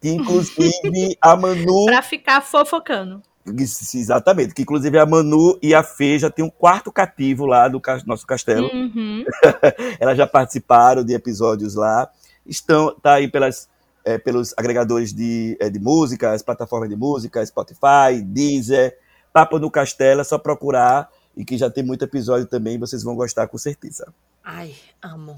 que 0.00 0.10
inclusive 0.10 1.16
a 1.22 1.34
Manu. 1.34 1.86
Pra 1.86 2.02
ficar 2.02 2.42
fofocando. 2.42 3.22
Exatamente, 3.46 4.54
que 4.54 4.62
inclusive 4.62 4.98
a 4.98 5.06
Manu 5.06 5.58
e 5.62 5.74
a 5.74 5.82
Fê 5.82 6.18
já 6.18 6.30
tem 6.30 6.44
um 6.44 6.50
quarto 6.50 6.92
cativo 6.92 7.46
lá 7.46 7.68
do 7.68 7.80
ca- 7.80 8.02
nosso 8.06 8.26
castelo. 8.26 8.68
Uhum. 8.72 9.24
Elas 9.98 10.16
já 10.16 10.26
participaram 10.26 11.04
de 11.04 11.14
episódios 11.14 11.74
lá. 11.74 12.08
Estão, 12.46 12.94
tá 13.00 13.14
aí 13.14 13.28
pelas, 13.28 13.68
é, 14.04 14.18
pelos 14.18 14.52
agregadores 14.56 15.12
de, 15.12 15.56
é, 15.60 15.70
de 15.70 15.78
música, 15.78 16.32
as 16.32 16.42
plataformas 16.42 16.88
de 16.88 16.96
música, 16.96 17.44
Spotify, 17.44 18.20
Deezer, 18.22 18.96
Papo 19.32 19.58
no 19.58 19.70
Castelo, 19.70 20.20
é 20.20 20.24
só 20.24 20.38
procurar. 20.38 21.08
E 21.36 21.44
que 21.44 21.56
já 21.56 21.70
tem 21.70 21.84
muito 21.84 22.04
episódio 22.04 22.46
também, 22.46 22.78
vocês 22.78 23.02
vão 23.02 23.14
gostar 23.14 23.46
com 23.46 23.56
certeza. 23.56 24.12
Ai, 24.44 24.74
amo. 25.00 25.36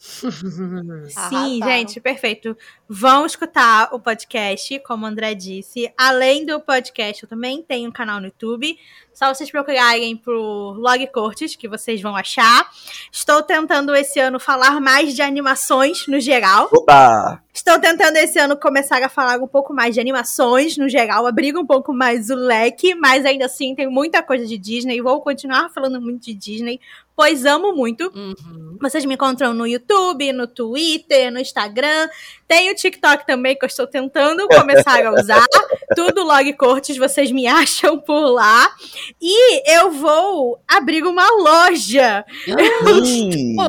Sim, 1.10 1.10
Arrasaram. 1.14 1.60
gente, 1.60 2.00
perfeito. 2.00 2.56
Vão 2.88 3.26
escutar 3.26 3.90
o 3.92 4.00
podcast, 4.00 4.78
como 4.80 5.04
o 5.04 5.08
André 5.08 5.34
disse. 5.34 5.92
Além 5.94 6.46
do 6.46 6.58
podcast, 6.58 7.22
eu 7.22 7.28
também 7.28 7.62
tenho 7.62 7.90
um 7.90 7.92
canal 7.92 8.18
no 8.18 8.26
YouTube. 8.26 8.78
Só 9.12 9.32
vocês 9.34 9.50
procurarem 9.50 10.16
por 10.16 10.32
Log 10.78 11.06
Cortes, 11.08 11.54
que 11.54 11.68
vocês 11.68 12.00
vão 12.00 12.16
achar. 12.16 12.70
Estou 13.12 13.42
tentando 13.42 13.94
esse 13.94 14.18
ano 14.18 14.40
falar 14.40 14.80
mais 14.80 15.14
de 15.14 15.20
animações 15.20 16.06
no 16.06 16.18
geral. 16.18 16.70
Opa! 16.72 17.42
Estou 17.52 17.78
tentando 17.78 18.16
esse 18.16 18.38
ano 18.38 18.56
começar 18.56 19.02
a 19.02 19.08
falar 19.08 19.38
um 19.38 19.46
pouco 19.46 19.74
mais 19.74 19.92
de 19.92 20.00
animações 20.00 20.78
no 20.78 20.88
geral, 20.88 21.26
abrir 21.26 21.54
um 21.58 21.66
pouco 21.66 21.92
mais 21.92 22.30
o 22.30 22.34
leque, 22.34 22.94
mas 22.94 23.26
ainda 23.26 23.44
assim 23.44 23.74
tem 23.74 23.86
muita 23.86 24.22
coisa 24.22 24.46
de 24.46 24.56
Disney. 24.56 25.02
Vou 25.02 25.20
continuar 25.20 25.68
falando 25.68 26.00
muito 26.00 26.24
de 26.24 26.32
Disney, 26.32 26.80
pois 27.20 27.44
amo 27.44 27.74
muito. 27.74 28.10
Uhum. 28.16 28.78
Vocês 28.80 29.04
me 29.04 29.12
encontram 29.12 29.52
no 29.52 29.66
YouTube, 29.66 30.32
no 30.32 30.46
Twitter, 30.46 31.30
no 31.30 31.38
Instagram. 31.38 32.08
Tem 32.48 32.70
o 32.70 32.74
TikTok 32.74 33.26
também 33.26 33.54
que 33.54 33.62
eu 33.62 33.66
estou 33.66 33.86
tentando 33.86 34.48
começar 34.48 35.04
a 35.04 35.12
usar. 35.12 35.44
Tudo 35.94 36.24
Log 36.24 36.50
Cortes, 36.54 36.96
vocês 36.96 37.30
me 37.30 37.46
acham 37.46 37.98
por 37.98 38.24
lá. 38.32 38.74
E 39.20 39.70
eu 39.78 39.90
vou 39.90 40.58
abrir 40.66 41.04
uma 41.04 41.28
loja. 41.42 42.24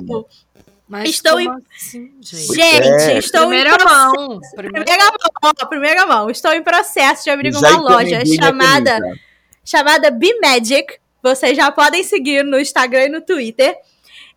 Pô, 0.08 0.26
Mas 0.88 1.10
Estou 1.10 1.38
em- 1.38 1.50
assim, 1.50 2.10
gente? 2.22 2.56
Gente, 2.56 2.86
é. 2.86 3.18
estou 3.18 3.42
Primeira 3.48 3.72
em 3.72 3.74
processo. 3.74 4.16
mão. 4.16 4.40
Primeira... 4.56 4.86
Primeira 4.86 5.12
mão, 5.44 5.68
primeira 5.68 6.06
mão. 6.06 6.30
Estou 6.30 6.54
em 6.54 6.64
processo 6.64 7.26
de 7.26 7.30
abrir 7.32 7.52
Já 7.52 7.60
uma 7.60 7.82
loja 7.82 8.24
chamada 8.26 8.98
chamada 9.66 10.10
Be 10.10 10.40
Magic. 10.40 11.01
Vocês 11.22 11.56
já 11.56 11.72
podem 11.72 12.04
seguir 12.04 12.44
no 12.44 12.60
Instagram 12.60 13.06
e 13.06 13.10
no 13.10 13.22
Twitter. 13.22 13.78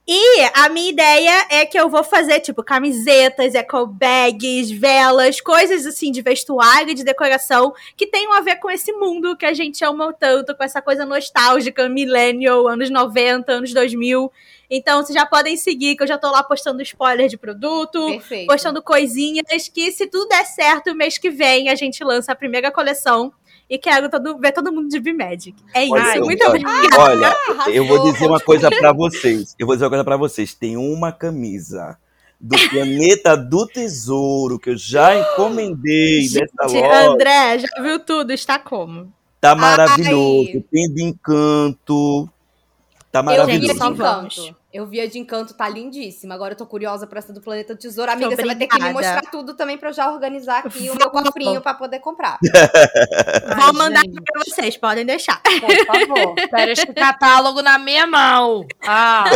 E 0.06 0.42
a 0.54 0.68
minha 0.68 0.90
ideia 0.90 1.46
é 1.48 1.64
que 1.64 1.80
eu 1.80 1.88
vou 1.88 2.04
fazer, 2.04 2.38
tipo, 2.40 2.62
camisetas, 2.62 3.54
eco 3.54 3.86
bags, 3.86 4.70
velas, 4.70 5.40
coisas 5.40 5.86
assim 5.86 6.12
de 6.12 6.20
vestuário 6.20 6.90
e 6.90 6.94
de 6.94 7.02
decoração 7.02 7.72
que 7.96 8.06
tenham 8.06 8.34
a 8.34 8.42
ver 8.42 8.56
com 8.56 8.70
esse 8.70 8.92
mundo 8.92 9.34
que 9.34 9.46
a 9.46 9.54
gente 9.54 9.82
ama 9.82 10.12
tanto, 10.12 10.54
com 10.54 10.62
essa 10.62 10.82
coisa 10.82 11.06
nostálgica, 11.06 11.88
millennial, 11.88 12.68
anos 12.68 12.90
90, 12.90 13.50
anos 13.50 13.72
2000. 13.72 14.30
Então, 14.68 15.02
vocês 15.02 15.14
já 15.14 15.24
podem 15.24 15.56
seguir, 15.56 15.96
que 15.96 16.02
eu 16.02 16.06
já 16.06 16.18
tô 16.18 16.30
lá 16.30 16.42
postando 16.42 16.82
spoiler 16.82 17.26
de 17.26 17.38
produto, 17.38 18.06
Perfeito. 18.06 18.46
postando 18.46 18.82
coisinhas 18.82 19.68
que, 19.72 19.90
se 19.90 20.06
tudo 20.06 20.28
der 20.28 20.44
certo, 20.44 20.94
mês 20.94 21.16
que 21.16 21.30
vem 21.30 21.70
a 21.70 21.74
gente 21.74 22.04
lança 22.04 22.32
a 22.32 22.36
primeira 22.36 22.70
coleção. 22.70 23.32
E 23.68 23.78
quero 23.78 24.08
todo- 24.10 24.38
ver 24.38 24.52
todo 24.52 24.70
mundo 24.72 24.88
de 24.88 25.00
B-Magic. 25.00 25.54
É 25.74 25.84
isso. 25.84 25.94
Olha, 25.94 26.20
Muito 26.20 26.42
olha, 26.42 26.48
obrigada. 26.50 26.98
Olha, 27.02 27.36
eu 27.74 27.86
vou 27.86 28.12
dizer 28.12 28.26
uma 28.26 28.40
coisa 28.40 28.68
pra 28.70 28.92
vocês. 28.92 29.54
Eu 29.58 29.66
vou 29.66 29.74
dizer 29.74 29.84
uma 29.84 29.90
coisa 29.90 30.04
pra 30.04 30.16
vocês. 30.16 30.52
Tem 30.54 30.76
uma 30.76 31.10
camisa 31.12 31.96
do 32.40 32.56
Planeta 32.68 33.36
do 33.36 33.66
Tesouro 33.66 34.58
que 34.58 34.70
eu 34.70 34.76
já 34.76 35.18
encomendei 35.18 36.28
dessa 36.28 36.68
Gente, 36.68 36.82
loja. 36.82 37.08
André, 37.10 37.58
já 37.60 37.82
viu 37.82 37.98
tudo? 38.00 38.32
Está 38.32 38.58
como? 38.58 39.12
Tá 39.40 39.54
maravilhoso. 39.54 40.50
Ai. 40.54 40.64
Tem 40.70 40.92
de 40.94 41.02
encanto. 41.04 42.28
Tá 43.10 43.20
Eu 43.20 43.22
vi 43.24 43.26
maravilhoso. 43.30 43.72
de 43.72 43.78
Só 43.78 43.92
vamos. 43.92 44.52
Eu 44.74 44.84
vi 44.86 45.00
a 45.00 45.06
de 45.06 45.20
encanto, 45.20 45.54
tá 45.54 45.68
lindíssima. 45.68 46.34
Agora 46.34 46.54
eu 46.54 46.58
tô 46.58 46.66
curiosa 46.66 47.06
pra 47.06 47.20
essa 47.20 47.32
do 47.32 47.40
Planeta 47.40 47.76
do 47.76 47.78
Tesouro. 47.78 48.10
Amiga, 48.10 48.34
você 48.34 48.44
vai 48.44 48.56
ter 48.56 48.66
que 48.66 48.74
me 48.76 48.90
Obrigada. 48.90 49.14
mostrar 49.14 49.30
tudo 49.30 49.54
também 49.54 49.78
pra 49.78 49.90
eu 49.90 49.92
já 49.92 50.10
organizar 50.10 50.66
aqui 50.66 50.90
o 50.90 50.96
meu 50.96 51.10
cofrinho 51.10 51.60
pra 51.60 51.74
poder 51.74 52.00
comprar. 52.00 52.38
Vou 52.42 53.66
Ai, 53.66 53.72
mandar 53.72 54.00
gente, 54.04 54.20
pra 54.20 54.42
vocês, 54.44 54.76
podem 54.76 55.06
deixar. 55.06 55.40
Por 55.42 55.86
favor. 55.86 56.34
Quero 56.50 56.72
este 56.72 56.92
catálogo 56.92 57.62
na 57.62 57.78
minha 57.78 58.04
mão. 58.04 58.66
Ah, 58.84 59.26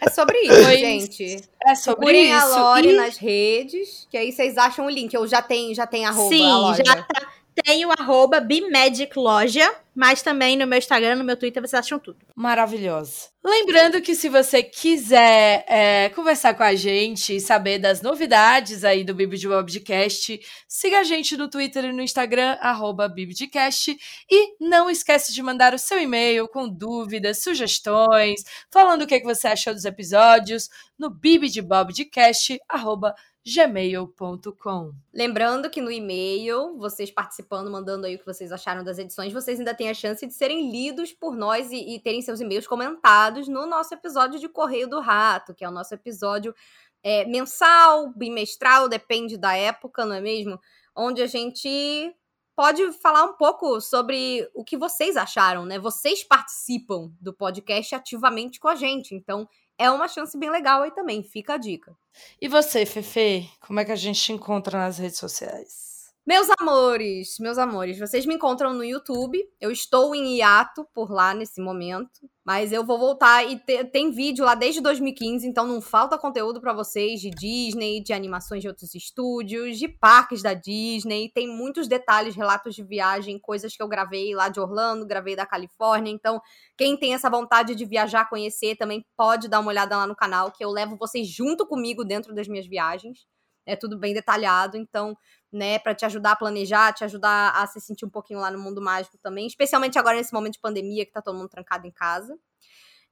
É 0.00 0.08
sobre 0.08 0.38
isso, 0.38 0.62
Foi 0.62 0.76
gente. 0.78 1.42
é 1.66 1.74
sobre 1.74 1.96
Procurem 1.96 2.32
a 2.32 2.38
isso. 2.38 2.48
Lore 2.60 2.88
E- 2.92 2.96
nas 2.96 3.16
redes, 3.16 4.06
que 4.08 4.16
aí 4.16 4.30
vocês 4.30 4.56
acham 4.56 4.86
o 4.86 4.88
link. 4.88 5.12
Eu 5.14 5.26
já 5.26 5.42
tenho, 5.42 5.74
já 5.74 5.84
tenho 5.84 6.08
arroba 6.08 6.26
a 6.26 6.38
Sim, 6.38 6.46
loja. 6.46 6.82
já 6.86 6.94
tá- 7.02 7.26
tem 7.64 7.84
o 7.84 7.92
arroba 7.92 8.40
Be 8.40 8.70
Magic 8.70 9.18
Loja 9.18 9.74
Mas 9.94 10.22
também 10.22 10.56
no 10.56 10.66
meu 10.66 10.78
Instagram, 10.78 11.16
no 11.16 11.24
meu 11.24 11.36
Twitter, 11.36 11.60
vocês 11.60 11.74
acham 11.74 11.98
tudo. 11.98 12.18
Maravilhosa. 12.36 13.28
Lembrando 13.44 14.00
que 14.02 14.14
se 14.14 14.28
você 14.28 14.62
quiser 14.62 15.64
é, 15.66 16.08
conversar 16.10 16.54
com 16.54 16.62
a 16.62 16.74
gente 16.74 17.36
e 17.36 17.40
saber 17.40 17.78
das 17.78 18.02
novidades 18.02 18.84
aí 18.84 19.02
do 19.02 19.14
Bibi 19.14 19.38
de 19.38 19.48
Webcast, 19.48 20.38
siga 20.68 21.00
a 21.00 21.02
gente 21.02 21.36
no 21.36 21.48
Twitter 21.48 21.86
e 21.86 21.92
no 21.92 22.02
Instagram, 22.02 22.58
arroba 22.60 23.08
Bibidcast. 23.08 23.96
E 24.30 24.56
não 24.60 24.90
esquece 24.90 25.32
de 25.32 25.42
mandar 25.42 25.74
o 25.74 25.78
seu 25.78 25.98
e-mail 25.98 26.46
com 26.46 26.68
dúvidas, 26.68 27.42
sugestões, 27.42 28.44
falando 28.70 29.02
o 29.02 29.06
que, 29.06 29.14
é 29.14 29.20
que 29.20 29.26
você 29.26 29.48
achou 29.48 29.72
dos 29.72 29.84
episódios 29.84 30.68
no 30.98 31.08
bibidebobdecast, 31.08 32.60
arroba 32.68 33.14
gmail.com. 33.46 34.92
Lembrando 35.12 35.70
que 35.70 35.80
no 35.80 35.90
e-mail, 35.90 36.76
vocês 36.76 37.10
participando, 37.10 37.70
mandando 37.70 38.06
aí 38.06 38.16
o 38.16 38.18
que 38.18 38.26
vocês 38.26 38.52
acharam 38.52 38.84
das 38.84 38.98
edições, 38.98 39.32
vocês 39.32 39.58
ainda 39.58 39.74
têm 39.74 39.88
a 39.88 39.94
chance 39.94 40.26
de 40.26 40.34
serem 40.34 40.70
lidos 40.70 41.12
por 41.12 41.34
nós 41.34 41.70
e, 41.70 41.94
e 41.94 42.00
terem 42.00 42.20
seus 42.20 42.40
e-mails 42.40 42.66
comentados 42.66 43.48
no 43.48 43.66
nosso 43.66 43.94
episódio 43.94 44.38
de 44.38 44.48
Correio 44.48 44.88
do 44.88 45.00
Rato, 45.00 45.54
que 45.54 45.64
é 45.64 45.68
o 45.68 45.72
nosso 45.72 45.94
episódio 45.94 46.54
é, 47.02 47.24
mensal, 47.24 48.12
bimestral, 48.14 48.88
depende 48.88 49.36
da 49.36 49.56
época, 49.56 50.04
não 50.04 50.16
é 50.16 50.20
mesmo? 50.20 50.60
Onde 50.94 51.22
a 51.22 51.26
gente 51.26 52.14
pode 52.56 52.92
falar 52.94 53.24
um 53.24 53.34
pouco 53.34 53.80
sobre 53.80 54.50
o 54.52 54.64
que 54.64 54.76
vocês 54.76 55.16
acharam, 55.16 55.64
né? 55.64 55.78
Vocês 55.78 56.24
participam 56.24 57.12
do 57.20 57.32
podcast 57.32 57.94
ativamente 57.94 58.58
com 58.58 58.66
a 58.66 58.74
gente, 58.74 59.14
então 59.14 59.48
é 59.78 59.90
uma 59.90 60.08
chance 60.08 60.36
bem 60.36 60.50
legal 60.50 60.82
aí 60.82 60.90
também, 60.90 61.22
fica 61.22 61.54
a 61.54 61.58
dica. 61.58 61.96
E 62.40 62.48
você, 62.48 62.84
Fefe, 62.84 63.48
como 63.60 63.80
é 63.80 63.84
que 63.84 63.92
a 63.92 63.96
gente 63.96 64.20
te 64.20 64.32
encontra 64.32 64.78
nas 64.78 64.98
redes 64.98 65.18
sociais? 65.18 65.87
Meus 66.28 66.46
amores, 66.60 67.38
meus 67.40 67.56
amores, 67.56 67.98
vocês 67.98 68.26
me 68.26 68.34
encontram 68.34 68.74
no 68.74 68.84
YouTube. 68.84 69.42
Eu 69.58 69.70
estou 69.70 70.14
em 70.14 70.36
hiato 70.36 70.86
por 70.92 71.10
lá 71.10 71.32
nesse 71.32 71.58
momento, 71.58 72.28
mas 72.44 72.70
eu 72.70 72.84
vou 72.84 72.98
voltar 72.98 73.50
e 73.50 73.58
te, 73.58 73.82
tem 73.84 74.10
vídeo 74.10 74.44
lá 74.44 74.54
desde 74.54 74.82
2015, 74.82 75.48
então 75.48 75.66
não 75.66 75.80
falta 75.80 76.18
conteúdo 76.18 76.60
para 76.60 76.74
vocês 76.74 77.18
de 77.18 77.30
Disney, 77.30 78.02
de 78.02 78.12
animações 78.12 78.60
de 78.60 78.68
outros 78.68 78.94
estúdios, 78.94 79.78
de 79.78 79.88
parques 79.88 80.42
da 80.42 80.52
Disney. 80.52 81.32
Tem 81.32 81.48
muitos 81.48 81.88
detalhes, 81.88 82.36
relatos 82.36 82.74
de 82.74 82.84
viagem, 82.84 83.38
coisas 83.38 83.74
que 83.74 83.82
eu 83.82 83.88
gravei 83.88 84.34
lá 84.34 84.50
de 84.50 84.60
Orlando, 84.60 85.06
gravei 85.06 85.34
da 85.34 85.46
Califórnia. 85.46 86.12
Então, 86.12 86.42
quem 86.76 86.94
tem 86.94 87.14
essa 87.14 87.30
vontade 87.30 87.74
de 87.74 87.86
viajar, 87.86 88.28
conhecer, 88.28 88.76
também 88.76 89.02
pode 89.16 89.48
dar 89.48 89.60
uma 89.60 89.70
olhada 89.70 89.96
lá 89.96 90.06
no 90.06 90.14
canal, 90.14 90.52
que 90.52 90.62
eu 90.62 90.68
levo 90.68 90.94
vocês 90.98 91.26
junto 91.26 91.66
comigo 91.66 92.04
dentro 92.04 92.34
das 92.34 92.46
minhas 92.46 92.66
viagens. 92.66 93.26
É 93.68 93.76
tudo 93.76 93.98
bem 93.98 94.14
detalhado, 94.14 94.76
então 94.76 95.16
né, 95.52 95.78
para 95.78 95.94
te 95.94 96.04
ajudar 96.04 96.32
a 96.32 96.36
planejar, 96.36 96.92
te 96.92 97.04
ajudar 97.04 97.50
a 97.54 97.66
se 97.66 97.80
sentir 97.80 98.04
um 98.04 98.10
pouquinho 98.10 98.40
lá 98.40 98.50
no 98.50 98.58
mundo 98.58 98.80
mágico 98.80 99.18
também, 99.18 99.46
especialmente 99.46 99.98
agora 99.98 100.16
nesse 100.16 100.32
momento 100.32 100.54
de 100.54 100.60
pandemia 100.60 101.04
que 101.04 101.12
tá 101.12 101.22
todo 101.22 101.36
mundo 101.36 101.48
trancado 101.48 101.86
em 101.86 101.90
casa. 101.90 102.38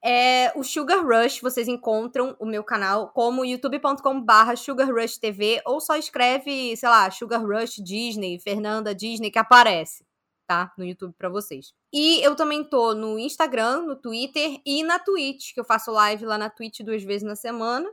É, 0.05 0.53
o 0.55 0.63
Sugar 0.63 1.05
Rush, 1.05 1.41
vocês 1.41 1.67
encontram 1.69 2.37
o 2.39 2.47
meu 2.47 2.63
canal 2.63 3.09
como 3.13 3.45
youtube.com/barra 3.45 4.55
Sugar 4.55 4.89
Rush 4.89 5.19
TV 5.19 5.61
ou 5.65 5.81
só 5.81 5.97
escreve, 5.97 6.77
sei 6.77 6.89
lá, 6.89 7.11
Sugar 7.11 7.45
Rush 7.45 7.77
Disney, 7.83 8.39
Fernanda 8.39 8.95
Disney 8.95 9.31
que 9.31 9.39
aparece, 9.39 10.05
tá? 10.47 10.73
No 10.79 10.85
YouTube 10.85 11.15
para 11.19 11.29
vocês. 11.29 11.73
E 11.93 12.21
eu 12.23 12.37
também 12.37 12.63
tô 12.63 12.95
no 12.95 13.19
Instagram, 13.19 13.83
no 13.83 13.97
Twitter 13.97 14.61
e 14.65 14.83
na 14.85 14.99
Twitch, 14.99 15.55
que 15.55 15.61
eu 15.61 15.65
faço 15.65 15.91
live 15.91 16.25
lá 16.27 16.39
na 16.39 16.51
Twitch 16.51 16.81
duas 16.81 17.03
vezes 17.03 17.27
na 17.27 17.35
semana 17.35 17.91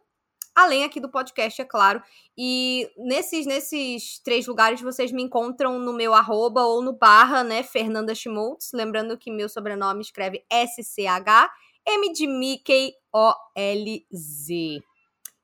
além 0.56 0.84
aqui 0.84 1.00
do 1.00 1.10
podcast, 1.10 1.62
é 1.62 1.66
claro. 1.66 2.02
E 2.38 2.90
nesses, 2.98 3.46
nesses 3.46 4.20
três 4.24 4.48
lugares 4.48 4.82
vocês 4.82 5.12
me 5.12 5.24
encontram 5.24 5.80
no 5.80 5.94
meu 5.94 6.14
arroba 6.14 6.62
ou 6.64 6.82
no 6.82 6.94
barra, 6.94 7.44
né, 7.44 7.64
Fernanda 7.64 8.14
Schmoltz. 8.14 8.72
Lembrando 8.74 9.18
que 9.18 9.32
meu 9.32 9.50
sobrenome 9.50 10.02
escreve 10.02 10.44
S-C-H, 10.50 11.50
M 11.88 12.14
de 12.14 12.28
Mickey, 12.28 12.94
O-L-Z. 13.12 14.82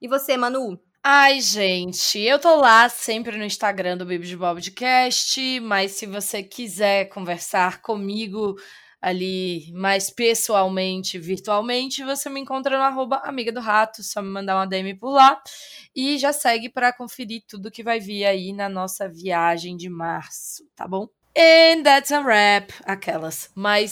E 0.01 0.07
você, 0.07 0.37
Manu? 0.37 0.79
Ai, 1.03 1.39
gente, 1.39 2.19
eu 2.19 2.37
tô 2.39 2.57
lá 2.57 2.89
sempre 2.89 3.37
no 3.37 3.45
Instagram 3.45 3.97
do 3.97 4.05
Bibi 4.05 4.27
de 4.27 4.35
Bobcast, 4.35 5.59
mas 5.61 5.91
se 5.93 6.05
você 6.05 6.43
quiser 6.43 7.05
conversar 7.05 7.81
comigo 7.81 8.55
ali 9.01 9.71
mais 9.73 10.09
pessoalmente, 10.09 11.17
virtualmente, 11.17 12.03
você 12.03 12.29
me 12.29 12.39
encontra 12.39 12.77
no 12.77 12.83
arroba 12.83 13.17
Amiga 13.23 13.51
do 13.51 13.59
Rato, 13.59 14.03
só 14.03 14.21
me 14.21 14.29
mandar 14.29 14.55
uma 14.55 14.67
DM 14.67 14.93
por 14.95 15.11
lá. 15.11 15.41
E 15.95 16.17
já 16.17 16.33
segue 16.33 16.69
para 16.69 16.93
conferir 16.93 17.43
tudo 17.47 17.71
que 17.71 17.83
vai 17.83 17.99
vir 17.99 18.25
aí 18.25 18.53
na 18.53 18.67
nossa 18.67 19.07
viagem 19.07 19.77
de 19.77 19.89
março, 19.89 20.63
tá 20.75 20.87
bom? 20.87 21.07
And 21.37 21.83
that's 21.83 22.11
a 22.11 22.19
wrap. 22.19 22.73
Aquelas. 22.83 23.49
Mas. 23.55 23.91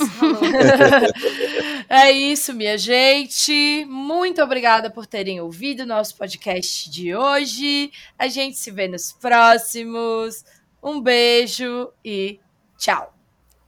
é 1.88 2.12
isso, 2.12 2.54
minha 2.54 2.78
gente. 2.78 3.86
Muito 3.86 4.42
obrigada 4.42 4.90
por 4.90 5.06
terem 5.06 5.40
ouvido 5.40 5.84
o 5.84 5.86
nosso 5.86 6.18
podcast 6.18 6.90
de 6.90 7.16
hoje. 7.16 7.92
A 8.18 8.28
gente 8.28 8.58
se 8.58 8.70
vê 8.72 8.88
nos 8.88 9.14
próximos. 9.14 10.44
Um 10.84 11.00
beijo 11.00 11.92
e 12.04 12.40
tchau. 12.78 13.14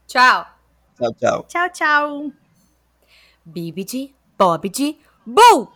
Tchau. 0.07 0.58
Tchau, 0.99 1.11
tchau. 1.19 1.45
Tchau, 1.47 1.67
tchau. 1.73 2.31
Bibidi, 3.45 4.13
Bobidi, 4.37 4.97
Boo! 5.25 5.69